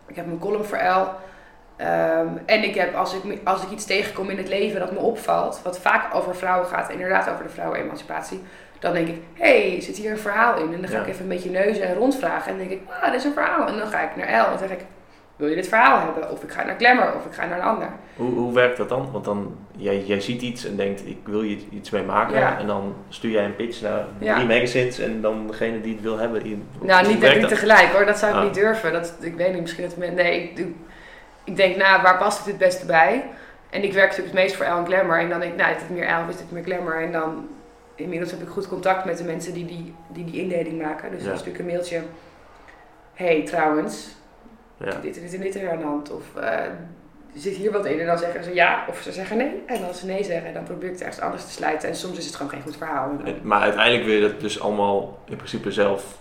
Ik 0.08 0.16
heb 0.16 0.26
mijn 0.26 0.40
column 0.40 0.66
voor 0.66 0.78
El. 0.78 1.16
Ehm, 1.82 2.28
en 2.46 2.64
ik 2.64 2.76
heb, 2.76 2.96
als 2.96 3.14
ik, 3.14 3.22
als 3.44 3.64
ik 3.64 3.70
iets 3.70 3.86
tegenkom 3.86 4.30
in 4.30 4.38
het 4.38 4.48
leven 4.50 4.80
dat 4.80 4.92
me 4.92 5.00
opvalt, 5.00 5.62
wat 5.64 5.80
vaak 5.80 6.16
over 6.16 6.36
vrouwen 6.36 6.68
gaat, 6.68 6.90
inderdaad 6.90 7.30
over 7.30 7.44
de 7.44 7.50
vrouwenemancipatie, 7.50 8.42
dan 8.80 8.94
denk 8.94 9.08
ik, 9.08 9.18
hé, 9.34 9.70
hey, 9.72 9.82
zit 9.82 9.98
hier 9.98 10.12
een 10.12 10.18
verhaal 10.18 10.56
in? 10.58 10.74
En 10.74 10.80
dan 10.82 10.90
ga 10.90 10.96
Ja. 10.96 11.02
ik 11.02 11.08
even 11.08 11.22
een 11.22 11.28
beetje 11.28 11.50
neuzen 11.50 11.84
en 11.88 11.96
rondvragen. 11.96 12.52
En 12.52 12.58
dan 12.58 12.68
denk 12.68 12.82
ik, 12.82 12.88
ah, 13.02 13.06
dit 13.06 13.20
is 13.20 13.24
een 13.24 13.34
verhaal. 13.34 13.68
En 13.68 13.78
dan 13.78 13.88
ga 13.88 14.02
ik 14.02 14.16
naar 14.16 14.28
El 14.28 14.44
en 14.44 14.50
dan 14.50 14.60
zeg 14.60 14.70
ik, 14.70 14.86
wil 15.36 15.48
je 15.50 15.56
dit 15.56 15.68
verhaal 15.68 16.00
hebben? 16.00 16.32
Of 16.32 16.44
ik 16.44 16.52
ga 16.52 16.64
naar 16.64 16.76
Glamour, 16.78 17.16
of 17.16 17.26
ik 17.26 17.34
ga 17.34 17.46
naar 17.46 17.58
een 17.58 17.64
ander. 17.66 17.88
Hoe, 18.16 18.34
hoe 18.34 18.54
werkt 18.54 18.78
dat 18.78 18.90
dan? 18.90 19.10
Want 19.12 19.26
dan, 19.26 19.56
jij, 19.78 20.00
jij 20.06 20.22
ziet 20.22 20.42
iets 20.42 20.66
en 20.66 20.76
denkt, 20.76 21.06
ik 21.08 21.18
wil 21.24 21.42
je 21.42 21.58
iets 21.72 21.90
mee 21.90 22.04
maken. 22.04 22.38
Ja. 22.38 22.58
En 22.60 22.68
dan 22.68 22.96
stuur 23.10 23.32
jij 23.32 23.46
een 23.46 23.56
pitch 23.56 23.82
naar 23.82 24.06
Ja. 24.20 24.36
drie 24.36 24.48
magazines 24.48 25.00
en 25.00 25.22
dan 25.22 25.48
degene 25.48 25.82
die 25.82 25.94
het 25.94 26.02
wil 26.04 26.18
hebben. 26.18 26.44
die- 26.44 26.64
Nou, 26.82 27.08
niet, 27.08 27.22
niet 27.22 27.40
dat? 27.42 27.50
tegelijk 27.50 27.88
hoor, 27.94 28.06
dat 28.06 28.18
zou 28.18 28.32
ik 28.32 28.38
Ah. 28.38 28.44
niet 28.44 28.54
durven. 28.54 28.94
Dat, 28.94 29.14
ik 29.20 29.36
weet 29.36 29.52
niet, 29.54 29.62
misschien 29.62 29.84
dat. 29.84 29.98
Nee, 30.14 30.44
ik, 30.44 30.56
doe, 30.56 30.68
ik 31.44 31.56
denk, 31.56 31.76
nou, 31.76 32.02
waar 32.02 32.18
past 32.18 32.38
het 32.38 32.48
het 32.48 32.58
beste 32.58 32.86
bij? 32.86 33.30
En 33.70 33.84
ik 33.84 33.94
werk 33.94 34.10
natuurlijk 34.10 34.36
het 34.36 34.44
meest 34.46 34.56
voor 34.56 34.66
El 34.66 34.78
en 34.78 34.86
Glamour. 34.86 35.20
En 35.20 35.30
dan 35.30 35.40
denk 35.40 35.52
ik, 35.52 35.58
nou, 35.60 35.74
is 35.76 35.80
dit 35.82 35.90
meer 35.90 36.06
El 36.08 36.22
of 36.22 36.30
is 36.30 36.38
dit 36.38 36.52
meer 36.52 36.64
Glamour? 36.64 37.02
En 37.02 37.12
dan, 37.12 37.48
inmiddels 37.96 38.32
heb 38.32 38.42
ik 38.42 38.48
goed 38.48 38.68
contact 38.68 39.06
met 39.06 39.18
de 39.18 39.24
mensen 39.24 39.54
die 39.54 39.66
die, 39.66 39.96
die, 40.08 40.26
die 40.26 40.42
indeling 40.42 40.82
maken. 40.82 41.12
Dus 41.12 41.22
Ja. 41.24 41.30
dan 41.30 41.38
stuur 41.38 41.54
ik 41.54 41.60
een 41.60 41.66
mailtje. 41.66 42.02
hey, 43.14 43.44
trouwens, 43.46 44.16
Ja. 44.78 44.86
dit 45.02 45.16
en 45.18 45.22
dit 45.22 45.34
en 45.34 45.42
dit 45.42 45.56
er 45.56 45.72
aan 45.72 45.78
de 45.78 45.84
hand. 45.84 46.12
Of 46.12 46.36
eh, 46.36 46.60
zit 47.34 47.56
hier 47.56 47.72
wat 47.72 47.86
in? 47.86 48.00
En 48.00 48.06
dan 48.06 48.18
zeggen 48.18 48.44
ze 48.44 48.54
ja, 48.54 48.86
of 48.90 49.02
ze 49.02 49.12
zeggen 49.12 49.38
nee. 49.38 49.64
En 49.66 49.88
als 49.88 50.00
ze 50.00 50.06
nee 50.06 50.24
zeggen, 50.24 50.54
dan 50.54 50.64
probeer 50.64 50.88
ik 50.88 50.94
het 50.94 51.02
ergens 51.04 51.20
anders 51.24 51.46
te 51.46 51.52
slijten. 51.52 51.90
En 51.90 51.96
soms 51.96 52.18
is 52.18 52.26
het 52.26 52.36
gewoon 52.36 52.52
geen 52.52 52.62
goed 52.62 52.78
verhaal. 52.78 53.12
Maar 53.42 53.62
uiteindelijk 53.62 54.06
wil 54.06 54.14
je 54.14 54.22
dat 54.22 54.40
dus 54.40 54.60
allemaal 54.62 55.20
in 55.26 55.36
principe 55.36 55.72
zelf 55.72 56.18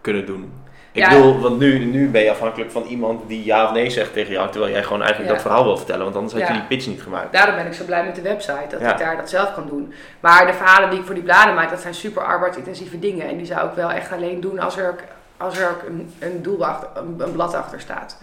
kunnen 0.00 0.26
doen. 0.26 0.52
Ik 0.92 1.08
bedoel, 1.08 1.40
want 1.40 1.58
nu, 1.58 1.78
nu 1.78 2.08
ben 2.08 2.22
je 2.22 2.30
afhankelijk 2.30 2.70
van 2.70 2.82
iemand 2.82 3.28
die 3.28 3.44
ja 3.44 3.64
of 3.64 3.72
nee 3.72 3.90
zegt 3.90 4.12
tegen 4.12 4.32
jou, 4.32 4.50
terwijl 4.50 4.72
jij 4.72 4.82
gewoon 4.82 5.02
eigenlijk 5.02 5.32
dat 5.32 5.42
verhaal 5.42 5.64
wil 5.64 5.76
vertellen, 5.76 6.04
want 6.04 6.16
anders 6.16 6.34
had 6.34 6.46
je 6.46 6.52
die 6.52 6.62
pitch 6.62 6.86
niet 6.86 7.02
gemaakt. 7.02 7.32
Daarom 7.32 7.54
ben 7.54 7.66
ik 7.66 7.72
zo 7.72 7.84
blij 7.84 8.04
met 8.04 8.14
de 8.14 8.22
website, 8.22 8.66
dat 8.70 8.80
ik 8.80 8.98
daar 8.98 9.16
dat 9.16 9.30
zelf 9.30 9.54
kan 9.54 9.66
doen. 9.66 9.94
Maar 10.20 10.46
de 10.46 10.52
verhalen 10.52 10.90
die 10.90 10.98
ik 10.98 11.04
voor 11.04 11.14
die 11.14 11.24
bladen 11.24 11.54
maak, 11.54 11.70
dat 11.70 11.80
zijn 11.80 11.94
super 11.94 12.22
arbeidsintensieve 12.22 12.98
dingen. 12.98 13.28
En 13.28 13.36
die 13.36 13.46
zou 13.46 13.68
ik 13.68 13.74
wel 13.74 13.90
echt 13.90 14.12
alleen 14.12 14.40
doen 14.40 14.58
als 14.58 14.76
er 14.76 14.88
ook, 14.88 15.00
als 15.36 15.58
er 15.58 15.70
ook 15.70 15.82
een, 15.82 16.14
een 16.18 16.42
doel 16.42 16.66
achter, 16.66 16.88
een, 16.94 17.14
een 17.18 17.32
blad 17.32 17.54
achter 17.54 17.80
staat. 17.80 18.22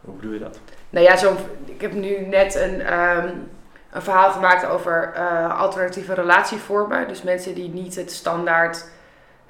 Hoe 0.00 0.14
bedoel 0.14 0.32
je 0.32 0.38
dat? 0.38 0.58
Nou 0.90 1.06
ja, 1.06 1.16
zo, 1.16 1.36
ik 1.64 1.80
heb 1.80 1.92
nu 1.92 2.18
net 2.26 2.54
een, 2.54 2.80
ehm, 2.80 3.28
een 3.90 4.02
verhaal 4.02 4.30
gemaakt 4.30 4.66
over 4.66 5.12
eh, 5.14 5.60
alternatieve 5.60 6.14
relatievormen. 6.14 7.08
Dus 7.08 7.22
mensen 7.22 7.54
die 7.54 7.68
niet 7.68 7.94
het 7.94 8.12
standaard 8.12 8.84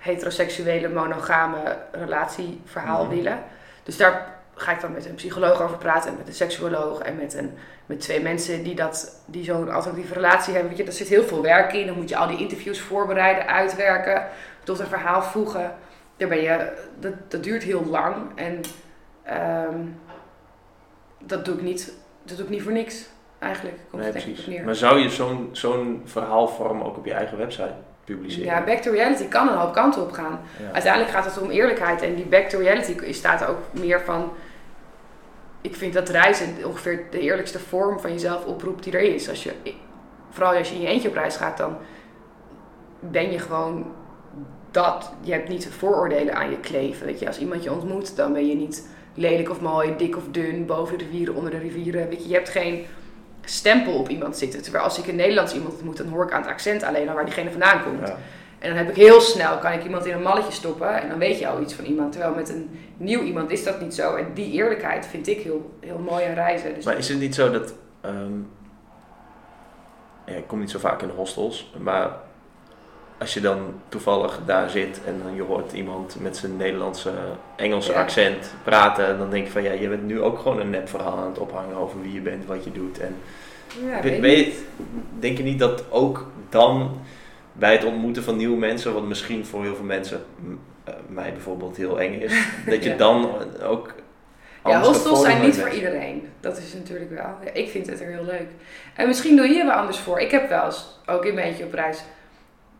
heteroseksuele 0.00 0.88
monogame 0.88 1.76
relatieverhaal 1.92 3.04
Mhm. 3.04 3.14
willen. 3.14 3.38
Dus 3.82 3.96
daar 3.96 4.38
ga 4.54 4.72
ik 4.72 4.80
dan 4.80 4.92
met 4.92 5.06
een 5.06 5.14
psycholoog 5.14 5.62
over 5.62 5.76
praten 5.76 6.10
en 6.10 6.16
met 6.16 6.28
een 6.28 6.34
seksuoloog 6.34 6.98
en 7.00 7.16
met, 7.16 7.34
een, 7.34 7.50
met 7.86 8.00
twee 8.00 8.20
mensen 8.20 8.62
die, 8.62 8.74
dat, 8.74 9.20
die 9.26 9.44
zo'n 9.44 9.70
alternatieve 9.70 10.14
relatie 10.14 10.52
hebben. 10.52 10.68
Weet 10.68 10.78
je, 10.78 10.84
daar 10.84 10.92
zit 10.94 11.08
heel 11.08 11.24
veel 11.24 11.42
werk 11.42 11.72
in. 11.72 11.86
Dan 11.86 11.96
moet 11.96 12.08
je 12.08 12.16
al 12.16 12.26
die 12.28 12.38
interviews 12.38 12.80
voorbereiden, 12.80 13.46
uitwerken, 13.46 14.26
tot 14.64 14.78
een 14.78 14.86
verhaal 14.86 15.22
voegen. 15.22 15.74
Daar 16.16 16.28
ben 16.28 16.40
je, 16.42 16.72
dat, 16.98 17.12
dat 17.28 17.42
duurt 17.42 17.62
heel 17.62 17.84
lang 17.84 18.16
en 18.34 18.60
ehm, 19.22 19.80
dat 21.18 21.44
doe 21.44 21.54
ik 21.54 21.62
niet, 21.62 21.92
dat 22.22 22.36
doe 22.36 22.44
ik 22.46 22.52
niet 22.52 22.62
voor 22.62 22.72
niks. 22.72 23.06
Eigenlijk 23.38 23.76
komt 23.90 24.02
Nee, 24.02 24.12
het 24.12 24.22
precies. 24.24 24.46
neer. 24.46 24.64
Maar 24.64 24.74
zou 24.74 24.98
je 24.98 25.08
zo'n 25.10 25.48
zo'n 25.52 26.02
verhaalvorm 26.04 26.82
ook 26.82 26.96
op 26.96 27.04
je 27.06 27.12
eigen 27.12 27.38
website 27.38 27.74
publiceren? 28.14 28.46
Ja, 28.46 28.64
back 28.64 28.78
to 28.78 28.92
reality 28.92 29.28
kan 29.28 29.48
een 29.48 29.56
hoop 29.56 29.72
kanten 29.72 30.02
op 30.02 30.12
gaan. 30.12 30.40
Ja. 30.58 30.72
Uiteindelijk 30.72 31.12
gaat 31.12 31.24
het 31.24 31.38
om 31.38 31.50
eerlijkheid. 31.50 32.02
En 32.02 32.14
die 32.14 32.24
back 32.24 32.48
to 32.48 32.58
reality 32.58 33.12
staat 33.12 33.46
ook 33.46 33.58
meer 33.70 34.00
van... 34.00 34.32
Ik 35.60 35.76
vind 35.76 35.92
dat 35.92 36.08
reizen 36.08 36.46
ongeveer 36.64 37.04
de 37.10 37.20
eerlijkste 37.20 37.58
vorm 37.58 38.00
van 38.00 38.12
jezelf 38.12 38.44
oproept 38.44 38.84
die 38.84 38.92
er 38.92 39.14
is. 39.14 39.28
Als 39.28 39.42
je, 39.42 39.52
vooral 40.30 40.54
als 40.54 40.68
je 40.68 40.74
in 40.74 40.80
je 40.80 40.86
eentje 40.86 41.08
op 41.08 41.14
reis 41.14 41.36
gaat, 41.36 41.56
dan 41.56 41.76
ben 43.00 43.32
je 43.32 43.38
gewoon 43.38 43.92
dat. 44.70 45.12
Je 45.20 45.32
hebt 45.32 45.48
niet 45.48 45.68
vooroordelen 45.68 46.34
aan 46.34 46.50
je 46.50 46.60
kleven. 46.60 47.06
Weet 47.06 47.18
je, 47.18 47.26
als 47.26 47.38
iemand 47.38 47.62
je 47.62 47.72
ontmoet, 47.72 48.16
dan 48.16 48.32
ben 48.32 48.46
je 48.46 48.54
niet 48.54 48.88
lelijk 49.14 49.50
of 49.50 49.60
mooi, 49.60 49.96
dik 49.96 50.16
of 50.16 50.24
dun, 50.30 50.66
boven 50.66 50.98
de 50.98 51.04
rivieren, 51.04 51.34
onder 51.34 51.50
de 51.50 51.58
rivieren. 51.58 52.08
Weet 52.08 52.22
je, 52.22 52.28
je 52.28 52.34
hebt 52.34 52.48
geen 52.48 52.86
stempel 53.44 53.92
op 53.98 54.08
iemand 54.08 54.36
zitten. 54.36 54.62
Terwijl 54.62 54.84
als 54.84 54.98
ik 54.98 55.06
een 55.06 55.16
Nederlands 55.16 55.54
iemand 55.54 55.74
ontmoet, 55.74 55.96
dan 55.96 56.08
hoor 56.08 56.24
ik 56.24 56.32
aan 56.32 56.40
het 56.42 56.50
accent 56.50 56.82
alleen 56.82 57.08
al 57.08 57.14
waar 57.14 57.24
diegene 57.24 57.50
vandaan 57.50 57.82
komt. 57.82 58.08
Ja. 58.08 58.16
En 58.58 58.68
dan 58.68 58.78
heb 58.78 58.88
ik 58.88 58.96
heel 58.96 59.20
snel, 59.20 59.58
kan 59.58 59.72
ik 59.72 59.84
iemand 59.84 60.06
in 60.06 60.14
een 60.14 60.22
malletje 60.22 60.52
stoppen 60.52 61.02
en 61.02 61.08
dan 61.08 61.18
weet 61.18 61.38
je 61.38 61.48
al 61.48 61.60
iets 61.60 61.74
van 61.74 61.84
iemand. 61.84 62.12
Terwijl 62.12 62.34
met 62.34 62.48
een 62.48 62.78
nieuw 62.96 63.22
iemand 63.22 63.50
is 63.50 63.64
dat 63.64 63.80
niet 63.80 63.94
zo. 63.94 64.14
En 64.14 64.26
die 64.34 64.52
eerlijkheid 64.52 65.06
vind 65.06 65.26
ik 65.28 65.40
heel, 65.40 65.70
heel 65.80 65.98
mooi 65.98 66.24
aan 66.24 66.34
reizen. 66.34 66.74
Dus 66.74 66.84
Maar 66.84 66.96
is 66.98 67.08
het 67.08 67.18
niet 67.18 67.34
zo 67.34 67.50
dat. 67.50 67.74
ehm, 68.00 68.32
ja, 70.26 70.34
ik 70.34 70.46
kom 70.46 70.58
niet 70.60 70.70
zo 70.70 70.78
vaak 70.78 71.02
in 71.02 71.08
hostels, 71.08 71.72
maar 71.78 72.10
als 73.20 73.34
je 73.34 73.40
dan 73.40 73.58
toevallig 73.88 74.40
daar 74.46 74.70
zit 74.70 75.00
en 75.06 75.20
dan 75.24 75.34
je 75.34 75.42
hoort 75.42 75.72
iemand 75.72 76.16
met 76.20 76.36
zijn 76.36 76.56
Nederlandse, 76.56 77.10
Engelse 77.56 77.92
Ja. 77.92 78.00
accent 78.00 78.54
praten, 78.64 79.18
dan 79.18 79.30
denk 79.30 79.44
je 79.46 79.52
van 79.52 79.62
ja, 79.62 79.72
je 79.72 79.88
bent 79.88 80.02
nu 80.06 80.20
ook 80.22 80.38
gewoon 80.38 80.60
een 80.60 80.70
nep 80.70 80.88
verhaal 80.88 81.16
aan 81.18 81.26
het 81.28 81.38
ophangen 81.38 81.76
over 81.76 82.02
wie 82.02 82.12
je 82.12 82.20
bent, 82.20 82.46
wat 82.46 82.64
je 82.64 82.72
doet. 82.72 82.98
En 82.98 83.16
ja, 83.86 84.00
denk 85.18 85.36
je 85.36 85.42
niet 85.42 85.58
dat 85.58 85.84
ook 85.90 86.26
dan 86.48 86.98
bij 87.52 87.72
het 87.72 87.84
ontmoeten 87.84 88.22
van 88.22 88.36
nieuwe 88.36 88.56
mensen, 88.56 88.94
wat 88.94 89.04
misschien 89.06 89.46
voor 89.46 89.62
heel 89.62 89.74
veel 89.74 89.84
mensen, 89.84 90.24
eh, 90.84 90.94
mij 91.08 91.32
bijvoorbeeld 91.32 91.76
heel 91.76 92.00
eng 92.00 92.20
is, 92.20 92.32
dat 92.66 92.84
je 92.84 92.90
Ja. 92.90 92.96
dan 92.96 93.28
ook. 93.62 93.94
Ja, 94.64 94.80
hostels 94.82 95.20
zijn 95.20 95.40
niet 95.40 95.56
bent? 95.56 95.60
voor 95.62 95.70
iedereen. 95.74 96.28
Dat 96.40 96.58
is 96.58 96.72
natuurlijk 96.74 97.10
wel. 97.10 97.34
Ja, 97.44 97.50
ik 97.52 97.68
vind 97.68 97.86
het 97.86 98.00
er 98.00 98.06
heel 98.06 98.24
leuk. 98.24 98.46
En 98.94 99.06
misschien 99.06 99.36
doe 99.36 99.46
je 99.48 99.58
er 99.60 99.66
wel 99.66 99.74
anders 99.74 99.98
voor. 99.98 100.20
Ik 100.20 100.30
heb 100.30 100.48
wel 100.48 100.64
eens, 100.64 100.98
ook 101.06 101.22
mijn 101.32 101.38
eentje 101.38 101.64
op 101.64 101.72
reis, 101.72 102.02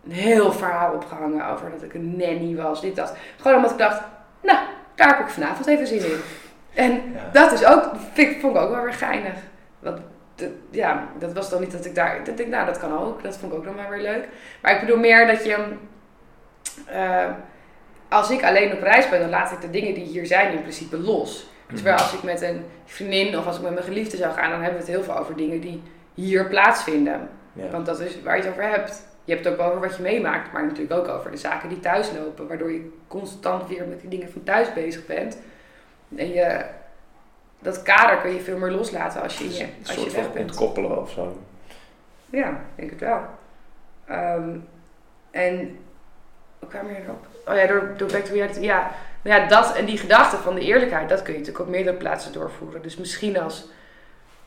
een 0.05 0.13
heel 0.13 0.53
verhaal 0.53 0.95
opgehangen 0.95 1.47
over 1.47 1.71
dat 1.71 1.83
ik 1.83 1.95
een 1.95 2.17
nanny 2.17 2.57
was. 2.57 2.81
Dit, 2.81 2.97
dat. 2.97 3.17
Gewoon 3.37 3.57
omdat 3.57 3.71
ik 3.71 3.79
dacht, 3.79 4.03
nou, 4.43 4.59
daar 4.95 5.09
heb 5.09 5.19
ik 5.27 5.33
vanavond 5.33 5.67
even 5.67 5.87
zin 5.87 5.99
in. 6.05 6.21
En 6.75 6.93
Ja. 6.93 7.29
dat 7.33 7.53
is 7.53 7.65
ook, 7.65 7.91
vind, 8.13 8.31
ik- 8.31 8.41
vond 8.41 8.57
ik 8.57 8.63
ook 8.63 8.71
wel 8.75 8.83
weer 8.83 8.93
geinig. 8.93 9.35
Want, 9.79 9.99
ja, 10.71 11.07
dat 11.19 11.33
was 11.33 11.51
dan 11.51 11.61
niet 11.61 11.73
dat 11.73 11.85
ik 11.85 11.95
daar, 11.95 12.25
dat 12.25 12.39
ik 12.39 12.49
nou, 12.49 12.67
dat 12.67 12.79
kan 12.79 12.99
ook. 12.99 13.23
Dat 13.23 13.37
vond 13.39 13.53
ik 13.53 13.59
ook 13.59 13.65
dan 13.65 13.75
maar 13.75 13.91
weer 13.91 14.03
leuk. 14.03 14.29
Maar 14.63 14.73
ik 14.75 14.81
bedoel 14.81 14.97
meer 14.99 15.27
dat 15.27 15.45
je, 15.45 15.57
eh, 16.87 17.27
als 18.09 18.31
ik 18.31 18.45
alleen 18.45 18.73
op 18.73 18.83
reis 18.83 19.09
ben, 19.09 19.21
dan 19.21 19.31
laat 19.31 19.53
ik 19.53 19.61
de 19.61 19.71
dingen 19.71 19.95
die 19.95 20.05
hier 20.05 20.27
zijn 20.27 20.53
in 20.53 20.61
principe 20.61 20.99
los. 20.99 21.49
Terwijl 21.75 21.97
als 21.97 22.13
ik 22.15 22.23
met 22.23 22.43
een 22.43 22.65
vriendin 22.85 23.39
of 23.39 23.47
als 23.47 23.57
ik 23.57 23.63
met 23.63 23.73
mijn 23.73 23.85
geliefde 23.85 24.17
zou 24.17 24.33
gaan, 24.35 24.51
dan 24.51 24.63
hebben 24.63 24.81
we 24.81 24.87
het 24.87 24.95
heel 24.97 25.03
veel 25.03 25.19
over 25.19 25.37
dingen 25.37 25.61
die 25.61 25.83
hier 26.15 26.47
plaatsvinden. 26.49 27.29
Ja. 27.53 27.69
Want 27.71 27.87
dat 27.87 28.01
is 28.01 28.23
waar 28.23 28.37
je 28.37 28.43
het 28.43 28.51
over 28.51 28.69
hebt. 28.69 29.07
Je 29.31 29.37
hebt 29.37 29.49
het 29.49 29.59
ook 29.59 29.67
over 29.67 29.81
wat 29.81 29.97
je 29.97 30.03
meemaakt, 30.03 30.53
maar 30.53 30.67
natuurlijk 30.67 30.93
ook 30.93 31.09
over 31.09 31.31
de 31.31 31.37
zaken 31.37 31.69
die 31.69 31.81
thuis 31.81 32.11
lopen. 32.13 32.49
Waardoor 32.49 32.73
je 32.73 32.99
constant 33.09 33.69
weer 33.69 33.87
met 33.87 34.01
die 34.01 34.11
dingen 34.11 34.33
van 34.33 34.43
thuis 34.43 34.73
bezig 34.73 35.07
bent. 35.07 35.39
En 36.17 36.29
je, 36.29 36.65
dat 37.59 37.83
kader 37.83 38.17
kun 38.17 38.31
je 38.31 38.41
veel 38.41 38.59
meer 38.59 38.71
loslaten 38.71 39.23
als 39.23 39.39
je, 39.39 39.45
in 39.45 39.53
je, 39.53 39.63
een 39.63 39.71
als 39.87 39.93
soort 39.93 40.13
je 40.13 40.23
van 40.23 40.33
bent. 40.33 40.51
ontkoppelen 40.51 40.99
of 40.99 41.11
zo. 41.11 41.39
Ja, 42.31 42.61
denk 42.75 42.91
het 42.91 43.01
wel. 43.01 43.21
Ehm, 44.05 44.57
en 45.31 45.79
hoe 46.59 46.69
kwam 46.69 46.89
je 46.89 46.97
erop? 47.03 47.27
Oh 47.47 47.57
ja, 47.57 47.67
door, 47.67 47.95
door 47.97 48.11
back 48.11 48.25
to 48.25 48.33
reality. 48.33 48.61
Ja, 48.61 48.91
nou 49.23 49.41
ja, 49.41 49.49
dat 49.49 49.77
en 49.77 49.85
die 49.85 49.99
gedachte 49.99 50.37
van 50.37 50.55
de 50.55 50.61
eerlijkheid, 50.61 51.09
dat 51.09 51.23
kun 51.23 51.33
je 51.33 51.39
natuurlijk 51.39 51.67
op 51.67 51.71
meerdere 51.75 51.97
plaatsen 51.97 52.33
doorvoeren. 52.33 52.83
Dus 52.83 52.97
misschien 52.97 53.39
als 53.39 53.69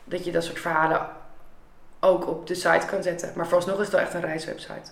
dat 0.04 0.24
je 0.24 0.32
dat 0.32 0.44
soort 0.44 0.60
verhalen 0.60 1.08
ook 2.04 2.28
op 2.28 2.46
de 2.46 2.54
site 2.54 2.86
kan 2.86 3.02
zetten. 3.02 3.32
Maar 3.36 3.44
vooralsnog 3.44 3.78
is 3.78 3.84
het 3.84 3.94
wel 3.94 4.00
echt 4.00 4.14
een 4.14 4.20
reiswebsite. 4.20 4.90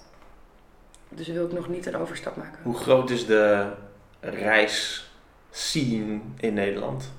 Dus 1.09 1.29
wil 1.29 1.47
ik 1.47 1.53
nog 1.53 1.69
niet 1.69 1.87
een 1.87 1.97
overstap 1.97 2.37
maken. 2.37 2.59
Hoe 2.63 2.77
groot 2.77 3.11
is 3.11 3.27
de 3.27 3.67
reisscene 4.21 6.21
in 6.37 6.55
Nederland? 6.55 7.13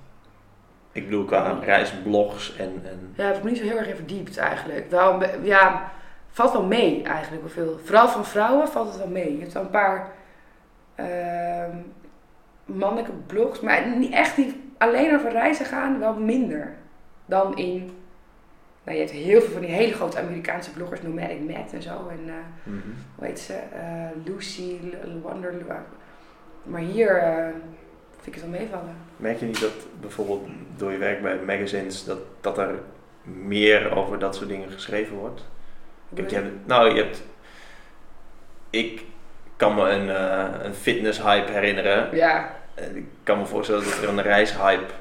Ik 0.91 1.05
bedoel 1.05 1.25
qua 1.25 1.59
reisblogs 1.59 2.55
en... 2.55 2.81
en... 2.85 3.13
Ja, 3.15 3.25
heb 3.25 3.35
ik 3.35 3.43
me 3.43 3.49
niet 3.49 3.59
zo 3.59 3.65
heel 3.65 3.77
erg 3.77 3.87
in 3.87 3.95
verdiept 3.95 4.37
eigenlijk. 4.37 4.89
Wel, 4.89 5.23
ja, 5.43 5.91
valt 6.29 6.51
wel 6.51 6.65
mee 6.65 7.03
eigenlijk 7.03 7.41
hoeveel. 7.41 7.79
Vooral 7.83 8.07
van 8.07 8.25
vrouwen 8.25 8.67
valt 8.67 8.87
het 8.87 8.97
wel 8.97 9.07
mee. 9.07 9.33
Je 9.33 9.39
hebt 9.39 9.53
wel 9.53 9.63
een 9.63 9.69
paar 9.69 10.11
ehm, 10.95 11.77
mannelijke 12.65 13.11
blogs, 13.27 13.59
maar 13.59 13.97
niet 13.97 14.13
echt 14.13 14.35
die 14.35 14.71
alleen 14.77 15.15
over 15.15 15.31
reizen 15.31 15.65
gaan, 15.65 15.99
wel 15.99 16.13
minder 16.13 16.73
dan 17.25 17.57
in. 17.57 18.02
Nou, 18.83 18.97
je 18.97 19.03
hebt 19.03 19.15
heel 19.15 19.41
veel 19.41 19.51
van 19.51 19.61
die 19.61 19.69
hele 19.69 19.93
grote 19.93 20.19
Amerikaanse 20.19 20.71
bloggers, 20.71 21.01
Nomadic 21.01 21.39
Matt 21.39 21.73
en 21.73 21.81
zo. 21.81 22.07
En 22.09 22.19
eh, 22.27 22.33
Mhm. 22.63 22.77
hoe 23.15 23.25
heet 23.27 23.39
ze? 23.39 23.53
Eh, 23.53 24.25
Lucy 24.25 24.77
Wonder. 25.21 25.53
Maar 26.63 26.81
hier 26.81 27.17
eh, 27.17 27.45
vind 28.21 28.35
ik 28.35 28.41
het 28.41 28.41
wel 28.41 28.59
meevallen. 28.59 28.95
Merk 29.17 29.39
je 29.39 29.45
niet 29.45 29.61
dat 29.61 29.71
bijvoorbeeld 30.01 30.47
door 30.77 30.91
je 30.91 30.97
werk 30.97 31.21
bij 31.21 31.37
magazines 31.45 32.03
dat, 32.05 32.17
dat 32.41 32.57
er 32.57 32.75
meer 33.23 33.95
over 33.95 34.19
dat 34.19 34.35
soort 34.35 34.49
dingen 34.49 34.69
geschreven 34.71 35.15
wordt? 35.15 35.45
Kijk, 36.15 36.29
je 36.29 36.35
hebt, 36.35 36.67
nou, 36.67 36.95
je 36.95 37.03
hebt. 37.03 37.23
Ik 38.69 39.01
kan 39.55 39.75
me 39.75 39.89
een, 39.89 40.09
eh 40.09 40.65
een 40.65 40.73
fitness-hype 40.73 41.51
herinneren. 41.51 42.15
Ja, 42.15 42.55
Ik 42.93 43.05
kan 43.23 43.37
me 43.39 43.45
voorstellen 43.45 43.83
dat 43.83 44.01
er 44.01 44.09
een 44.09 44.21
reishype 44.21 44.93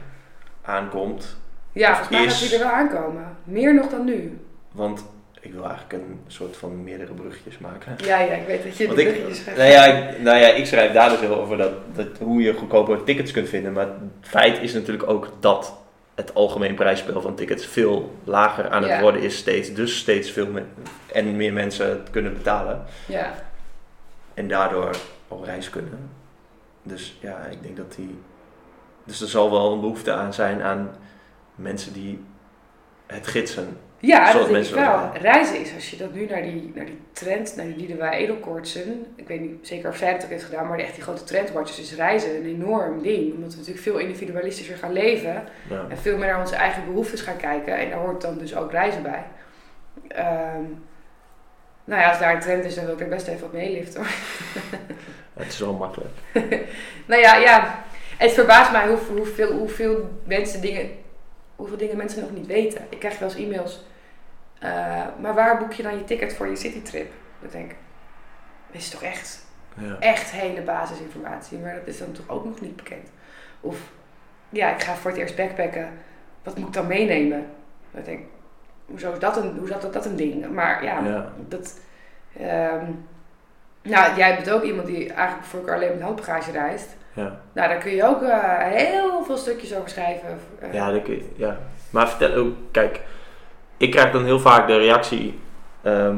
aankomt. 0.63 1.41
Ja 1.73 1.89
volgens 1.89 2.09
mij 2.09 2.25
is- 2.25 2.33
gaat 2.41 2.49
die 2.51 2.59
er 2.59 2.65
wel 2.65 2.75
aankomen. 2.75 3.37
Meer 3.45 3.75
nog 3.75 3.89
dan 3.91 4.05
nu. 4.05 4.41
Want 4.73 5.05
ik 5.41 5.53
wil 5.53 5.65
eigenlijk 5.65 5.93
een 5.93 6.21
soort 6.27 6.57
van 6.57 6.85
meerdere 6.85 7.13
bruggetjes 7.13 7.59
maken. 7.59 7.97
Ja, 8.05 8.19
ja, 8.21 8.33
ik 8.33 8.47
weet 8.47 8.63
dat 8.65 8.77
je 8.77 8.87
Want 8.87 8.99
ik, 8.99 9.07
bruggetjes 9.13 9.39
gaat 9.45 9.57
nou, 9.57 9.71
ja, 9.71 9.85
ik, 9.85 10.21
nou 10.21 10.37
ja, 10.39 10.47
ik 10.49 10.67
schrijf 10.67 10.93
daar 10.93 11.09
dus 11.11 11.21
heel 11.21 11.41
over 11.41 11.57
dat, 11.57 11.73
dat, 11.95 12.07
hoe 12.21 12.43
je 12.43 12.55
goedkope 12.55 13.05
tickets 13.05 13.31
kunt 13.33 13.49
vinden. 13.49 13.73
Maar 13.73 13.87
het 13.87 13.95
feit 14.21 14.59
is 14.61 14.73
natuurlijk 14.73 15.09
ook 15.09 15.29
dat 15.41 15.75
het 16.15 16.35
algemeen 16.35 16.75
prijsspel 16.75 17.21
van 17.21 17.35
tickets 17.35 17.67
veel 17.67 18.17
lager 18.25 18.71
aan 18.71 18.83
het 18.83 18.91
Ja. 18.91 19.01
worden 19.01 19.23
is 19.23 19.37
steeds. 19.37 19.75
Dus 19.75 19.99
steeds 19.99 20.31
veel 20.31 20.47
me- 20.47 20.63
en 21.13 21.37
meer 21.37 21.53
mensen 21.53 21.89
het 21.89 22.11
kunnen 22.11 22.33
betalen. 22.33 22.85
Ja, 23.07 23.33
En 24.35 24.49
daardoor 24.49 24.91
op 25.29 25.45
reis 25.45 25.71
kunnen. 25.71 26.11
Dus 26.83 27.19
ja, 27.21 27.37
ik 27.51 27.63
denk 27.63 27.77
dat 27.77 27.95
die... 27.97 28.19
Dus 29.05 29.21
er 29.21 29.29
zal 29.29 29.51
wel 29.51 29.73
een 29.73 29.81
behoefte 29.81 30.13
aan 30.13 30.35
zijn 30.35 30.63
aan 30.63 30.91
mensen 31.63 31.93
die 31.93 32.25
het 33.07 33.27
gidsen. 33.27 33.79
ja 33.99 34.33
dat 34.33 34.49
denk 34.49 34.65
ik 34.67 34.75
wel. 34.75 35.11
Reizen 35.21 35.61
is, 35.61 35.75
als 35.75 35.91
je 35.91 35.97
dat 35.97 36.13
nu 36.15 36.27
naar 36.27 36.43
die, 36.43 36.73
naar 36.75 36.85
die 36.85 36.99
trend, 37.13 37.57
naar 37.57 37.67
die 37.67 37.77
Liedewij 37.77 38.13
Edelkoortsen, 38.19 39.07
ik 39.17 39.29
weet 39.29 39.41
niet 39.41 39.67
zeker 39.67 39.89
of 39.91 39.97
zij 39.97 40.13
dat 40.13 40.25
ook 40.25 40.31
heeft 40.31 40.45
gedaan, 40.45 40.67
maar 40.69 40.79
echt 40.79 40.95
die 40.95 41.03
grote 41.03 41.25
trendwatches 41.25 41.79
is 41.79 41.95
reizen 41.95 42.37
een 42.37 42.47
enorm 42.47 43.03
ding. 43.03 43.35
Omdat 43.35 43.51
we 43.53 43.57
natuurlijk 43.59 43.85
veel 43.85 43.99
individualistischer 43.99 44.77
gaan 44.77 44.93
leven 44.93 45.45
Ja. 45.71 45.87
en 45.89 45.99
veel 45.99 46.17
meer 46.19 46.27
naar 46.27 46.41
onze 46.41 46.57
eigen 46.57 46.85
behoeftes 46.85 47.21
gaan 47.21 47.37
kijken. 47.37 47.77
En 47.79 47.91
daar 47.91 47.99
hoort 47.99 48.21
dan 48.23 48.39
dus 48.39 48.57
ook 48.57 48.71
reizen 48.71 49.03
bij. 49.03 49.23
Ehm, 50.09 50.63
nou 51.85 52.01
ja, 52.01 52.09
als 52.09 52.19
daar 52.19 52.35
een 52.35 52.41
trend 52.41 52.65
is, 52.65 52.75
dan 52.75 52.85
wil 52.85 52.95
ik 52.95 53.01
er 53.01 53.09
best 53.09 53.27
even 53.27 53.47
op 53.47 53.53
meeliften. 53.53 54.01
hoor. 54.01 54.11
Het 55.43 55.53
is 55.53 55.59
wel 55.59 55.73
makkelijk. 55.73 56.11
Nou 57.07 57.21
ja, 57.23 57.37
ja. 57.37 57.85
Het 58.19 58.33
verbaast 58.33 58.73
mij 58.73 58.89
hoeveel, 58.89 59.17
hoeveel, 59.17 59.53
hoeveel 59.53 60.11
mensen 60.25 60.61
dingen, 60.61 60.91
hoeveel 61.57 61.77
dingen 61.77 61.97
mensen 61.97 62.21
nog 62.21 62.31
niet 62.33 62.47
weten. 62.47 62.87
Ik 62.89 62.99
krijg 62.99 63.19
wel 63.19 63.29
eens 63.29 63.39
e-mails. 63.39 63.85
eh, 64.59 65.03
maar 65.21 65.35
waar 65.35 65.59
boek 65.59 65.73
je 65.73 65.83
dan 65.83 65.95
je 65.99 66.05
ticket 66.05 66.35
voor 66.35 66.47
je 66.49 66.57
citytrip? 66.57 67.13
Ik 67.41 67.53
denk, 67.53 67.71
dit 68.71 68.81
is 68.81 68.91
toch 68.91 69.03
echt, 69.03 69.45
Ja. 69.75 69.97
echt 69.99 70.31
hele 70.31 70.61
basisinformatie. 70.63 71.59
Maar 71.59 71.75
dat 71.75 71.87
is 71.87 71.99
dan 71.99 72.13
toch 72.13 72.29
ook 72.29 72.45
nog 72.45 72.61
niet 72.61 72.77
bekend. 72.77 73.09
Of, 73.61 73.77
ja, 74.49 74.75
ik 74.75 74.83
ga 74.83 74.95
voor 74.95 75.11
het 75.11 75.21
eerst 75.21 75.37
backpacken. 75.37 75.89
Wat 76.43 76.57
moet 76.59 76.67
ik 76.69 76.73
dan 76.75 76.87
meenemen? 76.87 77.47
Ik 77.95 78.05
denk, 78.05 78.21
hoezo 78.87 79.13
is 79.13 79.19
dat 79.19 79.37
een, 79.37 79.57
hoe 79.59 79.69
dat, 79.69 79.93
dat 79.93 80.07
een 80.07 80.17
ding? 80.17 80.51
Maar 80.51 80.85
ja, 80.85 81.01
Ja. 81.05 81.33
dat... 81.49 81.79
ehm, 82.37 82.85
nou, 83.83 84.17
jij 84.17 84.35
bent 84.35 84.51
ook 84.51 84.63
iemand 84.63 84.87
die 84.87 85.13
eigenlijk 85.13 85.47
voor 85.47 85.59
elkaar 85.61 85.75
alleen 85.75 85.93
met 85.93 86.01
handbagage 86.03 86.51
reist. 86.51 86.97
Ja. 87.15 87.41
Nou, 87.53 87.69
daar 87.69 87.79
kun 87.79 87.93
je 87.95 88.05
ook 88.07 88.23
eh, 88.23 88.39
heel 88.59 89.25
veel 89.25 89.37
stukjes 89.37 89.75
over 89.75 89.89
schrijven. 89.91 90.39
Eh, 90.61 90.73
Ja, 90.73 90.91
dat 90.91 91.03
kun 91.03 91.15
je- 91.15 91.29
ja. 91.37 91.59
Maar 91.91 92.09
vertel 92.09 92.35
ook, 92.37 92.53
kijk, 92.71 93.01
ik 93.77 93.91
krijg 93.91 94.11
dan 94.13 94.25
heel 94.25 94.41
vaak 94.41 94.67
de 94.67 94.77
reactie. 94.79 95.39
ehm, 95.83 96.17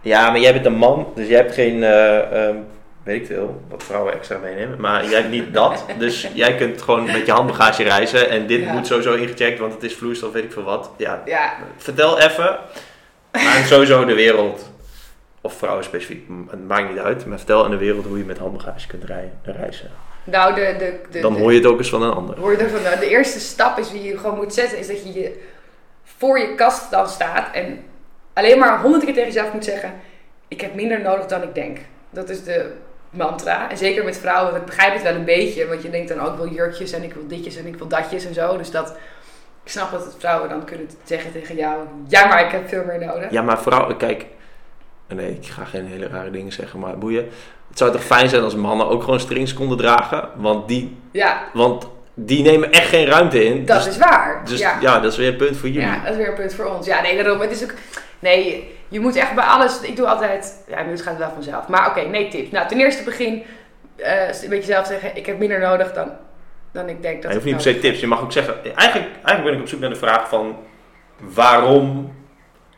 ja, 0.00 0.30
maar 0.30 0.40
jij 0.40 0.52
bent 0.52 0.66
een 0.66 0.76
man, 0.76 1.12
dus 1.14 1.28
jij 1.28 1.36
hebt 1.36 1.54
geen, 1.54 1.82
eh, 1.82 2.46
ehm, 2.48 2.56
weet 3.02 3.20
ik 3.20 3.26
veel, 3.26 3.60
wat 3.68 3.82
vrouwen 3.82 4.12
extra 4.12 4.38
meenemen. 4.38 4.80
Maar 4.80 5.04
jij 5.04 5.18
hebt 5.20 5.30
niet 5.30 5.54
dat, 5.54 5.84
dus 5.98 6.28
jij 6.34 6.54
kunt 6.54 6.82
gewoon 6.82 7.04
met 7.04 7.26
je 7.26 7.32
handbagage 7.32 7.82
reizen. 7.82 8.30
En 8.30 8.46
dit 8.46 8.60
Ja. 8.60 8.72
moet 8.72 8.86
sowieso 8.86 9.14
ingecheckt, 9.14 9.58
want 9.58 9.72
het 9.72 9.82
is 9.82 9.94
vloeistof, 9.96 10.32
weet 10.32 10.44
ik 10.44 10.52
veel 10.52 10.62
wat. 10.62 10.90
Ja, 10.96 11.22
ja, 11.24 11.52
vertel 11.76 12.20
even. 12.20 12.58
Maar 13.32 13.62
sowieso 13.66 14.04
de 14.04 14.14
wereld, 14.14 14.72
of 15.46 15.54
vrouwen 15.54 15.84
specifiek, 15.84 16.28
het 16.50 16.66
maakt 16.68 16.88
niet 16.88 16.98
uit. 16.98 17.26
Maar 17.26 17.38
vertel 17.38 17.64
aan 17.64 17.70
de 17.70 17.76
wereld 17.76 18.06
hoe 18.06 18.18
je 18.18 18.24
met 18.24 18.38
handbagage 18.38 18.86
kunt 18.86 19.04
rij- 19.04 19.32
reizen. 19.42 19.90
nou, 20.24 20.54
de, 20.54 20.74
de, 20.78 21.00
de, 21.10 21.20
Dan 21.20 21.36
hoor 21.38 21.52
je 21.52 21.58
het 21.58 21.66
ook 21.66 21.78
eens 21.78 21.88
van 21.90 22.02
een 22.02 22.12
ander. 22.12 22.38
hoor 22.38 22.50
je. 22.52 22.80
Nou, 22.82 22.98
de 22.98 23.08
eerste 23.08 23.40
stap 23.40 23.78
is 23.78 23.90
die 23.90 24.02
je 24.02 24.18
gewoon 24.18 24.36
moet 24.36 24.54
zetten, 24.54 24.78
is 24.78 24.86
dat 24.86 25.02
je, 25.02 25.20
je 25.20 25.42
voor 26.02 26.38
je 26.38 26.54
kast 26.54 26.90
dan 26.90 27.08
staat 27.08 27.54
en 27.54 27.78
alleen 28.32 28.58
maar 28.58 28.80
honderd 28.80 29.04
keer 29.04 29.14
tegen 29.14 29.32
jezelf 29.32 29.52
moet 29.52 29.64
zeggen: 29.64 29.92
Ik 30.48 30.60
heb 30.60 30.74
minder 30.74 31.00
nodig 31.00 31.26
dan 31.26 31.42
ik 31.42 31.54
denk. 31.54 31.78
Dat 32.10 32.28
is 32.28 32.44
de 32.44 32.72
mantra. 33.10 33.70
En 33.70 33.76
zeker 33.76 34.04
met 34.04 34.18
vrouwen, 34.18 34.50
want 34.50 34.56
ik 34.62 34.66
begrijp 34.68 34.92
het 34.92 35.02
wel 35.02 35.14
een 35.14 35.24
beetje, 35.24 35.66
want 35.66 35.82
je 35.82 35.90
denkt 35.90 36.08
dan 36.08 36.20
ook 36.20 36.32
ik 36.32 36.38
wil 36.38 36.52
jurkjes 36.52 36.92
en 36.92 37.02
ik 37.02 37.12
wil 37.14 37.26
ditjes 37.26 37.56
en 37.56 37.66
ik 37.66 37.76
wil 37.76 37.86
datjes 37.88 38.26
en 38.26 38.34
zo. 38.34 38.56
Dus 38.56 38.70
dat, 38.70 38.88
ik 39.64 39.70
snap 39.70 39.90
dat 39.90 40.14
vrouwen 40.18 40.48
dan 40.48 40.64
kunnen 40.64 40.88
zeggen 41.04 41.32
tegen 41.32 41.56
jou: 41.56 41.76
Ja, 42.08 42.26
maar 42.26 42.44
ik 42.44 42.50
heb 42.50 42.68
veel 42.68 42.84
meer 42.86 43.06
nodig. 43.06 43.30
Ja, 43.30 43.42
maar 43.42 43.62
vrouwen, 43.62 43.96
kijk. 43.96 44.26
Nee, 45.08 45.30
ik 45.30 45.46
ga 45.46 45.64
geen 45.64 45.86
hele 45.86 46.08
rare 46.08 46.30
dingen 46.30 46.52
zeggen, 46.52 46.80
maar 46.80 46.98
boeien. 46.98 47.28
Het 47.68 47.78
zou 47.78 47.92
toch 47.92 48.04
fijn 48.04 48.28
zijn 48.28 48.42
als 48.42 48.54
mannen 48.54 48.88
ook 48.88 49.02
gewoon 49.02 49.20
strings 49.20 49.54
konden 49.54 49.76
dragen? 49.78 50.28
Want 50.34 50.68
die, 50.68 50.96
Ja, 51.10 51.42
want 51.52 51.88
die 52.14 52.42
nemen 52.42 52.72
echt 52.72 52.88
geen 52.88 53.06
ruimte 53.06 53.44
in. 53.44 53.64
dat 53.64 53.76
dus 53.84 53.86
is 53.92 53.98
waar. 53.98 54.42
dus 54.44 54.58
ja. 54.58 54.78
ja. 54.80 55.00
dat 55.00 55.12
is 55.12 55.18
weer 55.18 55.28
een 55.28 55.36
punt 55.36 55.56
voor 55.56 55.68
jullie. 55.68 55.88
Ja, 55.88 56.00
dat 56.02 56.10
is 56.10 56.16
weer 56.16 56.28
een 56.28 56.34
punt 56.34 56.54
voor 56.54 56.64
ons. 56.64 56.86
Ja, 56.86 57.00
nee, 57.00 57.22
daarom. 57.22 57.40
Het 57.40 57.50
is 57.50 57.62
ook. 57.62 57.72
Nee, 58.18 58.74
je 58.88 59.00
moet 59.00 59.16
echt 59.16 59.34
bij 59.34 59.44
alles. 59.44 59.80
Ik 59.80 59.96
doe 59.96 60.06
altijd. 60.06 60.64
Ja, 60.68 60.82
nu 60.82 60.96
gaat 60.96 61.06
het 61.06 61.18
wel 61.18 61.30
vanzelf. 61.34 61.68
Maar 61.68 61.88
oké, 61.88 62.00
nee, 62.00 62.28
tips. 62.28 62.50
Nou, 62.50 62.68
ten 62.68 62.78
eerste 62.78 63.02
begin. 63.04 63.42
eh 63.96 64.42
een 64.42 64.48
beetje 64.48 64.72
zelf 64.72 64.86
zeggen: 64.86 65.16
ik 65.16 65.26
heb 65.26 65.38
minder 65.38 65.60
nodig 65.60 65.92
dan, 65.92 66.10
dan 66.72 66.88
ik 66.88 67.02
denk 67.02 67.22
dat. 67.22 67.30
je 67.30 67.36
hoeft 67.36 67.46
niet 67.46 67.62
per 67.62 67.72
se 67.72 67.78
tips. 67.78 68.00
Je 68.00 68.06
mag 68.06 68.20
ook 68.22 68.32
zeggen. 68.32 68.54
Eigenlijk, 68.76 69.10
eigenlijk 69.12 69.44
ben 69.44 69.54
ik 69.54 69.60
op 69.60 69.68
zoek 69.68 69.80
naar 69.80 69.90
de 69.90 69.96
vraag 69.96 70.28
van 70.28 70.56
waarom. 71.18 72.12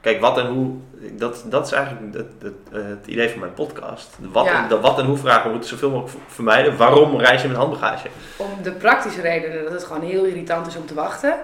Kijk, 0.00 0.20
wat 0.20 0.38
en 0.38 0.46
hoe. 0.46 0.70
Dat, 1.12 1.44
dat 1.46 1.66
is 1.66 1.72
eigenlijk 1.72 2.14
het, 2.14 2.26
het, 2.42 2.82
het 2.82 3.06
idee 3.06 3.30
van 3.30 3.40
mijn 3.40 3.54
podcast. 3.54 4.16
De 4.20 4.28
wat, 4.30 4.44
Ja. 4.44 4.62
en, 4.62 4.68
de 4.68 4.80
wat 4.80 4.98
en 4.98 5.04
hoe 5.06 5.16
vragen 5.16 5.50
moeten 5.50 5.68
zoveel 5.68 5.90
mogelijk 5.90 6.24
vermijden. 6.28 6.76
Waarom 6.76 7.18
reis 7.18 7.42
je 7.42 7.48
met 7.48 7.56
handbagage? 7.56 8.08
Om 8.36 8.62
de 8.62 8.72
praktische 8.72 9.20
redenen 9.20 9.62
dat 9.64 9.72
het 9.72 9.84
gewoon 9.84 10.02
heel 10.02 10.24
irritant 10.24 10.66
is 10.66 10.76
om 10.76 10.86
te 10.86 10.94
wachten 10.94 11.34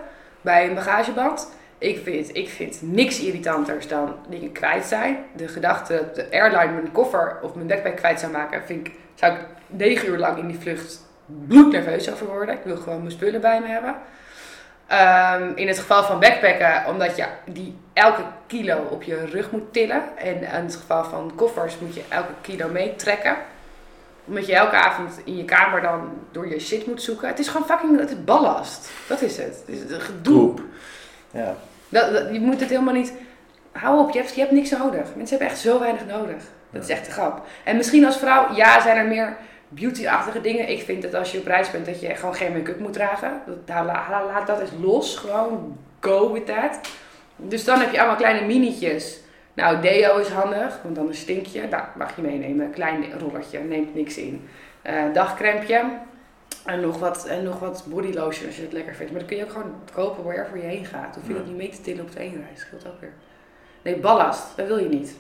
bij 0.41 0.69
een 0.69 0.75
bagageband. 0.75 1.53
Ik 1.79 2.01
vind, 2.03 2.37
ik 2.37 2.49
vind 2.49 2.79
niks 2.83 3.21
irritanters 3.21 3.89
dan 3.89 4.15
dingen 4.29 4.53
kwijt 4.53 4.85
zijn. 4.85 5.17
De 5.37 5.49
gedachte 5.49 5.95
dat 5.95 6.15
de 6.15 6.27
airline 6.31 6.73
mijn 6.73 6.93
koffer 6.93 7.39
of 7.43 7.55
mijn 7.55 7.67
backpack 7.67 7.97
kwijt 7.97 8.21
zou 8.21 8.33
maken, 8.33 8.63
vind 8.67 8.87
ik, 8.87 8.95
zou 9.15 9.33
ik 9.33 9.41
negen 9.67 10.09
uur 10.09 10.19
lang 10.19 10.39
in 10.39 10.47
die 10.47 10.59
vlucht 10.61 11.01
bloednerveus 11.49 12.13
over 12.13 12.27
worden. 12.27 12.55
Ik 12.55 12.61
wil 12.65 12.77
gewoon 12.77 12.99
mijn 12.99 13.11
spullen 13.11 13.41
bij 13.41 13.61
me 13.61 13.67
hebben. 13.67 13.95
Ehm, 14.87 15.53
in 15.55 15.69
het 15.69 15.79
geval 15.79 16.03
van 16.05 16.21
backpacken, 16.21 16.83
omdat 16.87 17.17
je 17.17 17.25
die 17.45 17.77
elke 17.93 18.23
kilo 18.47 18.77
op 18.91 19.03
je 19.03 19.25
rug 19.25 19.51
moet 19.51 19.73
tillen. 19.73 20.03
En 20.17 20.35
in 20.35 20.45
het 20.45 20.77
geval 20.77 21.05
van 21.05 21.33
koffers 21.37 21.79
moet 21.79 21.95
je 21.95 22.03
elke 22.09 22.33
kilo 22.41 22.69
meetrekken. 22.69 23.37
Omdat 24.25 24.47
je 24.47 24.55
elke 24.55 24.77
avond 24.77 25.21
in 25.25 25.37
je 25.37 25.45
kamer 25.45 25.81
dan 25.83 26.13
door 26.31 26.49
je 26.49 26.61
shit 26.61 26.87
moet 26.87 27.03
zoeken. 27.03 27.29
Het 27.29 27.39
is 27.39 27.49
gewoon 27.49 27.67
fucking, 27.67 27.99
het 28.01 28.11
is 28.11 28.25
ballast. 28.25 28.91
Dat 29.09 29.21
is 29.23 29.37
het. 29.37 29.63
Het 29.67 29.77
is 29.77 29.91
een 29.91 30.01
gedoe. 30.01 30.55
Ja. 31.31 31.55
Dat, 31.89 32.13
dat- 32.13 32.29
je 32.33 32.41
moet 32.41 32.61
het 32.61 32.69
helemaal 32.71 32.95
niet... 32.95 33.13
Hou 33.73 33.99
op, 34.01 34.11
je 34.11 34.19
hebt, 34.19 34.35
je 34.35 34.41
hebt 34.41 34.53
niks 34.53 34.71
nodig. 34.71 35.03
Mensen 35.15 35.29
hebben 35.37 35.49
echt 35.49 35.59
zo 35.59 35.79
weinig 35.81 36.07
nodig. 36.07 36.43
Dat 36.71 36.83
is 36.83 36.89
echt 36.89 37.05
de 37.05 37.11
grap. 37.11 37.47
En 37.65 37.77
misschien 37.77 38.07
als 38.07 38.17
vrouw, 38.19 38.55
ja, 38.55 38.81
zijn 38.81 38.97
er 38.97 39.07
meer 39.07 39.37
beauty-achtige 39.75 40.41
dingen. 40.41 40.69
Ik 40.69 40.83
vind 40.83 41.03
dat 41.03 41.15
als 41.15 41.33
je 41.33 41.39
op 41.39 41.47
reis 41.47 41.71
bent, 41.71 41.87
dat 41.87 42.01
je 42.01 42.15
gewoon 42.15 42.35
geen 42.35 42.53
make-up 42.53 42.79
moet 42.79 42.93
dragen. 42.93 43.41
Dat, 43.47 43.85
laat 44.27 44.47
dat 44.47 44.61
eens 44.61 44.71
los. 44.81 45.17
Gewoon 45.17 45.79
go 46.01 46.33
with 46.33 46.47
that. 46.47 46.81
Dus 47.37 47.65
dan 47.65 47.81
heb 47.81 47.93
je 47.93 47.99
allemaal 47.99 48.17
kleine 48.17 48.47
minietjes. 48.47 49.21
Nou, 49.55 49.81
deo 49.81 50.19
is 50.19 50.29
handig, 50.29 50.81
want 50.83 50.95
dan 50.95 51.15
stink 51.15 51.47
je. 51.47 51.69
Daar 51.69 51.93
mag 51.97 52.17
je 52.17 52.23
meenemen. 52.23 52.71
Klein 52.71 53.05
rollertje, 53.19 53.59
neemt 53.59 53.95
niks 53.95 54.17
in. 54.17 54.49
Eh 54.83 55.03
dagcrempje. 55.13 55.85
En 56.65 56.81
nog 56.81 56.99
wat, 56.99 57.27
en 57.27 57.45
nog 57.45 57.59
wat 57.59 57.85
body 57.89 58.13
lotion 58.13 58.47
als 58.47 58.57
je 58.57 58.63
het 58.63 58.73
lekker 58.73 58.95
vindt. 58.95 59.13
Maar 59.13 59.21
dat 59.21 59.29
kun 59.29 59.39
je 59.39 59.45
ook 59.45 59.51
gewoon 59.51 59.75
kopen 59.93 60.25
wherever 60.25 60.57
je 60.57 60.63
heen 60.63 60.85
gaat. 60.85 61.15
Hoef 61.15 61.27
je 61.27 61.35
dat 61.35 61.47
niet 61.47 61.57
mee 61.57 61.69
te 61.69 61.81
tillen 61.81 62.05
op 62.05 62.13
de 62.13 62.19
eenreis. 62.19 62.61
Scheelt 62.61 62.87
ook 62.87 63.01
weer. 63.01 63.13
Nee, 63.83 63.97
ballast, 63.97 64.57
dat 64.57 64.67
wil 64.67 64.79
je 64.79 64.89
niet. 64.89 65.17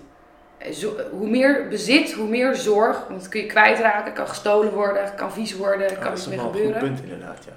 Zo, 0.73 0.93
hoe 1.11 1.29
meer 1.29 1.69
bezit, 1.69 2.13
hoe 2.13 2.29
meer 2.29 2.55
zorg. 2.55 3.07
Want 3.09 3.21
dat 3.21 3.29
kun 3.29 3.41
je 3.41 3.47
kwijtraken, 3.47 4.13
kan 4.13 4.29
gestolen 4.29 4.73
worden, 4.73 5.15
kan 5.15 5.33
vies 5.33 5.57
worden, 5.57 5.89
Ja, 5.89 5.95
kan 5.95 6.05
dat 6.05 6.13
iets 6.13 6.21
is 6.23 6.27
mee 6.29 6.37
wel 6.37 6.47
een 6.47 6.53
goed 6.53 6.61
gebeuren. 6.63 6.89
punt 6.89 7.03
inderdaad, 7.03 7.45
ja. 7.45 7.53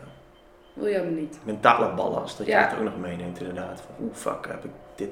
Wil 0.73 0.87
je 0.87 0.93
helemaal 0.93 1.19
niet. 1.19 1.37
Mentale 1.43 1.93
ballast, 1.93 2.37
dat 2.37 2.47
Ja. 2.47 2.59
je 2.59 2.65
het 2.67 2.77
ook 2.77 2.83
nog 2.83 2.97
meeneemt 2.99 3.39
inderdaad. 3.39 3.81
Van, 3.85 4.05
oeh, 4.05 4.15
fuck, 4.15 4.47
heb 4.47 4.63
ik 4.63 4.71
dit, 4.95 5.09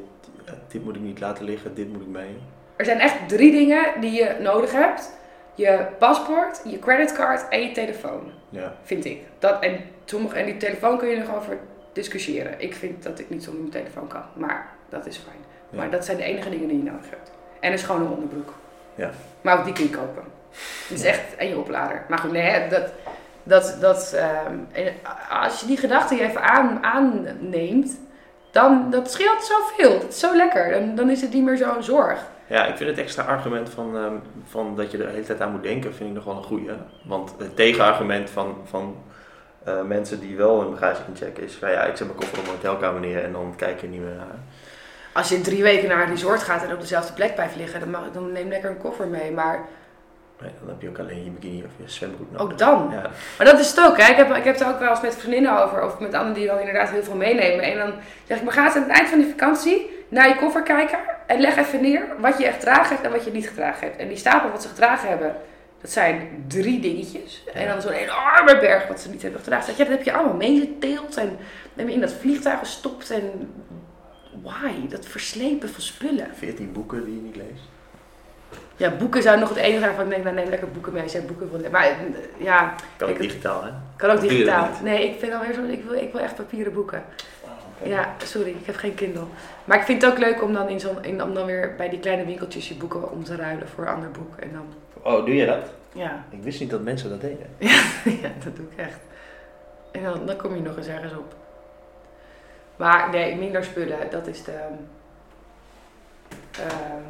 dit 0.68 0.84
moet 0.84 0.96
ik 0.96 1.02
niet 1.02 1.20
laten 1.20 1.46
liggen, 1.46 1.74
dit 1.76 1.92
moet 1.92 2.02
ik 2.02 2.08
mee. 2.08 2.38
Er 2.76 2.86
zijn 2.86 3.00
echt 3.00 3.30
drie 3.30 3.52
dingen 3.52 3.86
die 4.02 4.12
je 4.12 4.36
nodig 4.42 4.72
hebt. 4.72 5.12
Je 5.56 5.86
paspoort, 6.00 6.62
je 6.66 6.80
creditcard 6.80 7.48
en 7.50 7.62
je 7.62 7.72
telefoon. 7.72 8.32
Ja, 8.50 8.76
Vind 8.84 9.06
ik. 9.06 9.20
Dat, 9.40 9.60
en, 9.64 9.80
sommige, 10.06 10.36
en 10.38 10.46
die 10.46 10.58
telefoon 10.58 10.98
kun 10.98 11.08
je 11.08 11.18
nog 11.18 11.36
over 11.36 11.58
discussiëren. 11.94 12.54
Ik 12.62 12.76
vind 12.76 13.04
dat 13.04 13.20
ik 13.20 13.30
niet 13.30 13.44
zonder 13.44 13.62
mijn 13.62 13.74
telefoon 13.74 14.08
kan. 14.08 14.24
Maar 14.34 14.70
dat 14.90 15.06
is 15.06 15.18
fijn. 15.18 15.38
Ja. 15.70 15.78
Maar 15.78 15.90
dat 15.90 16.06
zijn 16.06 16.18
de 16.18 16.24
enige 16.24 16.50
dingen 16.50 16.68
die 16.68 16.78
je 16.78 16.84
nodig 16.84 17.10
hebt. 17.10 17.32
En 17.66 17.72
een 17.72 17.80
schone 17.80 18.06
onderbroek. 18.06 18.54
Ja. 18.96 19.10
Maar 19.42 19.58
ook 19.58 19.66
die 19.66 19.74
kun 19.74 19.84
je 19.84 19.90
kopen. 19.90 20.24
Het 20.88 20.98
is 20.98 21.04
echt... 21.04 21.36
En 21.36 21.48
je 21.48 21.58
oplader. 21.58 22.06
Maar 22.10 22.18
goed, 22.18 22.32
nee, 22.32 22.68
dat... 22.70 22.92
dat, 23.44 23.78
dat 23.80 24.14
ehm, 24.14 24.58
als 25.30 25.60
je 25.60 25.66
die 25.66 25.78
gedachte 25.78 26.22
even 26.22 26.42
aan, 26.42 26.84
aanneemt... 26.84 28.00
Dan 28.52 28.90
dat 28.90 29.12
scheelt 29.12 29.44
zoveel. 29.44 30.00
Dat 30.00 30.10
is 30.10 30.20
zo 30.20 30.36
lekker. 30.36 30.72
Dan, 30.72 30.96
dan 30.96 31.10
is 31.10 31.22
het 31.22 31.34
niet 31.34 31.44
meer 31.44 31.58
zo'n 31.58 31.84
zorg. 31.84 32.20
Ja, 32.48 32.66
ik 32.66 32.78
vind 32.78 32.90
het 32.90 33.00
extra 33.00 33.24
argument 33.24 33.70
van, 33.70 33.98
ehm, 33.98 34.14
van 34.48 34.76
dat 34.76 34.92
je 34.92 34.98
er 34.98 35.06
de 35.06 35.12
hele 35.12 35.26
tijd 35.26 35.42
aan 35.42 35.52
moet 35.52 35.64
denken, 35.64 35.96
vind 35.96 36.10
ik 36.10 36.16
nog 36.16 36.24
wel 36.24 36.38
een 36.38 36.44
goeie. 36.44 36.70
Want 37.04 37.34
het 37.38 37.56
tegenargument 37.56 38.30
van, 38.30 38.56
van 38.66 38.96
eh, 39.64 39.82
mensen 39.82 40.20
die 40.20 40.38
wel 40.38 40.62
hun 40.62 40.70
bagage 40.70 41.02
inchecken 41.08 41.44
is 41.44 41.54
van 41.54 41.72
ja, 41.72 41.84
ik 41.84 41.98
zet 41.98 42.08
mijn 42.08 42.20
koffer 42.20 42.40
op 42.40 42.46
mijn 42.46 42.58
hotelkamer 42.58 43.02
neer 43.02 43.24
en 43.24 43.32
dan 43.32 43.54
kijk 43.56 43.82
je 43.82 43.88
niet 43.88 44.02
meer 44.02 44.16
naar. 44.16 44.40
Als 45.16 45.30
je 45.30 45.42
drie 45.42 45.64
weken 45.64 45.90
naar 45.90 46.02
een 46.02 46.10
resort 46.10 46.44
gaat 46.44 46.64
en 46.64 46.74
op 46.74 46.80
dezelfde 46.80 47.14
plek 47.14 47.36
blijft 47.36 47.56
liggen... 47.56 47.80
dan, 47.80 47.90
mag, 47.90 48.02
dan 48.14 48.32
neem 48.32 48.50
lekker 48.50 48.70
een 48.70 48.78
koffer 48.78 49.08
mee. 49.08 49.32
Maar 49.32 49.60
dan 50.38 50.68
heb 50.68 50.82
je 50.82 50.90
ook 50.90 51.00
alleen 51.00 51.24
je 51.24 51.30
bikini 51.30 51.64
of 51.64 51.72
je 51.78 51.92
zwembroek 51.92 52.32
nodig. 52.32 52.42
ook 52.42 52.58
dan. 52.58 52.90
Ja, 52.92 53.10
Maar 53.38 53.46
dat 53.46 53.60
is 53.60 53.70
het 53.70 53.82
ook, 53.82 53.98
hè. 53.98 54.12
Ik 54.12 54.16
heb, 54.16 54.36
ik 54.36 54.44
heb 54.44 54.54
het 54.54 54.62
er 54.62 54.74
ook 54.74 54.80
wel 54.80 54.90
eens 54.90 55.02
met 55.02 55.16
vriendinnen 55.16 55.64
over, 55.64 55.84
of 55.84 56.00
met 56.00 56.14
anderen 56.14 56.34
die 56.34 56.48
dan 56.48 56.60
inderdaad 56.60 56.90
heel 56.90 57.04
veel 57.04 57.16
meenemen. 57.16 57.66
En 57.66 57.78
dan 57.78 57.94
zeg 58.28 58.38
ik, 58.38 58.44
maar 58.44 58.54
ga 58.54 58.66
eens 58.66 58.76
aan 58.76 58.82
het 58.82 58.92
eind 58.92 59.10
van 59.10 59.20
die 59.20 59.30
vakantie 59.30 59.90
naar 60.08 60.28
je 60.28 60.36
koffer 60.36 60.64
kijken 60.64 61.00
en 61.28 61.40
leg 61.40 61.58
even 61.58 61.82
neer 61.82 62.06
wat 62.20 62.38
je 62.38 62.46
echt 62.46 62.56
gedragen 62.56 62.90
hebt 62.90 63.06
en 63.06 63.12
wat 63.12 63.26
je 63.26 63.32
niet 63.32 63.48
gedragen 63.48 63.88
hebt. 63.88 64.00
En 64.00 64.08
die 64.08 64.18
stapel 64.18 64.52
wat 64.52 64.62
ze 64.62 64.68
gedragen 64.68 65.10
hebben, 65.10 65.36
dat 65.82 65.92
zijn 65.92 66.46
drie 66.48 66.80
dingetjes. 66.80 67.44
En 67.54 67.68
dan 67.68 67.82
zo'n 67.82 67.92
enorme 67.92 68.60
berg 68.60 68.88
wat 68.88 69.00
ze 69.00 69.10
niet 69.10 69.22
hebben 69.22 69.40
gedragen. 69.40 69.74
Ja, 69.78 69.84
dat 69.84 69.88
heb 69.88 70.04
je 70.04 70.14
allemaal 70.14 70.36
meegeteeld 70.36 71.18
en 71.18 71.38
heb 71.76 71.88
je 71.88 71.94
in 71.94 72.02
dat 72.02 72.14
vliegtuig 72.14 72.60
gestopt 72.60 73.12
en 73.12 73.54
why? 74.44 74.88
Dat 74.90 75.06
verslepen 75.06 75.70
van 75.70 75.82
spullen. 75.82 76.28
14 76.34 76.72
boeken 76.72 77.06
die 77.06 77.16
je 77.16 77.22
niet 77.22 77.36
leest. 77.36 77.64
Ja, 78.78 78.90
boeken 78.90 79.22
zijn 79.22 79.40
nog 79.40 79.50
het 79.50 79.58
enige 79.58 79.80
waarvan 79.86 80.04
ik 80.06 80.10
denk, 80.10 80.24
nou 80.24 80.36
neem 80.36 80.50
lekker 80.50 80.72
boeken 80.72 80.94
mee 80.94 81.04
als 81.04 81.12
jij 81.12 81.26
boeken 81.26 81.52
wil. 81.52 81.70
Maar 81.72 81.84
eh, 81.86 81.96
ja, 82.38 82.76
Kan 82.98 83.10
ook 83.10 83.16
Ik- 83.16 83.22
digitaal, 83.22 83.64
hè? 83.64 83.70
kan 83.96 84.10
ook 84.10 84.16
Papieren 84.16 84.38
digitaal. 84.38 84.70
niet. 84.70 84.82
Nee, 84.82 85.10
ik 85.10 85.20
vind 85.20 85.34
alweer 85.34 85.54
zo, 85.54 85.64
ik 85.64 85.84
wil, 85.84 85.94
ik 85.94 86.12
wil 86.12 86.22
echt 86.22 86.36
papieren 86.36 86.74
boeken. 86.74 87.04
Oké. 87.80 87.90
Ja, 87.90 88.14
sorry, 88.24 88.50
ik 88.50 88.66
heb 88.66 88.76
geen 88.76 88.96
Kindle. 88.96 89.24
Maar 89.66 89.78
ik 89.78 89.84
vind 89.84 90.02
het 90.02 90.12
ook 90.12 90.18
leuk 90.18 90.44
om 90.44 90.54
dan, 90.54 90.70
in 90.70 90.80
zo'n, 90.80 91.04
in, 91.04 91.24
om 91.24 91.34
dan 91.34 91.46
weer 91.46 91.74
bij 91.78 91.90
die 91.90 92.00
kleine 92.00 92.26
winkeltjes 92.26 92.68
je 92.68 92.76
boeken 92.76 93.12
om 93.12 93.24
te 93.24 93.36
ruilen 93.36 93.68
voor 93.68 93.84
een 93.84 93.94
ander 93.94 94.12
boek. 94.12 94.36
En 94.38 94.50
dan, 94.54 94.66
Oh, 95.14 95.26
doe 95.26 95.36
je 95.36 95.46
dat? 95.46 95.66
ja, 95.94 96.26
Ik 96.30 96.44
wist 96.44 96.60
niet 96.60 96.70
dat 96.70 96.82
mensen 96.82 97.10
dat 97.10 97.22
deden. 97.22 97.48
ja 98.24 98.30
dat 98.44 98.56
doe 98.56 98.66
ik 98.72 98.78
echt. 98.86 99.00
En 99.92 100.04
dan, 100.04 100.26
dan 100.26 100.36
kom 100.36 100.56
je 100.56 100.62
nog 100.62 100.78
eens 100.78 100.88
ergens 100.88 101.14
op. 101.14 101.36
Maar 102.76 103.10
nee, 103.10 103.36
minder 103.36 103.64
spullen, 103.64 103.98
dat 104.12 104.28
is 104.28 104.44
de... 104.44 104.60
ehm, 106.52 107.04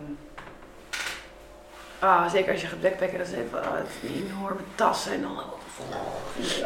ah, 1.99 2.29
zeker 2.29 2.51
als 2.51 2.61
je 2.61 2.67
gaat 2.67 2.81
backpacken, 2.81 3.17
dat 3.17 3.27
is 3.27 3.33
even 3.33 3.59
het 3.61 3.87
is 4.01 4.09
een 4.09 4.25
enorme 4.37 4.59
tas 4.75 5.07
en 5.07 5.21
dan... 5.21 5.37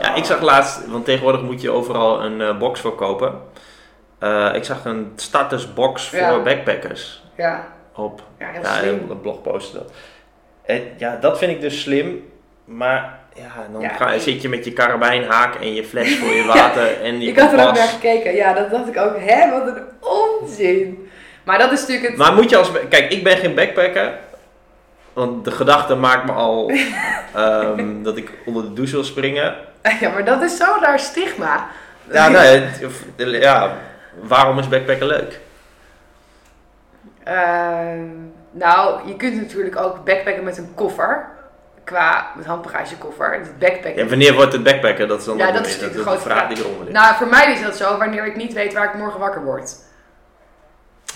Ja, 0.02 0.16
ik 0.16 0.26
zag 0.26 0.42
laatst, 0.42 0.88
want 0.88 1.06
tegenwoordig 1.06 1.42
moet 1.42 1.62
je 1.62 1.72
overal 1.72 2.24
een 2.24 2.42
eh, 2.42 2.58
box 2.58 2.80
voor 2.80 2.96
kopen. 2.96 3.42
Eh, 4.20 4.50
ik 4.54 4.64
zag 4.64 4.86
een 4.86 5.14
startersbox 5.16 6.10
voor 6.10 6.18
Ja. 6.20 6.40
backpackers 6.42 7.24
Ja, 7.36 7.68
op 7.96 8.22
ja 8.40 8.48
heel 8.50 8.62
Ja, 8.62 8.74
slim. 8.78 9.06
een 9.10 9.22
blogpost 9.22 9.74
dat. 9.74 9.92
En 10.66 10.84
ja, 10.98 11.16
dat 11.16 11.38
vind 11.38 11.52
ik 11.52 11.62
dus 11.62 11.82
slim. 11.82 12.32
Maar 12.66 13.19
ja, 13.34 13.68
dan 13.72 13.82
Ja, 13.82 13.90
ga, 13.90 14.12
ik- 14.12 14.22
zit 14.22 14.42
je 14.42 14.50
met 14.50 14.66
je 14.66 14.74
karabijnhaak 14.74 15.56
en 15.56 15.74
je 15.74 15.84
fles 15.84 16.18
voor 16.18 16.30
je 16.34 16.44
water 16.54 17.02
en 17.02 17.22
je 17.22 17.28
Ik 17.30 17.40
had 17.40 17.54
er 17.54 17.68
ook 17.68 17.74
naar 17.76 17.88
gekeken. 17.88 18.36
Ja, 18.36 18.54
dat 18.54 18.70
dacht 18.72 18.88
ik 18.88 18.98
ook. 18.98 19.16
Hè, 19.20 19.50
wat 19.52 19.68
een 19.68 19.84
onzin. 20.00 21.10
Maar 21.44 21.58
dat 21.58 21.72
is 21.72 21.80
natuurlijk 21.80 22.08
het... 22.08 22.18
Maar 22.18 22.34
moet 22.34 22.50
je 22.50 22.58
als... 22.58 22.72
Kijk, 22.90 23.12
ik 23.12 23.24
ben 23.24 23.38
geen 23.38 23.56
backpacker. 23.56 24.12
Want 25.14 25.46
de 25.46 25.52
gedachte 25.52 25.96
maakt 25.96 26.26
me 26.26 26.32
al 26.32 26.72
ehm, 27.36 28.04
dat 28.04 28.18
ik 28.18 28.32
onder 28.46 28.64
de 28.64 28.74
douche 28.74 28.94
wil 28.94 29.04
springen. 29.04 29.56
Ja, 30.00 30.10
maar 30.10 30.26
dat 30.26 30.42
is 30.42 30.58
zo'n 30.58 30.82
raar 30.82 31.00
stigma. 31.00 31.68
Ja, 32.12 32.28
nee, 32.40 32.60
het- 32.60 32.86
of- 32.86 33.04
ja, 33.18 33.74
waarom 34.22 34.60
is 34.60 34.68
backpacken 34.68 35.08
leuk? 35.08 35.40
Ehm, 37.24 38.06
nou, 38.52 39.08
je 39.08 39.16
kunt 39.16 39.36
natuurlijk 39.36 39.76
ook 39.78 40.06
backpacken 40.06 40.44
met 40.44 40.58
een 40.58 40.72
koffer. 40.76 41.28
Qua 41.90 42.32
met 42.36 42.46
handbagagekoffer. 42.46 43.34
Het 43.34 43.60
backpacken. 43.60 44.04
Ja, 44.04 44.10
wanneer 44.10 44.34
wordt 44.34 44.54
het 44.54 44.64
backpacken? 44.64 45.08
Dat 45.08 45.20
is 45.20 45.26
dan 45.26 45.38
Ja, 45.38 45.52
dat 45.52 45.66
is 45.66 45.72
natuurlijk 45.72 45.98
de, 45.98 46.02
grote 46.02 46.22
vraag 46.22 46.48
die 46.48 46.58
eronder 46.58 46.80
ligt. 46.84 46.92
Nou, 46.98 47.16
voor 47.16 47.28
mij 47.28 47.52
is 47.52 47.62
dat 47.62 47.78
zo 47.78 47.98
wanneer 47.98 48.26
ik 48.26 48.36
niet 48.36 48.54
weet 48.54 48.74
waar 48.74 48.86
ik 48.86 48.94
morgen 48.94 49.20
wakker 49.20 49.44
word. 49.44 49.76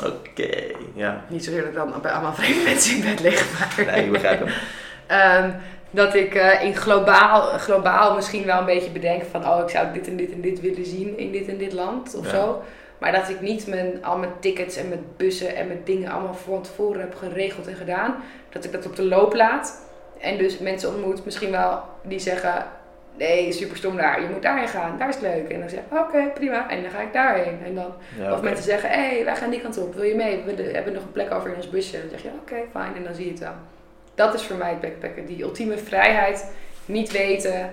Oké, 0.04 0.72
ja. 0.94 1.24
Niet 1.28 1.44
zozeer 1.44 1.60
dat 1.60 1.70
ik 1.70 1.76
dan 1.76 2.02
bij 2.02 2.12
allemaal 2.12 2.34
vreemde 2.34 2.64
mensen 2.64 2.96
in 2.96 3.02
bed 3.02 3.20
lig. 3.20 3.60
Maar 3.60 3.86
Nee, 3.86 4.06
ik 4.06 4.12
begrijp 4.12 4.40
hem. 4.40 4.50
Ehm, 5.08 5.52
dat 5.92 6.16
ik 6.16 6.36
eh, 6.36 6.64
in 6.64 6.76
globaal, 6.76 7.42
globaal 7.42 8.16
misschien 8.16 8.46
wel 8.46 8.60
een 8.60 8.66
beetje 8.66 8.90
bedenk 8.92 9.24
van... 9.32 9.48
oh, 9.48 9.60
ik 9.64 9.70
zou 9.70 9.94
dit 9.94 10.08
en 10.08 10.16
dit 10.16 10.32
en 10.32 10.42
dit 10.42 10.62
willen 10.62 10.86
zien 10.86 11.18
in 11.18 11.32
dit 11.32 11.48
en 11.48 11.58
dit 11.58 11.74
land 11.74 12.16
of 12.16 12.26
Ja. 12.26 12.32
zo. 12.32 12.64
Maar 12.98 13.12
dat 13.12 13.30
ik 13.30 13.42
niet 13.42 13.68
mijn, 13.68 14.06
al 14.06 14.18
mijn 14.18 14.32
tickets 14.40 14.76
en 14.76 14.88
mijn 14.90 15.06
bussen 15.18 15.56
en 15.56 15.68
mijn 15.68 15.82
dingen 15.84 16.12
allemaal 16.12 16.34
van 16.34 16.62
tevoren 16.62 17.02
heb 17.02 17.16
geregeld 17.16 17.68
en 17.68 17.76
gedaan. 17.76 18.16
Dat 18.50 18.64
ik 18.66 18.72
dat 18.72 18.86
op 18.86 18.96
de 18.96 19.04
loop 19.04 19.34
laat. 19.34 19.83
En 20.24 20.38
dus 20.38 20.58
mensen 20.58 20.90
ontmoet 20.90 21.26
misschien 21.26 21.52
wel 21.52 21.82
die 22.02 22.20
zeggen... 22.20 22.66
Nee, 23.18 23.52
super 23.52 23.78
stom 23.78 23.98
daar. 23.98 24.22
Je 24.22 24.28
moet 24.28 24.42
daarheen 24.42 24.68
gaan. 24.68 24.98
Daar 24.98 25.10
is 25.10 25.16
het 25.16 25.24
leuk. 25.24 25.50
En 25.50 25.60
dan 25.60 25.70
zeg 25.70 25.80
ik, 25.80 25.98
oké, 26.00 26.32
prima. 26.34 26.70
En 26.70 26.82
dan 26.82 26.92
ga 26.92 27.02
ik 27.02 27.14
daarheen. 27.14 27.60
En 27.66 27.76
dan 27.76 27.94
Ja, 28.18 28.34
of 28.34 28.42
mensen 28.42 28.64
zeggen, 28.64 28.90
hé, 28.90 28.96
hey, 28.96 29.26
wij 29.26 29.36
gaan 29.36 29.50
die 29.50 29.62
kant 29.62 29.78
op, 29.78 29.94
wil 29.94 30.04
je 30.04 30.16
mee? 30.16 30.44
We 30.44 30.64
hebben 30.64 30.94
nog 30.94 31.04
een 31.04 31.12
plek 31.12 31.32
over 31.34 31.50
in 31.50 31.56
ons 31.56 31.70
busje. 31.70 32.00
Dan 32.00 32.10
zeg 32.10 32.22
je, 32.22 32.30
oké, 32.42 32.56
fijn, 32.72 32.96
en 32.96 33.04
dan 33.04 33.14
zie 33.14 33.26
je 33.26 33.32
het 33.32 33.40
wel. 33.40 33.54
Dat 34.16 34.34
is 34.34 34.44
voor 34.44 34.56
mij 34.56 34.70
het 34.70 34.82
backpacken. 34.82 35.26
Die 35.26 35.44
ultieme 35.44 35.78
vrijheid, 35.78 36.52
niet 36.86 37.12
weten 37.12 37.72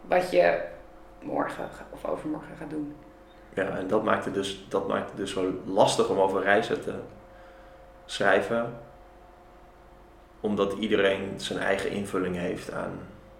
wat 0.00 0.30
je 0.30 0.58
morgen 1.22 1.68
of 1.90 2.04
overmorgen 2.04 2.56
gaat 2.58 2.70
doen. 2.70 2.94
Ja, 3.54 3.76
en 3.78 3.86
dat 3.86 4.04
maakt, 4.04 4.24
het 4.24 4.34
dus, 4.34 4.66
dat 4.68 4.88
maakt 4.88 5.08
het 5.08 5.16
dus 5.16 5.32
zo 5.32 5.52
lastig 5.64 6.08
om 6.08 6.18
over 6.18 6.42
reizen 6.42 6.80
te 6.82 6.94
schrijven. 8.04 8.72
Omdat 10.46 10.74
iedereen 10.80 11.32
zijn 11.36 11.58
eigen 11.58 11.90
invulling 11.90 12.36
heeft 12.36 12.72
aan... 12.72 12.98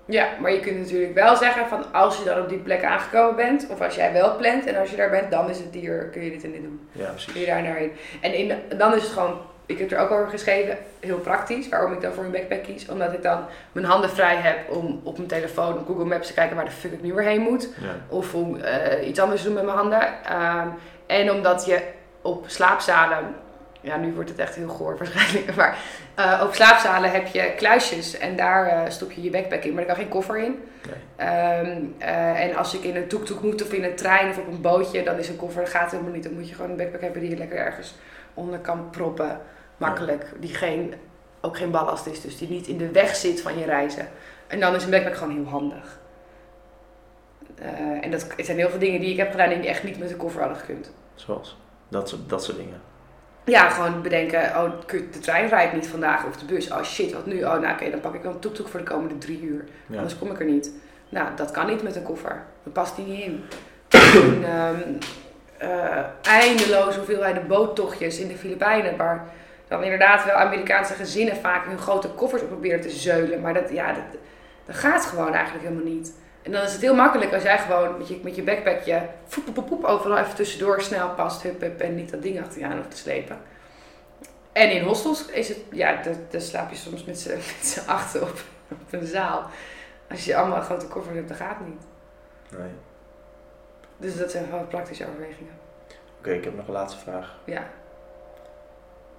Ja, 0.09 0.29
maar 0.41 0.53
je 0.53 0.61
kunt 0.61 0.79
natuurlijk 0.79 1.15
wel 1.15 1.37
zeggen 1.37 1.67
van 1.69 1.93
als 1.93 2.19
je 2.19 2.25
dan 2.25 2.41
op 2.41 2.49
die 2.49 2.59
plek 2.59 2.85
aangekomen 2.85 3.37
bent, 3.37 3.67
of 3.71 3.81
als 3.81 3.95
jij 3.95 4.13
wel 4.13 4.37
plant 4.37 4.67
en 4.67 4.77
als 4.77 4.91
je 4.91 4.97
daar 4.97 5.11
bent, 5.11 5.31
dan 5.31 5.51
is 5.51 5.59
het 5.59 5.75
hier, 5.75 6.09
kun 6.13 6.25
je 6.25 6.31
dit 6.31 6.45
en 6.45 6.53
dit 6.53 6.63
doen. 6.63 6.89
Ja, 6.93 7.05
Kun 7.05 7.15
precies. 7.15 7.41
je 7.41 7.47
daar 7.47 7.63
naar 7.63 7.77
heen. 7.77 7.93
En 8.21 8.35
in, 8.35 8.53
dan 8.79 8.95
is 8.95 9.03
het 9.03 9.13
gewoon, 9.13 9.39
ik 9.67 9.79
heb 9.79 9.91
er 9.91 9.99
ook 9.99 10.11
over 10.11 10.29
geschreven, 10.29 10.79
heel 11.01 11.19
praktisch, 11.19 11.69
waarom 11.69 11.93
ik 11.93 12.01
dan 12.01 12.13
voor 12.13 12.25
een 12.25 12.31
backpack 12.31 12.63
kies. 12.63 12.89
Omdat 12.89 13.13
ik 13.13 13.23
dan 13.23 13.45
mijn 13.73 13.87
handen 13.87 14.11
vrij 14.11 14.37
heb 14.37 14.71
om 14.71 15.01
op 15.03 15.17
mijn 15.17 15.29
telefoon 15.29 15.79
op 15.79 15.87
Google 15.87 16.05
Maps 16.05 16.27
te 16.27 16.35
kijken 16.35 16.57
waar 16.57 16.65
de 16.65 16.71
fuck 16.71 16.93
ik 16.93 17.03
nu 17.03 17.13
weer 17.15 17.25
heen 17.25 17.41
moet. 17.41 17.69
Ja. 17.81 17.95
Of 18.09 18.35
om 18.35 18.57
eh, 18.57 19.09
iets 19.09 19.21
anders 19.21 19.41
te 19.41 19.47
doen 19.47 19.57
met 19.57 19.65
mijn 19.65 19.77
handen. 19.77 20.25
Ehm, 20.25 20.69
en 21.07 21.31
omdat 21.31 21.67
je 21.67 21.81
op 22.23 22.45
slaapzalen, 22.47 23.35
ja 23.87 23.97
nu 23.97 24.13
wordt 24.13 24.31
het 24.31 24.39
echt 24.39 24.55
heel 24.55 24.69
goor 24.69 24.97
waarschijnlijk, 24.99 25.57
maar 25.57 25.79
eh, 26.15 26.43
op 26.45 26.55
slaapzalen 26.55 27.11
heb 27.11 27.27
je 27.27 27.53
kluisjes 27.57 28.19
en 28.19 28.37
daar 28.37 28.67
eh, 28.67 28.91
stop 28.91 29.13
je 29.13 29.23
je 29.23 29.31
backpack 29.31 29.65
in, 29.65 29.73
maar 29.73 29.81
er 29.81 29.87
kan 29.87 29.97
geen 29.97 30.09
koffer 30.09 30.39
in. 30.39 30.63
Nee. 30.87 31.29
Ehm, 31.29 31.83
eh, 31.99 32.41
en 32.41 32.57
als 32.57 32.75
ik 32.75 32.83
in 32.83 32.97
een 32.97 33.09
tuk-tuk 33.09 33.41
moet 33.41 33.63
of 33.63 33.73
in 33.73 33.85
een 33.85 33.95
trein 33.95 34.31
of 34.31 34.39
op 34.39 34.47
een 34.47 34.61
bootje, 34.61 35.03
dan 35.03 35.19
is 35.19 35.29
een 35.29 35.37
koffer, 35.37 35.63
dat 35.63 35.71
gaat 35.71 35.91
helemaal 35.91 36.13
niet. 36.13 36.23
Dan 36.23 36.35
moet 36.35 36.49
je 36.49 36.55
gewoon 36.55 36.71
een 36.71 36.77
backpack 36.77 37.01
hebben 37.01 37.21
die 37.21 37.31
je 37.31 37.37
lekker 37.37 37.59
ergens 37.59 37.95
onder 38.35 38.59
kan 38.59 38.91
proppen. 38.91 39.41
Makkelijk. 39.77 40.33
Die 40.41 40.55
geen, 40.55 40.95
ook 41.41 41.57
geen 41.57 41.71
ballast 41.71 42.07
is, 42.07 42.21
dus 42.21 42.39
die 42.39 42.49
niet 42.49 42.67
in 42.67 42.79
de 42.79 42.91
weg 42.91 43.17
zit 43.17 43.41
van 43.41 43.59
je 43.59 43.65
reizen. 43.65 44.09
En 44.47 44.61
dan 44.61 44.75
is 44.75 44.85
een 44.85 44.91
backpack 44.91 45.17
gewoon 45.17 45.35
heel 45.35 45.49
handig. 45.49 45.99
En 48.01 48.11
dat 48.11 48.27
het 48.37 48.47
zijn 48.47 48.59
heel 48.59 48.71
veel 48.71 48.79
dingen 48.79 49.01
die 49.01 49.11
ik 49.11 49.17
heb 49.17 49.31
gedaan 49.31 49.49
die 49.49 49.69
echt 49.69 49.83
niet 49.83 49.99
met 49.99 50.11
een 50.11 50.17
koffer 50.17 50.41
hadden 50.41 50.59
gekund. 50.59 50.93
Zoals? 51.15 51.57
Dat 51.89 52.17
dat 52.27 52.45
soort 52.45 52.57
dingen. 52.57 52.81
Ja, 53.47 53.69
gewoon 53.69 54.03
bedenken, 54.03 54.41
oh, 54.41 54.71
de 54.87 55.19
trein 55.21 55.49
rijdt 55.49 55.73
niet 55.73 55.87
vandaag 55.87 56.27
of 56.27 56.37
de 56.37 56.45
bus. 56.45 56.71
Oh 56.71 56.83
shit, 56.83 57.13
wat 57.13 57.27
nu? 57.27 57.45
Oh, 57.45 57.61
nou 57.61 57.73
oké, 57.73 57.91
dan 57.91 58.01
pak 58.01 58.15
ik 58.15 58.23
wel 58.23 58.33
een 58.33 58.39
tuk-tuk 58.39 58.69
voor 58.69 58.81
de 58.81 58.87
komende 58.87 59.19
drie 59.19 59.43
uur. 59.43 59.65
Ja. 59.87 59.97
Anders 59.97 60.19
kom 60.19 60.31
ik 60.31 60.41
er 60.41 60.47
niet. 60.47 60.71
Nou, 61.09 61.29
dat 61.37 61.51
kan 61.51 61.67
niet 61.67 61.83
met 61.83 61.97
een 61.97 62.03
koffer. 62.03 62.43
Dat 62.63 62.73
past 62.73 62.97
die 62.97 63.05
niet 63.07 63.21
in. 63.21 63.45
en, 64.45 64.99
eh 65.59 66.05
eindeloze 66.23 66.97
hoeveelheden 66.97 67.47
boottochtjes 67.47 68.19
in 68.19 68.29
de 68.29 68.37
Filipijnen. 68.37 68.97
Waar 68.97 69.25
dan 69.69 69.83
inderdaad 69.83 70.25
wel 70.25 70.35
Amerikaanse 70.35 70.93
gezinnen 70.93 71.37
vaak 71.37 71.67
hun 71.67 71.79
grote 71.79 72.09
koffers 72.09 72.43
op 72.43 72.49
proberen 72.49 72.81
te 72.81 72.91
zeulen. 72.91 73.41
Maar 73.41 73.55
dat, 73.55 73.71
ja, 73.71 73.93
dat, 73.93 74.21
dat 74.67 74.77
gaat 74.77 75.05
gewoon 75.05 75.35
eigenlijk 75.35 75.65
helemaal 75.65 75.93
niet. 75.93 76.13
En 76.47 76.53
dan 76.53 76.63
is 76.63 76.73
het 76.73 76.81
heel 76.81 76.95
makkelijk 76.95 77.33
als 77.35 77.43
jij 77.43 77.59
gewoon 77.59 77.99
met 77.99 78.09
je, 78.09 78.21
met 78.23 78.37
je 78.37 78.43
backpackje 78.43 79.03
poep, 79.29 79.45
poep, 79.45 79.55
poep, 79.55 79.67
poep, 79.67 79.85
overal 79.85 80.19
even 80.19 80.35
tussendoor 80.35 80.81
snel 80.83 81.09
past, 81.11 81.43
hup, 81.43 81.61
hup, 81.61 81.81
en 81.81 81.95
niet 81.95 82.11
dat 82.11 82.23
ding 82.23 82.41
achter 82.41 82.61
je 82.61 82.67
aan 82.67 82.77
hoeft 82.77 82.91
te 82.91 82.97
slepen. 82.97 83.39
En 84.53 84.71
in 84.71 84.83
hostels 84.85 85.27
is 85.27 85.49
het, 85.49 85.59
ja, 85.73 86.03
daar 86.31 86.41
slaap 86.41 86.71
je 86.71 86.77
soms 86.77 87.05
met 87.11 87.19
z'n 87.61 87.89
achten 87.91 88.23
op, 88.23 88.41
op 88.71 88.79
een 88.93 89.07
zaal. 89.07 89.47
Als 90.11 90.25
je 90.25 90.37
allemaal 90.37 90.57
een 90.57 90.63
grote 90.63 90.87
koffer 90.87 91.15
hebt, 91.15 91.29
dat 91.29 91.37
gaat 91.37 91.61
niet. 91.67 91.83
Nee. 92.59 92.71
Dus 93.97 94.17
dat 94.17 94.31
zijn 94.31 94.45
gewoon 94.45 94.67
praktische 94.69 95.07
overwegingen. 95.09 95.53
Oké, 96.19 96.31
ik 96.31 96.45
heb 96.45 96.57
nog 96.57 96.67
een 96.67 96.73
laatste 96.73 96.99
vraag. 97.01 97.39
Ja, 97.45 97.63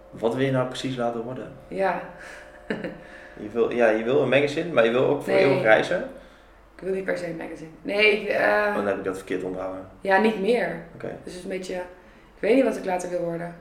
Wat 0.09 0.35
wil 0.35 0.45
je 0.45 0.51
nou 0.51 0.67
precies 0.67 0.95
laten 0.95 1.21
worden? 1.21 1.51
ja. 1.67 2.01
Je 3.39 3.49
wil, 3.49 3.71
ja, 3.71 3.87
je 3.89 4.03
wil 4.03 4.21
een 4.21 4.29
magazine, 4.29 4.73
maar 4.73 4.85
je 4.85 4.91
wil 4.91 5.05
ook 5.05 5.23
voor 5.23 5.33
Nee. 5.33 5.43
eeuwig 5.43 5.61
reizen? 5.61 6.09
Ik 6.77 6.83
wil 6.83 6.93
niet 6.93 7.03
per 7.05 7.17
se 7.17 7.25
een 7.29 7.37
magazine. 7.37 7.69
Nee, 7.81 8.21
ik, 8.21 8.27
eh, 8.27 8.65
Oh, 8.67 8.75
dan 8.75 8.87
heb 8.87 8.97
ik 8.97 9.03
dat 9.03 9.17
verkeerd 9.17 9.43
onthouden. 9.43 9.87
ja, 10.01 10.17
niet 10.17 10.39
meer. 10.39 10.83
Oké. 10.95 11.07
Dus 11.23 11.33
het 11.33 11.35
is 11.35 11.43
een 11.43 11.57
beetje, 11.57 11.73
ik 11.73 12.39
weet 12.39 12.55
niet 12.55 12.63
wat 12.63 12.77
ik 12.77 12.85
later 12.85 13.09
wil 13.09 13.19
worden. 13.21 13.55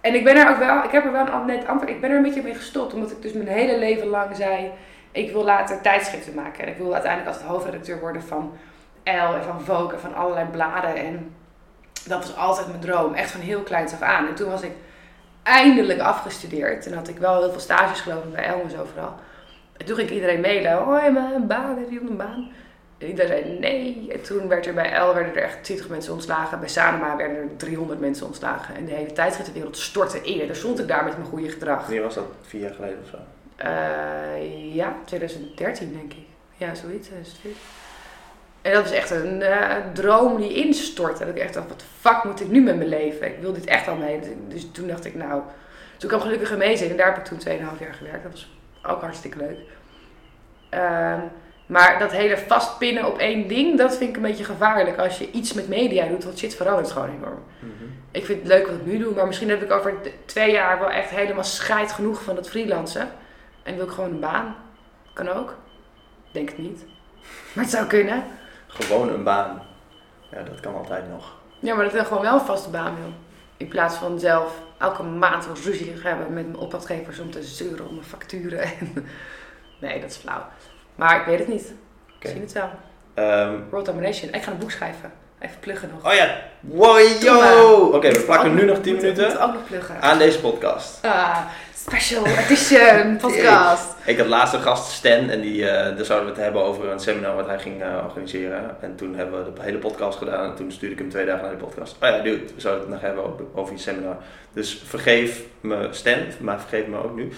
En 0.00 0.14
ik 0.14 0.24
ben 0.24 0.36
er 0.36 0.50
ook 0.50 0.56
wel, 0.58 0.84
ik 0.84 0.90
heb 0.90 1.04
er 1.04 1.12
wel 1.12 1.26
een 1.28 1.46
net 1.46 1.66
antwoord, 1.66 1.90
ik 1.94 2.00
ben 2.00 2.10
er 2.10 2.16
een 2.16 2.22
beetje 2.22 2.42
mee 2.42 2.54
gestopt. 2.54 2.94
Omdat 2.94 3.10
ik 3.10 3.22
dus 3.22 3.32
mijn 3.32 3.48
hele 3.48 3.78
leven 3.78 4.06
lang 4.06 4.36
zei, 4.36 4.70
ik 5.12 5.32
wil 5.32 5.44
later 5.44 5.80
tijdschriften 5.80 6.34
maken. 6.34 6.64
En 6.64 6.68
ik 6.70 6.76
wil 6.76 6.92
uiteindelijk 6.92 7.36
als 7.36 7.46
hoofdredacteur 7.46 8.00
worden 8.00 8.22
van 8.22 8.52
Elle 9.02 9.36
en 9.36 9.42
van 9.42 9.60
Vogue 9.60 9.92
en 9.92 10.00
van 10.00 10.14
allerlei 10.14 10.46
bladen. 10.46 10.94
En 10.96 11.34
dat 12.06 12.18
was 12.26 12.36
altijd 12.36 12.66
mijn 12.66 12.80
droom, 12.80 13.14
echt 13.14 13.30
van 13.30 13.40
heel 13.40 13.60
kleins 13.62 13.92
af 13.92 14.00
aan. 14.02 14.26
En 14.28 14.34
toen 14.34 14.50
was 14.50 14.62
ik 14.62 14.72
eindelijk 15.42 16.00
afgestudeerd. 16.00 16.86
En 16.86 16.94
had 16.94 17.08
ik 17.08 17.18
wel 17.18 17.40
heel 17.40 17.50
veel 17.50 17.60
stages 17.60 18.00
gelopen 18.00 18.32
bij 18.32 18.44
Elle 18.44 18.62
en 18.62 18.70
zo 18.70 18.80
overal. 18.80 19.14
En 19.76 19.86
toen 19.86 19.96
ging 19.96 20.08
ik 20.08 20.14
iedereen 20.14 20.40
mailen, 20.40 20.72
hoi 20.72 21.10
maar 21.10 21.32
een 21.32 21.46
baan, 21.46 21.78
heb 21.78 21.90
je 21.90 22.00
een 22.00 22.16
baan? 22.16 22.52
En 23.02 23.08
iedereen 23.08 23.44
zei 23.44 23.58
nee. 23.58 24.12
En 24.12 24.22
toen 24.22 24.48
werd 24.48 24.66
er 24.66 24.74
bij 24.74 24.98
L 24.98 25.14
werden 25.14 25.34
er 25.34 25.42
echt 25.42 25.64
20 25.64 25.88
mensen 25.88 26.12
ontslagen. 26.12 26.60
Bij 26.60 26.68
Sanema 26.68 27.16
werden 27.16 27.36
er 27.36 27.56
300 27.56 28.00
mensen 28.00 28.26
ontslagen. 28.26 28.74
En 28.74 28.84
de 28.84 28.92
hele 28.92 29.12
tijdschriftenwereld 29.12 29.76
stortte 29.76 30.22
in. 30.22 30.46
Daar 30.46 30.56
stond 30.56 30.78
ik 30.78 30.88
daar 30.88 31.04
met 31.04 31.16
mijn 31.16 31.28
goede 31.28 31.48
gedrag. 31.48 31.80
Wanneer 31.80 32.02
was 32.02 32.14
dat? 32.14 32.24
Vier 32.42 32.60
jaar 32.60 32.74
geleden 32.74 32.98
of 33.02 33.08
zo? 33.08 33.16
Eh, 33.56 34.74
ja, 34.74 34.96
2013 35.04 35.92
denk 35.92 36.12
ik. 36.12 36.26
Ja, 36.56 36.74
zoiets. 36.74 37.06
2014. 37.06 37.52
En 38.62 38.72
dat 38.72 38.82
was 38.82 38.92
echt 38.92 39.10
een 39.10 39.42
eh, 39.42 39.76
droom 39.92 40.36
die 40.36 40.54
instortte. 40.54 41.24
Dat 41.24 41.36
ik 41.36 41.42
echt 41.42 41.54
dacht, 41.54 41.68
wat 41.68 41.80
de 41.80 41.86
fuck 42.00 42.24
moet 42.24 42.40
ik 42.40 42.48
nu 42.48 42.60
met 42.60 42.76
mijn 42.76 42.88
leven? 42.88 43.26
Ik 43.26 43.40
wil 43.40 43.52
dit 43.52 43.66
echt 43.66 43.88
al 43.88 43.96
mee. 43.96 44.20
Dus 44.48 44.66
toen 44.72 44.88
dacht 44.88 45.04
ik, 45.04 45.14
nou... 45.14 45.42
Toen 45.96 46.08
kwam 46.08 46.20
gelukkig 46.20 46.50
een 46.50 46.58
meezin. 46.58 46.90
En 46.90 46.96
daar 46.96 47.06
heb 47.06 47.16
ik 47.16 47.24
toen 47.24 47.38
2,5 47.38 47.78
jaar 47.78 47.94
gewerkt. 47.94 48.22
Dat 48.22 48.32
was 48.32 48.50
ook 48.86 49.00
hartstikke 49.00 49.38
leuk. 49.38 49.58
Ehm, 50.68 51.20
maar 51.66 51.98
dat 51.98 52.12
hele 52.12 52.38
vastpinnen 52.38 53.06
op 53.06 53.18
één 53.18 53.48
ding, 53.48 53.78
dat 53.78 53.96
vind 53.96 54.10
ik 54.10 54.16
een 54.16 54.22
beetje 54.22 54.44
gevaarlijk. 54.44 54.98
Als 54.98 55.18
je 55.18 55.30
iets 55.30 55.52
met 55.52 55.68
media 55.68 56.06
doet, 56.06 56.24
want 56.24 56.38
shit 56.38 56.54
verandert 56.54 56.90
gewoon 56.92 57.08
enorm. 57.08 57.42
Ik 58.10 58.24
vind 58.24 58.38
het 58.38 58.48
leuk 58.48 58.66
wat 58.66 58.76
ik 58.76 58.86
nu 58.86 58.98
doe, 58.98 59.14
maar 59.14 59.26
misschien 59.26 59.48
heb 59.48 59.62
ik 59.62 59.70
over 59.70 59.94
twee 60.24 60.52
jaar 60.52 60.78
wel 60.78 60.90
echt 60.90 61.10
helemaal 61.10 61.44
scheid 61.44 61.92
genoeg 61.92 62.22
van 62.22 62.36
het 62.36 62.48
freelancen. 62.48 63.08
En 63.62 63.76
wil 63.76 63.84
ik 63.84 63.90
gewoon 63.90 64.10
een 64.10 64.20
baan. 64.20 64.56
Kan 65.14 65.28
ook. 65.28 65.54
Denk 66.32 66.48
het 66.48 66.58
niet. 66.58 66.84
Maar 67.52 67.64
het 67.64 67.72
zou 67.72 67.86
kunnen. 67.86 68.24
Gewoon 68.66 69.08
een 69.08 69.24
baan. 69.24 69.62
Ja, 70.30 70.42
dat 70.42 70.60
kan 70.60 70.74
altijd 70.74 71.08
nog. 71.08 71.32
Ja, 71.58 71.74
maar 71.74 71.84
dat 71.84 71.94
ik 71.94 72.06
gewoon 72.06 72.22
wel 72.22 72.34
een 72.34 72.40
vaste 72.40 72.70
baan 72.70 72.94
wil. 72.94 73.12
In 73.62 73.68
plaats 73.68 73.96
van 73.96 74.18
zelf 74.20 74.52
elke 74.78 75.02
maand 75.02 75.46
wel 75.46 75.54
ruzie 75.64 75.92
hebben 76.02 76.32
met 76.34 76.44
mijn 76.44 76.56
opdrachtgevers 76.56 77.18
om 77.18 77.30
te 77.30 77.42
zeuren 77.42 77.88
om 77.88 77.94
mijn 77.94 78.06
facturen. 78.06 78.60
En... 78.62 79.06
Nee, 79.80 80.00
dat 80.00 80.10
is 80.10 80.16
flauw. 80.16 80.42
Maar 80.94 81.20
ik 81.20 81.26
weet 81.26 81.38
het 81.38 81.48
niet. 81.48 81.72
Oké. 82.16 82.28
Zie 82.28 82.40
het 82.40 82.52
wel. 82.52 82.70
Ehm, 83.14 83.54
World 83.70 83.86
Domination. 83.86 84.32
Ik 84.32 84.42
ga 84.42 84.50
een 84.50 84.58
boek 84.58 84.70
schrijven. 84.70 85.12
Even 85.38 85.58
pluggen 85.60 85.90
nog. 85.94 86.06
oh 86.12 86.14
ja, 86.16 86.36
wow, 86.60 86.98
yo! 87.22 87.90
Oké, 87.94 88.10
we 88.10 88.20
plakken 88.20 88.54
nu 88.54 88.64
nog 88.64 88.78
10 88.80 88.94
moet- 88.94 89.02
moet 89.04 89.14
minuten 89.16 89.40
ook 89.42 89.52
nog 89.52 89.64
pluggen. 89.66 90.00
aan 90.02 90.18
deze 90.18 90.40
podcast. 90.40 90.98
Ah, 91.04 91.38
special 91.82 92.26
edition 92.26 93.16
podcast. 93.26 93.86
Ik 94.04 94.18
had 94.18 94.26
laatst 94.26 94.54
een 94.54 94.62
gast, 94.62 94.92
Stan, 94.92 95.30
en 95.30 95.40
die, 95.40 95.68
eh, 95.68 95.96
daar 95.96 96.04
zouden 96.04 96.28
we 96.28 96.34
het 96.34 96.44
hebben 96.44 96.62
over 96.64 96.88
een 96.88 97.00
seminar 97.00 97.34
wat 97.34 97.46
hij 97.46 97.58
ging 97.58 97.82
eh, 97.82 98.04
organiseren. 98.04 98.76
En 98.80 98.96
toen 98.96 99.14
hebben 99.14 99.44
we 99.44 99.52
de 99.52 99.62
hele 99.62 99.78
podcast 99.78 100.18
gedaan 100.18 100.50
en 100.50 100.56
toen 100.56 100.72
stuurde 100.72 100.94
ik 100.94 101.00
hem 101.00 101.10
twee 101.10 101.26
dagen 101.26 101.42
naar 101.42 101.50
de 101.50 101.64
podcast. 101.64 101.96
Oh 102.02 102.08
ja, 102.08 102.18
dude, 102.18 102.54
we 102.54 102.60
zouden 102.60 102.82
het 102.82 102.92
nog 102.92 103.00
hebben 103.00 103.24
over, 103.24 103.44
over 103.54 103.72
je 103.72 103.80
seminar. 103.80 104.16
Dus 104.52 104.82
vergeef 104.84 105.42
me 105.60 105.88
Stan, 105.90 106.18
maar 106.40 106.60
vergeef 106.60 106.86
me 106.86 107.04
ook 107.04 107.14
nu. 107.14 107.32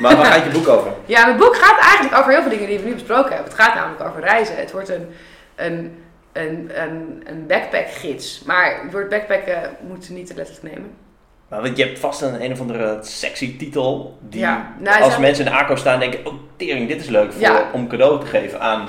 Maar 0.00 0.16
waar 0.16 0.26
gaat 0.32 0.44
je 0.44 0.50
boek 0.50 0.68
over? 0.68 0.92
Ja, 1.04 1.26
mijn 1.26 1.38
boek 1.38 1.56
gaat 1.56 1.80
eigenlijk 1.80 2.18
over 2.18 2.32
heel 2.32 2.42
veel 2.42 2.50
dingen 2.50 2.68
die 2.68 2.78
we 2.78 2.88
nu 2.88 2.94
besproken 2.94 3.32
hebben. 3.32 3.52
Het 3.52 3.60
gaat 3.60 3.74
namelijk 3.74 4.02
over 4.02 4.20
reizen. 4.20 4.56
Het 4.56 4.72
wordt 4.72 4.88
een, 4.88 5.08
een, 5.54 6.02
een, 6.32 6.70
een, 6.82 7.22
een 7.26 7.46
backpackgids. 7.46 8.42
Maar 8.44 8.80
het 8.82 8.92
woord 8.92 9.08
backpacken 9.08 9.76
moet 9.80 10.06
je 10.06 10.12
niet 10.12 10.26
te 10.26 10.34
letterlijk 10.34 10.74
nemen. 10.74 10.90
Maar 11.50 11.62
want 11.62 11.76
je 11.76 11.84
hebt 11.84 11.98
vast 11.98 12.22
een, 12.22 12.44
een 12.44 12.52
of 12.52 12.60
andere 12.60 12.98
sexy 13.02 13.56
titel 13.56 14.18
die 14.20 14.40
Ja, 14.40 14.72
nou, 14.78 15.02
als 15.02 15.18
mensen 15.18 15.44
in 15.44 15.50
de 15.50 15.56
aankoop 15.56 15.78
staan 15.78 15.98
denken, 15.98 16.26
oh 16.26 16.34
tering, 16.56 16.88
dit 16.88 17.00
is 17.00 17.08
leuk 17.08 17.32
voor, 17.32 17.40
Ja. 17.40 17.70
om 17.72 17.88
cadeau 17.88 18.20
te 18.20 18.26
geven 18.26 18.60
aan... 18.60 18.88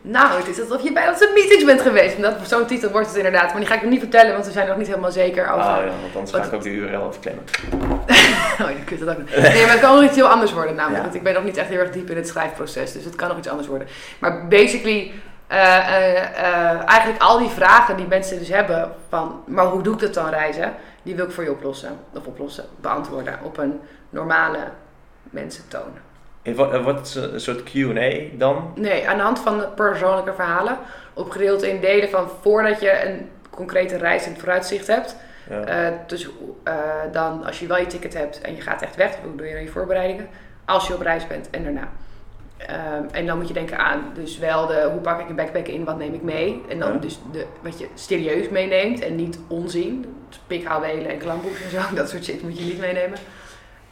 Nou, 0.00 0.38
het 0.38 0.48
is 0.48 0.60
alsof 0.60 0.82
je 0.82 0.92
bij 0.92 1.08
onze 1.08 1.30
meetings 1.34 1.64
bent 1.64 1.80
geweest. 1.80 2.16
Omdat 2.16 2.34
Zo'n 2.42 2.66
titel 2.66 2.90
wordt 2.90 3.06
het 3.06 3.16
inderdaad. 3.16 3.50
Maar 3.50 3.60
die 3.60 3.66
ga 3.66 3.74
ik 3.74 3.82
nog 3.82 3.90
niet 3.90 4.00
vertellen, 4.00 4.32
want 4.32 4.46
we 4.46 4.52
zijn 4.52 4.68
nog 4.68 4.76
niet 4.76 4.86
helemaal 4.86 5.10
zeker 5.10 5.50
over... 5.50 5.64
Ah 5.64 5.76
ja, 5.84 5.92
want 6.02 6.16
anders 6.16 6.30
ga 6.36 6.42
ik 6.42 6.52
ook 6.52 6.62
de 6.62 6.70
URL 6.70 7.08
even 7.08 7.20
klemmen. 7.20 7.44
Oh, 8.62 8.70
je 8.70 8.84
kunt 8.84 9.00
dat 9.00 9.08
ook 9.08 9.18
niet. 9.18 9.36
Nee, 9.36 9.62
maar 9.62 9.70
het 9.72 9.80
kan 9.80 9.94
nog 9.94 10.04
iets 10.04 10.16
heel 10.16 10.28
anders 10.28 10.52
worden 10.52 10.74
namelijk. 10.74 10.96
Ja. 10.98 11.02
Want 11.02 11.14
ik 11.14 11.22
ben 11.22 11.34
nog 11.34 11.44
niet 11.44 11.56
echt 11.56 11.68
heel 11.68 11.78
erg 11.78 11.90
diep 11.90 12.10
in 12.10 12.16
het 12.16 12.28
schrijfproces. 12.28 12.92
Dus 12.92 13.04
het 13.04 13.14
kan 13.14 13.28
nog 13.28 13.38
iets 13.38 13.48
anders 13.48 13.68
worden. 13.68 13.88
Maar 14.18 14.48
basically, 14.48 15.12
eh, 15.46 15.76
eh, 15.76 16.16
eh, 16.16 16.88
eigenlijk 16.88 17.22
al 17.22 17.38
die 17.38 17.48
vragen 17.48 17.96
die 17.96 18.06
mensen 18.06 18.38
dus 18.38 18.48
hebben 18.48 18.92
van... 19.08 19.42
Maar 19.46 19.64
hoe 19.64 19.82
doe 19.82 19.94
ik 19.94 20.00
dat 20.00 20.14
dan 20.14 20.28
reizen? 20.28 20.74
Die 21.02 21.14
wil 21.16 21.24
ik 21.24 21.30
voor 21.30 21.44
je 21.44 21.50
oplossen. 21.50 21.98
Of 22.14 22.26
oplossen, 22.26 22.64
beantwoorden 22.80 23.38
op 23.42 23.58
een 23.58 23.80
normale 24.10 24.58
mensentoon. 25.22 25.90
En 26.42 26.54
wat- 26.84 27.06
is 27.06 27.14
een 27.14 27.40
soort 27.40 27.62
Q&A 27.62 28.36
dan? 28.38 28.72
Nee, 28.74 29.08
aan 29.08 29.16
de 29.16 29.22
hand 29.22 29.38
van 29.38 29.64
persoonlijke 29.74 30.32
verhalen. 30.34 30.78
Opgedeeld 31.14 31.62
in 31.62 31.80
delen 31.80 32.08
van 32.10 32.28
voordat 32.42 32.80
je 32.80 33.06
een 33.06 33.30
concrete 33.50 33.96
reis 33.96 34.24
in 34.24 34.30
het 34.30 34.40
vooruitzicht 34.40 34.86
hebt. 34.86 35.16
Ja. 35.50 35.60
Eh, 35.64 35.92
dus 36.06 36.28
eh, 36.64 36.74
dan 37.12 37.44
als 37.44 37.60
je 37.60 37.66
wel 37.66 37.78
je 37.78 37.86
ticket 37.86 38.14
hebt 38.14 38.40
en 38.40 38.54
je 38.56 38.60
gaat 38.60 38.82
echt 38.82 38.96
weg, 38.96 39.16
hoe 39.22 39.36
doe 39.36 39.46
je 39.46 39.52
dan 39.52 39.62
je 39.62 39.68
voorbereidingen? 39.68 40.28
Als 40.64 40.86
je 40.86 40.94
op 40.94 41.00
reis 41.00 41.26
bent 41.26 41.50
en 41.50 41.62
daarna. 41.64 41.88
Ehm, 42.58 43.02
en 43.12 43.26
dan 43.26 43.38
moet 43.38 43.48
je 43.48 43.54
denken 43.54 43.78
aan 43.78 44.02
dus 44.14 44.38
wel 44.38 44.66
de 44.66 44.88
hoe 44.92 45.00
pak 45.00 45.20
ik 45.20 45.28
een 45.28 45.36
backpack 45.36 45.66
in, 45.66 45.84
wat 45.84 45.98
neem 45.98 46.14
ik 46.14 46.22
mee? 46.22 46.62
En 46.68 46.78
dan 46.78 46.92
Ja. 46.92 46.98
dus 46.98 47.20
de, 47.32 47.46
wat 47.60 47.78
je 47.78 47.86
serieus 47.94 48.48
meeneemt 48.48 49.00
en 49.00 49.16
niet 49.16 49.38
onzin. 49.48 50.14
Dus 50.28 50.40
pikhouwelen 50.46 51.10
en 51.10 51.18
klamboes 51.18 51.62
en 51.64 51.70
zo, 51.70 51.80
dat 51.94 52.08
soort 52.08 52.24
shit 52.24 52.42
moet 52.42 52.58
je 52.58 52.64
niet 52.64 52.78
meenemen. 52.78 53.18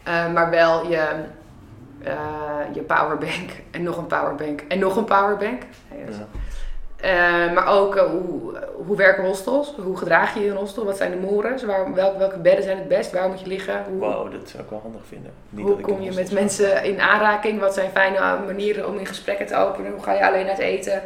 Eh, 0.02 0.32
maar 0.32 0.50
wel 0.50 0.88
je, 0.90 1.08
eh, 2.02 2.14
je 2.72 2.82
powerbank 2.82 3.50
en 3.70 3.82
nog 3.82 3.96
een 3.96 4.06
powerbank 4.06 4.60
en 4.68 4.78
nog 4.78 4.96
een 4.96 5.04
powerbank. 5.04 5.62
Nee, 5.92 6.04
dat 6.04 6.14
is- 6.14 6.20
Ja. 6.20 6.26
Eh, 7.06 7.52
maar 7.54 7.66
ook 7.66 7.96
eh, 7.96 8.02
hoe, 8.04 8.58
hoe 8.86 8.96
werken 8.96 9.24
hostels? 9.24 9.74
Hoe 9.82 9.96
gedraag 9.96 10.34
je 10.34 10.40
je 10.40 10.46
in 10.46 10.52
een 10.52 10.56
hostel? 10.58 10.84
Wat 10.84 10.96
zijn 10.96 11.10
de 11.10 11.16
mores? 11.16 11.62
Waar, 11.64 11.94
welke, 11.94 12.18
welke 12.18 12.38
bedden 12.38 12.64
zijn 12.64 12.78
het 12.78 12.88
best? 12.88 13.12
Waar 13.12 13.28
moet 13.28 13.40
je 13.40 13.46
liggen? 13.46 13.84
Hoe, 13.88 13.98
Wow, 13.98 14.32
dat 14.32 14.48
zou 14.48 14.62
ik 14.62 14.70
wel 14.70 14.80
handig 14.82 15.00
vinden. 15.06 15.32
Niet 15.48 15.60
hoe 15.60 15.70
dat 15.70 15.78
ik 15.78 15.84
kom 15.84 16.02
je 16.02 16.12
met 16.12 16.32
mensen 16.32 16.84
in 16.84 17.00
aanraking? 17.00 17.60
Wat 17.60 17.74
zijn 17.74 17.90
fijne 17.90 18.18
manieren 18.46 18.88
om 18.88 18.98
in 18.98 19.06
gesprekken 19.06 19.46
te 19.46 19.56
openen? 19.56 19.92
Hoe 19.92 20.02
ga 20.02 20.12
je 20.12 20.26
alleen 20.26 20.48
uit 20.48 20.58
eten? 20.58 21.02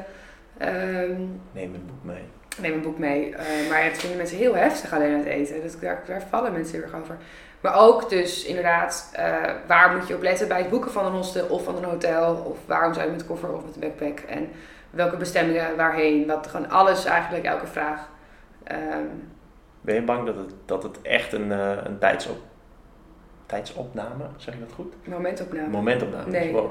Ehm, 0.58 1.20
Neem 1.52 1.74
een 1.74 1.86
boek 1.86 2.04
mee. 2.04 2.22
neem 2.60 2.72
een 2.72 2.82
boek 2.82 2.98
mee. 2.98 3.34
Eh, 3.36 3.68
maar 3.70 3.84
dat 3.88 3.98
vinden 3.98 4.18
mensen 4.18 4.36
heel 4.36 4.54
heftig 4.54 4.92
alleen 4.94 5.14
uit 5.16 5.24
eten. 5.26 5.62
Dus 5.62 5.78
daar, 5.80 6.02
daar 6.06 6.22
vallen 6.28 6.52
mensen 6.52 6.74
heel 6.74 6.82
erg 6.84 6.94
over. 7.00 7.16
Maar 7.60 7.78
ook 7.80 8.08
dus 8.10 8.44
inderdaad, 8.44 9.10
eh, 9.12 9.34
waar 9.66 9.96
moet 9.96 10.08
je 10.08 10.14
op 10.14 10.22
letten 10.22 10.48
bij 10.48 10.58
het 10.58 10.70
boeken 10.70 10.90
van 10.90 11.06
een 11.06 11.12
hostel 11.12 11.46
of 11.46 11.64
van 11.64 11.76
een 11.76 11.84
hotel? 11.84 12.34
Of 12.34 12.58
waarom 12.66 12.94
zou 12.94 13.06
je 13.06 13.12
met 13.12 13.26
koffer 13.26 13.52
of 13.52 13.64
met 13.64 13.74
een 13.74 13.80
backpack? 13.80 14.18
En 14.28 14.50
welke 14.90 15.16
bestemmingen, 15.16 15.76
waarheen? 15.76 16.26
Wat, 16.26 16.46
gewoon 16.46 16.70
alles 16.70 17.04
eigenlijk, 17.04 17.44
elke 17.44 17.66
vraag. 17.66 18.08
Ehm, 18.64 19.04
Ben 19.80 19.94
je 19.94 20.02
bang 20.02 20.26
dat 20.26 20.36
het, 20.36 20.52
dat 20.64 20.82
het 20.82 21.02
echt 21.02 21.32
een, 21.32 21.52
eh, 21.52 21.76
een 21.84 21.98
tijdsop, 21.98 22.38
tijdsopname, 23.46 24.24
zeg 24.36 24.54
ik 24.54 24.60
dat 24.60 24.72
goed? 24.72 24.94
momentopname. 25.06 25.68
Momentopname 25.68 26.30
Nee. 26.30 26.46
is. 26.48 26.52
Wow. 26.52 26.70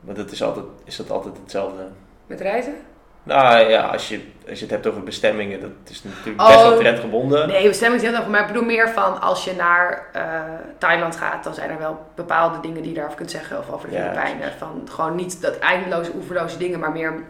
Maar 0.00 0.14
dat 0.14 0.30
is, 0.30 0.42
altijd, 0.42 0.64
is 0.84 0.96
dat 0.96 1.10
altijd 1.10 1.36
hetzelfde? 1.36 1.88
Met 2.26 2.40
reizen? 2.40 2.74
Nou 3.22 3.68
ja, 3.68 3.80
als 3.82 4.08
je, 4.08 4.20
als 4.48 4.58
je 4.58 4.64
het 4.64 4.74
hebt 4.74 4.86
over 4.86 5.02
bestemmingen, 5.02 5.60
dat 5.60 5.70
is 5.90 6.02
natuurlijk 6.04 6.40
Oh. 6.40 6.46
best 6.46 6.62
wel 6.62 6.78
trendgebonden. 6.78 7.48
Nee, 7.48 7.68
bestemming 7.68 8.02
is 8.02 8.08
heel 8.08 8.16
erg. 8.18 8.26
Maar 8.28 8.40
ik 8.40 8.46
bedoel 8.46 8.62
meer 8.64 8.88
van 8.88 9.20
als 9.20 9.44
je 9.44 9.52
naar 9.54 10.06
eh, 10.12 10.22
Thailand 10.78 11.16
gaat, 11.16 11.44
dan 11.44 11.54
zijn 11.54 11.70
er 11.70 11.78
wel 11.78 12.06
bepaalde 12.14 12.60
dingen 12.60 12.76
die 12.80 12.88
je 12.88 12.94
daarover 12.94 13.18
kunt 13.18 13.30
zeggen. 13.30 13.58
Of 13.58 13.70
over 13.70 13.88
de 13.88 13.94
Ja, 13.94 14.00
Filipijnen. 14.02 14.52
Van 14.58 14.88
gewoon 14.90 15.14
niet 15.14 15.42
dat 15.42 15.58
eindeloze, 15.58 16.10
oeverloze 16.14 16.56
dingen, 16.58 16.78
maar 16.80 16.92
meer 16.92 17.22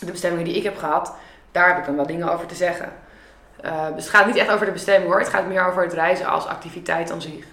de 0.00 0.10
bestemmingen 0.10 0.44
die 0.44 0.56
ik 0.56 0.62
heb 0.64 0.76
gehad. 0.78 1.14
daar 1.52 1.68
heb 1.68 1.78
ik 1.78 1.84
dan 1.84 1.96
wel 1.96 2.06
dingen 2.06 2.32
over 2.32 2.46
te 2.46 2.54
zeggen. 2.54 2.88
Uh, 3.64 3.84
dus 3.94 4.04
het 4.04 4.14
gaat 4.14 4.26
niet 4.26 4.36
echt 4.36 4.50
over 4.50 4.66
de 4.66 4.72
bestemming 4.72 5.10
hoor. 5.10 5.18
Het 5.20 5.28
gaat 5.28 5.46
meer 5.46 5.66
over 5.66 5.82
het 5.82 5.92
reizen 5.92 6.26
als 6.26 6.46
activiteit 6.46 7.10
aan 7.12 7.22
zich. 7.22 7.44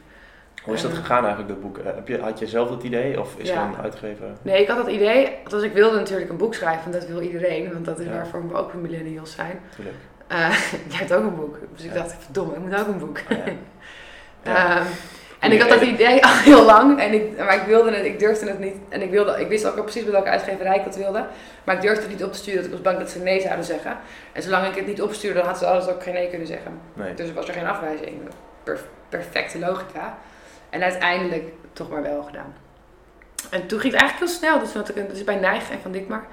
Hoe 0.67 0.75
is 0.75 0.81
dat 0.81 0.93
gegaan 0.93 1.19
eigenlijk, 1.25 1.47
dat 1.47 1.61
boek? 1.61 1.77
Eh, 1.77 1.85
Heb 1.95 2.07
je, 2.07 2.19
had 2.19 2.39
je 2.39 2.47
zelf 2.47 2.69
dat 2.69 2.83
idee 2.83 3.19
of 3.19 3.33
is 3.37 3.49
Ja. 3.49 3.55
er 3.55 3.61
een 3.61 3.77
uitgever? 3.83 4.27
Nee, 4.41 4.61
ik 4.61 4.67
had 4.67 4.77
dat 4.77 4.87
idee. 4.87 5.37
Dus 5.49 5.63
ik 5.63 5.73
wilde 5.73 5.97
natuurlijk 5.97 6.29
een 6.29 6.37
boek 6.37 6.53
schrijven. 6.53 6.85
En 6.85 6.91
dat 6.91 7.07
wil 7.07 7.21
iedereen. 7.21 7.73
Want 7.73 7.85
dat 7.85 7.99
is 7.99 8.05
Ja. 8.05 8.11
waarvoor 8.11 8.47
we 8.47 8.55
ook 8.55 8.73
millennials 8.73 9.31
zijn. 9.31 9.59
Tuurlijk. 9.75 9.95
Eh, 10.27 10.49
jij 10.89 10.97
hebt 10.97 11.13
ook 11.13 11.23
een 11.23 11.35
boek. 11.35 11.57
Dus 11.75 11.85
ik 11.85 11.93
dacht, 11.93 12.15
verdomme, 12.19 12.53
ik 12.53 12.59
moet 12.59 12.79
ook 12.79 12.87
een 12.87 12.97
boek. 12.99 13.19
Oh. 13.31 13.37
Ehm, 14.43 14.83
en 15.39 15.51
ik 15.51 15.61
had 15.61 15.69
dat 15.69 15.81
idee 15.81 16.23
al 16.25 16.33
heel 16.33 16.65
lang, 16.65 16.99
en 16.99 17.13
ik, 17.13 17.37
maar 17.37 17.55
ik 17.55 17.61
wilde 17.67 17.91
het, 17.95 18.05
ik 18.05 18.19
durfde 18.19 18.47
het 18.47 18.59
niet. 18.59 18.75
En 18.89 19.01
ik, 19.01 19.09
wilde, 19.11 19.39
ik 19.41 19.47
wist 19.47 19.65
ook 19.67 19.75
al 19.77 19.83
precies 19.83 20.03
bij 20.03 20.11
welke 20.11 20.29
uitgeverij 20.29 20.75
ik 20.77 20.83
dat 20.83 20.95
wilde. 20.95 21.25
Maar 21.63 21.75
ik 21.75 21.81
durfde 21.81 22.01
het 22.01 22.11
niet 22.11 22.23
op 22.23 22.31
te 22.31 22.37
sturen, 22.37 22.59
want 22.61 22.65
ik 22.67 22.71
was 22.73 22.81
bang 22.93 22.97
dat 22.97 23.09
ze 23.09 23.19
nee 23.19 23.41
zouden 23.41 23.65
zeggen. 23.65 23.97
En 24.31 24.41
zolang 24.43 24.67
ik 24.67 24.75
het 24.75 24.87
niet 24.87 25.01
opstuurde, 25.01 25.39
dan 25.39 25.47
had 25.47 25.57
ze 25.57 25.65
alles 25.65 25.87
ook 25.87 26.03
geen 26.03 26.13
nee 26.13 26.29
kunnen 26.29 26.47
zeggen. 26.47 26.71
Nee. 26.93 27.13
Dus 27.13 27.33
was 27.33 27.47
er 27.47 27.53
geen 27.53 27.67
afwijzing. 27.67 28.13
Per- 28.63 28.79
perfecte 29.09 29.59
logica. 29.59 30.17
En 30.69 30.83
uiteindelijk 30.83 31.43
toch 31.73 31.89
maar 31.89 32.01
wel 32.01 32.23
gedaan. 32.23 32.55
En 33.49 33.67
toen 33.67 33.79
ging 33.79 33.93
het 33.93 34.01
eigenlijk 34.01 34.31
heel 34.31 34.39
snel. 34.39 34.59
Dus 34.59 34.73
wat 34.73 34.89
ik, 34.89 35.07
dat 35.07 35.15
is 35.15 35.23
bij 35.23 35.35
Nijg 35.35 35.69
en 35.69 35.79
Van 35.81 35.91
Dikmar. 35.91 36.25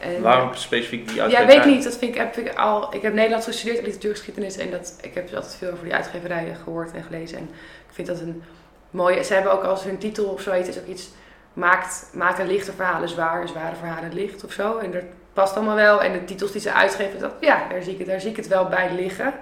En, 0.00 0.22
Waarom 0.22 0.54
specifiek 0.54 1.06
die 1.06 1.16
ja, 1.16 1.22
uitgeverij? 1.22 1.56
weet 1.56 1.66
ik 1.66 1.72
niet. 1.72 1.84
Dat 1.84 1.96
vind 1.96 2.14
ik, 2.14 2.20
heb 2.20 2.36
ik, 2.36 2.54
al, 2.54 2.94
ik 2.94 3.02
heb 3.02 3.14
Nederlands 3.14 3.46
gestudeerd 3.46 3.78
en 3.78 3.84
literatuurgeschiedenis. 3.84 4.56
En 4.56 4.70
dat, 4.70 4.98
ik 5.00 5.14
heb 5.14 5.34
altijd 5.34 5.54
veel 5.54 5.72
over 5.72 5.84
die 5.84 5.94
uitgeverijen 5.94 6.56
gehoord 6.56 6.92
en 6.92 7.02
gelezen. 7.02 7.38
En 7.38 7.44
ik 7.88 7.94
vind 7.94 8.06
dat 8.06 8.20
een 8.20 8.42
mooie... 8.90 9.24
Ze 9.24 9.34
hebben 9.34 9.52
ook 9.52 9.64
als 9.64 9.84
hun 9.84 9.98
titel 9.98 10.24
of 10.24 10.40
zoiets 10.40 10.68
is 10.68 10.78
ook 10.78 10.86
iets... 10.86 11.10
Maakt, 11.52 12.10
maken 12.12 12.46
lichte 12.46 12.72
verhalen 12.72 13.08
zwaar 13.08 13.48
zware 13.48 13.76
verhalen 13.76 14.14
licht 14.14 14.44
of 14.44 14.52
zo. 14.52 14.78
En 14.78 14.90
dat 14.90 15.02
past 15.32 15.56
allemaal 15.56 15.74
wel. 15.74 16.02
En 16.02 16.12
de 16.12 16.24
titels 16.24 16.52
die 16.52 16.60
ze 16.60 16.72
uitgeven, 16.72 17.18
dat, 17.18 17.32
ja, 17.40 17.66
daar 17.68 17.82
zie, 17.82 17.92
ik 17.92 17.98
het, 17.98 18.06
daar 18.06 18.20
zie 18.20 18.30
ik 18.30 18.36
het 18.36 18.48
wel 18.48 18.68
bij 18.68 18.94
liggen. 18.94 19.34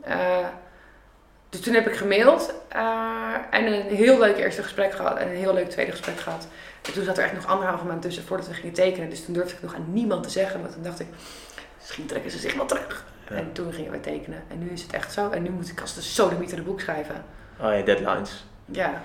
Eh, 0.00 0.16
dus 1.54 1.62
toen 1.62 1.74
heb 1.74 1.86
ik 1.86 1.96
gemaild. 1.96 2.54
eh, 2.68 3.32
en 3.50 3.66
een 3.72 3.96
heel 3.96 4.18
leuk 4.18 4.36
eerste 4.36 4.62
gesprek 4.62 4.92
gehad. 4.92 5.16
En 5.18 5.28
een 5.28 5.36
heel 5.36 5.54
leuk 5.54 5.70
tweede 5.70 5.90
gesprek 5.90 6.18
gehad. 6.18 6.48
En 6.86 6.92
toen 6.92 7.04
zat 7.04 7.18
er 7.18 7.24
echt 7.24 7.32
nog 7.34 7.46
anderhalve 7.46 7.84
maand 7.84 8.02
tussen 8.02 8.24
voordat 8.24 8.46
we 8.48 8.54
gingen 8.54 8.74
tekenen. 8.74 9.10
Dus 9.10 9.24
toen 9.24 9.34
durfde 9.34 9.54
ik 9.54 9.62
nog 9.62 9.74
aan 9.74 9.84
niemand 9.92 10.22
te 10.22 10.28
zeggen. 10.30 10.60
Want 10.60 10.72
toen 10.72 10.82
dacht 10.82 11.00
ik, 11.00 11.06
misschien 11.80 12.06
trekken 12.06 12.30
ze 12.30 12.38
zich 12.38 12.54
wel 12.54 12.66
terug. 12.66 13.04
Ja. 13.28 13.36
En 13.36 13.52
toen 13.52 13.72
gingen 13.72 13.90
we 13.92 14.00
tekenen. 14.00 14.42
En 14.48 14.58
nu 14.58 14.70
is 14.70 14.82
het 14.82 14.92
echt 14.92 15.12
zo. 15.12 15.30
En 15.30 15.42
nu 15.42 15.50
moet 15.50 15.68
ik 15.68 15.80
als 15.80 15.94
de 15.94 16.00
sodemieter 16.02 16.58
een 16.58 16.64
boek 16.64 16.80
schrijven. 16.80 17.24
Oh 17.60 17.72
ja, 17.78 17.82
deadlines. 17.82 18.44
Ja, 18.64 19.02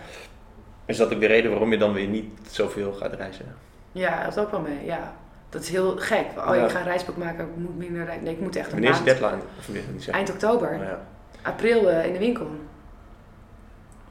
Is 0.85 0.97
dat 0.97 1.13
ook 1.13 1.19
de 1.19 1.25
reden 1.27 1.51
waarom 1.51 1.71
je 1.71 1.77
dan 1.77 1.93
weer 1.93 2.07
niet 2.07 2.25
zoveel 2.51 2.93
gaat 2.93 3.13
reizen? 3.13 3.55
ja 3.91 4.23
dat 4.23 4.35
is 4.37 4.43
ook 4.43 4.51
wel 4.51 4.59
mee. 4.59 4.85
Ja. 4.85 5.13
Dat 5.49 5.61
is 5.61 5.69
heel 5.69 5.97
gek. 5.97 6.25
Oh, 6.37 6.55
Ja. 6.55 6.63
ik 6.63 6.69
ga 6.71 6.79
een 6.79 6.85
reisboek 6.85 7.17
maken. 7.17 7.45
Ik 7.45 7.55
moet 7.55 7.77
minder 7.77 8.03
reizen. 8.05 8.23
Nee, 8.23 8.33
ik 8.33 8.39
moet 8.39 8.55
echt 8.55 8.65
een 8.65 8.71
Wanneer 8.71 8.89
is 8.89 8.97
de 8.97 9.03
deadline? 9.03 9.41
Of 9.59 9.67
je 9.67 9.71
niet 9.73 9.83
zeggen? 10.03 10.13
Eind 10.13 10.29
oktober. 10.29 10.69
Oh, 10.73 10.83
ja. 10.83 10.99
April 11.41 11.89
eh, 11.89 12.05
in 12.05 12.13
de 12.13 12.19
winkel. 12.19 12.47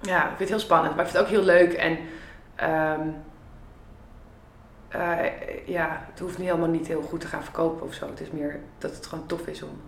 Ja, 0.00 0.22
ik 0.22 0.28
vind 0.28 0.38
het 0.38 0.48
heel 0.48 0.58
spannend, 0.58 0.96
maar 0.96 1.04
ik 1.04 1.10
vind 1.10 1.24
het 1.24 1.32
ook 1.32 1.38
heel 1.38 1.54
leuk. 1.54 1.72
En 1.72 1.98
ehm, 2.54 3.08
eh, 4.88 5.66
ja, 5.66 6.06
het 6.10 6.18
hoeft 6.18 6.38
niet 6.38 6.46
helemaal 6.46 6.68
niet 6.68 6.86
heel 6.86 7.02
goed 7.02 7.20
te 7.20 7.26
gaan 7.26 7.42
verkopen 7.42 7.86
of 7.86 7.94
zo. 7.94 8.06
Het 8.06 8.20
is 8.20 8.30
meer 8.30 8.60
dat 8.78 8.94
het 8.94 9.06
gewoon 9.06 9.26
tof 9.26 9.46
is 9.46 9.62
om 9.62 9.80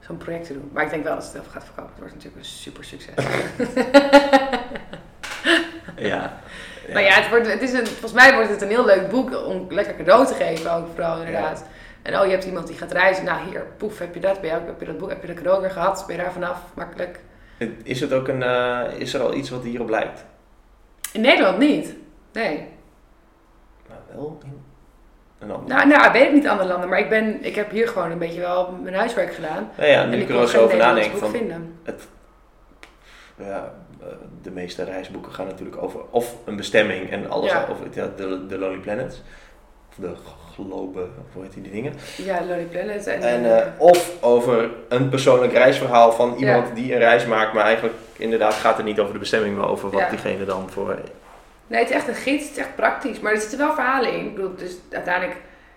zo'n 0.00 0.16
project 0.16 0.46
te 0.46 0.52
doen. 0.52 0.70
Maar 0.72 0.84
ik 0.84 0.90
denk 0.90 1.04
wel 1.04 1.14
dat 1.14 1.24
het 1.24 1.34
even 1.34 1.50
gaat 1.50 1.64
verkopen. 1.64 1.90
Het 1.90 1.98
wordt 1.98 2.14
natuurlijk 2.14 2.42
een 2.42 2.50
super 2.50 2.84
succes. 2.84 3.14
Ja. 6.00 6.38
Maar 6.92 7.02
ja, 7.02 7.12
het 7.12 7.28
wordt, 7.28 7.52
het 7.52 7.62
is 7.62 7.72
een, 7.72 7.86
volgens 7.86 8.12
mij 8.12 8.34
wordt 8.34 8.50
het 8.50 8.62
een 8.62 8.68
heel 8.68 8.84
leuk 8.84 9.08
boek 9.08 9.46
om 9.46 9.66
lekker 9.68 9.96
cadeau 9.96 10.26
te 10.26 10.34
geven 10.34 10.72
ook 10.74 10.86
vooral 10.94 11.18
inderdaad. 11.18 11.64
En 12.02 12.18
oh, 12.18 12.24
je 12.24 12.30
hebt 12.30 12.44
iemand 12.44 12.66
die 12.66 12.76
gaat 12.76 12.92
reizen. 12.92 13.24
Nou 13.24 13.48
hier, 13.50 13.66
poef, 13.76 13.98
heb 13.98 14.14
je 14.14 14.20
dat? 14.20 14.40
Ben 14.40 14.50
je 14.50 14.56
ook, 14.56 14.66
heb 14.66 14.80
je 14.80 14.86
dat 14.86 14.98
boek? 14.98 15.08
Heb 15.08 15.20
je 15.20 15.26
dat 15.26 15.36
cadeau 15.36 15.60
weer 15.60 15.70
gehad? 15.70 16.04
Ben 16.06 16.16
je 16.16 16.22
daar 16.22 16.32
vanaf? 16.32 16.62
Makkelijk. 16.74 17.20
Is, 17.82 18.00
het 18.00 18.12
ook 18.12 18.28
een, 18.28 18.42
eh, 18.42 18.82
is 18.98 19.14
er 19.14 19.20
al 19.20 19.34
iets 19.34 19.50
wat 19.50 19.62
hierop 19.62 19.88
lijkt? 19.88 20.24
In 21.12 21.20
Nederland 21.20 21.58
niet. 21.58 21.94
Nee. 22.32 22.68
Nou, 23.88 24.00
wel 24.14 24.40
in 24.44 24.62
een 25.38 25.50
ander. 25.50 25.68
Nou, 25.76 25.88
nou, 25.88 26.12
weet 26.12 26.26
ik 26.26 26.32
niet 26.32 26.48
andere 26.48 26.68
landen, 26.68 26.88
maar 26.88 26.98
ik, 26.98 27.08
ben, 27.08 27.44
ik 27.44 27.54
heb 27.54 27.70
hier 27.70 27.88
gewoon 27.88 28.10
een 28.10 28.18
beetje 28.18 28.40
wel 28.40 28.72
mijn 28.82 28.94
huiswerk 28.94 29.34
gedaan. 29.34 29.70
Nou 29.76 29.88
ja, 29.88 30.02
en 30.02 30.10
nu 30.10 30.16
ik 30.16 30.22
ik 30.22 30.28
er 30.28 30.34
geen 30.34 30.48
zo 30.48 30.64
over 30.64 30.76
Nederlands 30.76 31.06
nadenk 31.06 31.12
boek 31.12 31.20
van... 31.20 31.30
vinden. 31.30 31.78
Ja, 33.36 33.74
eh, 34.00 34.06
de 34.42 34.50
meeste 34.50 34.84
reisboeken 34.84 35.32
gaan 35.32 35.46
natuurlijk 35.46 35.82
over 35.82 36.00
of 36.10 36.36
een 36.44 36.56
bestemming 36.56 37.10
en 37.10 37.30
alles, 37.30 37.50
Ja. 37.50 37.66
ja, 37.92 38.08
de, 38.16 38.46
de 38.46 38.58
Lonely 38.58 38.80
Planets. 38.80 39.22
De 40.00 40.12
of 40.72 41.32
hoe 41.32 41.42
heet 41.42 41.52
die 41.54 41.70
dingen. 41.70 41.92
Ja, 42.16 42.40
Lonely 42.40 42.64
Planet. 42.64 43.06
En, 43.06 43.20
En, 43.22 43.44
eh, 43.44 43.58
eh, 43.60 43.66
of 43.78 44.22
over 44.22 44.70
een 44.88 45.08
persoonlijk 45.08 45.52
reisverhaal 45.52 46.12
van 46.12 46.34
iemand 46.36 46.68
Ja. 46.68 46.74
die 46.74 46.92
een 46.92 46.98
reis 46.98 47.26
maakt, 47.26 47.52
maar 47.52 47.64
eigenlijk 47.64 47.94
inderdaad 48.16 48.54
gaat 48.54 48.76
het 48.76 48.86
niet 48.86 48.98
over 48.98 49.12
de 49.12 49.18
bestemming, 49.18 49.56
maar 49.56 49.68
over 49.68 49.90
wat 49.90 50.00
Ja. 50.00 50.08
diegene 50.08 50.44
dan 50.44 50.70
voor... 50.70 50.96
nee, 51.66 51.80
het 51.80 51.88
is 51.90 51.94
echt 51.96 52.08
een 52.08 52.14
gids, 52.14 52.42
het 52.48 52.52
is 52.52 52.58
echt 52.58 52.74
praktisch. 52.76 53.20
Maar 53.20 53.32
er 53.32 53.40
zitten 53.40 53.58
wel 53.58 53.74
verhalen 53.74 54.12
in. 54.12 54.24
Ik 54.26 54.34
bedoel, 54.34 54.54
dus 54.56 54.76
uiteindelijk 54.90 55.36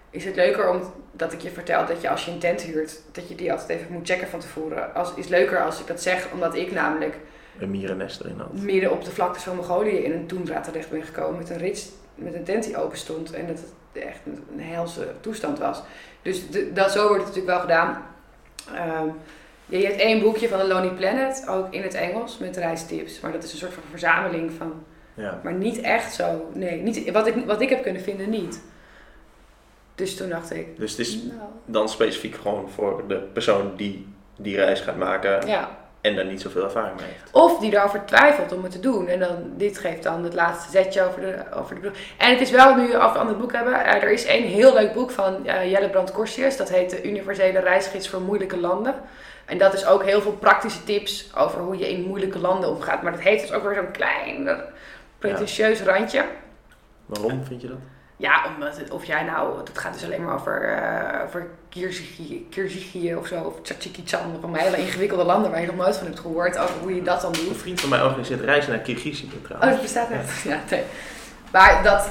is 0.09 0.25
het 0.25 0.35
leuker 0.35 0.69
omdat 0.69 1.33
ik 1.33 1.41
je 1.41 1.49
vertel 1.49 1.85
dat 1.85 2.01
je 2.01 2.09
als 2.09 2.25
je 2.25 2.31
een 2.31 2.39
tent 2.39 2.61
huurt, 2.61 3.01
dat 3.11 3.29
je 3.29 3.35
die 3.35 3.51
altijd 3.51 3.69
even 3.79 3.93
moet 3.93 4.07
checken 4.09 4.27
van 4.27 4.39
tevoren. 4.39 4.95
Als, 4.95 5.13
is 5.15 5.27
leuker 5.27 5.63
als 5.63 5.79
ik 5.79 5.87
dat 5.87 6.01
zeg, 6.01 6.27
omdat 6.33 6.55
ik 6.55 6.71
namelijk 6.71 7.17
Een 7.59 7.71
mierennest 7.71 8.19
erin 8.21 8.37
had. 8.39 8.53
midden 8.53 8.91
op 8.91 9.03
de 9.03 9.11
vlaktes 9.11 9.43
van 9.43 9.55
Mongolië 9.55 9.97
in 9.97 10.11
een 10.11 10.27
toendra 10.27 10.59
terecht 10.61 10.89
ben 10.89 11.03
gekomen 11.03 11.37
met 11.37 11.49
een 11.49 11.57
rits, 11.57 11.89
met 12.15 12.33
een 12.33 12.43
tent 12.43 12.63
die 12.63 12.77
open 12.77 12.97
stond 12.97 13.33
en 13.33 13.47
dat 13.47 13.57
het 13.57 13.73
echt 14.01 14.19
een, 14.25 14.59
helse 14.61 15.07
toestand 15.19 15.59
was. 15.59 15.81
Dus 16.21 16.49
de- 16.49 16.73
dat, 16.73 16.91
zo 16.91 17.07
wordt 17.07 17.23
het 17.23 17.35
natuurlijk 17.35 17.47
wel 17.53 17.59
gedaan. 17.59 18.05
Ehm, 18.75 19.07
ja, 19.65 19.77
je 19.77 19.85
hebt 19.85 19.99
één 19.99 20.21
boekje 20.21 20.47
van 20.49 20.59
The 20.59 20.67
Lonely 20.67 20.89
Planet, 20.93 21.45
ook 21.49 21.73
in 21.73 21.81
het 21.81 21.93
Engels, 21.93 22.37
met 22.37 22.57
reistips. 22.57 23.19
Maar 23.19 23.31
dat 23.31 23.43
is 23.43 23.51
een 23.51 23.57
soort 23.57 23.73
van 23.73 23.83
verzameling 23.89 24.51
van, 24.57 24.83
Ja. 25.13 25.39
maar 25.43 25.53
niet 25.53 25.81
echt 25.81 26.13
zo, 26.13 26.49
nee, 26.53 26.81
niet, 26.81 27.11
wat, 27.11 27.27
ik, 27.27 27.35
wat 27.45 27.61
ik 27.61 27.69
heb 27.69 27.83
kunnen 27.83 28.01
vinden 28.01 28.29
niet. 28.29 28.61
Dus 29.95 30.15
toen 30.17 30.29
dacht 30.29 30.53
ik, 30.53 30.77
Dus 30.77 30.91
het 30.91 30.99
is 30.99 31.15
nou, 31.15 31.49
dan 31.65 31.89
specifiek 31.89 32.35
gewoon 32.35 32.69
voor 32.69 33.03
de 33.07 33.15
persoon 33.17 33.71
die 33.75 34.07
die 34.37 34.55
reis 34.55 34.79
gaat 34.79 34.97
maken 34.97 35.47
ja. 35.47 35.77
En 36.03 36.15
daar 36.15 36.25
niet 36.25 36.41
zoveel 36.41 36.63
ervaring 36.63 36.95
mee 36.95 37.05
heeft. 37.05 37.31
Of 37.31 37.59
die 37.59 37.71
daarover 37.71 38.05
twijfelt 38.05 38.51
om 38.51 38.63
het 38.63 38.71
te 38.71 38.79
doen. 38.79 39.07
En 39.07 39.19
dan, 39.19 39.53
dit 39.57 39.77
geeft 39.77 40.03
dan 40.03 40.23
het 40.23 40.33
laatste 40.33 40.71
zetje 40.71 41.03
over 41.03 41.21
de, 41.21 41.43
over 41.53 41.75
de 41.75 41.81
boek. 41.81 41.93
En 42.17 42.29
het 42.29 42.41
is 42.41 42.51
wel, 42.51 42.75
nu 42.75 42.87
we 42.87 42.97
af 42.97 43.13
en 43.13 43.19
ander 43.19 43.37
boek 43.37 43.51
hebben, 43.51 43.85
eh, 43.85 44.03
er 44.03 44.11
is 44.11 44.25
één 44.25 44.43
heel 44.43 44.73
leuk 44.73 44.93
boek 44.93 45.11
van 45.11 45.45
eh, 45.45 45.71
Jelle 45.71 45.89
Brand 45.89 46.11
Korstius. 46.11 46.57
Dat 46.57 46.69
heet 46.69 46.89
de 46.89 47.03
Universele 47.03 47.59
Reisgids 47.59 48.09
voor 48.09 48.21
Moeilijke 48.21 48.59
Landen. 48.59 48.95
En 49.45 49.57
dat 49.57 49.73
is 49.73 49.85
ook 49.85 50.03
heel 50.03 50.21
veel 50.21 50.31
praktische 50.31 50.83
tips 50.83 51.35
over 51.35 51.61
hoe 51.61 51.77
je 51.77 51.89
in 51.89 52.01
moeilijke 52.07 52.39
landen 52.39 52.69
omgaat. 52.69 53.01
Maar 53.01 53.11
dat 53.11 53.21
heeft 53.21 53.41
dus 53.41 53.51
ook 53.51 53.63
weer 53.63 53.75
zo'n 53.75 53.91
klein, 53.91 54.47
eh, 54.47 54.57
pretentieus 55.19 55.81
randje. 55.81 56.25
Waarom 57.05 57.45
vind 57.45 57.61
je 57.61 57.67
dat? 57.67 57.77
Ja, 58.17 58.41
omdat 58.57 58.77
het, 58.77 58.91
of 58.91 59.03
jij 59.05 59.23
nou, 59.23 59.57
het 59.57 59.77
gaat 59.77 59.93
dus 59.93 60.03
alleen 60.03 60.23
maar 60.23 60.33
over, 60.33 60.63
eh 60.63 61.23
over 61.25 61.47
of 63.17 63.27
zo, 63.27 63.41
of 63.43 63.61
Tsatsiki-chan, 63.61 64.37
van 64.41 64.55
hele 64.55 64.77
ingewikkelde 64.77 65.23
landen 65.23 65.51
waar 65.51 65.61
je 65.61 65.67
nog 65.67 65.75
nooit 65.75 65.97
van 65.97 66.07
hebt 66.07 66.19
gehoord, 66.19 66.57
over 66.57 66.75
hoe 66.81 66.95
je 66.95 67.01
dat 67.01 67.21
dan 67.21 67.31
doet. 67.31 67.49
Een 67.49 67.55
vriend 67.55 67.81
van 67.81 67.89
mij 67.89 68.01
organiseert 68.01 68.41
reizen 68.41 68.71
naar 68.71 68.79
Kirgizië 68.81 69.29
Oh, 69.35 69.43
trouwens. 69.43 69.71
dat 69.71 69.81
bestaat 69.81 70.09
echt. 70.09 70.41
Ja, 70.41 70.59
nee. 70.69 70.83
Maar 71.51 71.83
dat, 71.83 72.09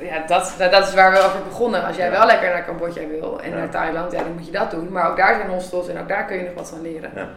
ja, 0.00 0.26
dat, 0.26 0.54
dat 0.58 0.88
is 0.88 0.94
waar 0.94 1.12
we 1.12 1.18
over 1.18 1.42
begonnen. 1.48 1.84
Als 1.84 1.96
jij 1.96 2.06
Ja. 2.06 2.10
wel 2.18 2.26
lekker 2.26 2.48
naar 2.48 2.64
Cambodja 2.64 3.06
wil 3.06 3.40
en 3.42 3.50
Ja. 3.50 3.56
naar 3.56 3.70
Thailand, 3.70 4.12
ja, 4.12 4.22
dan 4.22 4.32
moet 4.32 4.46
je 4.46 4.52
dat 4.52 4.70
doen. 4.70 4.92
Maar 4.92 5.10
ook 5.10 5.16
daar 5.16 5.34
zijn 5.34 5.48
hostels 5.48 5.88
en 5.88 5.98
ook 6.00 6.08
daar 6.08 6.24
kun 6.24 6.36
je 6.36 6.42
nog 6.44 6.54
wat 6.54 6.68
van 6.68 6.80
leren. 6.82 7.10
Ja. 7.14 7.28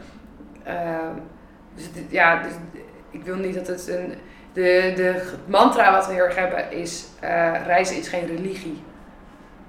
Ehm, 0.63 1.13
dus 1.75 1.85
ja, 2.09 2.41
dus 2.43 2.51
ik 3.09 3.23
wil 3.23 3.35
niet 3.35 3.55
dat 3.55 3.67
het 3.67 3.87
een... 3.87 4.13
De, 4.55 4.93
de 4.95 5.33
mantra 5.45 5.91
wat 5.91 6.07
we 6.07 6.13
heel 6.13 6.23
erg 6.23 6.35
hebben 6.35 6.71
is, 6.71 7.05
eh, 7.19 7.29
reizen 7.65 7.97
is 7.97 8.07
geen 8.07 8.25
religie. 8.25 8.83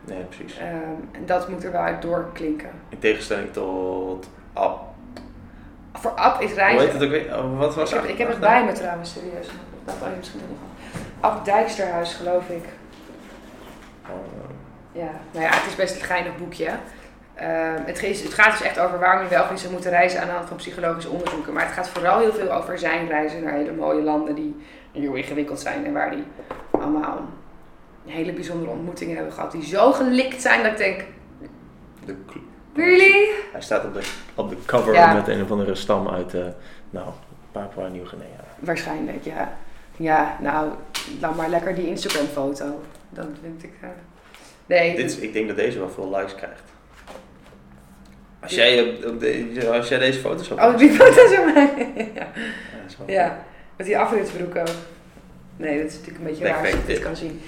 Nee, 0.04 0.22
precies. 0.22 0.58
Ehm, 0.58 0.70
en 1.12 1.26
dat 1.26 1.48
moet 1.48 1.64
er 1.64 1.72
wel 1.72 1.80
uit 1.80 2.02
doorklinken. 2.02 2.70
In 2.88 2.98
tegenstelling 2.98 3.52
tot 3.52 4.28
Ab. 4.52 4.94
Voor 5.92 6.10
Ab 6.10 6.40
is 6.40 6.48
Hoe 6.48 6.58
reizen... 6.58 6.80
heet 6.80 6.92
het 6.92 7.02
ook 7.02 7.10
weer? 7.10 7.38
Oh, 7.38 7.58
wat 7.58 7.74
was 7.74 7.92
Ik 7.92 7.96
heb, 8.00 8.04
ik 8.08 8.18
heb 8.18 8.28
het 8.28 8.40
bij 8.40 8.64
me 8.64 8.72
trouwens, 8.72 9.12
serieus. 9.12 9.48
Dat 9.84 9.94
kan 10.00 10.10
je 10.10 10.16
misschien 10.16 10.40
nog. 10.48 10.58
Ab 11.20 11.44
Dijksterhuis, 11.44 12.14
geloof 12.14 12.48
ik. 12.48 12.64
Oh, 14.08 14.50
Ja, 14.92 15.10
nou 15.30 15.44
ja, 15.44 15.50
het 15.50 15.66
is 15.66 15.74
best 15.76 15.94
een 15.94 16.06
geinig 16.06 16.36
boekje. 16.36 16.70
Ehm, 17.36 17.80
het, 17.84 18.00
het 18.22 18.34
gaat 18.34 18.58
dus 18.58 18.66
echt 18.66 18.78
over 18.78 18.98
waarom 18.98 19.22
je 19.22 19.28
wel 19.28 19.42
of 19.42 19.50
niet 19.50 19.60
zou 19.60 19.72
moeten 19.72 19.90
reizen 19.90 20.20
aan 20.20 20.26
de 20.26 20.32
hand 20.32 20.48
van 20.48 20.56
psychologische 20.56 21.10
onderzoeken. 21.10 21.52
Maar 21.52 21.64
het 21.64 21.72
gaat 21.72 21.88
vooral 21.88 22.18
heel 22.18 22.32
veel 22.32 22.52
over 22.52 22.78
zijn 22.78 23.08
reizen 23.08 23.42
naar 23.42 23.52
hele 23.52 23.72
mooie 23.72 24.02
landen 24.02 24.34
die 24.34 24.56
heel 24.92 25.14
ingewikkeld 25.14 25.60
zijn. 25.60 25.84
En 25.86 25.92
waar 25.92 26.10
die 26.10 26.24
allemaal 26.70 27.20
hele 28.06 28.32
bijzondere 28.32 28.70
ontmoetingen 28.70 29.14
hebben 29.16 29.32
gehad. 29.32 29.52
Die 29.52 29.64
zo 29.64 29.92
gelikt 29.92 30.42
zijn 30.42 30.62
dat 30.62 30.72
ik 30.72 30.78
denk, 30.78 31.04
de 32.04 32.16
really? 32.74 33.28
Hij 33.52 33.60
staat 33.60 33.84
op 33.84 33.94
de, 33.94 34.00
op 34.34 34.48
de 34.50 34.56
cover 34.66 34.94
Ja. 34.94 35.12
met 35.14 35.28
een 35.28 35.42
of 35.42 35.50
andere 35.50 35.74
stam 35.74 36.08
uit, 36.08 36.34
eh 36.34 36.44
nou, 36.90 37.06
Papua 37.52 37.88
Nieuw-Guinea. 37.88 38.26
Waarschijnlijk, 38.58 39.24
ja. 39.24 39.52
Ja, 39.96 40.36
nou, 40.40 40.70
laat 41.20 41.36
maar 41.36 41.48
lekker 41.48 41.74
die 41.74 41.86
Instagram 41.88 42.26
foto. 42.26 42.80
Dat 43.10 43.26
vind 43.42 43.62
ik... 43.62 43.72
eh, 43.80 43.88
Nee, 44.66 44.96
Dit 44.96 45.10
is- 45.10 45.18
Ik 45.18 45.32
denk 45.32 45.46
dat 45.48 45.56
deze 45.56 45.78
wel 45.78 45.88
veel 45.90 46.16
likes 46.16 46.34
krijgt. 46.34 46.62
Als 48.46 48.54
jij, 48.54 48.94
op 49.06 49.20
de- 49.20 49.70
als 49.72 49.88
jij 49.88 49.98
deze 49.98 50.18
foto's 50.20 50.48
had. 50.48 50.58
Oh, 50.58 50.78
die 50.78 50.90
foto's 50.90 51.34
van 51.34 51.52
mij. 51.54 51.92
ja. 52.14 52.26
Ja, 53.06 53.38
met 53.76 53.86
die 53.86 53.98
afritsbroek 53.98 54.56
ook. 54.56 54.66
Nee, 55.56 55.76
dat 55.78 55.86
is 55.86 55.92
natuurlijk 55.92 56.18
een 56.18 56.24
beetje 56.30 56.44
raar 56.44 56.58
als 56.60 56.68
je 56.70 56.76
dit 56.86 56.98
kan 56.98 57.16
zien. 57.16 57.40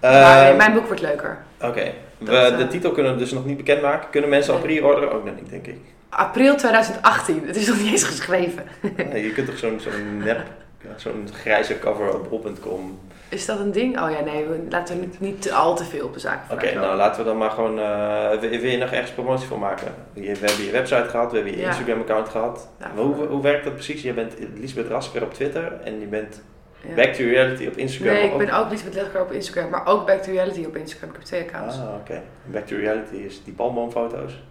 Eh, 0.00 0.10
maar 0.10 0.44
nee, 0.44 0.54
mijn 0.56 0.72
boek 0.72 0.86
wordt 0.86 1.00
leuker. 1.02 1.38
Oké, 1.60 1.92
We- 2.18 2.24
Dat, 2.30 2.52
eh, 2.52 2.58
de 2.58 2.66
titel 2.68 2.90
kunnen 2.90 3.12
we 3.12 3.18
dus 3.18 3.30
nog 3.32 3.44
niet 3.46 3.56
bekendmaken. 3.56 4.10
Kunnen 4.10 4.30
mensen 4.30 4.54
al 4.54 4.60
pre-orderen? 4.60 5.12
Ook 5.12 5.24
nog 5.24 5.34
niet, 5.34 5.50
denk 5.50 5.66
ik. 5.66 5.76
April 6.08 6.56
2018, 6.56 7.42
het 7.46 7.56
is 7.56 7.66
nog 7.66 7.76
niet 7.82 7.90
eens 7.92 8.02
geschreven. 8.04 8.62
Nee, 9.10 9.22
je 9.24 9.32
kunt 9.32 9.46
toch 9.46 9.58
zo'n 9.58 9.80
zo'n 9.80 10.18
nep, 10.24 10.40
zo'n 10.96 11.28
grijze 11.42 11.78
cover 11.78 12.14
op 12.14 12.28
bol.com. 12.28 12.98
Is 13.28 13.46
dat 13.46 13.58
een 13.58 13.72
ding? 13.72 14.00
Oh 14.00 14.10
ja, 14.10 14.20
nee, 14.20 14.46
laten 14.68 14.94
we 14.94 15.00
niet, 15.00 15.20
niet 15.20 15.52
al 15.52 15.76
te 15.76 15.84
veel 15.84 16.04
op 16.06 16.12
de 16.12 16.20
zaak 16.20 16.52
Oké, 16.52 16.74
nou 16.74 16.96
laten 16.96 17.22
we 17.22 17.28
dan 17.28 17.38
maar 17.38 17.50
gewoon. 17.50 17.78
eh, 17.78 18.30
wil, 18.40 18.50
wil 18.50 18.70
je 18.70 18.76
nog 18.78 18.90
ergens 18.90 19.10
promotie 19.10 19.46
voor 19.48 19.58
maken? 19.58 19.94
We 20.12 20.26
hebben 20.26 20.64
je 20.64 20.70
website 20.70 21.08
gehad, 21.08 21.30
we 21.30 21.36
hebben 21.36 21.54
je 21.54 21.60
Ja. 21.60 21.66
Instagram-account 21.68 22.28
gehad. 22.28 22.68
Nou, 22.78 22.92
hoe, 23.14 23.26
hoe 23.26 23.42
werkt 23.42 23.64
dat 23.64 23.72
precies? 23.74 24.02
Je 24.02 24.12
bent 24.12 24.34
Lisbeth 24.54 24.88
Rasker 24.88 25.22
op 25.22 25.34
Twitter 25.34 25.72
en 25.84 26.00
je 26.00 26.06
bent 26.06 26.42
Ja. 26.88 26.94
Back 26.94 27.12
to 27.14 27.24
Reality 27.24 27.66
op 27.66 27.76
Instagram. 27.76 28.14
Nee, 28.14 28.30
ik 28.30 28.36
ben 28.38 28.50
ook 28.50 28.70
Lisbeth 28.70 28.94
Legger 28.94 29.20
op 29.20 29.32
Instagram, 29.32 29.70
maar 29.70 29.86
ook 29.86 30.06
Back 30.06 30.22
to 30.22 30.32
Reality 30.32 30.64
op 30.64 30.76
Instagram. 30.76 31.08
Ik 31.08 31.14
heb 31.14 31.24
twee 31.24 31.42
accounts. 31.42 31.76
Ah, 31.78 31.94
oké. 32.00 32.22
Back 32.44 32.66
to 32.66 32.76
Reality 32.76 33.14
is 33.14 33.44
die 33.44 33.54
palmboomfoto's. 33.54 34.42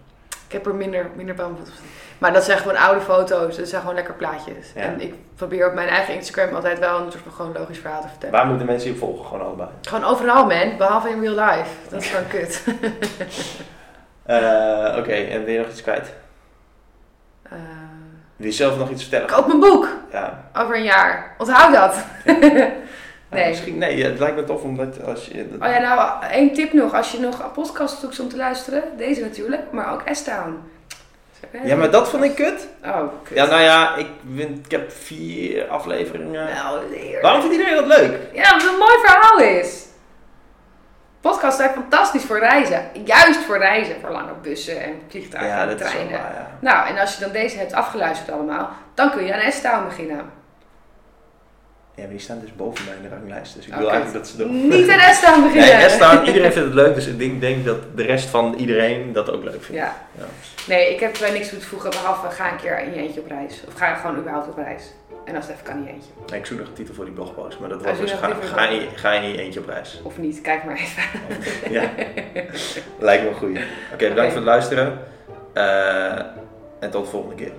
Ik 0.46 0.52
heb 0.52 0.66
er 0.66 0.74
minder, 0.74 1.06
minder 1.14 1.34
van. 1.36 1.58
Maar 2.18 2.32
dat 2.32 2.44
zijn 2.44 2.58
gewoon 2.58 2.76
oude 2.76 3.00
foto's, 3.00 3.56
dat 3.56 3.68
zijn 3.68 3.80
gewoon 3.80 3.94
lekker 3.96 4.14
plaatjes. 4.14 4.72
Ja. 4.74 4.80
En 4.80 5.00
ik 5.00 5.14
probeer 5.36 5.66
op 5.68 5.74
mijn 5.74 5.88
eigen 5.88 6.14
Instagram 6.14 6.54
altijd 6.54 6.78
wel 6.78 6.98
een 7.00 7.10
soort 7.12 7.22
van 7.22 7.32
gewoon 7.32 7.52
logisch 7.52 7.78
verhaal 7.78 8.00
te 8.00 8.08
vertellen. 8.08 8.34
Waar 8.34 8.46
moeten 8.46 8.66
mensen 8.66 8.90
je 8.90 8.96
volgen? 8.96 9.24
Gewoon 9.26 9.46
allebei. 9.46 9.68
Gewoon 9.82 10.04
overal, 10.04 10.46
man. 10.46 10.76
Behalve 10.76 11.08
in 11.08 11.20
real 11.20 11.34
life. 11.46 11.70
Dat 11.90 12.02
is 12.02 12.08
gewoon 12.08 12.26
kut. 12.34 12.62
Eh, 14.22 14.94
oké, 14.98 15.12
en 15.12 15.44
wil 15.44 15.52
je 15.52 15.58
nog 15.58 15.68
iets 15.68 15.82
kwijt? 15.82 16.12
Eh, 17.42 17.52
Wil 18.36 18.46
je 18.46 18.52
zelf 18.52 18.78
nog 18.78 18.90
iets 18.90 19.02
vertellen? 19.02 19.26
koop 19.26 19.46
mijn 19.46 19.60
boek. 19.60 19.88
Ja. 20.12 20.44
Over 20.56 20.76
een 20.76 20.82
jaar. 20.84 21.34
Onthoud 21.38 21.72
dat. 21.74 22.04
Nee. 23.30 23.48
misschien, 23.48 23.78
nee, 23.78 24.04
het 24.04 24.18
lijkt 24.18 24.36
me 24.36 24.44
tof 24.44 24.62
omdat 24.62 25.04
als 25.04 25.26
je... 25.26 25.46
Oh 25.60 25.68
ja, 25.68 25.78
nou, 25.78 26.24
één 26.32 26.52
tip 26.52 26.72
nog. 26.72 26.94
Als 26.94 27.12
je 27.12 27.20
nog 27.20 27.52
podcasts 27.52 28.00
zoekt 28.00 28.20
om 28.20 28.28
te 28.28 28.36
luisteren. 28.36 28.82
Deze 28.96 29.20
natuurlijk, 29.20 29.62
maar 29.70 29.92
ook 29.92 30.02
S-Town. 30.12 30.58
Ja, 31.64 31.76
maar 31.76 31.90
dat 31.90 32.08
vond 32.08 32.24
ik 32.24 32.34
kut. 32.34 32.68
Oh, 32.84 33.02
kut. 33.22 33.36
Ja, 33.36 33.46
nou 33.46 33.60
ja, 33.62 33.96
ik, 33.96 34.06
vind, 34.34 34.64
ik 34.64 34.70
heb 34.70 34.92
vier 34.92 35.68
afleveringen. 35.68 36.48
Nou, 36.54 36.78
heerlijk. 36.94 37.22
Waarom 37.22 37.40
vindt 37.40 37.56
iedereen 37.56 37.76
dat 37.88 37.98
leuk? 37.98 38.18
Ja, 38.32 38.52
omdat 38.52 38.62
het 38.62 38.72
een 38.72 38.78
mooi 38.78 38.98
verhaal 39.04 39.38
is. 39.38 39.84
Podcasts 41.20 41.58
zijn 41.60 41.70
fantastisch 41.74 42.24
voor 42.24 42.38
reizen. 42.38 42.84
Juist 43.04 43.38
voor 43.40 43.58
reizen. 43.58 43.96
Voor 44.00 44.10
lange 44.10 44.32
bussen 44.42 44.82
en 44.82 45.00
vliegtuigen 45.08 45.54
Ja, 45.54 45.62
en 45.62 45.68
dat 45.68 45.76
is 45.76 45.82
wel 45.82 45.90
treinen. 45.92 46.20
waar, 46.20 46.32
ja. 46.32 46.50
Nou, 46.60 46.88
en 46.88 46.98
als 46.98 47.14
je 47.14 47.20
dan 47.20 47.32
deze 47.32 47.58
hebt 47.58 47.72
afgeluisterd 47.72 48.30
allemaal, 48.30 48.70
dan 48.94 49.10
kun 49.10 49.24
je 49.24 49.34
aan 49.44 49.52
S-Town 49.52 49.84
beginnen. 49.84 50.20
Ja, 51.96 52.02
maar 52.02 52.10
die 52.10 52.18
staan 52.20 52.40
dus 52.40 52.54
boven 52.56 52.84
mij 52.84 52.94
in 52.96 53.02
de 53.02 53.08
ranglijst. 53.08 53.54
Dus 53.54 53.66
ik 53.66 53.72
Oh, 53.72 53.78
wil 53.78 53.90
eigenlijk 53.90 54.18
dat 54.18 54.28
ze... 54.28 54.36
door- 54.36 54.48
Niet 54.48 54.88
aan 54.88 55.14
S-Town 55.14 55.42
beginnen. 55.42 55.76
Nee, 55.78 55.88
staan, 55.88 56.26
iedereen 56.26 56.52
vindt 56.52 56.66
het 56.68 56.74
leuk, 56.76 56.94
dus 56.94 57.06
ik 57.06 57.18
denk, 57.18 57.40
denk 57.40 57.64
dat 57.64 57.76
de 57.96 58.02
rest 58.02 58.28
van 58.28 58.54
iedereen 58.54 59.12
dat 59.12 59.30
ook 59.30 59.44
leuk 59.44 59.62
vindt. 59.62 59.80
Ja. 59.82 59.96
Ja. 60.18 60.24
Nee, 60.68 60.94
ik 60.94 61.00
heb 61.00 61.16
er 61.16 61.32
niks 61.32 61.48
toe 61.48 61.58
te 61.58 61.66
voegen 61.66 61.90
behalve 61.90 62.30
ga 62.30 62.50
een 62.52 62.56
keer 62.56 62.80
in 62.80 62.90
je 62.94 62.96
eentje 63.00 63.20
op 63.20 63.26
reis. 63.28 63.60
Of 63.68 63.74
ga 63.74 63.94
gewoon 63.94 64.16
überhaupt 64.18 64.48
op 64.48 64.56
reis. 64.56 64.82
En 65.24 65.36
als 65.36 65.44
het 65.46 65.54
even 65.54 65.66
kan, 65.66 65.76
in 65.76 65.82
je 65.84 65.88
eentje. 65.90 66.10
Nee, 66.30 66.38
ik 66.40 66.46
zoek 66.46 66.58
nog 66.58 66.66
een 66.68 66.72
titel 66.74 66.94
voor 66.94 67.04
die 67.04 67.14
blogpost, 67.14 67.58
maar 67.58 67.68
dat 67.68 67.80
Oh, 67.80 67.86
was 67.86 67.98
dus 67.98 68.12
ga, 68.12 68.30
ga, 68.54 68.68
je, 68.68 68.86
ga 68.94 69.12
in 69.12 69.28
je 69.28 69.38
eentje 69.42 69.60
op 69.60 69.68
reis. 69.68 70.00
Of 70.02 70.18
niet, 70.18 70.40
kijk 70.40 70.64
maar 70.64 70.76
even. 70.76 71.02
Ja, 71.70 71.90
lijkt 72.98 73.22
me 73.22 73.28
een 73.28 73.34
goeie. 73.34 73.58
Oké, 73.92 74.08
bedankt 74.08 74.32
voor 74.32 74.40
het 74.40 74.50
luisteren. 74.50 74.98
Eh, 75.52 76.18
en 76.80 76.90
tot 76.90 77.04
de 77.04 77.10
volgende 77.10 77.34
keer. 77.34 77.52